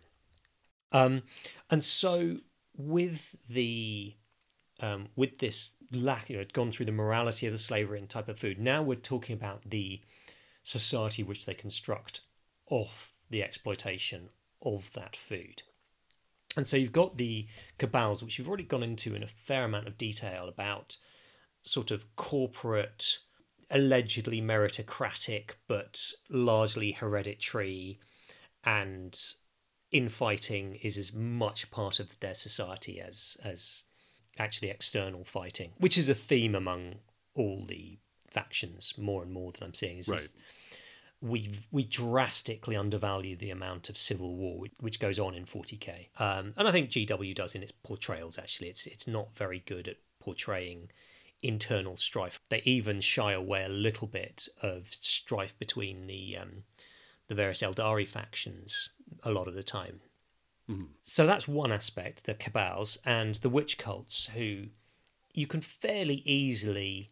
Um, 0.92 1.24
and 1.70 1.84
so 1.84 2.38
with 2.78 3.36
the 3.50 4.16
um, 4.82 5.08
with 5.16 5.40
this 5.40 5.76
lack, 5.92 6.30
you 6.30 6.38
know, 6.38 6.44
gone 6.52 6.72
through 6.72 6.86
the 6.86 6.92
morality 6.92 7.48
of 7.48 7.54
the 7.54 7.60
slavery 7.60 8.00
and 8.00 8.10
type 8.10 8.28
of 8.28 8.40
food. 8.40 8.60
Now 8.60 8.84
we're 8.84 8.96
talking 8.96 9.34
about 9.34 9.70
the 9.70 10.02
society 10.64 11.24
which 11.24 11.46
they 11.46 11.54
construct 11.54 12.22
off 12.70 13.14
the 13.30 13.42
exploitation 13.42 14.30
of 14.62 14.92
that 14.94 15.16
food. 15.16 15.64
And 16.58 16.68
so 16.68 16.78
you've 16.78 16.92
got 16.92 17.18
the 17.18 17.48
cabals, 17.78 18.24
which 18.24 18.38
you've 18.38 18.48
already 18.48 18.64
gone 18.64 18.84
into 18.84 19.16
in 19.16 19.24
a 19.24 19.28
fair 19.28 19.64
amount 19.64 19.88
of 19.88 19.98
detail 19.98 20.48
about 20.48 20.98
sort 21.62 21.92
of 21.92 22.16
corporate, 22.16 23.20
allegedly 23.70 24.42
meritocratic, 24.42 25.52
but 25.68 26.12
largely 26.30 26.92
hereditary, 26.92 28.00
and 28.64 29.20
infighting 29.96 30.76
is 30.82 30.98
as 30.98 31.14
much 31.14 31.72
part 31.72 32.00
of 32.00 32.20
their 32.20 32.34
society 32.34 33.00
as 33.00 33.38
as 33.44 33.84
actually 34.38 34.70
external 34.70 35.24
fighting, 35.24 35.72
which 35.78 35.98
is 35.98 36.10
a 36.10 36.14
theme 36.14 36.54
among 36.54 36.96
all 37.34 37.64
the 37.66 37.98
factions 38.30 38.94
more 38.98 39.24
and 39.24 39.32
more 39.32 39.54
that 39.54 39.64
I'm 39.64 39.74
seeing. 39.74 39.98
Is 39.98 40.10
right. 40.10 40.28
we 41.22 41.52
we 41.72 41.84
drastically 41.86 42.76
undervalue 42.76 43.38
the 43.38 43.52
amount 43.52 43.90
of 43.90 43.98
civil 43.98 44.36
war 44.36 44.66
which 44.82 45.00
goes 45.00 45.18
on 45.18 45.34
in 45.34 45.46
40k, 45.46 46.08
um, 46.20 46.54
and 46.58 46.68
I 46.68 46.72
think 46.72 46.90
GW 46.90 47.34
does 47.34 47.56
in 47.56 47.64
its 47.64 47.72
portrayals. 47.72 48.38
Actually, 48.38 48.70
it's 48.70 48.86
it's 48.86 49.08
not 49.08 49.36
very 49.38 49.60
good 49.66 49.88
at 49.88 49.98
portraying 50.20 50.90
internal 51.42 51.96
strife. 51.96 52.42
They 52.50 52.62
even 52.66 53.00
shy 53.00 53.32
away 53.32 53.64
a 53.64 53.70
little 53.70 54.08
bit 54.08 54.50
of 54.62 54.88
strife 54.90 55.58
between 55.58 56.08
the 56.08 56.38
um, 56.38 56.64
the 57.28 57.36
various 57.36 57.62
Aeldari 57.62 58.08
factions 58.08 58.90
a 59.23 59.32
lot 59.32 59.48
of 59.48 59.53
the 59.53 59.64
time. 59.64 60.02
Mm-hmm. 60.69 60.86
So 61.03 61.26
that's 61.26 61.48
one 61.48 61.72
aspect, 61.72 62.26
the 62.26 62.34
cabals 62.34 62.98
and 63.06 63.36
the 63.36 63.49
witch 63.49 63.77
cults, 63.77 64.27
who 64.34 64.68
you 65.34 65.48
can 65.48 65.61
fairly 65.61 66.23
easily 66.26 67.10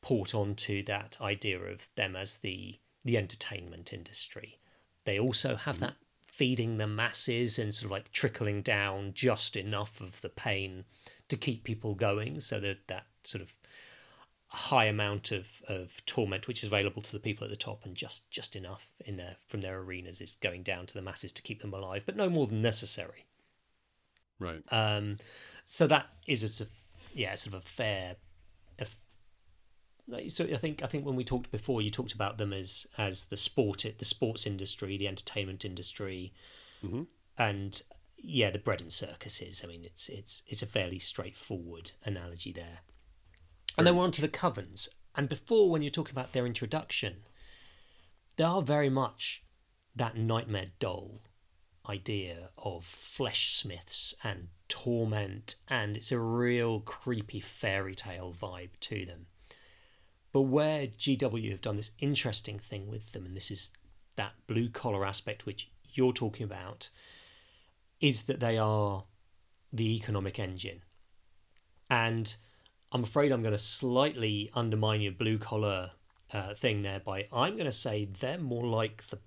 port 0.00 0.34
onto 0.34 0.82
that 0.84 1.18
idea 1.20 1.58
of 1.58 1.88
them 1.96 2.16
as 2.16 2.38
the 2.38 2.78
the 3.04 3.18
entertainment 3.18 3.92
industry. 3.92 4.58
They 5.04 5.18
also 5.18 5.56
have 5.56 5.76
mm-hmm. 5.76 5.84
that 5.86 5.96
feeding 6.26 6.78
the 6.78 6.86
masses 6.86 7.58
and 7.58 7.74
sort 7.74 7.84
of 7.84 7.90
like 7.90 8.10
trickling 8.12 8.62
down 8.62 9.12
just 9.14 9.56
enough 9.56 10.00
of 10.00 10.20
the 10.20 10.28
pain 10.28 10.84
to 11.28 11.36
keep 11.36 11.64
people 11.64 11.94
going, 11.94 12.40
so 12.40 12.58
that 12.60 12.86
that 12.88 13.06
sort 13.22 13.42
of 13.42 13.54
high 14.54 14.86
amount 14.86 15.32
of, 15.32 15.62
of 15.68 16.04
torment 16.06 16.46
which 16.46 16.62
is 16.62 16.66
available 16.66 17.02
to 17.02 17.12
the 17.12 17.20
people 17.20 17.44
at 17.44 17.50
the 17.50 17.56
top 17.56 17.84
and 17.84 17.94
just 17.94 18.30
just 18.30 18.56
enough 18.56 18.90
in 19.04 19.16
their 19.16 19.36
from 19.46 19.60
their 19.60 19.78
arenas 19.80 20.20
is 20.20 20.36
going 20.40 20.62
down 20.62 20.86
to 20.86 20.94
the 20.94 21.02
masses 21.02 21.32
to 21.32 21.42
keep 21.42 21.60
them 21.60 21.74
alive 21.74 22.04
but 22.06 22.16
no 22.16 22.28
more 22.28 22.46
than 22.46 22.62
necessary 22.62 23.26
right 24.38 24.62
um 24.70 25.18
so 25.64 25.86
that 25.86 26.06
is 26.26 26.60
a 26.60 26.66
yeah 27.12 27.34
sort 27.34 27.54
of 27.54 27.62
a 27.62 27.66
fair 27.66 28.16
a, 28.78 30.28
so 30.28 30.44
I 30.44 30.56
think 30.56 30.82
I 30.82 30.86
think 30.86 31.06
when 31.06 31.16
we 31.16 31.24
talked 31.24 31.50
before, 31.50 31.80
you 31.80 31.90
talked 31.90 32.12
about 32.12 32.36
them 32.36 32.52
as 32.52 32.86
as 32.98 33.24
the 33.24 33.36
sport, 33.36 33.84
the 33.98 34.04
sports 34.04 34.46
industry, 34.46 34.96
the 34.96 35.08
entertainment 35.08 35.64
industry, 35.64 36.32
mm-hmm. 36.84 37.04
and 37.38 37.82
yeah, 38.18 38.50
the 38.50 38.58
bread 38.58 38.80
and 38.80 38.92
circuses. 38.92 39.62
I 39.64 39.66
mean, 39.66 39.84
it's 39.84 40.08
it's 40.08 40.42
it's 40.46 40.62
a 40.62 40.66
fairly 40.66 40.98
straightforward 40.98 41.92
analogy 42.04 42.52
there. 42.52 42.80
And 43.76 43.86
then 43.86 43.96
we're 43.96 44.04
on 44.04 44.12
to 44.12 44.20
the 44.20 44.28
covens. 44.28 44.88
And 45.14 45.28
before, 45.28 45.70
when 45.70 45.82
you're 45.82 45.90
talking 45.90 46.14
about 46.14 46.32
their 46.32 46.46
introduction, 46.46 47.16
they 48.36 48.44
are 48.44 48.62
very 48.62 48.90
much 48.90 49.44
that 49.94 50.16
nightmare 50.16 50.72
doll 50.78 51.20
idea 51.88 52.50
of 52.56 52.84
flesh 52.84 53.54
smiths 53.54 54.14
and 54.24 54.48
torment, 54.68 55.56
and 55.68 55.96
it's 55.96 56.12
a 56.12 56.18
real 56.18 56.80
creepy 56.80 57.40
fairy 57.40 57.94
tale 57.94 58.34
vibe 58.38 58.70
to 58.80 59.04
them. 59.04 59.26
But 60.32 60.42
where 60.42 60.86
GW 60.86 61.50
have 61.50 61.60
done 61.60 61.76
this 61.76 61.92
interesting 61.98 62.58
thing 62.58 62.90
with 62.90 63.12
them, 63.12 63.26
and 63.26 63.36
this 63.36 63.50
is 63.50 63.70
that 64.16 64.32
blue 64.46 64.68
collar 64.68 65.04
aspect 65.04 65.46
which 65.46 65.70
you're 65.92 66.12
talking 66.12 66.44
about, 66.44 66.90
is 68.00 68.24
that 68.24 68.40
they 68.40 68.58
are 68.58 69.04
the 69.72 69.94
economic 69.94 70.38
engine. 70.38 70.82
And 71.88 72.34
I'm 72.94 73.02
afraid 73.02 73.32
I'm 73.32 73.42
going 73.42 73.52
to 73.52 73.58
slightly 73.58 74.50
undermine 74.54 75.00
your 75.00 75.12
blue 75.12 75.36
collar 75.36 75.90
uh, 76.32 76.54
thing 76.54 76.82
there 76.82 77.00
by 77.00 77.26
I'm 77.32 77.54
going 77.54 77.64
to 77.66 77.72
say 77.72 78.04
they're 78.04 78.38
more 78.38 78.64
like 78.64 79.04
the 79.08 79.18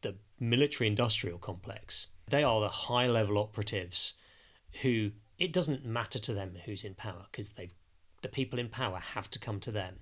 the 0.00 0.16
military 0.40 0.88
industrial 0.88 1.38
complex. 1.38 2.08
They 2.30 2.42
are 2.42 2.60
the 2.60 2.68
high 2.68 3.06
level 3.06 3.36
operatives 3.36 4.14
who 4.80 5.10
it 5.38 5.52
doesn't 5.52 5.84
matter 5.84 6.18
to 6.18 6.32
them 6.32 6.56
who's 6.64 6.82
in 6.82 6.94
power 6.94 7.26
because 7.30 7.50
they've 7.50 7.74
the 8.22 8.28
people 8.28 8.58
in 8.58 8.70
power 8.70 8.98
have 8.98 9.30
to 9.32 9.38
come 9.38 9.60
to 9.60 9.70
them. 9.70 9.96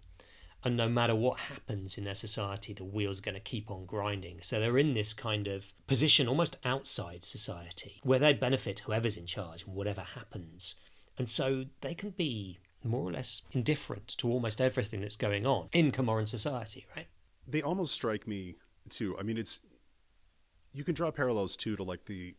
And 0.64 0.76
no 0.76 0.88
matter 0.88 1.16
what 1.16 1.40
happens 1.40 1.98
in 1.98 2.04
their 2.04 2.14
society, 2.14 2.72
the 2.72 2.84
wheel's 2.84 3.18
going 3.18 3.34
to 3.34 3.40
keep 3.40 3.68
on 3.68 3.84
grinding. 3.84 4.38
So 4.42 4.60
they're 4.60 4.78
in 4.78 4.94
this 4.94 5.12
kind 5.12 5.48
of 5.48 5.72
position 5.88 6.28
almost 6.28 6.56
outside 6.64 7.24
society 7.24 8.00
where 8.04 8.20
they 8.20 8.32
benefit 8.32 8.78
whoever's 8.78 9.16
in 9.16 9.26
charge 9.26 9.64
and 9.64 9.74
whatever 9.74 10.02
happens. 10.02 10.76
And 11.18 11.28
so 11.28 11.64
they 11.80 11.94
can 11.94 12.10
be 12.10 12.60
more 12.84 13.08
or 13.08 13.12
less 13.12 13.42
indifferent 13.52 14.08
to 14.18 14.30
almost 14.30 14.60
everything 14.60 15.00
that's 15.00 15.16
going 15.16 15.46
on 15.46 15.68
in 15.72 15.92
Comoran 15.92 16.28
society, 16.28 16.86
right? 16.96 17.06
They 17.46 17.62
almost 17.62 17.92
strike 17.92 18.26
me 18.26 18.56
too. 18.88 19.16
I 19.18 19.22
mean, 19.22 19.38
it's 19.38 19.60
you 20.72 20.84
can 20.84 20.94
draw 20.94 21.10
parallels 21.10 21.56
too 21.56 21.76
to 21.76 21.82
like 21.82 22.06
the. 22.06 22.34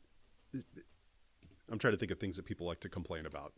I'm 1.71 1.79
trying 1.79 1.93
to 1.93 1.97
think 1.97 2.11
of 2.11 2.19
things 2.19 2.37
that 2.37 2.45
people 2.45 2.67
like 2.67 2.79
to 2.81 2.89
complain 2.89 3.25
about. 3.25 3.53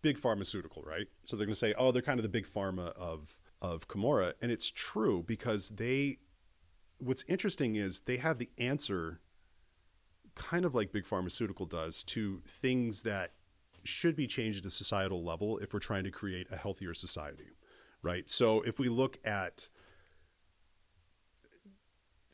Big 0.00 0.18
pharmaceutical, 0.18 0.82
right? 0.82 1.06
So 1.24 1.36
they're 1.36 1.46
going 1.46 1.54
to 1.54 1.58
say, 1.58 1.74
"Oh, 1.76 1.92
they're 1.92 2.02
kind 2.02 2.18
of 2.18 2.22
the 2.22 2.28
big 2.28 2.46
pharma 2.46 2.92
of 2.92 3.38
of 3.60 3.88
Commorragh," 3.88 4.34
and 4.40 4.52
it's 4.52 4.70
true 4.70 5.24
because 5.26 5.70
they. 5.70 6.18
What's 6.98 7.24
interesting 7.28 7.76
is 7.76 8.00
they 8.00 8.16
have 8.16 8.38
the 8.38 8.50
answer, 8.58 9.20
kind 10.34 10.64
of 10.64 10.74
like 10.74 10.90
big 10.90 11.06
pharmaceutical 11.06 11.64
does, 11.64 12.02
to 12.04 12.42
things 12.44 13.02
that 13.02 13.32
should 13.88 14.16
be 14.16 14.26
changed 14.26 14.60
at 14.60 14.66
a 14.66 14.70
societal 14.70 15.24
level 15.24 15.58
if 15.58 15.72
we're 15.72 15.80
trying 15.80 16.04
to 16.04 16.10
create 16.10 16.46
a 16.50 16.56
healthier 16.56 16.94
society, 16.94 17.50
right? 18.02 18.28
So 18.28 18.62
if 18.62 18.78
we 18.78 18.88
look 18.88 19.18
at 19.26 19.68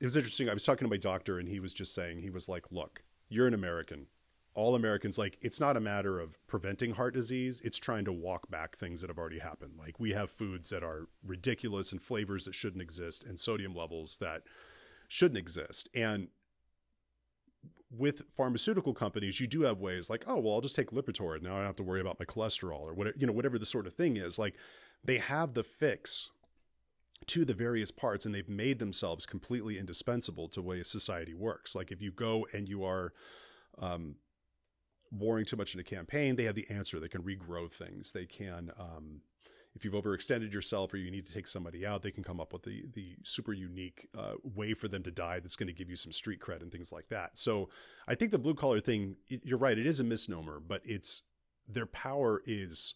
it 0.00 0.04
was 0.04 0.16
interesting. 0.16 0.50
I 0.50 0.52
was 0.52 0.64
talking 0.64 0.84
to 0.84 0.90
my 0.90 0.98
doctor, 0.98 1.38
and 1.38 1.48
he 1.48 1.60
was 1.60 1.72
just 1.72 1.94
saying, 1.94 2.18
he 2.18 2.28
was 2.28 2.48
like, 2.48 2.70
"Look, 2.70 3.04
you're 3.28 3.46
an 3.46 3.54
American. 3.54 4.08
All 4.54 4.74
Americans, 4.74 5.16
like, 5.18 5.38
it's 5.40 5.58
not 5.58 5.76
a 5.76 5.80
matter 5.80 6.20
of 6.20 6.36
preventing 6.46 6.92
heart 6.92 7.14
disease. 7.14 7.60
It's 7.64 7.78
trying 7.78 8.04
to 8.04 8.12
walk 8.12 8.50
back 8.50 8.76
things 8.76 9.00
that 9.00 9.08
have 9.08 9.18
already 9.18 9.38
happened. 9.38 9.72
Like, 9.78 9.98
we 9.98 10.10
have 10.10 10.30
foods 10.30 10.68
that 10.70 10.84
are 10.84 11.08
ridiculous 11.24 11.90
and 11.90 12.02
flavors 12.02 12.44
that 12.44 12.54
shouldn't 12.54 12.82
exist, 12.82 13.24
and 13.24 13.40
sodium 13.40 13.74
levels 13.74 14.18
that 14.18 14.42
shouldn't 15.08 15.38
exist. 15.38 15.88
And 15.94 16.28
with 17.96 18.22
pharmaceutical 18.36 18.94
companies, 18.94 19.40
you 19.40 19.46
do 19.46 19.62
have 19.62 19.80
ways 19.80 20.10
like, 20.10 20.24
oh, 20.26 20.38
well, 20.38 20.54
I'll 20.54 20.60
just 20.60 20.76
take 20.76 20.90
Lipitor, 20.90 21.40
now 21.40 21.54
I 21.54 21.58
don't 21.58 21.66
have 21.66 21.76
to 21.76 21.82
worry 21.82 22.00
about 22.00 22.18
my 22.18 22.24
cholesterol 22.24 22.80
or 22.80 22.94
whatever, 22.94 23.16
you 23.18 23.26
know, 23.26 23.32
whatever 23.32 23.58
the 23.58 23.66
sort 23.66 23.86
of 23.86 23.92
thing 23.92 24.16
is. 24.16 24.38
Like, 24.38 24.54
they 25.04 25.18
have 25.18 25.54
the 25.54 25.62
fix 25.62 26.30
to 27.26 27.44
the 27.44 27.54
various 27.54 27.90
parts 27.90 28.26
and 28.26 28.34
they've 28.34 28.48
made 28.48 28.78
themselves 28.78 29.26
completely 29.26 29.78
indispensable 29.78 30.48
to 30.48 30.60
the 30.60 30.66
way 30.66 30.82
society 30.82 31.34
works. 31.34 31.74
Like 31.74 31.90
if 31.90 32.02
you 32.02 32.10
go 32.10 32.46
and 32.52 32.68
you 32.68 32.84
are 32.84 33.12
um, 33.78 34.16
boring 35.10 35.44
too 35.44 35.56
much 35.56 35.74
in 35.74 35.80
a 35.80 35.84
campaign, 35.84 36.36
they 36.36 36.44
have 36.44 36.54
the 36.54 36.68
answer. 36.70 37.00
They 37.00 37.08
can 37.08 37.22
regrow 37.22 37.72
things. 37.72 38.12
They 38.12 38.26
can, 38.26 38.70
um, 38.78 39.20
if 39.74 39.84
you've 39.84 39.94
overextended 39.94 40.52
yourself 40.52 40.92
or 40.94 40.98
you 40.98 41.10
need 41.10 41.26
to 41.26 41.32
take 41.32 41.46
somebody 41.46 41.84
out, 41.84 42.02
they 42.02 42.10
can 42.10 42.22
come 42.24 42.40
up 42.40 42.52
with 42.52 42.62
the 42.62 42.84
the 42.92 43.16
super 43.24 43.52
unique 43.52 44.08
uh, 44.16 44.34
way 44.42 44.74
for 44.74 44.88
them 44.88 45.02
to 45.02 45.10
die 45.10 45.40
that's 45.40 45.56
going 45.56 45.66
to 45.66 45.72
give 45.72 45.90
you 45.90 45.96
some 45.96 46.12
street 46.12 46.40
cred 46.40 46.62
and 46.62 46.70
things 46.70 46.92
like 46.92 47.08
that. 47.08 47.36
So 47.38 47.68
I 48.06 48.14
think 48.14 48.30
the 48.30 48.38
blue 48.38 48.54
collar 48.54 48.80
thing, 48.80 49.16
you're 49.28 49.58
right, 49.58 49.76
it 49.76 49.86
is 49.86 50.00
a 50.00 50.04
misnomer, 50.04 50.60
but 50.60 50.82
it's 50.84 51.22
their 51.68 51.86
power 51.86 52.40
is 52.46 52.94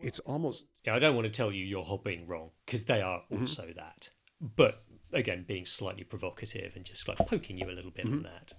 it's 0.00 0.18
almost 0.20 0.64
yeah 0.84 0.94
i 0.94 0.98
don't 0.98 1.14
want 1.14 1.24
to 1.24 1.30
tell 1.30 1.52
you 1.52 1.64
you're 1.64 2.00
being 2.04 2.26
wrong 2.26 2.50
because 2.64 2.84
they 2.84 3.00
are 3.00 3.20
mm-hmm. 3.20 3.40
also 3.40 3.62
mm-hmm. 3.62 3.72
that 3.76 4.10
but 4.40 4.84
again 5.12 5.44
being 5.46 5.64
slightly 5.64 6.04
provocative 6.04 6.76
and 6.76 6.84
just 6.84 7.08
like 7.08 7.18
poking 7.18 7.56
you 7.56 7.66
a 7.66 7.72
little 7.72 7.90
bit 7.90 8.06
mm-hmm. 8.06 8.18
on 8.18 8.22
that 8.22 8.52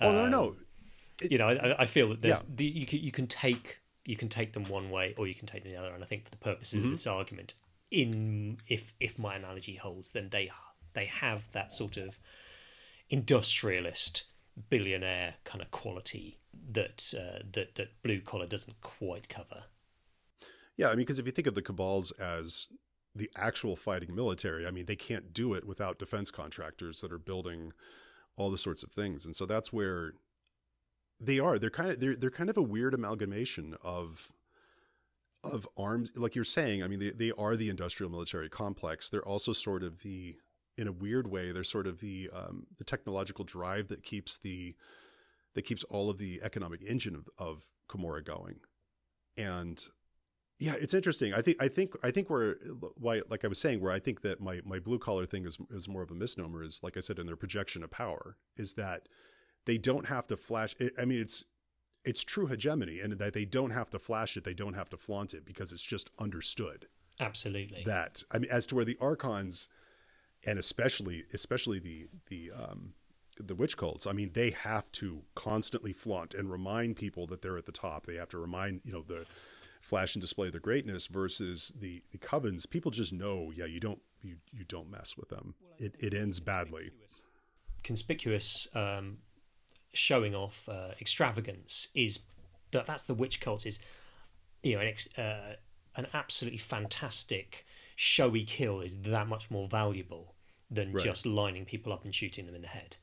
oh 0.00 0.08
um, 0.08 0.14
no 0.14 0.28
no 0.28 0.56
it, 1.20 1.32
you 1.32 1.38
know 1.38 1.48
I, 1.48 1.82
I, 1.82 1.86
feel 1.86 2.10
that 2.10 2.22
there's 2.22 2.40
yeah. 2.40 2.54
the, 2.54 2.64
you 2.64 2.86
can, 2.86 3.00
you 3.00 3.10
can 3.10 3.26
take 3.26 3.80
you 4.06 4.16
can 4.16 4.28
take 4.28 4.52
them 4.52 4.64
one 4.64 4.90
way 4.90 5.14
or 5.18 5.26
you 5.26 5.34
can 5.34 5.46
take 5.46 5.62
them 5.62 5.72
the 5.72 5.78
other. 5.78 5.92
And 5.92 6.02
i 6.02 6.06
think 6.06 6.24
for 6.24 6.30
the 6.30 6.36
purposes 6.36 6.78
mm-hmm. 6.78 6.86
of 6.86 6.90
this 6.92 7.06
argument 7.06 7.54
in 7.90 8.58
if 8.68 8.92
if 8.98 9.18
my 9.18 9.36
analogy 9.36 9.76
holds 9.76 10.10
then 10.10 10.28
they 10.30 10.50
they 10.94 11.06
have 11.06 11.50
that 11.52 11.70
sort 11.70 11.96
of 11.96 12.18
industrialist 13.10 14.24
billionaire 14.70 15.34
kind 15.44 15.62
of 15.62 15.70
quality 15.70 16.38
that 16.72 17.14
uh, 17.16 17.42
that 17.52 17.74
that 17.76 18.02
blue 18.02 18.20
collar 18.20 18.46
doesn't 18.46 18.80
quite 18.80 19.28
cover. 19.28 19.64
Yeah, 20.76 20.88
I 20.88 20.90
mean, 20.90 20.98
because 20.98 21.18
if 21.18 21.26
you 21.26 21.32
think 21.32 21.46
of 21.46 21.54
the 21.54 21.62
cabals 21.62 22.10
as 22.12 22.68
the 23.14 23.30
actual 23.36 23.76
fighting 23.76 24.14
military, 24.14 24.66
I 24.66 24.70
mean, 24.70 24.86
they 24.86 24.96
can't 24.96 25.32
do 25.32 25.54
it 25.54 25.66
without 25.66 25.98
defense 25.98 26.30
contractors 26.30 27.00
that 27.00 27.12
are 27.12 27.18
building 27.18 27.72
all 28.36 28.50
the 28.50 28.58
sorts 28.58 28.82
of 28.82 28.90
things, 28.90 29.24
and 29.24 29.34
so 29.34 29.46
that's 29.46 29.72
where 29.72 30.14
they 31.20 31.38
are. 31.38 31.58
They're 31.58 31.70
kind 31.70 31.90
of 31.90 32.00
they're 32.00 32.16
they're 32.16 32.30
kind 32.30 32.50
of 32.50 32.56
a 32.56 32.62
weird 32.62 32.94
amalgamation 32.94 33.76
of 33.82 34.32
of 35.44 35.68
arms, 35.76 36.10
like 36.16 36.34
you're 36.34 36.44
saying. 36.44 36.82
I 36.82 36.88
mean, 36.88 36.98
they 36.98 37.10
they 37.10 37.32
are 37.32 37.56
the 37.56 37.70
industrial 37.70 38.10
military 38.10 38.48
complex. 38.48 39.08
They're 39.10 39.26
also 39.26 39.52
sort 39.52 39.82
of 39.82 40.02
the 40.02 40.36
in 40.78 40.88
a 40.88 40.92
weird 40.92 41.26
way, 41.26 41.52
they're 41.52 41.64
sort 41.64 41.86
of 41.86 42.00
the 42.00 42.30
um, 42.32 42.66
the 42.76 42.84
technological 42.84 43.44
drive 43.44 43.88
that 43.88 44.02
keeps 44.02 44.38
the 44.38 44.74
that 45.54 45.62
keeps 45.62 45.84
all 45.84 46.10
of 46.10 46.18
the 46.18 46.40
economic 46.42 46.82
engine 46.82 47.14
of, 47.14 47.28
of 47.38 47.62
Commorragh 47.88 48.26
going. 48.26 48.56
And 49.38 49.82
yeah, 50.58 50.74
it's 50.78 50.94
interesting. 50.94 51.32
I 51.32 51.40
think 51.40 51.56
I 51.60 51.68
think 51.68 51.94
I 52.02 52.10
think 52.10 52.28
we're 52.28 52.56
why 52.96 53.22
like 53.30 53.44
I 53.44 53.48
was 53.48 53.58
saying 53.58 53.80
where 53.80 53.92
I 53.92 53.98
think 53.98 54.20
that 54.22 54.40
my 54.40 54.60
my 54.64 54.78
blue 54.78 54.98
collar 54.98 55.26
thing 55.26 55.46
is 55.46 55.58
is 55.70 55.88
more 55.88 56.02
of 56.02 56.10
a 56.10 56.14
misnomer 56.14 56.62
is 56.62 56.80
like 56.82 56.96
I 56.96 57.00
said 57.00 57.18
in 57.18 57.26
their 57.26 57.36
projection 57.36 57.82
of 57.82 57.90
power 57.90 58.36
is 58.56 58.74
that 58.74 59.08
they 59.66 59.78
don't 59.78 60.06
have 60.06 60.26
to 60.28 60.36
flash 60.36 60.74
it, 60.78 60.94
I 60.98 61.04
mean 61.04 61.20
it's 61.20 61.44
it's 62.04 62.22
true 62.22 62.46
hegemony 62.46 63.00
and 63.00 63.12
that 63.14 63.32
they 63.34 63.44
don't 63.44 63.70
have 63.70 63.90
to 63.90 63.98
flash 63.98 64.36
it, 64.36 64.44
they 64.44 64.54
don't 64.54 64.74
have 64.74 64.88
to 64.90 64.96
flaunt 64.96 65.34
it 65.34 65.44
because 65.44 65.72
it's 65.72 65.82
just 65.82 66.10
understood. 66.18 66.86
Absolutely. 67.20 67.82
That 67.84 68.22
I 68.30 68.38
mean 68.38 68.50
as 68.50 68.66
to 68.68 68.74
where 68.76 68.84
the 68.84 68.98
archons 69.00 69.68
and 70.46 70.58
especially 70.58 71.24
especially 71.32 71.78
the 71.78 72.06
the 72.28 72.50
um 72.52 72.94
the 73.38 73.54
witch 73.54 73.76
cults, 73.76 74.06
I 74.06 74.12
mean, 74.12 74.30
they 74.32 74.48
have 74.48 74.90
to 74.92 75.22
constantly 75.34 75.92
flaunt 75.92 76.32
and 76.32 76.50
remind 76.50 76.96
people 76.96 77.26
that 77.26 77.42
they're 77.42 77.58
at 77.58 77.66
the 77.66 77.72
top. 77.72 78.06
They 78.06 78.14
have 78.14 78.30
to 78.30 78.38
remind, 78.38 78.80
you 78.82 78.92
know, 78.92 79.02
the 79.06 79.26
flash 79.82 80.14
and 80.14 80.20
display 80.20 80.50
their 80.50 80.60
greatness 80.60 81.06
versus 81.06 81.72
the 81.80 82.02
the 82.10 82.18
covens 82.18 82.68
people 82.68 82.90
just 82.90 83.12
know 83.12 83.52
yeah 83.54 83.64
you 83.64 83.78
don't 83.78 84.00
you 84.20 84.36
you 84.50 84.64
don't 84.64 84.90
mess 84.90 85.16
with 85.16 85.28
them 85.28 85.54
it, 85.78 85.94
it 86.00 86.12
ends 86.12 86.40
badly 86.40 86.90
conspicuous 87.84 88.66
um, 88.74 89.18
showing 89.96 90.34
off 90.34 90.68
uh, 90.68 90.90
extravagance 91.00 91.88
is 91.94 92.20
that 92.70 92.86
that's 92.86 93.04
the 93.04 93.14
witch 93.14 93.40
cult 93.40 93.66
is 93.66 93.78
you 94.62 94.74
know 94.74 94.80
an, 94.80 94.88
ex, 94.88 95.08
uh, 95.18 95.54
an 95.96 96.06
absolutely 96.14 96.58
fantastic 96.58 97.64
showy 97.94 98.44
kill 98.44 98.80
is 98.80 98.96
that 99.02 99.26
much 99.26 99.50
more 99.50 99.66
valuable 99.66 100.34
than 100.70 100.92
right. 100.92 101.04
just 101.04 101.24
lining 101.24 101.64
people 101.64 101.92
up 101.92 102.04
and 102.04 102.14
shooting 102.14 102.46
them 102.46 102.54
in 102.54 102.62
the 102.62 102.68
head 102.68 102.96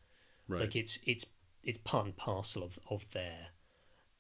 right. 0.48 0.62
like 0.62 0.76
it's 0.76 1.00
it's 1.06 1.26
it's 1.64 1.78
part 1.80 2.06
and 2.06 2.16
parcel 2.18 2.64
of 2.64 2.78
of 2.90 3.10
their 3.12 3.48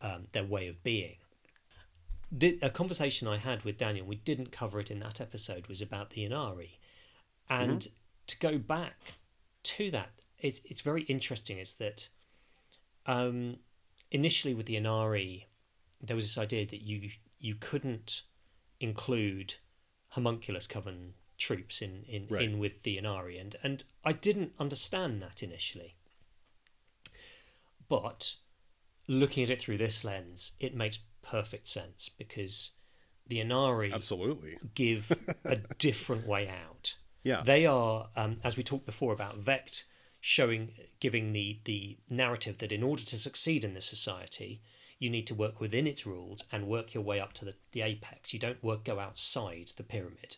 um, 0.02 0.28
their 0.32 0.44
way 0.44 0.68
of 0.68 0.84
being 0.84 1.16
the, 2.36 2.58
a 2.62 2.70
conversation 2.70 3.28
I 3.28 3.38
had 3.38 3.64
with 3.64 3.78
Daniel, 3.78 4.06
we 4.06 4.16
didn't 4.16 4.52
cover 4.52 4.80
it 4.80 4.90
in 4.90 5.00
that 5.02 5.22
episode, 5.22 5.68
was 5.68 5.82
about 5.82 6.10
the 6.10 6.28
Ynnari 6.28 6.72
And 7.50 7.82
mm-hmm. 7.82 7.94
to 8.28 8.40
go 8.40 8.58
back 8.58 9.14
to 9.64 9.92
that, 9.92 10.10
it's, 10.40 10.60
it's 10.66 10.82
very 10.82 11.04
interesting 11.04 11.60
is 11.60 11.76
that 11.76 12.10
um, 13.06 13.58
initially 14.12 14.54
with 14.54 14.66
the 14.66 14.76
Ynnari, 14.76 15.46
there 16.02 16.16
was 16.16 16.26
this 16.26 16.38
idea 16.38 16.66
that 16.66 16.82
you 16.82 17.10
you 17.40 17.56
couldn't 17.56 18.22
include 18.80 19.56
Haemonculus 20.16 20.68
coven 20.68 21.14
troops 21.38 21.82
in, 21.82 22.04
in, 22.08 22.28
right. 22.30 22.44
in 22.44 22.60
with 22.60 22.84
the 22.84 22.98
Ynnari, 22.98 23.40
And, 23.40 23.56
and 23.64 23.84
I 24.04 24.14
didn't 24.14 24.54
understand 24.60 25.22
that 25.22 25.44
initially. 25.44 25.96
But 27.90 28.36
looking 29.08 29.44
at 29.44 29.50
it 29.50 29.62
through 29.62 29.78
this 29.78 30.06
lens, 30.06 30.54
it 30.60 30.76
makes 30.76 31.00
perfect 31.22 31.68
sense 31.68 32.10
because 32.10 32.72
the 33.28 33.40
Ynnari 33.40 33.94
absolutely 33.94 34.58
give 34.74 35.12
a 35.46 35.58
different 35.78 36.28
way 36.28 36.48
out. 36.48 36.96
Yeah, 37.24 37.42
they 37.44 37.66
are, 37.66 38.10
um, 38.16 38.40
as 38.44 38.58
we 38.58 38.64
talked 38.64 38.86
before 38.86 39.14
about 39.14 39.38
Vect, 39.38 39.86
showing, 40.26 40.72
giving 41.02 41.34
the 41.34 41.60
the 41.66 41.98
narrative 42.10 42.60
that 42.60 42.72
in 42.72 42.82
order 42.82 43.04
to 43.04 43.18
succeed 43.18 43.66
in 43.66 43.74
this 43.74 43.86
society, 43.86 44.62
you 44.98 45.10
need 45.10 45.28
to 45.28 45.36
work 45.36 45.60
within 45.60 45.86
its 45.86 46.06
rules 46.06 46.46
and 46.50 46.66
work 46.66 46.94
your 46.94 47.04
way 47.04 47.20
up 47.20 47.34
to 47.34 47.44
the, 47.44 47.56
the 47.74 47.82
apex. 47.82 48.34
You 48.34 48.40
don't 48.40 48.64
work 48.64 48.86
go 48.86 49.00
outside 49.00 49.74
the 49.76 49.84
pyramid. 49.84 50.38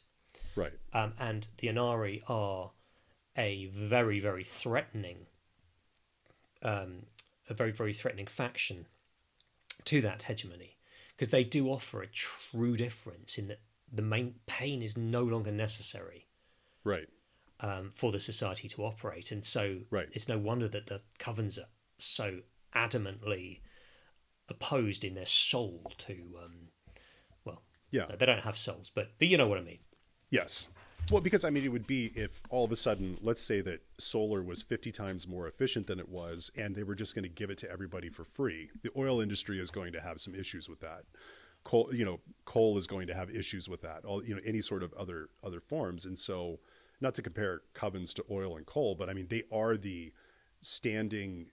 Right. 0.56 0.72
Um, 0.92 1.14
and 1.20 1.48
the 1.60 1.68
Ynnari 1.68 2.24
are 2.28 2.72
a 3.38 3.68
very 3.68 4.20
very 4.20 4.44
threatening, 4.44 5.28
um, 6.64 7.04
a 7.48 7.54
very 7.54 7.72
very 7.72 7.94
threatening 7.94 8.26
faction 8.26 8.88
to 9.84 10.02
that 10.02 10.24
hegemony 10.24 10.78
because 11.16 11.30
they 11.30 11.44
do 11.44 11.68
offer 11.70 12.02
a 12.02 12.08
true 12.08 12.76
difference 12.76 13.38
in 13.38 13.50
that 13.50 13.60
the 13.94 14.02
main 14.02 14.34
pain 14.48 14.82
is 14.82 14.98
no 14.98 15.22
longer 15.22 15.52
necessary 15.52 16.26
right 16.84 17.08
um, 17.62 17.92
for 17.92 18.12
the 18.12 18.20
society 18.20 18.68
to 18.68 18.84
operate 18.84 19.32
and 19.32 19.44
so 19.44 19.80
right. 19.90 20.08
it's 20.12 20.28
no 20.28 20.38
wonder 20.38 20.68
that 20.68 20.88
the 20.88 21.02
covens 21.20 21.58
are 21.58 21.70
so 21.98 22.40
adamantly 22.76 23.62
opposed 24.50 25.04
in 25.04 25.16
their 25.16 25.26
soul 25.26 25.92
to 25.98 26.14
um, 26.44 26.70
well 27.46 27.64
yeah 27.92 28.06
they 28.18 28.26
don't 28.26 28.44
have 28.44 28.58
souls 28.58 28.92
but 28.94 29.12
but 29.18 29.28
you 29.28 29.38
know 29.38 29.48
what 29.48 29.58
i 29.58 29.62
mean 29.62 29.80
yes 30.30 30.70
well, 31.12 31.22
because 31.22 31.46
I 31.46 31.52
mean, 31.52 31.64
it 31.64 31.72
would 31.72 31.86
be 31.86 32.12
if 32.16 32.42
all 32.50 32.66
of 32.66 32.72
a 32.72 32.76
sudden, 32.76 33.18
let's 33.22 33.42
say 33.42 33.62
that 33.62 33.82
solar 34.00 34.42
was 34.42 34.64
50 34.64 34.92
times 34.92 35.28
more 35.28 35.48
efficient 35.48 35.86
than 35.86 36.00
it 36.00 36.10
was, 36.10 36.50
and 36.58 36.76
they 36.76 36.84
were 36.84 36.96
just 36.96 37.14
going 37.14 37.24
to 37.24 37.30
give 37.30 37.52
it 37.52 37.60
to 37.60 37.72
everybody 37.72 38.10
for 38.10 38.24
free. 38.24 38.70
The 38.82 38.90
oil 38.98 39.22
industry 39.22 39.60
is 39.60 39.70
going 39.70 39.94
to 39.94 40.02
have 40.02 40.20
some 40.20 40.34
issues 40.34 40.68
with 40.68 40.80
that. 40.80 41.04
Coal, 41.64 41.92
you 41.94 42.06
know, 42.06 42.22
coal 42.46 42.76
is 42.78 42.88
going 42.88 43.06
to 43.08 43.14
have 43.14 43.30
issues 43.30 43.70
with 43.70 43.82
that. 43.82 44.04
All 44.04 44.24
you 44.24 44.34
know, 44.34 44.42
any 44.44 44.62
sort 44.62 44.82
of 44.82 44.94
other 44.94 45.30
other 45.44 45.60
forms, 45.60 46.06
and 46.06 46.18
so 46.18 46.60
not 47.02 47.16
to 47.16 47.22
compare 47.22 47.62
covens 47.74 48.14
to 48.16 48.26
oil 48.30 48.56
and 48.58 48.66
coal, 48.66 48.96
but 48.96 49.10
I 49.10 49.14
mean, 49.14 49.28
they 49.30 49.44
are 49.52 49.78
the 49.78 50.14
standing 50.62 51.48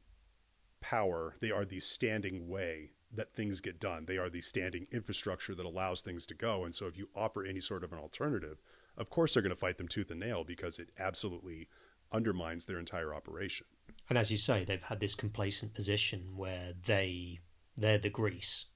power. 0.80 1.36
They 1.40 1.50
are 1.50 1.64
the 1.64 1.80
standing 1.80 2.48
way 2.48 2.92
that 3.14 3.30
things 3.30 3.60
get 3.60 3.78
done. 3.78 4.06
They 4.06 4.16
are 4.18 4.30
the 4.30 4.40
standing 4.40 4.86
infrastructure 4.90 5.54
that 5.54 5.66
allows 5.66 6.00
things 6.00 6.26
to 6.26 6.34
go. 6.34 6.64
And 6.64 6.74
so 6.74 6.86
if 6.86 6.96
you 6.96 7.08
offer 7.14 7.44
any 7.44 7.60
sort 7.60 7.84
of 7.84 7.92
an 7.92 7.98
alternative, 7.98 8.62
of 8.96 9.10
course 9.10 9.34
they're 9.34 9.42
going 9.42 9.50
to 9.54 9.56
fight 9.60 9.78
them 9.78 9.88
tooth 9.88 10.10
and 10.10 10.20
nail 10.20 10.44
because 10.44 10.78
it 10.78 10.88
absolutely 10.98 11.68
undermines 12.10 12.66
their 12.66 12.78
entire 12.78 13.14
operation. 13.14 13.66
And 14.08 14.18
as 14.18 14.30
you 14.30 14.36
say, 14.36 14.64
they've 14.64 14.82
had 14.82 15.00
this 15.00 15.14
complacent 15.14 15.74
position 15.74 16.36
where 16.36 16.72
they 16.86 17.40
they're 17.76 17.98
the 17.98 18.10
grease 18.10 18.66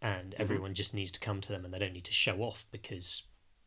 and 0.00 0.32
Mm-hmm. 0.32 0.42
everyone 0.42 0.74
just 0.74 0.94
needs 0.94 1.10
to 1.12 1.20
come 1.20 1.40
to 1.42 1.52
them 1.52 1.64
and 1.64 1.72
they 1.72 1.78
don't 1.78 1.92
need 1.92 2.04
to 2.04 2.12
show 2.12 2.38
off 2.40 2.64
because 2.72 3.24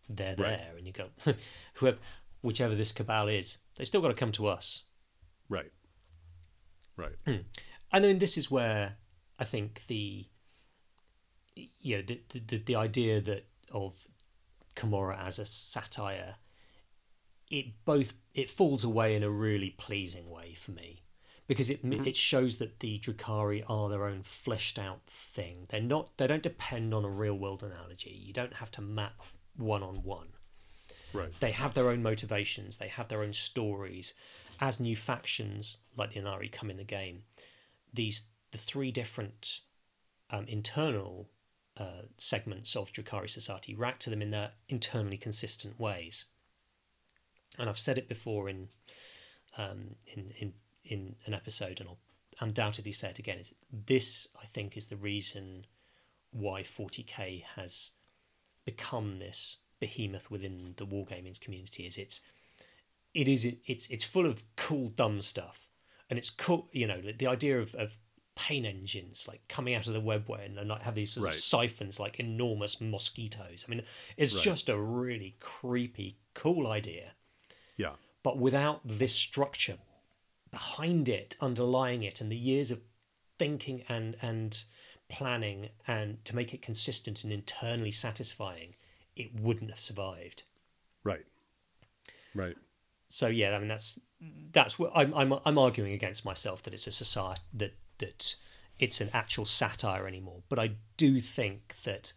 they're 0.10 0.36
Right. 0.38 0.58
there 0.60 0.74
and 0.78 0.86
you 0.86 0.94
go 0.94 1.10
whoever 1.76 1.98
whichever 2.46 2.76
this 2.76 2.92
cabal 2.92 3.28
is, 3.28 3.58
they 3.78 3.86
still 3.86 4.02
got 4.02 4.10
to 4.10 4.14
come 4.14 4.32
to 4.34 4.48
us. 4.48 4.84
Right. 5.50 5.72
Right. 6.96 7.16
Hmm. 7.26 7.44
And 7.92 8.04
then 8.04 8.20
this 8.20 8.38
is 8.38 8.52
where 8.52 8.98
I 9.40 9.44
think 9.44 9.88
the 9.88 10.28
you 11.56 11.98
know 11.98 12.04
the 12.04 12.22
the, 12.48 12.58
the, 12.58 12.76
idea 12.76 13.22
that 13.22 13.48
of 13.72 14.08
Commorragh 14.76 15.26
as 15.26 15.40
a 15.40 15.46
satire 15.46 16.36
it 17.50 17.86
both 17.86 18.14
it 18.34 18.50
falls 18.50 18.84
away 18.84 19.16
in 19.16 19.24
a 19.24 19.30
really 19.30 19.70
pleasing 19.70 20.30
way 20.30 20.54
for 20.54 20.72
me 20.72 21.04
because 21.48 21.70
it 21.70 21.86
mm-hmm. 21.86 22.06
it 22.06 22.18
shows 22.18 22.58
that 22.58 22.80
the 22.80 23.00
Drukhari 23.00 23.64
are 23.70 23.90
their 23.90 24.06
own 24.06 24.24
fleshed 24.24 24.78
out 24.78 25.02
thing. 25.08 25.68
They're 25.70 25.82
not 25.82 26.18
they 26.18 26.28
don't 26.28 26.44
depend 26.44 26.94
on 26.94 27.06
a 27.06 27.10
real 27.10 27.36
world 27.36 27.64
analogy. 27.64 28.10
You 28.10 28.34
don't 28.34 28.56
have 28.56 28.72
to 28.72 28.82
map 28.82 29.22
one 29.56 29.84
on 29.84 30.04
one 30.04 30.35
Right. 31.16 31.40
they 31.40 31.52
have 31.52 31.74
their 31.74 31.90
own 31.90 32.04
motivations, 32.04 32.78
they 32.78 32.88
have 32.88 33.08
their 33.08 33.22
own 33.22 33.34
stories. 33.34 34.14
As 34.60 34.80
new 34.80 34.96
factions 34.96 35.78
like 35.98 36.14
the 36.14 36.22
Ynnari 36.22 36.50
come 36.50 36.70
in 36.70 36.78
the 36.78 36.86
game, 36.86 37.24
these 37.94 38.28
the 38.52 38.58
three 38.58 38.90
different 38.92 39.60
um, 40.30 40.46
internal 40.48 41.30
uh, 41.78 42.04
segments 42.18 42.76
of 42.76 42.94
Drukhari 42.94 43.30
society 43.30 43.76
react 43.76 44.02
to 44.04 44.10
them 44.10 44.22
in 44.22 44.32
their 44.32 44.52
internally 44.70 45.18
consistent 45.18 45.78
ways. 45.78 46.26
And 47.60 47.70
I've 47.70 47.80
said 47.80 47.98
it 47.98 48.08
before 48.08 48.48
in 48.48 48.70
um, 49.58 49.96
in 50.08 50.32
in 50.40 50.54
in 50.84 51.16
an 51.26 51.34
episode, 51.34 51.80
and 51.80 51.90
I'll 51.90 51.98
undoubtedly 52.40 52.92
say 52.92 53.10
it 53.10 53.20
again. 53.20 53.40
Is 53.40 53.54
this 53.72 54.28
I 54.42 54.46
think 54.46 54.78
is 54.78 54.88
the 54.88 54.96
reason 54.96 55.66
why 56.32 56.64
40k 56.64 57.44
has 57.56 57.92
become 58.66 59.20
this 59.20 59.58
behemoth 59.80 60.30
within 60.32 60.74
the 60.78 60.86
wargaming 60.86 61.40
community 61.40 61.86
is 61.86 61.98
it's 61.98 62.22
it 63.14 63.28
is 63.28 63.46
it's 63.66 63.88
it's 63.88 64.04
full 64.04 64.26
of 64.26 64.44
cool 64.56 64.90
dumb 64.90 65.22
stuff 65.22 65.70
and 66.10 66.18
it's 66.20 66.30
cool 66.30 66.68
you 66.72 66.88
know 66.88 67.02
the, 67.02 67.12
the 67.14 67.28
idea 67.28 67.60
of, 67.60 67.76
of 67.76 67.98
pain 68.36 68.66
engines 68.66 69.28
like 69.28 69.42
coming 69.48 69.74
out 69.74 69.88
of 69.88 69.94
the 69.94 70.02
webway 70.02 70.46
and, 70.46 70.58
and 70.60 70.70
like 70.70 70.82
have 70.82 70.96
these 70.96 71.12
sort 71.14 71.26
Right. 71.26 71.34
of 71.36 71.40
siphons 71.40 72.00
like 72.00 72.20
enormous 72.20 72.82
mosquitoes 72.82 73.64
i 73.68 73.72
mean 73.72 73.84
it's 74.18 74.34
Right. 74.36 74.44
just 74.44 74.70
a 74.70 74.78
really 74.78 75.36
creepy 75.40 76.18
cool 76.34 76.68
idea 76.68 77.14
Yeah. 77.78 77.94
but 78.24 78.38
without 78.38 78.82
this 78.84 79.14
structure 79.16 79.78
behind 80.52 81.10
it, 81.10 81.36
underlying 81.42 82.02
it, 82.04 82.22
and 82.22 82.32
the 82.32 82.38
years 82.38 82.72
of 82.72 82.80
thinking 83.38 83.84
and 83.90 84.16
and 84.22 84.64
planning 85.10 85.68
and 85.86 86.24
to 86.26 86.34
make 86.36 86.54
it 86.54 86.62
consistent 86.62 87.24
and 87.26 87.34
internally 87.34 87.92
satisfying, 87.92 88.74
it 89.16 89.40
wouldn't 89.40 89.70
have 89.70 89.80
survived. 89.80 90.44
Right. 91.04 91.26
Right. 92.34 92.58
So 93.10 93.28
yeah, 93.28 93.56
I 93.56 93.60
mean 93.60 93.68
that's 93.68 94.00
that's 94.52 94.78
what 94.78 94.92
I'm 94.96 95.14
I'm 95.14 95.34
I'm 95.46 95.58
arguing 95.58 95.94
against 95.94 96.26
myself 96.26 96.64
that 96.64 96.74
it's 96.74 96.88
a 96.88 96.92
society 96.92 97.42
that 97.54 97.76
that 98.00 98.36
it's 98.80 99.00
an 99.02 99.10
actual 99.14 99.46
satire 99.46 100.08
anymore. 100.08 100.42
But 100.50 100.60
I 100.60 100.72
do 100.98 101.20
think 101.20 101.76
that 101.84 102.14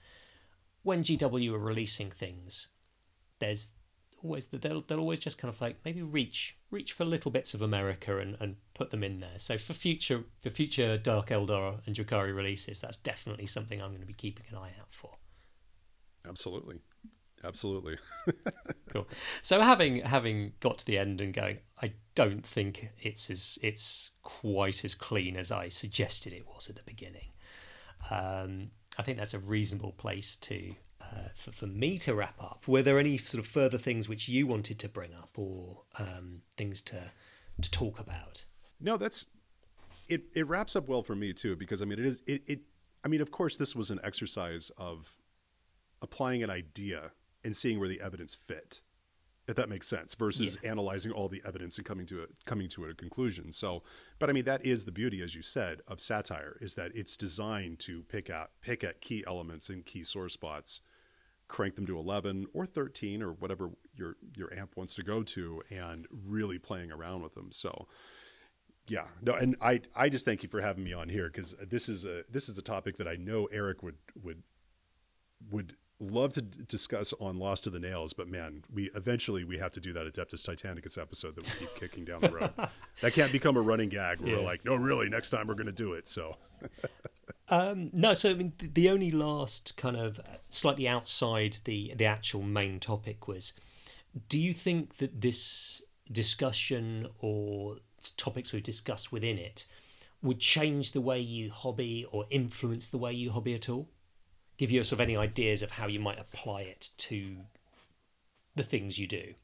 when 0.82 1.04
GW 1.04 1.52
are 1.52 1.58
releasing 1.58 2.10
things, 2.10 2.68
there's 3.38 3.68
always 4.22 4.46
they'll 4.46 4.82
they'll 4.82 4.98
always 4.98 5.20
just 5.20 5.38
kind 5.38 5.52
of 5.52 5.60
like 5.60 5.76
maybe 5.84 6.02
reach 6.02 6.56
reach 6.70 6.92
for 6.92 7.04
little 7.04 7.30
bits 7.30 7.54
of 7.54 7.62
America 7.62 8.18
and, 8.18 8.36
and 8.40 8.56
put 8.74 8.90
them 8.90 9.04
in 9.04 9.20
there. 9.20 9.38
So 9.38 9.58
for 9.58 9.72
future 9.72 10.24
for 10.40 10.50
future 10.50 10.98
Dark 10.98 11.28
Eldar 11.28 11.80
and 11.86 11.94
Drukhari 11.94 12.34
releases, 12.34 12.80
that's 12.80 12.96
definitely 12.96 13.46
something 13.46 13.80
I'm 13.80 13.90
going 13.90 14.00
to 14.00 14.06
be 14.06 14.12
keeping 14.12 14.46
an 14.50 14.56
eye 14.56 14.72
out 14.80 14.92
for. 14.92 15.18
Absolutely. 16.28 16.80
Absolutely. 17.44 17.98
Cool. 18.88 19.06
So 19.42 19.60
having 19.60 20.00
having 20.00 20.52
got 20.60 20.78
to 20.78 20.86
the 20.86 20.98
end 20.98 21.20
and 21.20 21.32
going, 21.32 21.58
I 21.82 21.92
don't 22.14 22.44
think 22.44 22.88
it's 22.98 23.30
as 23.30 23.58
it's 23.62 24.10
quite 24.22 24.84
as 24.84 24.94
clean 24.94 25.36
as 25.36 25.52
I 25.52 25.68
suggested 25.68 26.32
it 26.32 26.46
was 26.46 26.68
at 26.68 26.76
the 26.76 26.82
beginning. 26.82 27.28
Um, 28.10 28.70
I 28.96 29.02
think 29.02 29.18
that's 29.18 29.34
a 29.34 29.38
reasonable 29.38 29.92
place 29.92 30.36
to 30.36 30.74
uh, 31.00 31.28
for, 31.34 31.52
for 31.52 31.66
me 31.66 31.98
to 31.98 32.14
wrap 32.14 32.42
up. 32.42 32.64
Were 32.66 32.82
there 32.82 32.98
any 32.98 33.18
sort 33.18 33.44
of 33.44 33.46
further 33.46 33.78
things 33.78 34.08
which 34.08 34.28
you 34.28 34.46
wanted 34.46 34.78
to 34.80 34.88
bring 34.88 35.14
up 35.14 35.30
or 35.36 35.82
um, 35.98 36.42
things 36.56 36.80
to 36.82 37.10
to 37.60 37.70
talk 37.70 38.00
about? 38.00 38.44
No, 38.80 38.96
that's 38.96 39.26
it. 40.08 40.22
It 40.34 40.48
wraps 40.48 40.74
up 40.76 40.88
well 40.88 41.02
for 41.02 41.14
me 41.14 41.32
too, 41.32 41.56
because 41.56 41.82
I 41.82 41.84
mean, 41.84 41.98
it 41.98 42.06
is 42.06 42.22
it. 42.26 42.42
it 42.46 42.60
I 43.04 43.08
mean, 43.08 43.20
of 43.20 43.30
course, 43.30 43.56
this 43.56 43.76
was 43.76 43.90
an 43.90 44.00
exercise 44.02 44.70
of 44.76 45.18
applying 46.02 46.42
an 46.42 46.50
idea 46.50 47.12
and 47.48 47.56
seeing 47.56 47.78
where 47.80 47.88
the 47.88 48.02
evidence 48.02 48.34
fit, 48.34 48.82
if 49.46 49.56
that 49.56 49.70
makes 49.70 49.88
sense, 49.88 50.14
versus 50.14 50.58
analyzing 50.62 51.12
all 51.12 51.30
the 51.30 51.40
evidence 51.46 51.78
and 51.78 51.86
coming 51.86 52.04
to 52.04 52.24
a 52.24 52.26
coming 52.44 52.68
to 52.68 52.84
a 52.84 52.92
conclusion. 52.92 53.52
So, 53.52 53.82
but 54.18 54.28
I 54.28 54.34
mean, 54.34 54.44
that 54.44 54.66
is 54.66 54.84
the 54.84 54.92
beauty, 54.92 55.22
as 55.22 55.34
you 55.34 55.40
said, 55.40 55.80
of 55.88 55.98
satire 55.98 56.58
is 56.60 56.74
that 56.74 56.90
it's 56.94 57.16
designed 57.16 57.78
to 57.80 58.02
pick 58.02 58.28
out 58.28 58.50
pick 58.60 58.84
at 58.84 59.00
key 59.00 59.24
elements 59.26 59.70
and 59.70 59.86
key 59.86 60.04
sore 60.04 60.28
spots, 60.28 60.82
crank 61.48 61.74
them 61.76 61.86
to 61.86 61.98
eleven 61.98 62.48
or 62.52 62.66
thirteen 62.66 63.22
or 63.22 63.32
whatever 63.32 63.70
your 63.96 64.16
your 64.36 64.52
amp 64.52 64.76
wants 64.76 64.94
to 64.96 65.02
go 65.02 65.22
to, 65.22 65.62
and 65.70 66.06
really 66.10 66.58
playing 66.58 66.92
around 66.92 67.22
with 67.22 67.34
them. 67.34 67.50
So. 67.50 67.88
Yeah, 68.90 69.04
no, 69.20 69.34
and 69.34 69.54
I 69.60 69.82
I 69.94 70.08
just 70.08 70.24
thank 70.26 70.42
you 70.42 70.48
for 70.48 70.62
having 70.62 70.82
me 70.82 70.94
on 70.94 71.10
here 71.10 71.28
because 71.28 71.54
this 71.60 71.90
is 71.90 72.06
a 72.06 72.24
this 72.30 72.48
is 72.48 72.56
a 72.56 72.62
topic 72.62 72.96
that 72.96 73.06
I 73.06 73.16
know 73.16 73.46
Eric 73.52 73.82
would 73.82 73.96
would 74.22 74.42
would 75.50 75.76
love 76.00 76.32
to 76.34 76.42
d- 76.42 76.64
discuss 76.68 77.12
on 77.20 77.38
Lost 77.38 77.64
to 77.64 77.70
the 77.70 77.80
Nails, 77.80 78.12
but 78.12 78.28
man, 78.28 78.62
we 78.72 78.90
eventually 78.94 79.44
we 79.44 79.58
have 79.58 79.72
to 79.72 79.80
do 79.80 79.92
that 79.94 80.06
Adeptus 80.06 80.46
Titanicus 80.48 81.00
episode 81.00 81.34
that 81.36 81.44
we 81.44 81.50
keep 81.58 81.74
kicking 81.74 82.04
down 82.04 82.20
the 82.20 82.30
road. 82.30 82.52
that 83.00 83.12
can't 83.12 83.32
become 83.32 83.56
a 83.56 83.60
running 83.60 83.88
gag 83.88 84.20
where 84.20 84.30
Yeah. 84.32 84.36
we're 84.38 84.44
like, 84.44 84.64
no, 84.64 84.74
really, 84.76 85.08
next 85.08 85.30
time 85.30 85.46
we're 85.48 85.54
going 85.54 85.66
to 85.66 85.72
do 85.72 85.92
it. 85.94 86.08
So 86.08 86.36
Um, 87.50 87.88
no, 87.94 88.12
so 88.14 88.30
I 88.30 88.34
mean, 88.34 88.52
the 88.58 88.90
only 88.90 89.10
last 89.10 89.76
kind 89.78 89.96
of 89.96 90.20
slightly 90.50 90.86
outside 90.86 91.56
the 91.64 91.94
the 91.96 92.04
actual 92.04 92.42
main 92.42 92.78
topic 92.78 93.26
was: 93.26 93.54
Do 94.28 94.38
you 94.38 94.52
think 94.52 94.98
that 94.98 95.22
this 95.22 95.80
discussion 96.12 97.06
or 97.20 97.76
topics 98.18 98.52
we've 98.52 98.62
discussed 98.62 99.10
within 99.12 99.38
it 99.38 99.66
would 100.22 100.40
change 100.40 100.92
the 100.92 101.00
way 101.00 101.18
you 101.20 101.50
hobby 101.50 102.04
or 102.12 102.26
influence 102.30 102.88
the 102.88 102.98
way 102.98 103.12
you 103.14 103.30
hobby 103.30 103.54
at 103.54 103.68
all? 103.68 103.88
Give 104.58 104.70
you 104.70 104.82
sort 104.84 104.98
of 104.98 105.00
any 105.00 105.16
ideas 105.16 105.62
of 105.62 105.72
how 105.72 105.86
you 105.86 106.00
might 106.00 106.18
apply 106.18 106.62
it 106.62 106.90
to 106.98 107.36
the 108.56 108.64
things 108.64 108.98
you 108.98 109.06
do? 109.06 109.34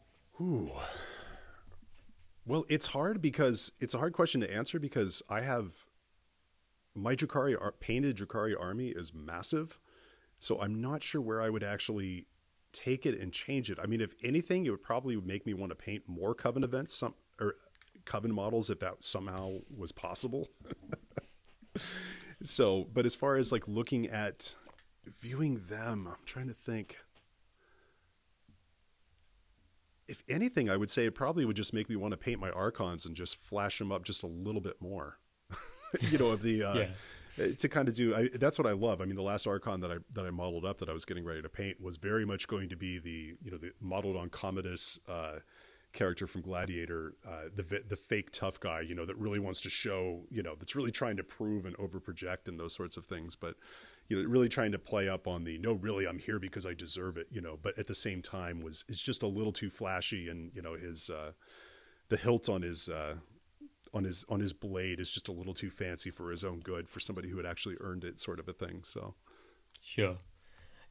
Well, 2.44 2.66
it's 2.68 2.88
hard 2.88 3.22
because 3.22 3.72
it's 3.80 3.94
a 3.94 3.98
hard 3.98 4.12
question 4.12 4.40
to 4.42 4.52
answer 4.52 4.78
because 4.78 5.22
I 5.30 5.40
have 5.40 5.70
my 6.94 7.14
Drukhari 7.14 7.60
ar- 7.60 7.72
painted 7.72 8.16
Drukhari 8.16 8.54
army 8.58 8.88
is 8.88 9.14
massive, 9.14 9.80
so 10.38 10.60
I'm 10.60 10.80
not 10.80 11.02
sure 11.02 11.20
where 11.20 11.40
I 11.40 11.48
would 11.48 11.64
actually 11.64 12.26
take 12.72 13.06
it 13.06 13.18
and 13.18 13.32
change 13.32 13.70
it. 13.70 13.78
I 13.80 13.86
mean, 13.86 14.00
if 14.00 14.14
anything, 14.22 14.66
it 14.66 14.70
would 14.70 14.82
probably 14.82 15.16
make 15.16 15.46
me 15.46 15.54
want 15.54 15.70
to 15.70 15.76
paint 15.76 16.02
more 16.06 16.34
Coven 16.34 16.64
events, 16.64 16.94
some 16.94 17.14
or 17.40 17.54
Coven 18.04 18.34
models 18.34 18.68
if 18.68 18.80
that 18.80 19.02
somehow 19.02 19.58
was 19.74 19.92
possible. 19.92 20.50
so, 22.42 22.88
but 22.92 23.06
as 23.06 23.14
far 23.14 23.36
as 23.36 23.52
like 23.52 23.66
looking 23.66 24.08
at 24.08 24.56
viewing 25.06 25.62
them, 25.68 26.06
I'm 26.08 26.24
trying 26.24 26.48
to 26.48 26.54
think 26.54 26.96
if 30.08 30.22
anything, 30.28 30.68
I 30.68 30.76
would 30.76 30.90
say 30.90 31.06
it 31.06 31.14
probably 31.14 31.44
would 31.44 31.56
just 31.56 31.72
make 31.72 31.88
me 31.88 31.96
want 31.96 32.12
to 32.12 32.18
paint 32.18 32.40
my 32.40 32.50
archons 32.50 33.06
and 33.06 33.14
just 33.14 33.36
flash 33.36 33.78
them 33.78 33.90
up 33.90 34.04
just 34.04 34.22
a 34.22 34.26
little 34.26 34.60
bit 34.60 34.80
more. 34.80 35.18
you 36.00 36.18
know, 36.18 36.28
of 36.28 36.42
the 36.42 36.62
uh, 36.62 36.86
to 37.58 37.68
kind 37.68 37.88
of 37.88 37.94
do. 37.94 38.14
I, 38.14 38.28
that's 38.34 38.58
what 38.58 38.66
I 38.66 38.72
love. 38.72 39.00
I 39.00 39.04
mean, 39.04 39.16
the 39.16 39.22
last 39.22 39.46
archon 39.46 39.80
that 39.80 39.90
I 39.90 39.96
that 40.14 40.26
I 40.26 40.30
modeled 40.30 40.64
up 40.64 40.78
that 40.80 40.88
I 40.88 40.92
was 40.92 41.04
getting 41.04 41.24
ready 41.24 41.42
to 41.42 41.48
paint 41.48 41.80
was 41.80 41.96
very 41.96 42.24
much 42.24 42.48
going 42.48 42.68
to 42.70 42.76
be 42.76 42.98
the 42.98 43.34
you 43.42 43.50
know 43.50 43.58
the 43.58 43.72
modeled 43.80 44.16
on 44.16 44.28
Commodus. 44.28 44.98
Uh, 45.08 45.38
character 45.92 46.26
from 46.26 46.40
Gladiator, 46.40 47.14
uh, 47.24 47.44
the 47.54 47.82
the 47.88 47.94
fake 47.94 48.32
tough 48.32 48.58
guy, 48.58 48.80
you 48.80 48.96
know, 48.96 49.04
that 49.04 49.16
really 49.16 49.38
wants 49.38 49.60
to 49.60 49.70
show, 49.70 50.24
you 50.28 50.42
know, 50.42 50.56
that's 50.58 50.74
really 50.74 50.90
trying 50.90 51.16
to 51.18 51.22
prove 51.22 51.66
and 51.66 51.76
over 51.78 52.00
project 52.00 52.48
and 52.48 52.58
those 52.58 52.74
sorts 52.74 52.96
of 52.96 53.04
things. 53.04 53.36
But 53.36 53.54
you 54.08 54.22
know, 54.22 54.28
really 54.28 54.48
trying 54.48 54.72
to 54.72 54.78
play 54.78 55.08
up 55.08 55.26
on 55.26 55.44
the 55.44 55.58
no, 55.58 55.72
really, 55.72 56.06
I'm 56.06 56.18
here 56.18 56.38
because 56.38 56.66
I 56.66 56.74
deserve 56.74 57.16
it, 57.16 57.28
you 57.30 57.40
know. 57.40 57.58
But 57.60 57.78
at 57.78 57.86
the 57.86 57.94
same 57.94 58.22
time, 58.22 58.60
was 58.60 58.84
is 58.88 59.00
just 59.00 59.22
a 59.22 59.26
little 59.26 59.52
too 59.52 59.70
flashy, 59.70 60.28
and 60.28 60.50
you 60.54 60.62
know, 60.62 60.74
his 60.74 61.10
uh, 61.10 61.32
the 62.08 62.16
hilt 62.16 62.48
on 62.48 62.62
his 62.62 62.88
uh, 62.88 63.14
on 63.92 64.04
his 64.04 64.24
on 64.28 64.40
his 64.40 64.52
blade 64.52 65.00
is 65.00 65.10
just 65.10 65.28
a 65.28 65.32
little 65.32 65.54
too 65.54 65.70
fancy 65.70 66.10
for 66.10 66.30
his 66.30 66.44
own 66.44 66.60
good 66.60 66.88
for 66.88 67.00
somebody 67.00 67.28
who 67.28 67.36
had 67.36 67.46
actually 67.46 67.76
earned 67.80 68.04
it, 68.04 68.20
sort 68.20 68.38
of 68.38 68.48
a 68.48 68.52
thing. 68.52 68.82
So, 68.82 69.14
sure, 69.82 70.18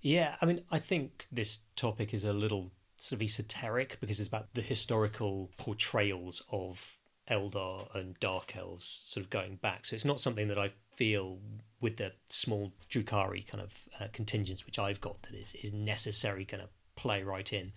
yeah. 0.02 0.36
I 0.42 0.46
mean, 0.46 0.60
I 0.72 0.80
think 0.80 1.28
this 1.32 1.60
topic 1.76 2.14
is 2.14 2.26
a 2.26 2.34
little 2.34 2.72
sort 2.98 3.18
of 3.18 3.24
esoteric 3.24 4.00
because 4.00 4.20
it's 4.20 4.30
about 4.30 4.54
the 4.54 4.62
historical 4.62 5.52
portrayals 5.58 6.44
of 6.52 6.98
Eldar 7.30 7.94
and 7.96 8.20
Dark 8.20 8.56
Elves 8.56 9.04
sort 9.06 9.26
of 9.26 9.30
going 9.30 9.58
back. 9.58 9.86
So 9.86 9.96
it's 9.96 10.06
not 10.06 10.20
something 10.20 10.48
that 10.48 10.58
I 10.58 10.72
feel 10.96 11.40
with 11.82 11.98
the 11.98 12.14
small 12.30 12.72
Drukhari 12.90 13.46
kind 13.46 13.62
of 13.62 13.74
uh, 14.00 14.08
contingents 14.14 14.66
which 14.66 14.80
I've 14.80 15.02
got 15.02 15.22
that 15.24 15.34
is 15.34 15.56
is 15.56 15.74
necessary 15.74 16.46
kind 16.46 16.64
of 16.64 16.70
play 16.96 17.24
right 17.24 17.52
in. 17.52 17.74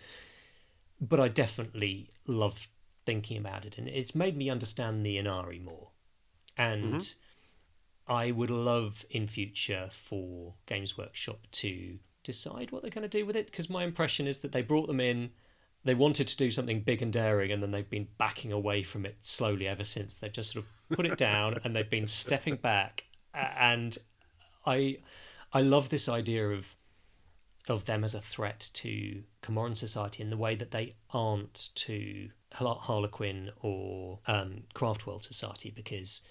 But 1.01 1.21
I 1.21 1.29
definitely 1.29 2.11
love 2.27 2.69
thinking 3.05 3.37
about 3.37 3.65
it, 3.65 3.77
and 3.79 3.89
it's 3.89 4.15
made 4.15 4.37
me 4.37 4.49
understand 4.49 5.05
the 5.05 5.17
Ynnari 5.17 5.63
more. 5.63 5.91
And 6.57 6.95
mm-hmm. 6.95 8.13
I 8.13 8.31
would 8.31 8.51
love 8.51 9.05
in 9.11 9.27
future 9.27 9.89
for 9.91 10.55
Games 10.67 10.97
Workshop 10.97 11.47
to 11.53 11.99
decide 12.25 12.71
what 12.73 12.83
they're 12.83 12.91
going 12.91 13.09
to 13.09 13.09
do 13.09 13.27
with 13.27 13.37
it 13.37 13.47
because 13.47 13.71
my 13.71 13.85
impression 13.85 14.27
is 14.27 14.39
that 14.39 14.53
they 14.53 14.63
brought 14.63 14.89
them 14.89 15.01
in 15.01 15.31
they 15.87 15.95
wanted 15.95 16.29
to 16.29 16.37
do 16.37 16.51
something 16.51 16.81
big 16.81 17.01
and 17.01 17.13
daring 17.13 17.53
and 17.53 17.63
then 17.63 17.71
they've 17.71 17.89
been 17.89 18.09
backing 18.19 18.53
away 18.53 18.83
from 18.83 19.07
it 19.07 19.17
slowly 19.21 19.67
ever 19.67 19.85
since. 19.85 20.17
They've 20.17 20.33
just 20.33 20.53
sort 20.53 20.65
of 20.65 20.97
put 20.97 21.07
it 21.07 21.17
down 21.17 21.57
and 21.65 21.75
they've 21.75 21.89
been 21.89 22.07
stepping 22.07 22.57
back. 22.57 23.05
And 23.35 23.97
i 24.67 24.99
i 25.53 25.61
love 25.61 25.89
this 25.89 26.09
idea 26.09 26.49
of 26.51 26.75
of 27.69 27.85
them 27.85 28.05
as 28.05 28.15
a 28.15 28.21
threat 28.21 28.71
to 28.75 29.23
Comoran 29.43 29.77
society 29.77 30.23
in 30.23 30.31
the 30.31 30.37
way 30.37 30.55
that 30.55 30.71
they 30.71 30.95
aren't 31.11 31.71
to 31.75 32.31
Harlequin 32.53 33.51
or 33.61 34.21
um, 34.29 34.63
Craftworld 34.73 35.25
society 35.25 35.71
because 35.71 36.23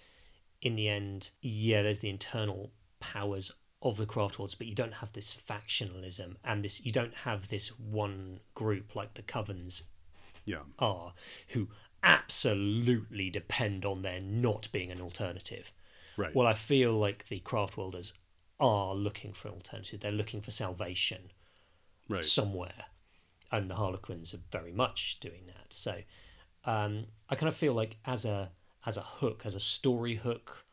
in 0.62 0.76
the 0.76 0.88
end 0.88 1.32
yeah 1.42 1.82
there's 1.82 2.00
the 2.00 2.10
internal 2.10 2.72
powers 3.02 3.52
of 3.82 3.98
the 3.98 4.06
craft 4.06 4.40
worlds, 4.40 4.56
but 4.56 4.68
you 4.68 4.76
don't 4.76 4.96
have 4.96 5.14
this 5.14 5.34
factionalism 5.34 6.36
and 6.44 6.64
this 6.64 6.86
you 6.86 6.92
don't 6.92 7.14
have 7.14 7.50
this 7.50 7.68
one 7.80 8.40
group 8.54 8.96
like 8.96 9.14
the 9.14 9.22
covens 9.22 9.84
yeah. 10.46 10.64
are 10.80 11.14
who 11.50 11.68
absolutely 12.04 13.30
depend 13.30 13.86
on 13.86 14.02
there 14.02 14.22
not 14.22 14.68
being 14.72 14.92
an 14.92 15.02
alternative. 15.02 15.74
Right. 16.18 16.34
Well, 16.34 16.48
I 16.48 16.54
feel 16.54 16.94
like 16.94 17.28
the 17.28 17.40
craft 17.40 17.78
worlders 17.78 18.14
are 18.60 18.96
looking 18.96 19.34
for 19.34 19.50
an 19.50 19.56
alternative. 19.56 20.00
They're 20.00 20.12
looking 20.12 20.42
for 20.42 20.52
salvation 20.52 21.32
right. 22.08 22.24
somewhere. 22.24 22.86
And 23.52 23.70
the 23.70 23.76
Harlequins 23.76 24.34
are 24.34 24.40
very 24.52 24.72
much 24.72 25.20
doing 25.20 25.44
that. 25.48 25.74
So 25.74 25.98
um, 26.66 27.06
I 27.30 27.36
kind 27.36 27.50
of 27.50 27.56
feel 27.56 27.74
like 27.74 27.98
as 28.06 28.26
a 28.26 28.52
as 28.86 28.98
a 28.98 29.02
hook, 29.02 29.42
as 29.46 29.56
a 29.56 29.60
story 29.60 30.16
hook 30.16 30.65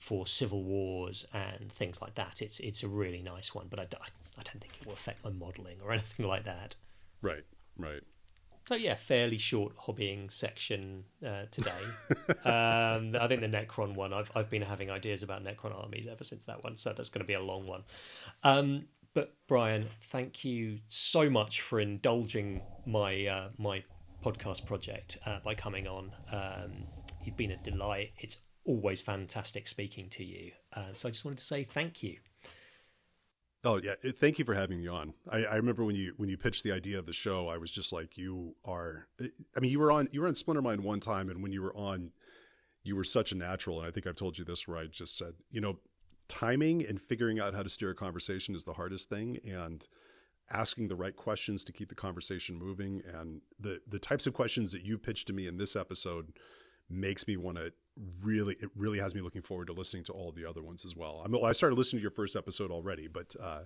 for 0.00 0.26
civil 0.26 0.64
wars 0.64 1.26
and 1.32 1.70
things 1.72 2.00
like 2.00 2.14
that. 2.16 2.42
It's 2.42 2.58
it's 2.58 2.82
a 2.82 2.88
really 2.88 3.22
nice 3.22 3.54
one, 3.54 3.66
but 3.70 3.78
I, 3.78 3.82
I 3.82 4.42
don't 4.42 4.60
think 4.60 4.78
it 4.80 4.86
will 4.86 4.94
affect 4.94 5.22
my 5.22 5.30
modelling 5.30 5.76
or 5.84 5.92
anything 5.92 6.26
like 6.26 6.44
that. 6.44 6.74
Right, 7.22 7.44
right. 7.76 8.02
So 8.66 8.74
yeah, 8.74 8.94
fairly 8.94 9.38
short 9.38 9.76
hobbying 9.76 10.30
section 10.30 11.04
uh, 11.26 11.44
today. 11.50 11.70
um, 12.44 13.16
I 13.20 13.26
think 13.28 13.40
the 13.40 13.48
Necron 13.48 13.94
one. 13.94 14.12
I've 14.12 14.30
I've 14.34 14.50
been 14.50 14.62
having 14.62 14.90
ideas 14.90 15.22
about 15.22 15.44
Necron 15.44 15.78
armies 15.78 16.06
ever 16.06 16.24
since 16.24 16.46
that 16.46 16.64
one, 16.64 16.76
so 16.76 16.92
that's 16.92 17.10
going 17.10 17.20
to 17.20 17.26
be 17.26 17.34
a 17.34 17.40
long 17.40 17.66
one. 17.66 17.82
Um, 18.42 18.86
but 19.12 19.34
Brian, 19.48 19.88
thank 20.04 20.44
you 20.44 20.78
so 20.88 21.28
much 21.28 21.60
for 21.60 21.80
indulging 21.80 22.62
my 22.86 23.26
uh, 23.26 23.48
my 23.58 23.82
podcast 24.24 24.66
project 24.66 25.18
uh, 25.26 25.40
by 25.44 25.54
coming 25.54 25.86
on. 25.86 26.12
Um, 26.32 26.86
you've 27.24 27.36
been 27.36 27.50
a 27.50 27.56
delight. 27.58 28.12
It's 28.18 28.42
always 28.64 29.00
fantastic 29.00 29.68
speaking 29.68 30.08
to 30.10 30.24
you. 30.24 30.52
Uh, 30.74 30.92
so 30.92 31.08
I 31.08 31.12
just 31.12 31.24
wanted 31.24 31.38
to 31.38 31.44
say 31.44 31.64
thank 31.64 32.02
you. 32.02 32.18
Oh 33.62 33.78
yeah, 33.82 33.94
thank 34.14 34.38
you 34.38 34.44
for 34.44 34.54
having 34.54 34.80
me 34.80 34.88
on. 34.88 35.12
I, 35.30 35.44
I, 35.44 35.56
remember 35.56 35.84
when 35.84 35.94
you 35.94 36.14
when 36.16 36.30
you 36.30 36.38
pitched 36.38 36.64
the 36.64 36.72
idea 36.72 36.98
of 36.98 37.04
the 37.04 37.12
show, 37.12 37.48
I 37.48 37.58
was 37.58 37.70
just 37.70 37.92
like, 37.92 38.16
you 38.16 38.54
are. 38.64 39.06
I 39.20 39.60
mean, 39.60 39.70
you 39.70 39.78
were 39.78 39.92
on 39.92 40.08
you 40.12 40.22
were 40.22 40.28
on 40.28 40.34
Splintermind 40.34 40.80
one 40.80 41.00
time, 41.00 41.28
and 41.28 41.42
when 41.42 41.52
you 41.52 41.60
were 41.60 41.76
on, 41.76 42.12
you 42.84 42.96
were 42.96 43.04
such 43.04 43.32
a 43.32 43.34
natural. 43.34 43.78
And 43.78 43.86
I 43.86 43.90
think 43.90 44.06
I've 44.06 44.16
told 44.16 44.38
you 44.38 44.46
this 44.46 44.66
where 44.66 44.78
I 44.78 44.86
just 44.86 45.18
said, 45.18 45.34
you 45.50 45.60
know, 45.60 45.78
timing 46.26 46.86
and 46.86 46.98
figuring 46.98 47.38
out 47.38 47.54
how 47.54 47.62
to 47.62 47.68
steer 47.68 47.90
a 47.90 47.94
conversation 47.94 48.54
is 48.54 48.64
the 48.64 48.72
hardest 48.72 49.10
thing, 49.10 49.38
and 49.44 49.86
asking 50.50 50.88
the 50.88 50.96
right 50.96 51.14
questions 51.14 51.62
to 51.64 51.72
keep 51.72 51.90
the 51.90 51.94
conversation 51.94 52.58
moving. 52.58 53.02
And 53.12 53.42
the 53.58 53.82
the 53.86 53.98
types 53.98 54.26
of 54.26 54.32
questions 54.32 54.72
that 54.72 54.84
you 54.84 54.96
pitched 54.96 55.26
to 55.26 55.34
me 55.34 55.46
in 55.46 55.58
this 55.58 55.76
episode 55.76 56.32
makes 56.88 57.26
me 57.28 57.36
want 57.36 57.58
to 57.58 57.72
really 58.22 58.56
it 58.60 58.70
really 58.76 58.98
has 58.98 59.14
me 59.14 59.20
looking 59.20 59.42
forward 59.42 59.66
to 59.66 59.72
listening 59.72 60.04
to 60.04 60.12
all 60.12 60.32
the 60.32 60.44
other 60.44 60.62
ones 60.62 60.84
as 60.84 60.96
well. 60.96 61.22
I 61.24 61.28
mean, 61.28 61.44
I 61.44 61.52
started 61.52 61.76
listening 61.76 62.00
to 62.00 62.02
your 62.02 62.10
first 62.10 62.36
episode 62.36 62.70
already, 62.70 63.08
but 63.08 63.34
uh, 63.40 63.60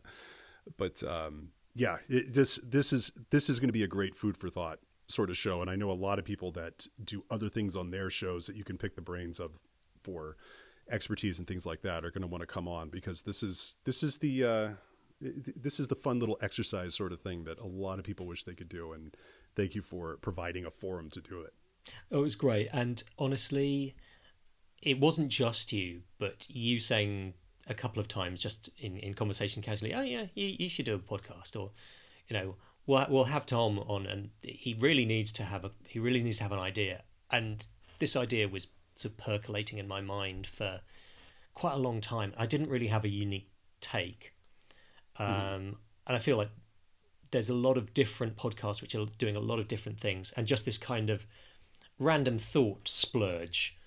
but 0.77 1.03
um, 1.03 1.51
yeah, 1.75 1.99
it, 2.09 2.35
this 2.35 2.57
this 2.59 2.93
is 2.93 3.13
this 3.31 3.49
is 3.49 3.61
going 3.61 3.69
to 3.69 3.75
be 3.75 3.83
a 3.83 3.89
great 3.89 4.15
food 4.15 4.37
for 4.37 4.49
thought 4.49 4.79
sort 5.09 5.31
of 5.31 5.37
show, 5.37 5.61
and 5.61 5.71
I 5.71 5.77
know 5.77 5.91
a 5.91 5.93
lot 5.93 6.19
of 6.19 6.25
people 6.25 6.51
that 6.53 6.87
do 7.03 7.25
other 7.31 7.49
things 7.49 7.77
on 7.77 7.91
their 7.91 8.11
shows 8.11 8.47
that 8.47 8.57
you 8.57 8.65
can 8.65 8.79
pick 8.79 8.97
the 8.97 9.03
brains 9.03 9.39
of 9.39 9.53
for 10.03 10.37
expertise 10.91 11.39
and 11.39 11.49
things 11.49 11.65
like 11.65 11.81
that 11.83 12.05
are 12.05 12.11
going 12.11 12.23
to 12.23 12.29
want 12.29 12.43
to 12.43 12.47
come 12.47 12.69
on 12.69 12.91
because 12.91 13.23
this 13.23 13.43
is 13.43 13.77
this 13.85 14.03
is 14.03 14.19
the 14.19 14.45
uh, 14.45 14.69
this 15.21 15.81
is 15.81 15.89
the 15.89 15.95
fun 15.95 16.19
little 16.19 16.39
exercise 16.43 16.95
sort 16.95 17.13
of 17.13 17.21
thing 17.21 17.45
that 17.45 17.59
a 17.59 17.67
lot 17.67 17.99
of 17.99 18.05
people 18.05 18.27
wish 18.27 18.45
they 18.45 18.55
could 18.55 18.69
do, 18.69 18.93
and 18.93 19.17
thank 19.57 19.75
you 19.75 19.83
for 19.83 20.17
providing 20.19 20.65
a 20.65 20.71
forum 20.71 21.11
to 21.11 21.21
do 21.21 21.41
it. 21.41 21.55
Oh, 22.11 22.19
it 22.19 22.23
was 22.23 22.37
great, 22.37 22.69
and 22.73 23.03
honestly, 23.19 23.95
it 24.85 25.01
wasn't 25.01 25.29
just 25.29 25.73
you, 25.73 26.03
but 26.19 26.47
you 26.49 26.79
saying 26.79 27.35
a 27.67 27.75
couple 27.75 28.01
of 28.01 28.07
times 28.07 28.41
just 28.41 28.69
in, 28.79 28.99
in 28.99 29.15
conversation 29.15 29.63
casually, 29.63 29.95
oh 29.95 30.03
yeah, 30.03 30.27
you, 30.35 30.55
you 30.59 30.69
should 30.69 30.85
do 30.85 30.95
a 30.95 30.99
podcast, 30.99 31.59
or 31.59 31.71
you 32.29 32.37
know, 32.37 32.57
we'll 32.87 33.07
we'll 33.09 33.25
have 33.25 33.47
Tom 33.47 33.79
on, 33.79 34.07
and 34.07 34.31
he 34.43 34.77
really 34.79 35.07
needs 35.07 35.33
to 35.33 35.45
have 35.45 35.65
a 35.65 35.71
he 35.89 35.99
really 35.99 36.23
needs 36.23 36.37
to 36.39 36.43
have 36.45 36.53
an 36.53 36.59
idea, 36.59 37.03
and 37.31 37.67
this 37.99 38.15
idea 38.15 38.47
was 38.47 38.69
sort 38.95 39.13
of 39.13 39.19
percolating 39.19 39.79
in 39.79 39.89
my 39.89 40.01
mind 40.01 40.47
for 40.47 40.81
quite 41.55 41.75
a 41.75 41.79
long 41.79 42.01
time. 42.01 42.35
I 42.37 42.47
didn't 42.47 42.69
really 42.69 42.89
have 42.89 43.05
a 43.05 43.09
unique 43.09 43.51
take, 43.81 44.35
um, 45.19 45.27
mm. 45.27 45.75
and 46.07 46.17
I 46.17 46.19
feel 46.19 46.37
like 46.37 46.51
there's 47.31 47.49
a 47.49 47.55
lot 47.55 47.79
of 47.79 47.95
different 47.95 48.37
podcasts 48.37 48.81
which 48.83 48.95
are 48.95 49.07
doing 49.19 49.35
a 49.35 49.41
lot 49.41 49.59
of 49.59 49.67
different 49.67 49.99
things, 49.99 50.33
and 50.37 50.47
just 50.47 50.67
this 50.67 50.79
kind 50.79 51.09
of 51.09 51.27
random 51.99 52.39
thought 52.39 52.87
splurge 52.87 53.79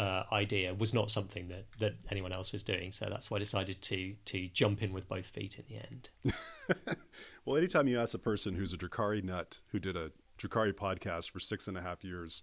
uh, 0.00 0.24
idea 0.32 0.72
was 0.72 0.94
not 0.94 1.10
something 1.10 1.48
that, 1.48 1.66
that 1.78 1.92
anyone 2.10 2.32
else 2.32 2.52
was 2.52 2.62
doing. 2.62 2.90
So 2.90 3.06
that's 3.10 3.30
why 3.30 3.36
I 3.36 3.40
decided 3.40 3.82
to 3.82 4.14
to 4.24 4.48
jump 4.48 4.82
in 4.82 4.94
with 4.94 5.06
both 5.08 5.26
feet 5.26 5.58
in 5.58 5.64
the 5.68 5.76
end. 5.76 6.96
well, 7.44 7.58
anytime 7.58 7.86
you 7.86 8.00
ask 8.00 8.14
a 8.14 8.18
person 8.18 8.54
who's 8.54 8.72
a 8.72 8.78
Drukhari 8.78 9.22
nut 9.22 9.60
who 9.72 9.78
did 9.78 9.96
a 9.96 10.10
Drukhari 10.38 10.72
podcast 10.72 11.30
for 11.30 11.38
six 11.38 11.68
and 11.68 11.76
a 11.76 11.82
half 11.82 12.02
years, 12.02 12.42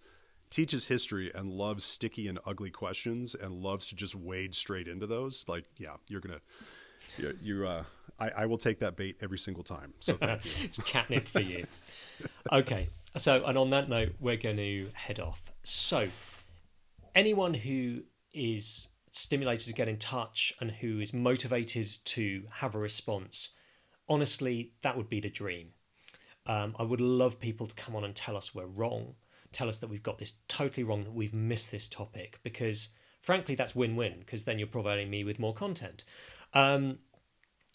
teaches 0.52 0.88
history 0.88 1.32
and 1.34 1.50
loves 1.50 1.84
sticky 1.84 2.28
and 2.28 2.38
ugly 2.46 2.70
questions 2.70 3.34
and 3.34 3.56
loves 3.56 3.88
to 3.88 3.96
just 3.96 4.14
wade 4.14 4.54
straight 4.54 4.88
into 4.88 5.08
those, 5.08 5.44
like, 5.48 5.66
yeah, 5.78 5.96
you're 6.08 6.22
gonna. 6.22 6.42
You, 7.18 7.38
you 7.42 7.68
uh, 7.68 7.84
I, 8.20 8.30
I 8.30 8.46
will 8.46 8.60
take 8.60 8.80
that 8.80 8.96
bait 8.96 9.18
every 9.22 9.40
single 9.40 9.64
time. 9.64 9.96
So 10.00 10.16
thank 10.16 10.46
you. 10.46 10.52
it's 10.64 10.78
catnip 10.84 11.28
for 11.28 11.42
you. 11.42 11.66
okay, 12.52 12.90
so, 13.16 13.44
and 13.46 13.58
on 13.58 13.72
that 13.72 13.90
note, 13.90 14.14
we're 14.20 14.38
going 14.38 14.58
to 14.58 14.90
head 14.94 15.20
off. 15.20 15.42
So, 15.64 16.10
anyone 17.18 17.56
who 17.56 18.04
is 18.32 18.90
stimulated 19.10 19.68
to 19.68 19.74
get 19.74 19.88
in 19.88 19.98
touch 19.98 20.54
and 20.62 20.70
who 20.70 21.00
is 21.00 21.14
motivated 21.14 21.90
to 22.06 22.44
have 22.52 22.76
a 22.76 22.80
response, 22.80 23.56
honestly, 24.08 24.72
that 24.84 24.96
would 24.96 25.10
be 25.10 25.20
the 25.20 25.30
dream. 25.30 25.70
Um, 26.46 26.76
I 26.78 26.84
would 26.84 27.02
love 27.02 27.40
people 27.40 27.66
to 27.66 27.76
come 27.76 27.96
on 27.96 28.04
and 28.04 28.16
tell 28.16 28.38
us 28.38 28.54
we're 28.54 28.68
wrong, 28.68 29.16
tell 29.52 29.68
us 29.68 29.80
that 29.80 29.90
we've 29.90 30.04
got 30.04 30.20
this 30.20 30.36
totally 30.48 30.84
wrong, 30.84 31.06
that 31.06 31.14
we've 31.14 31.34
missed 31.34 31.72
this 31.72 31.88
topic, 31.88 32.40
because 32.44 32.90
frankly, 33.22 33.56
that's 33.56 33.76
win 33.76 33.96
win, 33.96 34.20
because 34.20 34.44
then 34.44 34.60
you're 34.60 34.68
providing 34.68 35.10
me 35.10 35.24
with 35.24 35.40
more 35.40 35.56
content. 35.56 36.04
Um, 36.54 37.00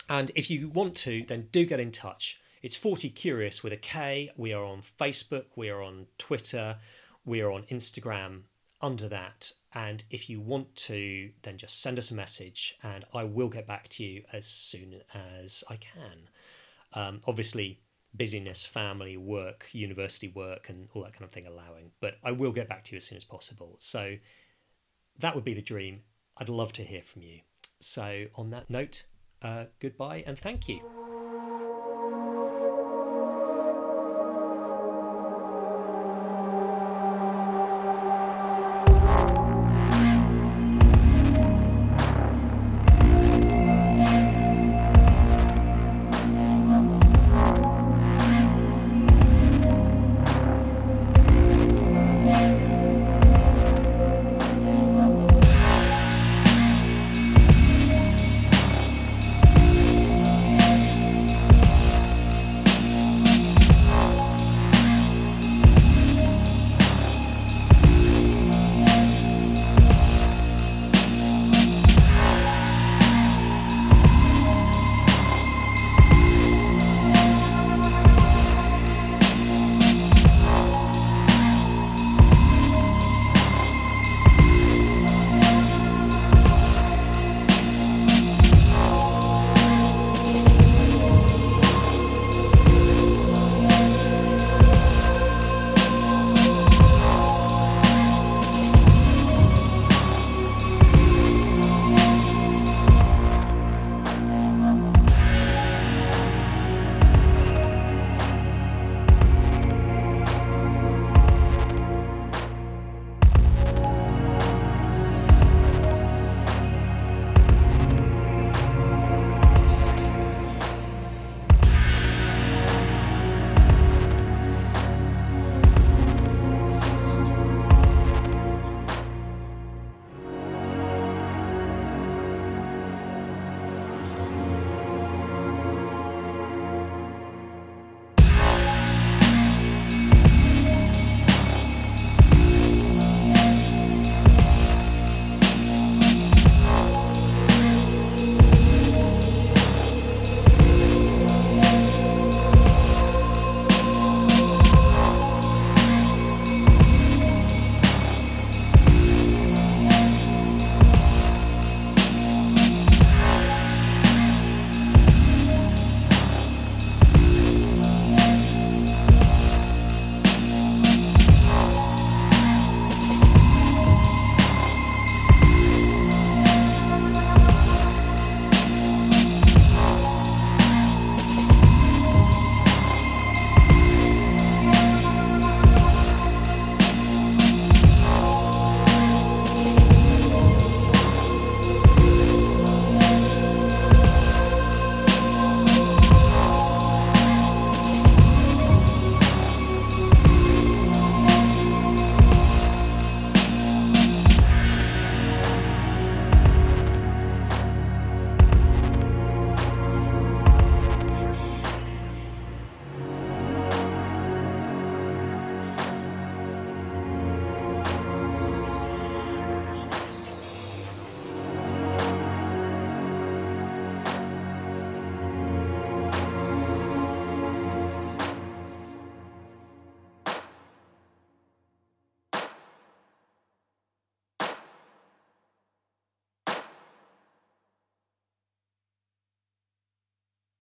and 0.08 0.30
if 0.36 0.50
you 0.50 0.68
want 0.68 0.94
to, 0.98 1.24
then 1.26 1.48
do 1.50 1.66
get 1.66 1.80
in 1.80 1.90
touch. 1.90 2.40
It's 2.62 2.76
40 2.76 3.10
Curious 3.10 3.64
with 3.64 3.72
a 3.72 3.76
K. 3.76 4.30
We 4.36 4.52
are 4.52 4.64
on 4.64 4.82
Facebook, 4.82 5.46
we 5.56 5.68
are 5.68 5.82
on 5.82 6.06
Twitter, 6.16 6.76
we 7.24 7.40
are 7.40 7.50
on 7.50 7.64
Instagram 7.64 8.42
under 8.82 9.08
that. 9.08 9.52
And 9.74 10.04
if 10.10 10.28
you 10.28 10.40
want 10.40 10.74
to, 10.76 11.30
then 11.42 11.56
just 11.56 11.80
send 11.80 11.98
us 11.98 12.10
a 12.10 12.14
message 12.14 12.76
and 12.82 13.04
I 13.14 13.24
will 13.24 13.48
get 13.48 13.66
back 13.66 13.88
to 13.90 14.04
you 14.04 14.24
as 14.32 14.46
soon 14.46 15.00
as 15.14 15.64
I 15.70 15.76
can. 15.76 16.28
Um, 16.94 17.20
obviously, 17.26 17.80
busyness, 18.14 18.66
family, 18.66 19.16
work, 19.16 19.68
university 19.72 20.28
work, 20.28 20.68
and 20.68 20.88
all 20.92 21.02
that 21.02 21.14
kind 21.14 21.24
of 21.24 21.30
thing 21.30 21.46
allowing, 21.46 21.92
but 22.00 22.16
I 22.22 22.32
will 22.32 22.52
get 22.52 22.68
back 22.68 22.84
to 22.84 22.92
you 22.92 22.98
as 22.98 23.04
soon 23.04 23.16
as 23.16 23.24
possible. 23.24 23.74
So 23.78 24.16
that 25.18 25.34
would 25.34 25.44
be 25.44 25.54
the 25.54 25.62
dream. 25.62 26.02
I'd 26.36 26.48
love 26.48 26.72
to 26.74 26.82
hear 26.82 27.02
from 27.02 27.22
you. 27.22 27.40
So, 27.80 28.26
on 28.36 28.50
that 28.50 28.70
note, 28.70 29.04
uh, 29.42 29.64
goodbye 29.80 30.22
and 30.26 30.38
thank 30.38 30.68
you. 30.68 31.11